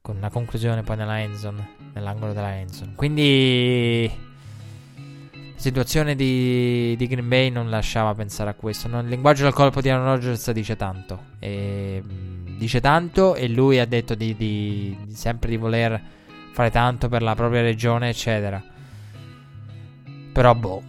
con 0.08 0.16
una 0.16 0.30
conclusione 0.30 0.84
poi 0.84 0.96
nella 0.96 1.20
endzone, 1.20 1.68
nell'angolo 1.92 2.32
della 2.32 2.56
endzone. 2.56 2.94
Quindi 2.96 4.10
la 4.96 5.60
situazione 5.60 6.16
di, 6.16 6.96
di, 6.96 7.08
Green 7.08 7.28
Bay 7.28 7.50
non 7.50 7.70
lasciava 7.70 8.16
pensare 8.16 8.52
a 8.52 8.54
questo. 8.54 8.88
Non, 8.88 9.04
il 9.04 9.10
linguaggio 9.10 9.44
del 9.44 9.52
colpo 9.52 9.82
di 9.82 9.90
Aaron 9.90 10.06
Rodgers 10.06 10.50
dice 10.52 10.78
tanto. 10.78 11.24
E, 11.40 12.02
dice 12.58 12.80
tanto 12.80 13.36
e 13.36 13.50
lui 13.50 13.80
ha 13.80 13.86
detto 13.86 14.16
di, 14.16 14.34
di, 14.38 14.98
sempre 15.12 15.50
di 15.50 15.58
voler 15.58 16.02
fare 16.54 16.72
tanto 16.72 17.10
per 17.10 17.22
la 17.22 17.36
propria 17.36 17.60
regione, 17.62 18.08
eccetera. 18.08 18.64
Però 20.32 20.56
boh. 20.56 20.84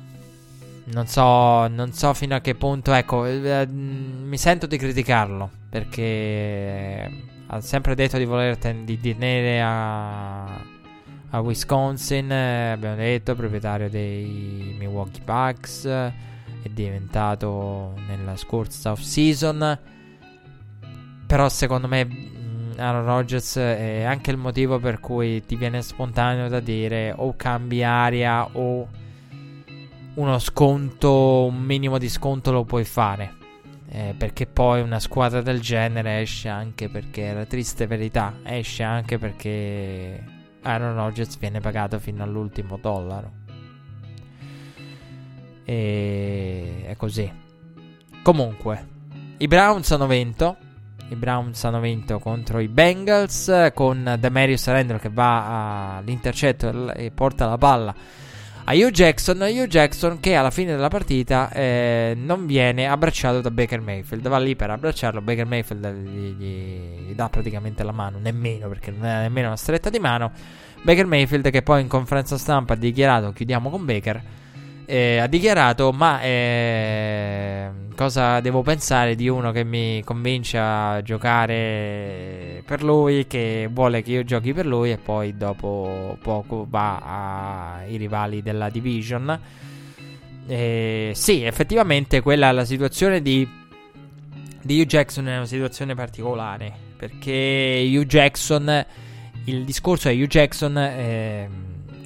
Non 0.90 1.08
so, 1.08 1.66
non 1.66 1.92
so 1.92 2.14
fino 2.14 2.36
a 2.36 2.40
che 2.40 2.55
punto. 2.55 2.92
Ecco, 2.92 3.26
eh, 3.26 3.66
mi 3.66 4.38
sento 4.38 4.68
di 4.68 4.76
criticarlo. 4.76 5.50
Perché 5.68 7.36
ha 7.51 7.60
sempre 7.60 7.94
detto 7.94 8.18
di 8.18 8.25
voler 8.25 8.59
ten- 8.59 8.85
di 8.85 9.01
tenere 9.01 9.60
a, 9.62 10.44
a 11.31 11.41
Wisconsin. 11.41 12.31
Eh, 12.31 12.70
abbiamo 12.73 12.97
detto, 12.97 13.35
proprietario 13.35 13.89
dei 13.89 14.75
Milwaukee 14.78 15.23
Bucks. 15.25 15.86
È 15.86 16.68
diventato 16.70 17.94
nella 18.07 18.36
scorsa 18.36 18.93
off 18.93 19.01
season. 19.01 19.78
Però 21.27 21.49
secondo 21.49 21.89
me 21.89 22.05
mm, 22.05 22.73
Aaron 22.77 23.05
Rodgers 23.05 23.57
è 23.57 24.02
anche 24.02 24.31
il 24.31 24.36
motivo 24.36 24.78
per 24.78 25.01
cui 25.01 25.44
ti 25.44 25.57
viene 25.57 25.81
spontaneo 25.81 26.49
da 26.49 26.60
dire 26.60 27.15
o 27.17 27.35
cambi 27.36 27.83
aria 27.83 28.47
o 28.52 28.89
uno 30.15 30.39
sconto, 30.39 31.47
un 31.47 31.62
minimo 31.62 31.97
di 31.97 32.09
sconto 32.09 32.51
lo 32.51 32.65
puoi 32.65 32.85
fare. 32.85 33.38
Eh, 33.91 34.15
perché 34.17 34.47
poi 34.47 34.83
una 34.83 35.00
squadra 35.00 35.41
del 35.41 35.60
genere 35.60 36.20
esce 36.20 36.50
anche 36.50 36.91
perché 36.91 37.33
la 37.33 37.47
triste 37.47 37.86
verità 37.86 38.34
esce 38.42 38.83
anche 38.83 39.17
perché 39.17 40.23
Aaron 40.60 40.94
Rodgers 40.94 41.39
viene 41.39 41.60
pagato 41.60 41.99
fino 41.99 42.23
all'ultimo 42.23 42.76
dollaro. 42.76 43.33
E 45.65 46.84
è 46.86 46.97
così. 46.97 47.31
Comunque, 48.23 48.86
i 49.39 49.47
Browns 49.47 49.91
hanno 49.91 50.07
vinto. 50.07 50.57
I 51.08 51.15
Browns 51.15 51.65
hanno 51.65 51.81
vinto 51.81 52.18
contro 52.18 52.58
i 52.58 52.68
Bengals 52.68 53.70
con 53.73 54.17
Demarius 54.18 54.67
Randall 54.67 54.99
che 54.99 55.08
va 55.08 55.97
all'intercetto 55.97 56.92
e 56.92 57.10
porta 57.10 57.47
la 57.47 57.57
palla 57.57 57.94
a 58.68 58.74
Hugh 58.74 58.90
Jackson. 58.90 59.40
Hugh 59.40 59.66
Jackson 59.66 60.20
che 60.20 60.34
alla 60.34 60.50
fine 60.50 60.74
della 60.74 60.88
partita 60.88 61.50
eh, 61.50 62.12
non 62.14 62.44
viene 62.44 62.86
abbracciato 62.86 63.40
da 63.40 63.50
Baker 63.50 63.80
Mayfield. 63.80 64.28
Va 64.28 64.38
lì 64.38 64.56
per 64.56 64.70
abbracciarlo. 64.70 65.22
Baker 65.22 65.47
Mayfield 65.47 65.86
gli, 65.94 66.34
gli, 66.36 67.14
dà 67.14 67.30
praticamente 67.30 67.82
la 67.82 67.92
mano, 67.92 68.18
nemmeno 68.18 68.68
perché 68.68 68.90
non 68.90 69.06
è 69.06 69.22
nemmeno 69.22 69.48
una 69.48 69.56
stretta 69.56 69.88
di 69.88 69.98
mano. 69.98 70.32
Baker 70.82 71.06
Mayfield 71.06 71.50
che 71.50 71.62
poi 71.62 71.80
in 71.80 71.88
conferenza 71.88 72.36
stampa 72.36 72.74
ha 72.74 72.76
dichiarato 72.76 73.32
chiudiamo 73.32 73.70
con 73.70 73.84
Baker 73.84 74.22
eh, 74.91 75.18
ha 75.18 75.26
dichiarato: 75.26 75.92
Ma 75.92 76.23
eh, 76.23 77.70
cosa 77.94 78.41
devo 78.41 78.62
pensare 78.62 79.15
di 79.15 79.28
uno 79.28 79.52
che 79.52 79.62
mi 79.62 80.02
convince 80.02 80.57
a 80.57 81.02
giocare 81.02 82.62
per 82.65 82.83
lui, 82.83 83.26
che 83.26 83.68
vuole 83.70 84.02
che 84.02 84.12
io 84.12 84.25
giochi 84.25 84.55
per 84.55 84.65
lui, 84.65 84.92
e 84.92 84.97
poi 84.97 85.36
dopo 85.36 86.17
poco 86.23 86.67
va 86.67 87.76
ai 87.81 87.99
rivali 87.99 88.42
della 88.42 88.70
division. 88.70 89.39
Eh, 90.47 91.10
sì, 91.15 91.42
effettivamente 91.42 92.23
quella 92.23 92.50
la 92.52 92.65
situazione 92.65 93.20
di, 93.20 93.47
di 94.62 94.81
Hugh 94.81 94.86
Jackson 94.86 95.28
è 95.28 95.36
una 95.36 95.44
situazione 95.44 95.94
particolare 95.94 96.86
perché 96.97 97.86
Hugh 97.92 98.07
Jackson, 98.07 98.86
il 99.44 99.65
discorso 99.65 100.08
è 100.08 100.15
Hugh 100.15 100.26
Jackson. 100.26 100.76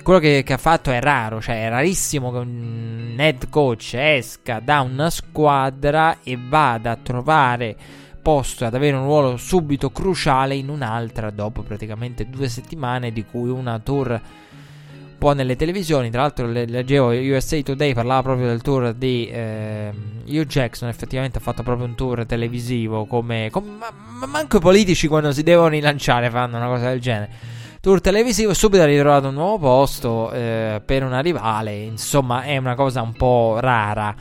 Quello 0.03 0.19
che, 0.19 0.43
che, 0.45 0.53
ha 0.53 0.59
fatto 0.59 0.91
è 0.91 1.01
raro, 1.01 1.41
cioè 1.41 1.65
è 1.65 1.69
rarissimo 1.69 2.33
che 2.33 2.39
un 2.39 3.15
head 3.17 3.49
coach 3.49 3.95
esca 3.95 4.59
da 4.59 4.81
una 4.81 5.11
squadra 5.11 6.19
e 6.25 6.37
vada 6.37 6.91
a 6.91 6.99
trovare 7.01 7.77
posto 8.21 8.65
ad 8.65 8.75
avere 8.75 8.97
un 8.97 9.05
ruolo 9.05 9.37
subito 9.37 9.91
cruciale 9.91 10.57
in 10.57 10.71
un'altra 10.71 11.31
dopo 11.31 11.63
praticamente 11.63 12.29
due 12.29 12.49
settimane 12.49 13.13
di 13.13 13.25
cui 13.25 13.49
una 13.49 13.79
tour 13.79 14.11
un 14.11 15.19
po' 15.19 15.35
nelle 15.35 15.55
televisioni. 15.55 16.11
Tra 16.11 16.23
l'altro 16.23 16.47
leggevo 16.47 17.11
USA 17.11 17.63
Today 17.63 17.95
parlava 17.95 18.23
proprio 18.23 18.49
del 18.49 18.61
tour 18.61 18.95
di 18.95 19.29
eh, 19.29 19.93
Hugh 20.25 20.47
Jackson 20.47 20.89
effettivamente 20.89 21.39
ha 21.39 21.41
fatto 21.41 21.63
proprio 21.63 21.87
un 21.87 21.95
tour 21.95 22.27
televisivo 22.27 23.05
come, 23.07 23.51
come 23.53 23.71
ma, 23.79 23.93
ma 23.93 24.27
manco 24.27 24.57
i 24.57 24.61
politici 24.61 25.07
quando 25.07 25.31
si 25.31 25.45
devono 25.45 25.69
rilanciare 25.69 26.29
fanno 26.29 26.57
una 26.57 26.67
cosa 26.67 26.89
del 26.89 27.01
genere 27.01 27.52
tour 27.83 28.01
televisivo 28.01 28.55
subito 28.55 28.85
ha 28.85 28.87
ritrovato 28.87 29.27
un 29.27 29.35
nuovo 29.35 29.59
posto 29.59 30.31
eh, 30.31 30.81
per 30.85 31.03
una 31.03 31.19
rivale. 31.19 31.77
Insomma, 31.81 32.43
è 32.43 32.57
una 32.57 32.77
cosa 32.77 33.03
un 33.03 33.13
po' 33.13 33.59
rara. 33.59 34.15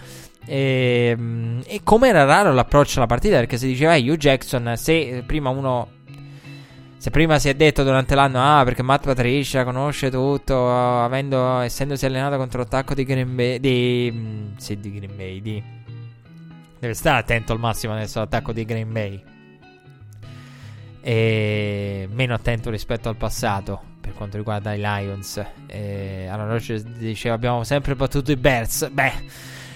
E, 0.43 1.13
ehm, 1.15 1.61
e 1.67 1.81
come 1.83 2.07
era 2.07 2.23
raro 2.23 2.51
l'approccio 2.51 2.97
alla 2.97 3.05
partita, 3.05 3.35
perché 3.35 3.57
si 3.57 3.67
diceva 3.67 3.95
Hugh 3.95 4.17
Jackson, 4.17 4.73
se 4.75 5.23
prima 5.25 5.49
uno. 5.49 5.99
Se 6.97 7.09
prima 7.09 7.39
si 7.39 7.49
è 7.49 7.55
detto 7.55 7.83
durante 7.83 8.13
l'anno, 8.15 8.39
ah, 8.41 8.63
perché 8.63 8.83
Matt 8.83 9.05
Patricia 9.05 9.63
conosce 9.63 10.09
tutto, 10.11 10.71
avendo, 10.71 11.59
essendosi 11.59 12.05
allenato 12.05 12.37
contro 12.37 12.59
l'attacco 12.59 12.95
di 12.95 13.03
Green 13.03 13.35
Bay. 13.35 13.59
Di, 13.59 14.11
mm, 14.11 14.57
sì, 14.57 14.79
di 14.79 14.91
Green 14.91 15.15
Bay. 15.15 15.41
Di, 15.41 15.63
deve 16.79 16.93
stare 16.95 17.19
attento 17.19 17.53
al 17.53 17.59
massimo 17.59 17.93
adesso 17.93 18.17
all'attacco 18.19 18.53
di 18.53 18.65
Green 18.65 18.91
Bay 18.91 19.30
e 21.01 22.07
meno 22.11 22.33
attento 22.33 22.69
rispetto 22.69 23.09
al 23.09 23.15
passato 23.15 23.89
per 24.01 24.13
quanto 24.13 24.37
riguarda 24.37 24.73
i 24.73 24.77
Lions. 24.79 25.43
E 25.67 26.27
allora 26.29 26.57
diceva 26.97 27.35
abbiamo 27.35 27.63
sempre 27.63 27.95
battuto 27.95 28.31
i 28.31 28.35
Bears. 28.35 28.89
Beh, 28.89 29.13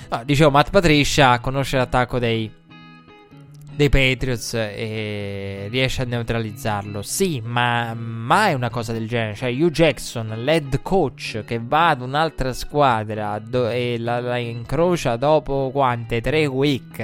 no, 0.10 0.24
dicevo 0.24 0.52
Matt 0.52 0.70
Patricia 0.70 1.40
conosce 1.40 1.78
l'attacco 1.78 2.20
dei, 2.20 2.52
dei 3.72 3.90
Patriots 3.90 4.54
e 4.54 5.68
riesce 5.70 6.02
a 6.02 6.06
neutralizzarlo. 6.06 7.02
Sì, 7.02 7.42
ma 7.44 7.94
mai 7.94 8.54
una 8.54 8.70
cosa 8.70 8.94
del 8.94 9.08
genere. 9.08 9.36
Cioè, 9.36 9.52
Hugh 9.52 9.72
Jackson, 9.72 10.28
l'head 10.44 10.82
coach 10.82 11.44
che 11.45 11.60
va 11.64 11.90
ad 11.90 12.02
un'altra 12.02 12.54
squadra 12.54 13.40
do- 13.40 13.70
e 13.70 13.98
la, 14.00 14.20
la 14.20 14.38
incrocia 14.38 15.16
dopo 15.16 15.70
quante? 15.72 16.22
Tre 16.22 16.45
week 16.45 16.98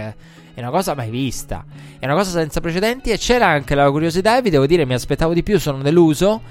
è 0.53 0.59
una 0.59 0.69
cosa 0.69 0.95
mai 0.95 1.09
vista. 1.09 1.63
È 2.01 2.05
una 2.05 2.15
cosa 2.15 2.31
senza 2.31 2.61
precedenti. 2.61 3.11
E 3.11 3.19
c'era 3.19 3.45
anche 3.45 3.75
la 3.75 3.91
curiosità. 3.91 4.39
E 4.39 4.41
vi 4.41 4.49
devo 4.49 4.65
dire, 4.65 4.85
mi 4.85 4.95
aspettavo 4.95 5.35
di 5.35 5.43
più. 5.43 5.59
Sono 5.59 5.83
deluso 5.83 6.41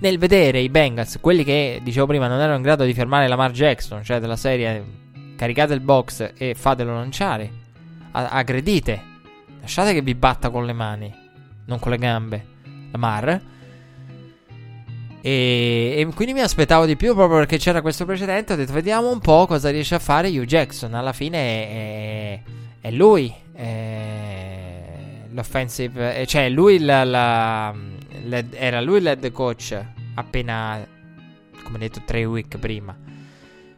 nel 0.00 0.18
vedere 0.18 0.60
i 0.60 0.68
Bengals, 0.68 1.18
quelli 1.20 1.44
che 1.44 1.80
dicevo 1.82 2.06
prima 2.06 2.28
non 2.28 2.38
erano 2.38 2.56
in 2.56 2.62
grado 2.62 2.84
di 2.84 2.94
fermare 2.94 3.26
Lamar 3.26 3.50
Jackson, 3.50 4.04
cioè 4.04 4.20
della 4.20 4.36
serie 4.36 4.84
caricate 5.36 5.74
il 5.74 5.80
box 5.80 6.32
e 6.36 6.54
fatelo 6.54 6.94
lanciare, 6.94 7.50
aggredite, 8.12 9.02
lasciate 9.60 9.94
che 9.94 10.02
vi 10.02 10.14
batta 10.14 10.50
con 10.50 10.66
le 10.66 10.72
mani, 10.72 11.12
non 11.66 11.78
con 11.78 11.90
le 11.90 11.98
gambe, 11.98 12.46
Lamar. 12.92 13.40
E, 15.20 15.94
e, 15.96 16.08
quindi 16.14 16.32
mi 16.32 16.40
aspettavo 16.40 16.86
di 16.86 16.96
più 16.96 17.14
proprio 17.14 17.38
perché 17.38 17.58
c'era 17.58 17.82
questo 17.82 18.04
precedente. 18.04 18.52
Ho 18.52 18.56
detto, 18.56 18.72
vediamo 18.72 19.10
un 19.10 19.18
po' 19.18 19.46
cosa 19.46 19.68
riesce 19.68 19.96
a 19.96 19.98
fare 19.98 20.28
Hugh 20.28 20.44
Jackson. 20.44 20.94
Alla 20.94 21.12
fine 21.12 21.38
è, 21.68 22.40
è 22.80 22.90
lui. 22.92 23.34
È 23.52 24.67
l'offensive, 25.30 26.26
cioè 26.26 26.48
lui 26.48 26.78
la, 26.78 27.04
la, 27.04 27.74
era 28.50 28.80
lui 28.80 29.00
l'head 29.00 29.30
coach 29.32 29.78
appena, 30.14 30.86
come 31.62 31.78
detto, 31.78 32.02
tre 32.04 32.24
week 32.24 32.58
prima. 32.58 32.96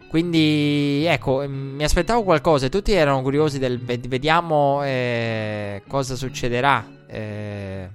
Quindi, 0.08 1.04
ecco, 1.06 1.44
mm, 1.46 1.76
mi 1.76 1.84
aspettavo 1.84 2.24
qualcosa 2.24 2.66
e 2.66 2.68
tutti 2.68 2.92
erano 2.92 3.22
curiosi 3.22 3.58
del 3.58 3.78
vediamo 3.78 4.82
eh, 4.82 5.82
cosa 5.86 6.16
succederà 6.16 6.84
eh, 7.06 7.88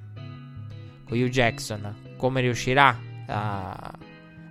con 1.06 1.18
Hugh 1.18 1.28
Jackson, 1.28 1.94
come 2.16 2.40
riuscirà 2.40 2.98
a, 3.28 3.92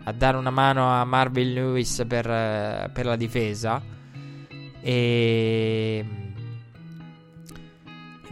a, 0.04 0.12
dare 0.12 0.36
una 0.36 0.50
mano 0.50 0.90
a 0.90 1.04
Marvin 1.04 1.54
Lewis 1.54 2.04
per, 2.06 2.90
per 2.92 3.06
la 3.06 3.16
difesa. 3.16 3.80
E 4.82 6.23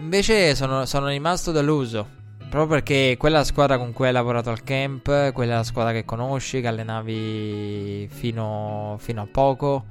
invece 0.03 0.55
sono, 0.55 0.85
sono 0.85 1.09
rimasto 1.09 1.53
deluso. 1.53 2.21
Proprio 2.37 2.67
perché 2.67 3.17
quella 3.19 3.45
squadra 3.45 3.79
con 3.79 3.93
cui 3.93 4.07
hai 4.07 4.13
lavorato 4.13 4.51
al 4.51 4.63
camp, 4.63 5.33
quella 5.33 5.55
è 5.55 5.57
la 5.57 5.63
squadra 5.63 5.93
che 5.93 6.05
conosci, 6.05 6.61
che 6.61 6.67
allenavi 6.67 8.09
fino, 8.11 8.97
fino 8.99 9.23
a 9.23 9.29
poco. 9.31 9.87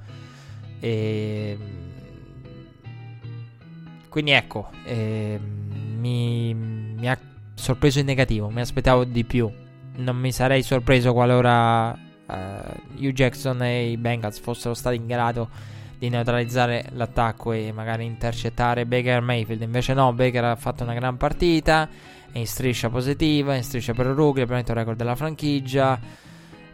E 0.79 1.57
quindi 4.09 4.31
ecco, 4.31 4.69
eh, 4.83 5.39
mi, 5.39 6.53
mi, 6.53 7.09
ha 7.09 7.17
sorpreso 7.55 7.99
in 7.99 8.05
negativo, 8.05 8.49
mi 8.49 8.61
aspettavo 8.61 9.05
di 9.05 9.23
più. 9.23 9.49
Non 9.95 10.17
mi 10.17 10.31
sarei 10.31 10.61
sorpreso 10.61 11.13
qualora 11.13 11.89
uh, 11.91 12.33
Hugh 12.95 13.13
Jackson 13.13 13.63
e 13.63 13.89
i 13.89 13.97
Bengals 13.97 14.39
fossero 14.39 14.75
stati 14.75 14.97
in 14.97 15.07
grado 15.07 15.49
di 16.01 16.09
neutralizzare 16.09 16.85
l'attacco 16.93 17.51
e 17.51 17.71
magari 17.71 18.05
intercettare 18.05 18.87
Baker 18.87 19.21
Mayfield. 19.21 19.61
Invece 19.61 19.93
no, 19.93 20.11
Baker 20.13 20.45
ha 20.45 20.55
fatto 20.55 20.81
una 20.81 20.95
gran 20.95 21.15
partita 21.15 21.87
è 22.31 22.39
in 22.39 22.47
striscia 22.47 22.89
positiva, 22.89 23.53
in 23.53 23.61
striscia 23.61 23.93
per 23.93 24.07
rookie, 24.07 24.45
probabilmente 24.45 24.71
un 24.71 24.77
record 24.77 24.97
della 24.97 25.15
franchigia. 25.15 25.99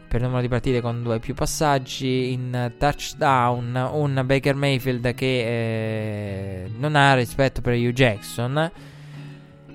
Per 0.08 0.22
numero 0.22 0.40
di 0.40 0.48
partite 0.48 0.80
con 0.80 1.04
due 1.04 1.20
più 1.20 1.34
passaggi 1.34 2.32
in 2.32 2.72
touchdown, 2.78 3.90
un 3.92 4.22
Baker 4.24 4.56
Mayfield 4.56 5.14
che 5.14 6.64
eh, 6.64 6.72
non 6.78 6.96
ha 6.96 7.14
rispetto 7.16 7.60
per 7.60 7.74
Hugh 7.74 7.92
Jackson. 7.92 8.72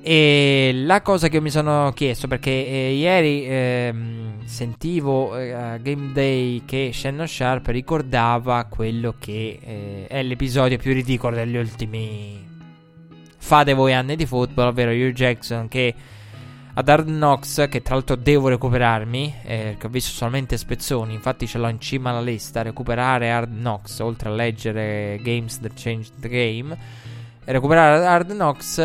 E 0.05 0.73
la 0.75 1.01
cosa 1.01 1.29
che 1.29 1.41
mi 1.41 1.49
sono 1.51 1.93
chiesto, 1.95 2.27
perché 2.27 2.51
eh, 2.51 2.95
ieri 2.95 3.47
eh, 3.47 3.95
sentivo 4.47 5.39
eh, 5.39 5.79
Game 5.81 6.11
Day 6.13 6.63
che 6.65 6.91
Shannon 6.93 7.29
Sharp 7.29 7.69
ricordava 7.69 8.65
quello 8.65 9.15
che 9.17 9.61
eh, 9.63 10.07
è 10.09 10.23
l'episodio 10.25 10.77
più 10.77 10.93
ridicolo 10.93 11.37
degli 11.37 11.57
ultimi 11.57 12.51
fate 13.39 13.75
voi 13.75 13.93
anni 13.93 14.17
di 14.17 14.27
football, 14.27 14.69
ovvero 14.69 14.91
Hugh 14.91 15.13
Jackson 15.13 15.69
che 15.69 15.95
ad 16.75 16.89
Hard 16.89 17.07
Knocks, 17.07 17.67
che 17.69 17.83
tra 17.83 17.95
l'altro 17.95 18.17
devo 18.17 18.49
recuperarmi, 18.49 19.35
eh, 19.45 19.77
che 19.79 19.87
ho 19.87 19.91
visto 19.91 20.11
solamente 20.11 20.57
spezzoni, 20.57 21.13
infatti 21.13 21.47
ce 21.47 21.59
l'ho 21.59 21.69
in 21.69 21.79
cima 21.79 22.11
alla 22.11 22.23
lista, 22.23 22.63
recuperare 22.63 23.31
Hard 23.31 23.53
Knocks, 23.53 23.99
oltre 23.99 24.31
a 24.31 24.33
leggere 24.33 25.21
Games 25.23 25.61
That 25.61 25.75
Changed 25.75 26.15
the 26.19 26.29
Game, 26.29 26.77
recuperare 27.45 28.05
Hard 28.07 28.33
Knocks 28.33 28.79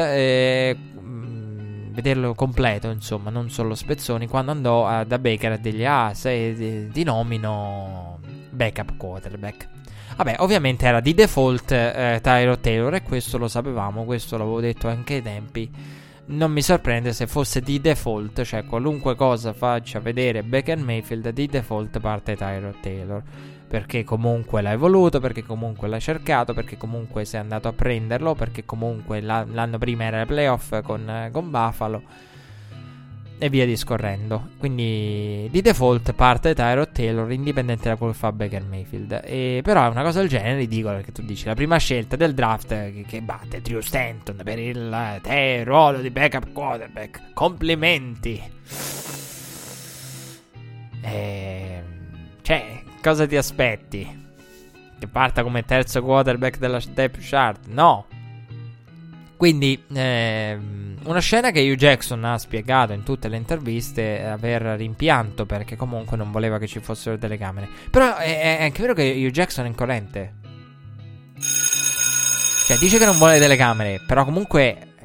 mm, 1.07 1.93
vederlo 1.93 2.33
completo, 2.35 2.89
insomma, 2.89 3.29
non 3.29 3.49
solo 3.49 3.73
spezzoni, 3.73 4.27
quando 4.27 4.51
andò 4.51 4.85
a, 4.85 5.03
da 5.03 5.17
Baker 5.17 5.53
a 5.53 5.57
dirgli, 5.57 5.85
ah, 5.85 6.13
sei 6.13 6.53
di, 6.53 6.89
di 6.89 7.03
nomino 7.03 8.19
backup 8.51 8.97
quarterback. 8.97 9.67
Vabbè, 10.17 10.37
ovviamente 10.39 10.85
era 10.85 10.99
di 10.99 11.13
default 11.13 11.71
eh, 11.71 12.19
Tyro 12.21 12.57
Taylor 12.57 12.95
e 12.95 13.03
questo 13.03 13.37
lo 13.37 13.47
sapevamo, 13.47 14.03
questo 14.03 14.37
l'avevo 14.37 14.59
detto 14.59 14.87
anche 14.87 15.15
ai 15.15 15.21
tempi. 15.21 15.69
Non 16.29 16.51
mi 16.51 16.61
sorprende 16.61 17.13
se 17.13 17.27
fosse 17.27 17.61
di 17.61 17.79
default, 17.79 18.43
cioè 18.43 18.65
qualunque 18.65 19.15
cosa 19.15 19.53
faccia 19.53 19.99
vedere 19.99 20.43
Baker 20.43 20.77
Mayfield, 20.77 21.29
di 21.29 21.47
default 21.47 21.99
parte 21.99 22.35
Tyro 22.35 22.73
Taylor. 22.81 23.23
Perché 23.67 24.03
comunque 24.03 24.61
l'hai 24.61 24.77
voluto, 24.77 25.19
perché 25.19 25.43
comunque 25.43 25.87
l'hai 25.87 25.99
cercato, 25.99 26.53
perché 26.53 26.77
comunque 26.77 27.25
sei 27.25 27.41
andato 27.41 27.67
a 27.67 27.73
prenderlo, 27.73 28.33
perché 28.33 28.63
comunque 28.63 29.19
l'anno 29.19 29.77
prima 29.77 30.05
era 30.05 30.21
ai 30.21 30.25
playoff 30.25 30.81
con, 30.81 31.29
con 31.31 31.49
Buffalo 31.49 32.01
e 33.39 33.49
via 33.49 33.65
discorrendo. 33.65 34.49
Quindi 34.57 35.47
di 35.51 35.61
default 35.61 36.13
parte 36.13 36.55
Tyrod 36.55 36.91
Taylor, 36.91 37.31
indipendente 37.31 37.89
da 37.89 37.95
quello 37.95 38.11
che 38.11 38.17
fa 38.17 38.31
Baker 38.31 38.63
Mayfield. 38.63 39.21
E, 39.23 39.61
però 39.63 39.85
è 39.85 39.89
una 39.89 40.03
cosa 40.03 40.19
del 40.19 40.29
genere 40.29 40.57
ridicola 40.57 40.95
perché 40.95 41.11
tu 41.11 41.21
dici 41.21 41.45
la 41.45 41.53
prima 41.53 41.77
scelta 41.77 42.15
del 42.15 42.33
draft 42.33 42.69
che, 42.69 43.05
che 43.07 43.21
batte 43.21 43.61
Drew 43.61 43.79
Stanton 43.79 44.41
per 44.43 44.59
il 44.59 44.91
eh, 44.91 45.19
te, 45.21 45.63
ruolo 45.63 45.99
di 45.99 46.09
backup 46.09 46.51
quarterback. 46.51 47.33
Complimenti. 47.33 48.41
E, 51.01 51.09
ehm, 51.11 51.83
cioè, 52.41 52.81
cosa 53.01 53.25
ti 53.25 53.35
aspetti? 53.35 54.25
Che 54.99 55.07
parta 55.07 55.43
come 55.43 55.63
terzo 55.63 56.01
quarterback 56.01 56.57
della 56.57 56.81
depth 56.93 57.19
chart? 57.21 57.67
No. 57.67 58.07
Quindi, 59.37 59.83
ehm, 59.93 60.97
una 61.03 61.19
scena 61.19 61.51
che 61.51 61.61
Hugh 61.61 61.77
Jackson 61.77 62.23
ha 62.25 62.37
spiegato 62.37 62.93
in 62.93 63.03
tutte 63.03 63.27
le 63.27 63.37
interviste 63.37 64.25
aver 64.25 64.61
rimpianto 64.77 65.45
perché 65.45 65.75
comunque 65.75 66.17
non 66.17 66.31
voleva 66.31 66.57
che 66.57 66.67
ci 66.67 66.79
fossero 66.79 67.17
telecamere. 67.17 67.69
Però 67.91 68.15
è, 68.15 68.57
è 68.57 68.63
anche 68.63 68.81
vero 68.81 68.93
che 68.93 69.13
Hugh 69.15 69.31
Jackson 69.31 69.65
è 69.65 69.67
incoerente. 69.67 70.33
Cioè, 72.67 72.77
dice 72.77 72.97
che 72.97 73.05
non 73.05 73.17
vuole 73.17 73.39
telecamere, 73.39 74.01
però 74.05 74.25
comunque 74.25 74.95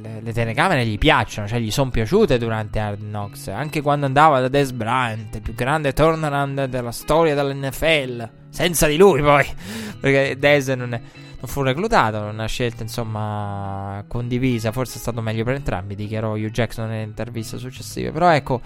le, 0.00 0.20
le, 0.20 0.32
telecamere 0.32 0.86
gli 0.86 0.98
piacciono, 0.98 1.46
cioè 1.46 1.58
gli 1.58 1.70
sono 1.70 1.90
piaciute 1.90 2.38
durante 2.38 2.78
Hard 2.78 3.00
Knocks. 3.00 3.48
Anche 3.48 3.80
quando 3.80 4.06
andava 4.06 4.40
da 4.40 4.48
Des 4.48 4.72
Bryant, 4.72 5.40
più 5.40 5.54
grande 5.54 5.92
turnaround 5.92 6.64
della 6.64 6.92
storia 6.92 7.34
dell'NFL. 7.34 8.28
Senza 8.50 8.86
di 8.86 8.96
lui, 8.96 9.22
poi. 9.22 9.46
Perché 10.00 10.36
Des 10.38 10.68
non 10.68 10.94
è 10.94 11.00
non 11.42 11.50
fu 11.50 11.62
reclutato, 11.62 12.20
una 12.20 12.46
scelta 12.46 12.84
insomma 12.84 14.04
condivisa, 14.06 14.70
forse 14.70 14.96
è 14.96 15.00
stato 15.00 15.20
meglio 15.20 15.42
per 15.42 15.54
entrambi, 15.54 15.96
dichiarò 15.96 16.36
Hugh 16.36 16.50
Jackson 16.50 16.88
nelle 16.88 17.02
interviste 17.02 17.58
successive, 17.58 18.12
però 18.12 18.30
ecco, 18.30 18.60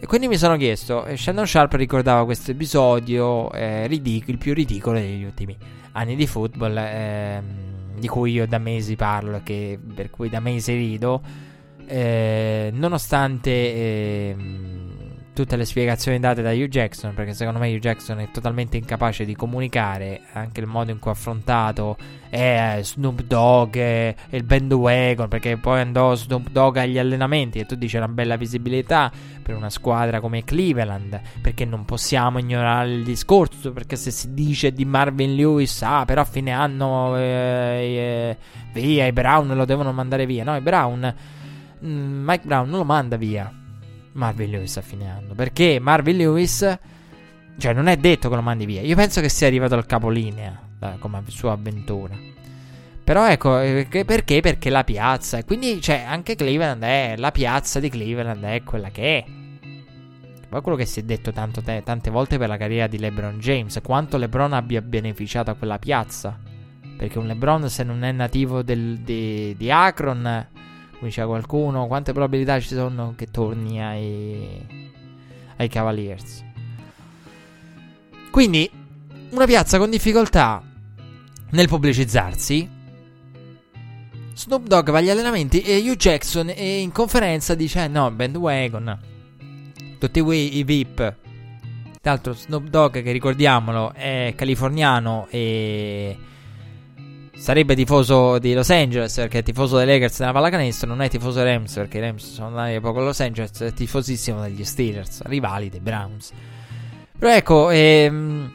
e 0.00 0.06
quindi 0.06 0.26
mi 0.26 0.36
sono 0.36 0.56
chiesto, 0.56 1.06
Shannon 1.14 1.46
Sharp 1.46 1.72
ricordava 1.74 2.24
questo 2.24 2.50
episodio 2.50 3.52
eh, 3.52 3.86
ridic- 3.86 4.28
il 4.28 4.38
più 4.38 4.54
ridicolo 4.54 4.98
degli 4.98 5.22
ultimi 5.22 5.56
anni 5.92 6.16
di 6.16 6.26
football, 6.26 6.76
eh, 6.78 7.42
di 8.00 8.08
cui 8.08 8.32
io 8.32 8.46
da 8.46 8.58
mesi 8.58 8.96
parlo, 8.96 9.40
che, 9.44 9.78
per 9.94 10.10
cui 10.10 10.28
da 10.28 10.40
mesi 10.40 10.74
rido, 10.74 11.22
eh, 11.86 12.70
nonostante 12.72 13.50
ehm, 13.50 14.69
tutte 15.40 15.56
le 15.56 15.64
spiegazioni 15.64 16.20
date 16.20 16.42
da 16.42 16.50
Hugh 16.50 16.68
Jackson, 16.68 17.14
perché 17.14 17.32
secondo 17.32 17.58
me 17.58 17.72
Hugh 17.72 17.80
Jackson 17.80 18.20
è 18.20 18.30
totalmente 18.30 18.76
incapace 18.76 19.24
di 19.24 19.34
comunicare 19.34 20.20
anche 20.34 20.60
il 20.60 20.66
modo 20.66 20.90
in 20.90 20.98
cui 20.98 21.10
ha 21.10 21.14
affrontato 21.14 21.96
eh, 22.28 22.80
Snoop 22.82 23.22
Dogg 23.22 23.74
e 23.74 24.14
il 24.28 24.42
bandwagon, 24.44 25.28
perché 25.28 25.56
poi 25.56 25.80
andò 25.80 26.14
Snoop 26.14 26.50
Dogg 26.50 26.76
agli 26.76 26.98
allenamenti 26.98 27.58
e 27.58 27.64
tu 27.64 27.74
dici 27.74 27.96
una 27.96 28.08
bella 28.08 28.36
visibilità 28.36 29.10
per 29.42 29.56
una 29.56 29.70
squadra 29.70 30.20
come 30.20 30.44
Cleveland, 30.44 31.18
perché 31.40 31.64
non 31.64 31.86
possiamo 31.86 32.38
ignorare 32.38 32.92
il 32.92 33.02
discorso, 33.02 33.72
perché 33.72 33.96
se 33.96 34.10
si 34.10 34.34
dice 34.34 34.72
di 34.72 34.84
Marvin 34.84 35.34
Lewis, 35.34 35.80
ah 35.80 36.04
però 36.04 36.20
a 36.20 36.26
fine 36.26 36.50
anno 36.50 37.16
eh, 37.16 37.20
eh, 37.22 38.36
via, 38.74 39.06
i 39.06 39.12
Brown 39.12 39.48
lo 39.54 39.64
devono 39.64 39.90
mandare 39.92 40.26
via, 40.26 40.44
no, 40.44 40.54
i 40.54 40.60
Brown... 40.60 41.14
Mm, 41.82 42.24
Mike 42.26 42.44
Brown 42.44 42.68
non 42.68 42.80
lo 42.80 42.84
manda 42.84 43.16
via 43.16 43.59
Marvin 44.12 44.50
Lewis 44.50 44.76
a 44.76 44.82
fine 44.82 45.10
anno. 45.10 45.34
Perché 45.34 45.78
Marvin 45.80 46.16
Lewis, 46.16 46.78
cioè, 47.58 47.72
non 47.72 47.86
è 47.86 47.96
detto 47.96 48.28
che 48.28 48.34
lo 48.34 48.42
mandi 48.42 48.66
via. 48.66 48.80
Io 48.80 48.96
penso 48.96 49.20
che 49.20 49.28
sia 49.28 49.46
arrivato 49.46 49.74
al 49.74 49.86
capolinea 49.86 50.60
da, 50.78 50.96
come 50.98 51.22
sua 51.26 51.52
avventura. 51.52 52.16
Però 53.02 53.28
ecco, 53.28 53.58
eh, 53.60 53.86
perché? 54.04 54.40
Perché 54.40 54.70
la 54.70 54.84
piazza. 54.84 55.38
E 55.38 55.44
quindi, 55.44 55.80
cioè, 55.80 56.04
anche 56.06 56.34
Cleveland 56.34 56.82
è. 56.82 57.14
La 57.16 57.32
piazza 57.32 57.80
di 57.80 57.88
Cleveland 57.88 58.42
è 58.44 58.62
quella 58.62 58.90
che 58.90 59.18
è. 59.18 59.24
Poi 60.48 60.62
quello 60.62 60.76
che 60.76 60.86
si 60.86 61.00
è 61.00 61.02
detto 61.04 61.32
te, 61.32 61.82
tante 61.84 62.10
volte 62.10 62.36
per 62.36 62.48
la 62.48 62.56
carriera 62.56 62.88
di 62.88 62.98
LeBron 62.98 63.38
James. 63.38 63.78
Quanto 63.82 64.16
LeBron 64.16 64.52
abbia 64.52 64.82
beneficiato 64.82 65.50
a 65.50 65.54
quella 65.54 65.78
piazza. 65.78 66.38
Perché 66.96 67.18
un 67.18 67.26
LeBron, 67.26 67.68
se 67.70 67.84
non 67.84 68.02
è 68.02 68.12
nativo 68.12 68.62
del, 68.62 68.98
di, 68.98 69.54
di 69.56 69.70
Akron 69.70 70.46
come 71.00 71.08
diceva 71.08 71.28
qualcuno, 71.28 71.86
quante 71.86 72.12
probabilità 72.12 72.60
ci 72.60 72.74
sono 72.74 73.14
che 73.16 73.30
torni 73.30 73.82
ai, 73.82 74.90
ai 75.56 75.68
Cavaliers. 75.68 76.44
Quindi 78.30 78.70
una 79.30 79.46
piazza 79.46 79.78
con 79.78 79.88
difficoltà 79.88 80.62
nel 81.52 81.68
pubblicizzarsi. 81.68 82.78
Snoop 84.34 84.66
Dogg 84.66 84.90
va 84.90 84.98
agli 84.98 85.08
allenamenti 85.08 85.62
e 85.62 85.78
Hugh 85.78 85.96
Jackson 85.96 86.50
in 86.54 86.92
conferenza 86.92 87.54
dice: 87.54 87.88
No, 87.88 88.10
bandwagon. 88.10 88.98
Tutti 89.98 90.18
i 90.18 90.64
VIP. 90.64 90.96
Tra 90.96 92.12
l'altro, 92.12 92.34
Snoop 92.34 92.68
Dogg, 92.68 93.02
che 93.02 93.10
ricordiamolo, 93.10 93.92
è 93.94 94.34
californiano 94.36 95.26
e 95.30 96.16
sarebbe 97.40 97.74
tifoso 97.74 98.38
di 98.38 98.52
Los 98.52 98.68
Angeles 98.68 99.14
perché 99.14 99.38
è 99.38 99.42
tifoso 99.42 99.78
dei 99.78 99.86
Lakers 99.86 100.20
nella 100.20 100.32
pallacanestro. 100.32 100.86
Non 100.86 101.00
è 101.00 101.08
tifoso 101.08 101.42
dei 101.42 101.54
Rams 101.54 101.72
perché 101.72 101.96
i 101.96 102.00
Rams 102.02 102.34
sono 102.34 102.48
andati 102.48 102.74
da 102.74 102.80
poco 102.80 103.00
a 103.00 103.04
Los 103.04 103.20
Angeles. 103.20 103.58
È 103.58 103.72
tifosissimo 103.72 104.42
degli 104.42 104.62
Steelers, 104.62 105.22
rivali 105.22 105.70
dei 105.70 105.80
Browns. 105.80 106.32
Però 107.18 107.32
ecco, 107.32 107.70
ehm, 107.70 108.52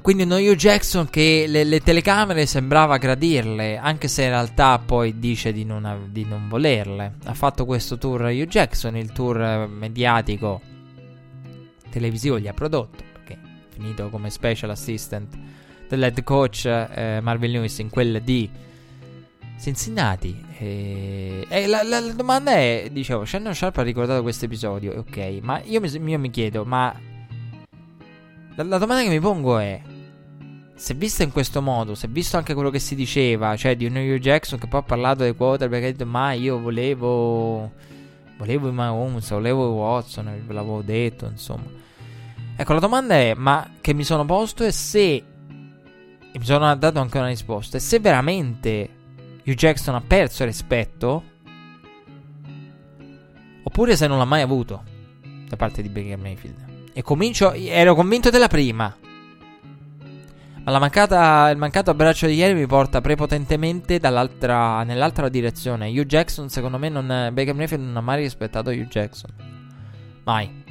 quindi 0.00 0.22
uno 0.22 0.36
Hugh 0.36 0.54
Jackson 0.54 1.10
che 1.10 1.44
le, 1.46 1.64
le, 1.64 1.80
telecamere 1.80 2.46
sembrava 2.46 2.96
gradirle, 2.96 3.76
anche 3.76 4.08
se 4.08 4.22
in 4.22 4.30
realtà 4.30 4.78
poi 4.78 5.18
dice 5.18 5.52
di 5.52 5.66
non, 5.66 6.08
di 6.10 6.24
non 6.24 6.48
volerle. 6.48 7.16
Ha 7.26 7.34
fatto 7.34 7.66
questo 7.66 7.98
tour 7.98 8.22
Hugh 8.22 8.46
Jackson, 8.46 8.96
il 8.96 9.12
tour 9.12 9.68
mediatico 9.68 10.60
televisivo 11.90 12.38
gli 12.38 12.48
ha 12.48 12.54
prodotto, 12.54 13.04
perché 13.12 13.34
è 13.34 13.74
finito 13.74 14.08
come 14.08 14.30
special 14.30 14.70
assistant 14.70 15.36
dell'head 15.88 16.22
coach 16.22 16.66
eh, 16.66 17.20
Marvin 17.22 17.50
Lewis 17.50 17.78
in 17.78 17.90
quella 17.90 18.18
di 18.18 18.48
Cincinnati. 19.60 20.44
E, 20.58 21.46
e 21.48 21.66
la, 21.66 21.82
la, 21.82 22.00
la, 22.00 22.12
domanda 22.12 22.52
è, 22.52 22.88
dicevo, 22.90 23.24
Shannon 23.24 23.54
Sharp 23.54 23.78
ha 23.78 23.82
ricordato 23.82 24.22
questo 24.22 24.44
episodio, 24.44 24.98
ok, 24.98 25.38
ma 25.42 25.60
io 25.64 25.80
mi, 25.80 25.88
io 25.88 26.18
mi 26.18 26.30
chiedo, 26.30 26.64
ma 26.64 26.94
la, 28.54 28.62
la 28.62 28.78
domanda 28.78 29.02
che 29.02 29.08
mi 29.08 29.20
pongo 29.20 29.58
è 29.58 29.80
se 30.74 30.94
visto 30.94 31.22
in 31.22 31.32
questo 31.32 31.62
modo, 31.62 31.94
se 31.94 32.08
visto 32.08 32.36
anche 32.36 32.54
quello 32.54 32.70
che 32.70 32.78
si 32.78 32.94
diceva, 32.94 33.56
cioè 33.56 33.76
di 33.76 33.88
New 33.88 34.16
Jackson 34.16 34.58
che 34.58 34.66
poi 34.66 34.80
ha 34.80 34.84
parlato 34.84 35.22
dei 35.22 35.34
quarterback, 35.34 35.82
ha 35.82 35.86
detto 35.86 36.06
ma 36.06 36.32
io 36.32 36.60
volevo 36.60 37.72
volevo 38.36 38.68
i 38.68 38.72
Mahomes, 38.72 39.30
volevo 39.30 39.68
i 39.68 39.72
Watson, 39.72 40.42
ve 40.46 40.52
l'avevo 40.52 40.82
detto, 40.82 41.26
insomma. 41.26 41.82
Ecco, 42.56 42.72
la 42.72 42.80
domanda 42.80 43.14
è, 43.14 43.34
ma 43.34 43.68
che 43.80 43.94
mi 43.94 44.04
sono 44.04 44.24
posto 44.24 44.64
è 44.64 44.70
se 44.70 45.22
e 46.34 46.38
mi 46.40 46.44
sono 46.44 46.74
dato 46.74 46.98
anche 46.98 47.16
una 47.16 47.28
risposta, 47.28 47.76
è 47.76 47.80
se 47.80 48.00
veramente 48.00 48.88
Hugh 49.44 49.54
Jackson 49.54 49.94
ha 49.94 50.00
perso 50.04 50.44
rispetto 50.44 51.22
oppure 53.62 53.94
se 53.94 54.08
non 54.08 54.18
l'ha 54.18 54.24
mai 54.24 54.42
avuto 54.42 54.82
da 55.48 55.54
parte 55.54 55.80
di 55.80 55.88
Baker 55.88 56.18
Mayfield. 56.18 56.56
E 56.92 57.02
comincio, 57.02 57.52
ero 57.52 57.94
convinto 57.94 58.30
della 58.30 58.48
prima. 58.48 58.92
Ma 60.64 60.78
mancata, 60.80 61.50
il 61.50 61.56
mancato 61.56 61.90
abbraccio 61.90 62.26
di 62.26 62.34
ieri 62.34 62.54
mi 62.54 62.66
porta 62.66 63.00
prepotentemente 63.00 64.00
nell'altra 64.00 65.28
direzione. 65.28 65.88
Hugh 65.88 66.04
Jackson, 66.04 66.48
secondo 66.48 66.78
me, 66.78 66.88
non, 66.88 67.06
Baker 67.32 67.54
Mayfield 67.54 67.84
non 67.84 67.96
ha 67.96 68.00
mai 68.00 68.22
rispettato 68.22 68.70
Hugh 68.70 68.88
Jackson. 68.88 69.30
Mai. 70.24 70.64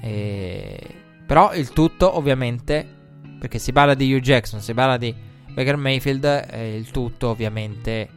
E... 0.00 0.94
Però 1.26 1.52
il 1.52 1.70
tutto, 1.72 2.16
ovviamente, 2.16 3.00
perché 3.42 3.58
si 3.58 3.72
parla 3.72 3.94
di 3.94 4.14
Hugh 4.14 4.20
Jackson, 4.20 4.60
si 4.60 4.72
parla 4.72 4.96
di 4.96 5.12
Baker 5.52 5.74
Mayfield, 5.74 6.46
eh, 6.48 6.76
il 6.76 6.92
tutto, 6.92 7.30
ovviamente, 7.30 8.08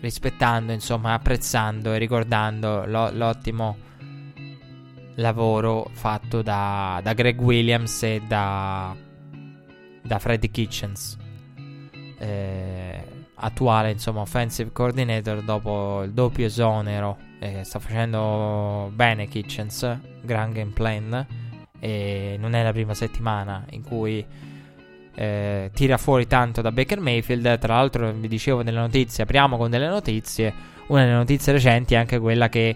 rispettando, 0.00 0.70
insomma, 0.72 1.14
apprezzando 1.14 1.94
e 1.94 1.96
ricordando 1.96 2.84
lo, 2.84 3.10
l'ottimo 3.10 3.78
lavoro 5.14 5.88
fatto 5.94 6.42
da, 6.42 7.00
da 7.02 7.14
Greg 7.14 7.40
Williams 7.40 8.02
e 8.02 8.20
da 8.28 8.94
da 10.02 10.18
Freddy 10.18 10.50
Kitchens, 10.50 11.16
eh, 12.18 13.02
attuale 13.36 13.90
insomma 13.90 14.20
offensive 14.20 14.70
coordinator 14.70 15.42
dopo 15.42 16.02
il 16.02 16.12
doppio 16.12 16.44
esonero. 16.44 17.16
Eh, 17.40 17.64
sta 17.64 17.78
facendo 17.78 18.90
bene 18.94 19.26
Kitchens, 19.26 19.98
gran 20.20 20.52
game 20.52 20.72
plan. 20.72 21.26
E 21.84 22.36
non 22.38 22.54
è 22.54 22.62
la 22.62 22.72
prima 22.72 22.94
settimana 22.94 23.62
in 23.72 23.82
cui 23.82 24.24
eh, 25.14 25.70
tira 25.74 25.98
fuori 25.98 26.26
tanto 26.26 26.62
da 26.62 26.72
Baker 26.72 26.98
Mayfield. 26.98 27.58
Tra 27.58 27.74
l'altro, 27.74 28.10
vi 28.10 28.26
dicevo 28.26 28.62
nelle 28.62 28.78
notizie, 28.78 29.24
apriamo 29.24 29.58
con 29.58 29.68
delle 29.68 29.86
notizie. 29.86 30.52
Una 30.86 31.02
delle 31.02 31.12
notizie 31.12 31.52
recenti 31.52 31.92
è 31.92 31.98
anche 31.98 32.18
quella 32.18 32.48
che 32.48 32.74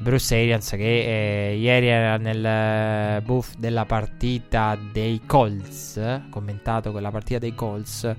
Bruce 0.00 0.34
Arians 0.34 0.70
che 0.70 1.50
eh, 1.50 1.56
ieri 1.56 1.88
era 1.88 2.16
nel 2.16 2.42
eh, 2.42 3.20
booth 3.22 3.58
della 3.58 3.84
partita 3.84 4.78
dei 4.92 5.20
Colts, 5.26 6.00
commentato 6.30 6.90
quella 6.90 7.10
partita 7.10 7.38
dei 7.38 7.54
Colts, 7.54 8.14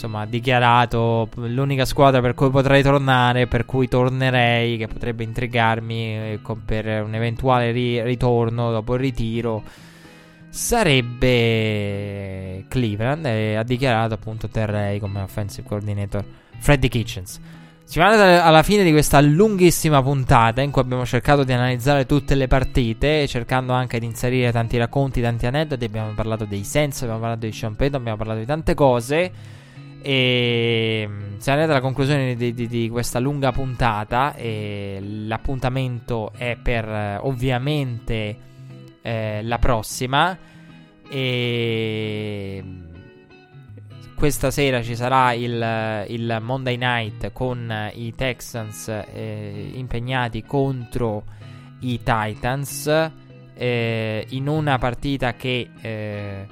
insomma 0.00 0.22
ha 0.22 0.26
dichiarato 0.26 1.28
l'unica 1.34 1.84
squadra 1.84 2.22
per 2.22 2.32
cui 2.32 2.48
potrei 2.48 2.82
tornare, 2.82 3.46
per 3.46 3.66
cui 3.66 3.86
tornerei, 3.86 4.78
che 4.78 4.86
potrebbe 4.86 5.24
intrigarmi 5.24 6.32
eh, 6.32 6.40
per 6.64 7.04
un 7.04 7.14
eventuale 7.14 7.70
ri- 7.70 8.02
ritorno 8.02 8.70
dopo 8.70 8.94
il 8.94 9.00
ritiro, 9.00 9.62
sarebbe 10.48 11.44
Cleveland 12.68 13.26
e 13.26 13.56
ha 13.56 13.62
dichiarato 13.62 14.14
appunto 14.14 14.48
terrei 14.48 14.98
come 14.98 15.20
offensive 15.20 15.68
coordinator 15.68 16.24
Freddy 16.58 16.88
Kitchens. 16.88 17.38
Siamo 17.84 18.08
arrivati 18.08 18.40
alla 18.46 18.62
fine 18.62 18.84
di 18.84 18.92
questa 18.92 19.20
lunghissima 19.20 20.00
puntata 20.00 20.62
in 20.62 20.70
cui 20.70 20.80
abbiamo 20.80 21.04
cercato 21.04 21.44
di 21.44 21.52
analizzare 21.52 22.06
tutte 22.06 22.36
le 22.36 22.46
partite, 22.46 23.26
cercando 23.26 23.72
anche 23.72 23.98
di 23.98 24.06
inserire 24.06 24.52
tanti 24.52 24.78
racconti, 24.78 25.20
tanti 25.20 25.46
aneddoti. 25.46 25.84
Abbiamo 25.84 26.12
parlato 26.14 26.44
dei 26.44 26.62
Senso, 26.62 27.02
abbiamo 27.02 27.20
parlato 27.20 27.46
di 27.46 27.52
Payton, 27.52 28.00
abbiamo 28.00 28.16
parlato 28.16 28.38
di 28.38 28.46
tante 28.46 28.74
cose. 28.74 29.58
E 30.02 31.04
mm, 31.06 31.38
siamo 31.38 31.58
arrivati 31.58 31.70
alla 31.70 31.80
conclusione 31.80 32.34
di, 32.34 32.54
di, 32.54 32.66
di 32.66 32.88
questa 32.88 33.18
lunga 33.18 33.52
puntata. 33.52 34.34
E 34.34 34.98
l'appuntamento 35.00 36.32
è 36.36 36.56
per 36.60 37.18
ovviamente 37.22 38.36
eh, 39.02 39.42
la 39.42 39.58
prossima. 39.58 40.38
E 41.08 42.64
questa 44.20 44.50
sera 44.50 44.82
ci 44.82 44.94
sarà 44.94 45.32
il, 45.32 46.04
il 46.08 46.38
Monday 46.42 46.76
Night 46.76 47.32
con 47.32 47.90
i 47.94 48.14
Texans 48.14 48.88
eh, 48.88 49.70
impegnati 49.72 50.44
contro 50.44 51.24
i 51.80 52.00
Titans 52.02 53.10
eh, 53.54 54.26
in 54.28 54.46
una 54.46 54.76
partita 54.76 55.32
che 55.34 55.70
eh, 55.80 56.46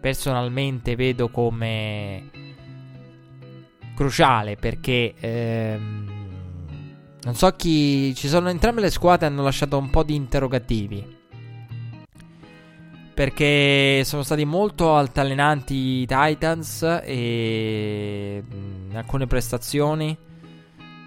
personalmente 0.00 0.96
vedo 0.96 1.28
come 1.28 2.30
cruciale 3.94 4.56
perché 4.56 5.14
ehm, 5.18 6.08
non 7.22 7.34
so 7.34 7.50
chi 7.56 8.14
ci 8.14 8.28
sono 8.28 8.48
entrambe 8.48 8.80
le 8.80 8.90
squadre 8.90 9.26
hanno 9.26 9.42
lasciato 9.42 9.76
un 9.76 9.90
po' 9.90 10.02
di 10.02 10.14
interrogativi. 10.14 11.16
Perché 13.12 14.02
sono 14.04 14.22
stati 14.22 14.44
molto 14.44 14.94
altalenanti 14.94 15.74
i 15.74 16.06
Titans 16.06 17.00
e 17.02 18.42
mh, 18.46 18.94
alcune 18.94 19.26
prestazioni. 19.26 20.16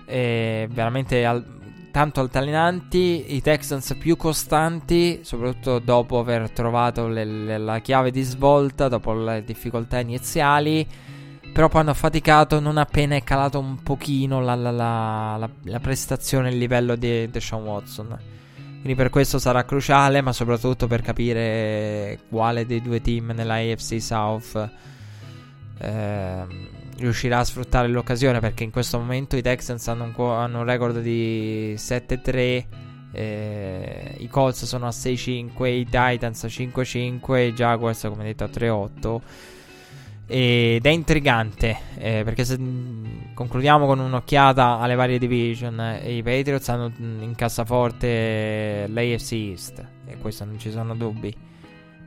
E 0.05 0.67
veramente 0.69 1.25
al- 1.25 1.60
tanto 1.91 2.21
altalenanti, 2.21 3.35
i 3.35 3.41
Texans 3.41 3.95
più 3.99 4.15
costanti, 4.15 5.19
soprattutto 5.23 5.79
dopo 5.79 6.19
aver 6.19 6.49
trovato 6.49 7.07
le- 7.07 7.25
le- 7.25 7.57
la 7.57 7.79
chiave 7.79 8.11
di 8.11 8.21
svolta, 8.21 8.87
dopo 8.87 9.13
le 9.13 9.43
difficoltà 9.43 9.99
iniziali, 9.99 10.87
però 11.53 11.67
poi 11.67 11.81
hanno 11.81 11.93
faticato 11.93 12.59
non 12.59 12.77
appena 12.77 13.15
è 13.15 13.23
calato 13.23 13.59
un 13.59 13.83
pochino 13.83 14.39
la, 14.39 14.55
la, 14.55 14.71
la, 14.71 15.49
la 15.63 15.79
prestazione, 15.79 16.49
il 16.49 16.57
livello 16.57 16.95
di 16.95 17.29
Deshaun 17.29 17.63
Watson. 17.63 18.17
Quindi 18.81 18.95
per 18.95 19.09
questo 19.11 19.37
sarà 19.37 19.63
cruciale, 19.63 20.21
ma 20.21 20.33
soprattutto 20.33 20.87
per 20.87 21.01
capire 21.01 22.21
quale 22.29 22.65
dei 22.65 22.81
due 22.81 22.99
team 23.01 23.31
nella 23.35 23.55
AFC 23.55 24.01
South 24.01 24.69
eh, 25.77 26.45
riuscirà 27.01 27.39
a 27.39 27.43
sfruttare 27.43 27.87
l'occasione. 27.87 28.39
Perché 28.39 28.63
in 28.63 28.71
questo 28.71 28.97
momento 28.97 29.35
i 29.35 29.41
Texans 29.41 29.87
hanno 29.89 30.05
un, 30.15 30.31
hanno 30.31 30.59
un 30.59 30.65
record 30.65 31.01
di 31.01 31.73
7-3. 31.75 32.65
Eh, 33.13 34.15
I 34.19 34.27
Colts 34.29 34.63
sono 34.63 34.85
a 34.87 34.89
6-5, 34.89 35.65
i 35.65 35.83
Titans 35.83 36.43
a 36.45 36.47
5-5, 36.47 37.47
i 37.47 37.53
Jaguars 37.53 38.07
come 38.09 38.23
detto 38.23 38.45
a 38.45 38.47
3-8 38.47 39.19
ed 40.33 40.85
è 40.85 40.89
intrigante 40.89 41.77
eh, 41.97 42.21
perché 42.23 42.45
se 42.45 42.57
mh, 42.57 43.33
concludiamo 43.33 43.85
con 43.85 43.99
un'occhiata 43.99 44.79
alle 44.79 44.95
varie 44.95 45.19
division 45.19 45.77
eh, 45.77 46.15
i 46.15 46.23
Patriots 46.23 46.69
hanno 46.69 46.87
mh, 46.87 47.21
in 47.21 47.35
cassaforte 47.35 48.85
l'AFC 48.87 49.31
East 49.33 49.85
e 50.05 50.17
questo 50.19 50.45
non 50.45 50.57
ci 50.57 50.71
sono 50.71 50.95
dubbi 50.95 51.35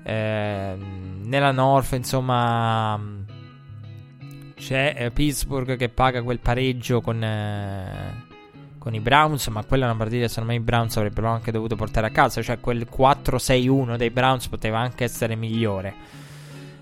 eh, 0.05 0.75
nella 1.23 1.51
North 1.51 1.93
insomma 1.93 2.99
c'è 4.65 4.95
eh, 4.97 5.11
Pittsburgh 5.11 5.77
che 5.77 5.91
paga 5.91 6.23
quel 6.23 6.39
pareggio 6.39 7.03
con, 7.03 7.23
eh, 7.23 8.25
con 8.79 8.95
i 8.95 9.01
Browns, 9.01 9.49
ma 9.49 9.63
quella 9.63 9.85
è 9.85 9.89
una 9.89 9.99
partita 9.99 10.27
secondo 10.27 10.53
me 10.53 10.57
i 10.57 10.61
Browns 10.61 10.97
avrebbero 10.97 11.29
anche 11.29 11.53
dovuto 11.53 11.77
portare 11.77 12.07
a 12.07 12.11
casa, 12.11 12.41
cioè 12.41 12.59
quel 12.61 12.89
4-6-1 12.91 13.97
dei 13.97 14.09
Browns 14.09 14.49
poteva 14.49 14.79
anche 14.79 15.05
essere 15.05 15.37
migliore. 15.37 16.23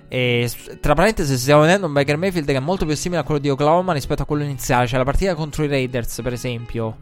E 0.06 0.48
tra 0.78 0.94
parentesi, 0.94 1.36
stiamo 1.36 1.62
vedendo 1.62 1.86
un 1.86 1.92
Baker 1.92 2.16
Mayfield 2.18 2.46
che 2.46 2.54
è 2.54 2.60
molto 2.60 2.86
più 2.86 2.94
simile 2.94 3.20
a 3.20 3.24
quello 3.24 3.40
di 3.40 3.50
Oklahoma 3.50 3.92
rispetto 3.94 4.22
a 4.22 4.26
quello 4.26 4.44
iniziale. 4.44 4.86
Cioè, 4.86 4.98
la 4.98 5.04
partita 5.04 5.34
contro 5.34 5.64
i 5.64 5.68
Raiders, 5.68 6.20
per 6.22 6.34
esempio. 6.34 6.98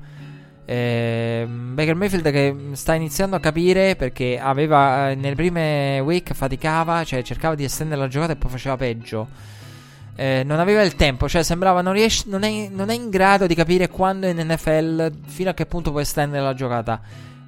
Eh, 0.64 1.46
Baker 1.46 1.96
Mayfield 1.96 2.30
che 2.30 2.56
sta 2.72 2.94
iniziando 2.94 3.34
a 3.36 3.40
capire 3.40 3.96
perché 3.96 4.38
aveva 4.38 5.10
eh, 5.10 5.14
nelle 5.16 5.34
prime 5.34 5.98
week 6.00 6.32
faticava, 6.32 7.02
cioè 7.04 7.22
cercava 7.22 7.56
di 7.56 7.64
estendere 7.64 8.00
la 8.00 8.08
giocata 8.08 8.32
e 8.32 8.36
poi 8.36 8.50
faceva 8.50 8.76
peggio. 8.76 9.58
Eh, 10.16 10.42
non 10.44 10.58
aveva 10.60 10.82
il 10.82 10.96
tempo, 10.96 11.28
cioè 11.28 11.42
sembrava 11.42 11.80
non, 11.80 11.94
riesce, 11.94 12.24
non, 12.26 12.42
è, 12.42 12.68
non 12.68 12.90
è 12.90 12.94
in 12.94 13.08
grado 13.08 13.46
di 13.46 13.54
capire 13.54 13.88
quando 13.88 14.26
in 14.26 14.36
NFL 14.36 15.12
fino 15.26 15.50
a 15.50 15.54
che 15.54 15.66
punto 15.66 15.90
può 15.90 16.00
estendere 16.00 16.42
la 16.42 16.54
giocata. 16.54 17.00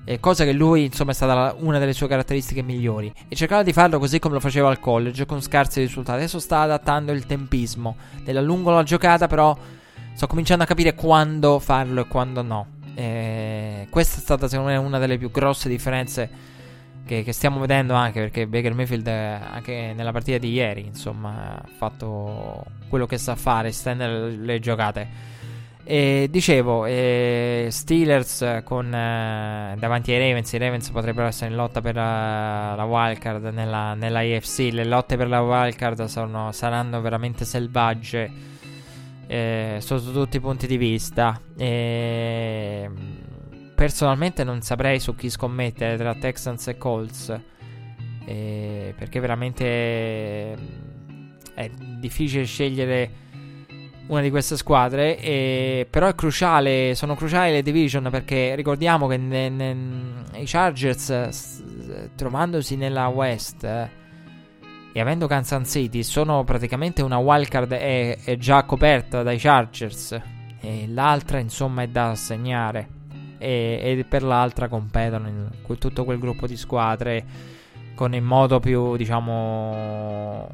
Eh, 0.05 0.19
cosa 0.19 0.45
che 0.45 0.53
lui, 0.53 0.87
insomma, 0.87 1.13
è 1.13 1.15
stata 1.15 1.35
la, 1.35 1.55
una 1.59 1.79
delle 1.79 1.93
sue 1.93 2.09
caratteristiche 2.09 2.63
migliori. 2.63 3.13
E 3.29 3.37
cercava 3.37 3.63
di 3.63 3.73
farlo 3.73 3.99
così 3.99 4.19
come 4.19 4.35
lo 4.35 4.41
faceva 4.41 4.69
al 4.69 4.81
college, 4.81 5.27
con 5.27 5.41
scarsi 5.41 5.81
risultati. 5.81 6.19
Adesso 6.19 6.41
sta 6.41 6.61
adattando 6.61 7.13
il 7.13 7.27
tempismo. 7.27 7.97
Nell'allungo 8.25 8.71
la 8.71 8.83
giocata, 8.83 9.29
però, 9.29 9.57
sto 10.15 10.27
cominciando 10.27 10.65
a 10.65 10.67
capire 10.67 10.95
quando 10.95 11.59
farlo 11.61 12.01
e 12.01 12.09
quando 12.09 12.43
no. 12.43 12.67
Eh, 12.95 13.87
questa 13.91 14.19
è 14.19 14.21
stata, 14.21 14.49
secondo 14.49 14.73
me, 14.73 14.77
una 14.77 14.99
delle 14.99 15.19
più 15.19 15.31
grosse 15.31 15.69
differenze 15.69 16.52
che, 17.05 17.23
che 17.23 17.33
stiamo 17.33 17.59
vedendo 17.59 17.95
anche 17.95 18.21
perché 18.21 18.47
Baker 18.47 18.75
Mayfield, 18.75 19.07
eh, 19.07 19.13
anche 19.13 19.93
nella 19.95 20.13
partita 20.13 20.39
di 20.39 20.53
ieri, 20.53 20.87
insomma, 20.87 21.57
ha 21.57 21.69
fatto 21.77 22.65
quello 22.89 23.07
che 23.07 23.19
sa 23.19 23.35
fare, 23.37 23.73
stendere 23.73 24.31
le 24.31 24.59
giocate. 24.59 25.31
E 25.85 26.29
dicevo, 26.31 26.87
eh, 26.87 27.67
Steelers 27.71 28.61
con 28.63 28.95
eh, 28.95 29.75
davanti 29.79 30.13
ai 30.13 30.19
Ravens. 30.19 30.53
I 30.53 30.59
Ravens 30.59 30.91
potrebbero 30.91 31.27
essere 31.27 31.51
in 31.51 31.57
lotta 31.57 31.81
per 31.81 31.97
la, 31.97 32.75
la 32.77 32.85
wildcard 32.85 33.47
nella, 33.47 33.95
nella 33.95 34.21
AFC. 34.21 34.69
Le 34.71 34.85
lotte 34.85 35.17
per 35.17 35.29
la 35.29 35.43
wildcard 35.43 36.05
sono, 36.05 36.53
saranno 36.53 37.01
veramente 37.01 37.45
selvagge 37.45 38.31
eh, 39.27 39.79
sotto 39.81 40.13
tutti 40.13 40.37
i 40.37 40.41
punti 40.41 40.69
di 40.69 40.77
vista. 40.77 41.41
E, 41.57 42.89
personalmente 43.75 44.45
non 44.45 44.63
saprei 44.63 45.01
su 45.01 45.15
chi 45.15 45.31
scommettere 45.31 45.97
tra 45.97 46.15
Texans 46.15 46.69
e 46.69 46.79
Colts. 46.79 47.41
Eh, 48.25 48.95
perché 48.97 49.19
veramente 49.19 50.57
è 51.55 51.71
difficile 51.99 52.45
scegliere 52.45 53.11
una 54.07 54.21
di 54.21 54.31
queste 54.31 54.57
squadre. 54.57 55.19
E, 55.19 55.87
però 55.89 56.07
è 56.07 56.15
cruciale, 56.15 56.95
sono 56.95 57.15
cruciali 57.15 57.53
le 57.53 57.63
division 57.63 58.09
perché 58.11 58.55
ricordiamo 58.55 59.07
che 59.07 59.17
ne, 59.17 59.49
ne, 59.49 59.77
i 60.35 60.45
Chargers, 60.45 61.63
trovandosi 62.15 62.77
nella 62.77 63.09
West 63.09 63.65
eh, 63.65 64.01
e 64.95 65.01
avendo 65.01 65.27
Kansas 65.27 65.71
City, 65.71 66.03
sono 66.03 66.45
praticamente 66.45 67.03
una 67.03 67.17
wildcard 67.17 67.73
è, 67.73 68.19
è 68.23 68.37
già 68.37 68.63
coperta 68.65 69.23
dai 69.23 69.39
Chargers. 69.39 70.21
E 70.61 70.87
l'altra, 70.87 71.39
insomma, 71.39 71.83
è 71.83 71.89
da 71.89 72.11
assegnare. 72.11 73.01
E, 73.43 73.81
e 73.99 74.05
per 74.09 74.23
l'altra 74.23 74.69
competono 74.69 75.27
in 75.29 75.79
tutto 75.79 76.05
quel 76.05 76.21
gruppo 76.21 76.47
di 76.47 76.57
squadre 76.57 77.25
con 77.95 78.15
in 78.15 78.25
modo 78.25 78.61
più, 78.61 78.97
diciamo 78.97 80.49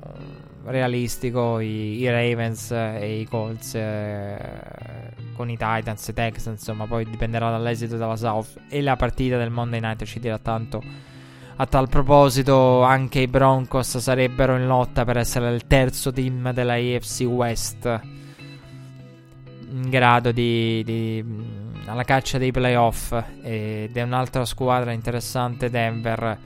realistico 0.64 1.60
i, 1.60 1.98
i, 1.98 2.10
Ravens 2.10 2.70
e 2.72 3.20
i 3.20 3.24
Colts 3.26 3.74
eh, 3.74 4.38
con 5.34 5.48
i 5.48 5.56
Titans 5.56 6.08
e 6.08 6.12
Texans 6.12 6.60
insomma 6.60 6.86
poi 6.86 7.08
dipenderà 7.08 7.50
dall'esito 7.50 7.96
della 7.96 8.16
South 8.16 8.60
e 8.68 8.82
la 8.82 8.96
partita 8.96 9.38
del 9.38 9.50
Monday 9.50 9.80
Night 9.80 10.04
ci 10.04 10.20
dirà 10.20 10.38
tanto 10.38 10.82
a 11.56 11.66
tal 11.66 11.88
proposito. 11.88 12.82
Anche 12.82 13.20
i 13.20 13.28
Broncos 13.28 13.98
sarebbero 13.98 14.56
in 14.56 14.66
lotta 14.66 15.04
per 15.04 15.16
essere 15.16 15.52
il 15.54 15.66
terzo 15.66 16.12
team 16.12 16.52
della 16.52 16.74
AFC 16.74 17.22
West 17.22 18.00
in 19.70 19.90
grado 19.90 20.32
di, 20.32 20.82
di 20.84 21.24
alla 21.88 22.04
caccia 22.04 22.38
dei 22.38 22.52
playoff 22.52 23.12
ed 23.42 23.96
è 23.96 24.02
un'altra 24.02 24.44
squadra 24.44 24.92
interessante 24.92 25.70
Denver 25.70 26.38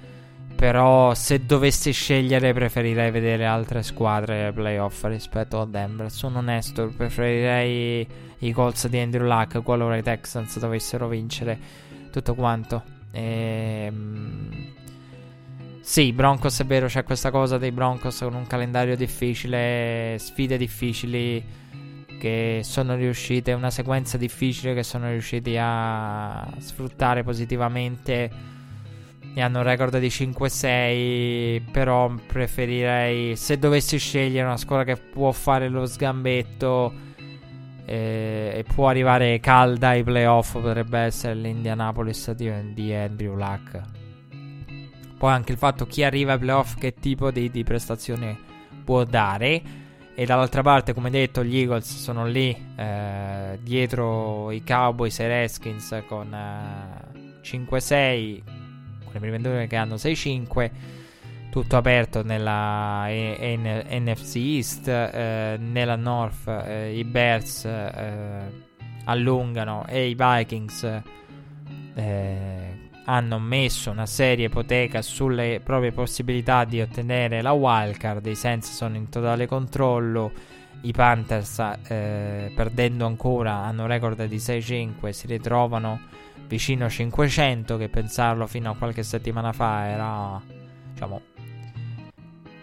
però 0.63 1.13
se 1.15 1.45
dovessi 1.45 1.91
scegliere 1.91 2.53
preferirei 2.53 3.11
vedere 3.11 3.47
altre 3.47 3.83
squadre 3.83 4.53
playoff 4.53 5.05
rispetto 5.07 5.61
a 5.61 5.67
Denver. 5.67 6.09
Sono 6.09 6.39
onesto, 6.39 6.93
preferirei 6.97 8.07
i 8.39 8.53
Colts 8.53 8.87
di 8.87 8.99
Andrew 9.01 9.27
Luck 9.27 9.61
qualora 9.65 9.97
i 9.97 10.05
Texans 10.05 10.61
dovessero 10.61 11.09
vincere 11.09 11.59
tutto 12.13 12.35
quanto. 12.37 12.81
Ehm... 13.11 14.71
Sì, 15.81 16.13
Broncos 16.13 16.61
è 16.61 16.65
vero, 16.65 16.87
c'è 16.87 17.03
questa 17.03 17.33
cosa 17.33 17.59
dei 17.59 17.73
Broncos 17.73 18.19
con 18.19 18.35
un 18.35 18.47
calendario 18.47 18.95
difficile, 18.95 20.15
sfide 20.21 20.57
difficili 20.57 21.45
che 22.23 22.61
sono 22.63 22.95
riuscite, 22.95 23.53
una 23.53 23.73
sequenza 23.73 24.17
difficile 24.17 24.75
che 24.75 24.85
sono 24.85 25.11
riusciti 25.11 25.57
a 25.59 26.49
sfruttare 26.59 27.25
positivamente 27.25 28.31
e 29.35 29.41
hanno 29.41 29.59
un 29.59 29.65
record 29.65 29.99
di 29.99 30.07
5-6. 30.07 31.73
Però 31.73 32.15
preferirei, 32.25 33.35
se 33.35 33.59
dovessi 33.59 33.99
scegliere 33.99 34.47
una 34.47 34.57
squadra 34.57 34.95
che 34.95 35.01
può 35.01 35.33
fare 35.33 35.69
lo 35.69 35.85
sgambetto 35.85 36.93
eh, 37.87 38.53
e 38.55 38.65
può 38.73 38.87
arrivare 38.87 39.41
calda 39.41 39.89
ai 39.89 40.05
playoff, 40.05 40.53
potrebbe 40.53 41.01
essere 41.01 41.35
l'Indianapolis 41.35 42.31
di, 42.31 42.93
Andrew 42.95 43.35
Luck. 43.35 43.81
Poi 45.19 45.33
anche 45.33 45.51
il 45.51 45.59
fatto 45.59 45.87
chi 45.87 46.05
arriva 46.05 46.35
ai 46.35 46.39
playoff, 46.39 46.77
che 46.77 46.95
tipo 46.95 47.33
di, 47.33 47.51
di 47.51 47.65
prestazione 47.65 48.39
può 48.85 49.03
dare. 49.03 49.81
E 50.15 50.27
dall'altra 50.27 50.63
parte, 50.63 50.93
come 50.93 51.11
detto, 51.11 51.43
gli 51.43 51.59
Eagles 51.59 51.97
sono 51.97 52.27
lì 52.27 52.55
eh, 52.77 53.59
dietro 53.63 54.51
i 54.51 54.63
Cowboys 54.63 55.19
e 55.21 55.25
i 55.25 55.29
Redskins 55.29 56.03
con 56.07 56.33
eh, 56.35 57.41
5-6 57.43 58.43
le 59.13 59.19
prime 59.19 59.39
due 59.39 59.67
che 59.67 59.77
hanno 59.77 59.95
6-5 59.95 60.71
tutto 61.51 61.77
aperto 61.77 62.23
nella 62.23 63.09
e- 63.09 63.37
e- 63.39 64.01
NFC 64.01 64.37
East 64.37 64.89
eh, 64.89 65.57
nella 65.59 65.97
North 65.97 66.49
eh, 66.49 66.97
i 66.97 67.05
Bears 67.05 67.67
eh, 67.67 68.71
allungano 69.05 69.85
e 69.87 70.09
i 70.09 70.17
Vikings 70.19 71.03
eh, 71.95 72.72
hanno 73.05 73.39
messo 73.39 73.91
una 73.91 74.07
seria 74.07 74.47
ipoteca 74.47 75.03
sulle 75.03 75.61
proprie 75.63 75.93
possibilità 75.93 76.65
di 76.65 76.81
ottenere 76.81 77.43
la 77.43 77.53
wildcard 77.53 78.25
i 78.27 78.35
Saints 78.35 78.73
sono 78.73 78.97
in 78.97 79.09
totale 79.09 79.47
controllo 79.47 80.33
i 80.83 80.93
Panthers 80.93 81.59
eh, 81.89 82.53
perdendo 82.55 83.07
ancora 83.07 83.55
hanno 83.55 83.83
un 83.83 83.89
record 83.89 84.25
di 84.25 84.37
6-5 84.37 85.11
si 85.11 85.27
ritrovano 85.27 86.01
vicino 86.47 86.85
a 86.85 86.89
500 86.89 87.77
che 87.77 87.89
pensarlo 87.89 88.47
fino 88.47 88.71
a 88.71 88.77
qualche 88.77 89.03
settimana 89.03 89.53
fa 89.53 89.89
era 89.89 90.43
diciamo 90.93 91.21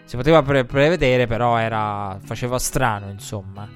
si 0.04 0.16
poteva 0.16 0.42
pre- 0.42 0.64
prevedere 0.64 1.26
però 1.26 1.56
era 1.58 2.18
faceva 2.22 2.58
strano 2.58 3.10
insomma 3.10 3.68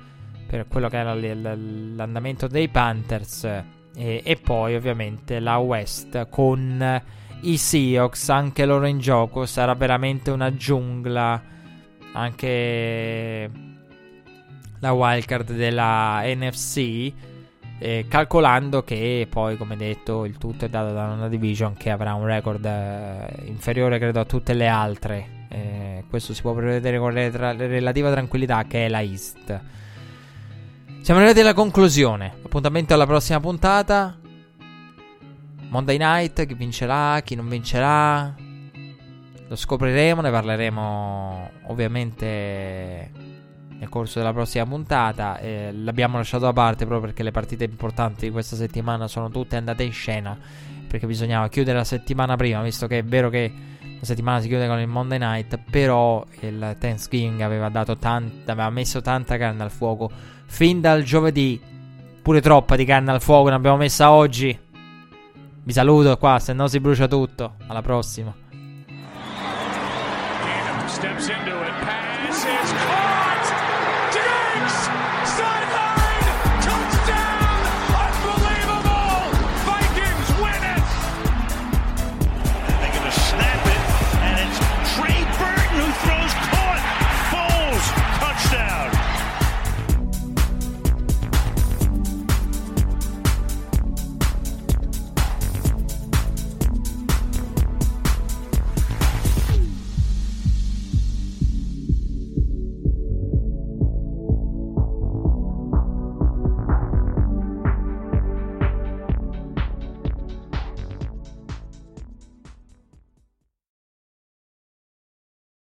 per 0.46 0.66
quello 0.66 0.88
che 0.88 0.96
era 0.96 1.14
l- 1.14 1.20
l- 1.20 1.94
l'andamento 1.94 2.46
dei 2.46 2.68
Panthers 2.68 3.64
e-, 3.94 4.22
e 4.24 4.36
poi 4.36 4.74
ovviamente 4.74 5.40
la 5.40 5.58
West 5.58 6.28
con 6.28 7.02
i 7.42 7.56
Seahawks 7.56 8.28
anche 8.30 8.64
loro 8.64 8.86
in 8.86 8.98
gioco 8.98 9.46
sarà 9.46 9.74
veramente 9.74 10.30
una 10.30 10.54
giungla 10.54 11.42
anche 12.12 13.50
la 14.78 14.92
wildcard 14.92 15.52
della 15.52 16.22
NFC 16.24 17.12
eh, 17.78 18.06
calcolando 18.08 18.82
che 18.82 19.26
poi, 19.28 19.56
come 19.56 19.76
detto, 19.76 20.24
il 20.24 20.38
tutto 20.38 20.64
è 20.64 20.68
dato 20.68 20.94
da 20.94 21.08
una 21.08 21.28
division 21.28 21.74
che 21.74 21.90
avrà 21.90 22.14
un 22.14 22.24
record 22.24 22.64
eh, 22.64 23.42
inferiore, 23.44 23.98
credo, 23.98 24.20
a 24.20 24.24
tutte 24.24 24.54
le 24.54 24.68
altre. 24.68 25.46
Eh, 25.48 26.04
questo 26.08 26.32
si 26.32 26.40
può 26.40 26.54
prevedere 26.54 26.98
con 26.98 27.12
re- 27.12 27.30
relativa 27.30 28.10
tranquillità, 28.10 28.64
che 28.64 28.86
è 28.86 28.88
la 28.88 29.02
East. 29.02 29.60
Siamo 31.04 31.20
arrivati 31.20 31.42
alla 31.42 31.52
conclusione. 31.52 32.32
Appuntamento 32.44 32.94
alla 32.94 33.04
prossima 33.04 33.38
puntata. 33.38 34.16
Monday 35.68 35.98
night, 35.98 36.46
chi 36.46 36.54
vincerà, 36.54 37.20
chi 37.20 37.34
non 37.34 37.46
vincerà. 37.46 38.34
Lo 39.46 39.54
scopriremo, 39.54 40.22
ne 40.22 40.30
parleremo 40.30 41.50
ovviamente 41.66 43.10
nel 43.68 43.88
corso 43.90 44.18
della 44.18 44.32
prossima 44.32 44.64
puntata. 44.64 45.36
Eh, 45.40 45.72
l'abbiamo 45.74 46.16
lasciato 46.16 46.44
da 46.44 46.54
parte 46.54 46.86
proprio 46.86 47.08
perché 47.08 47.22
le 47.22 47.32
partite 47.32 47.64
importanti 47.64 48.24
di 48.24 48.32
questa 48.32 48.56
settimana 48.56 49.06
sono 49.06 49.28
tutte 49.28 49.56
andate 49.56 49.82
in 49.82 49.92
scena. 49.92 50.34
Perché 50.88 51.06
bisognava 51.06 51.50
chiudere 51.50 51.76
la 51.76 51.84
settimana 51.84 52.34
prima, 52.36 52.62
visto 52.62 52.86
che 52.86 53.00
è 53.00 53.04
vero 53.04 53.28
che 53.28 53.52
la 54.00 54.06
settimana 54.06 54.40
si 54.40 54.48
chiude 54.48 54.66
con 54.66 54.80
il 54.80 54.88
Monday 54.88 55.18
night. 55.18 55.58
Però 55.70 56.24
il 56.40 56.76
Thanksgiving 56.78 57.42
aveva, 57.42 57.68
dato 57.68 57.98
tant- 57.98 58.48
aveva 58.48 58.70
messo 58.70 59.02
tanta 59.02 59.36
carne 59.36 59.62
al 59.64 59.70
fuoco 59.70 60.32
fin 60.46 60.80
dal 60.80 61.02
giovedì 61.02 61.72
Pure 62.24 62.40
troppa 62.40 62.74
di 62.74 62.86
carne 62.86 63.10
al 63.10 63.20
fuoco 63.20 63.50
ne 63.50 63.54
abbiamo 63.54 63.76
messa 63.76 64.10
oggi. 64.10 64.58
Vi 65.62 65.72
saluto 65.74 66.16
qua, 66.16 66.38
se 66.38 66.54
no 66.54 66.68
si 66.68 66.80
brucia 66.80 67.06
tutto. 67.06 67.56
Alla 67.66 67.82
prossima. 67.82 68.34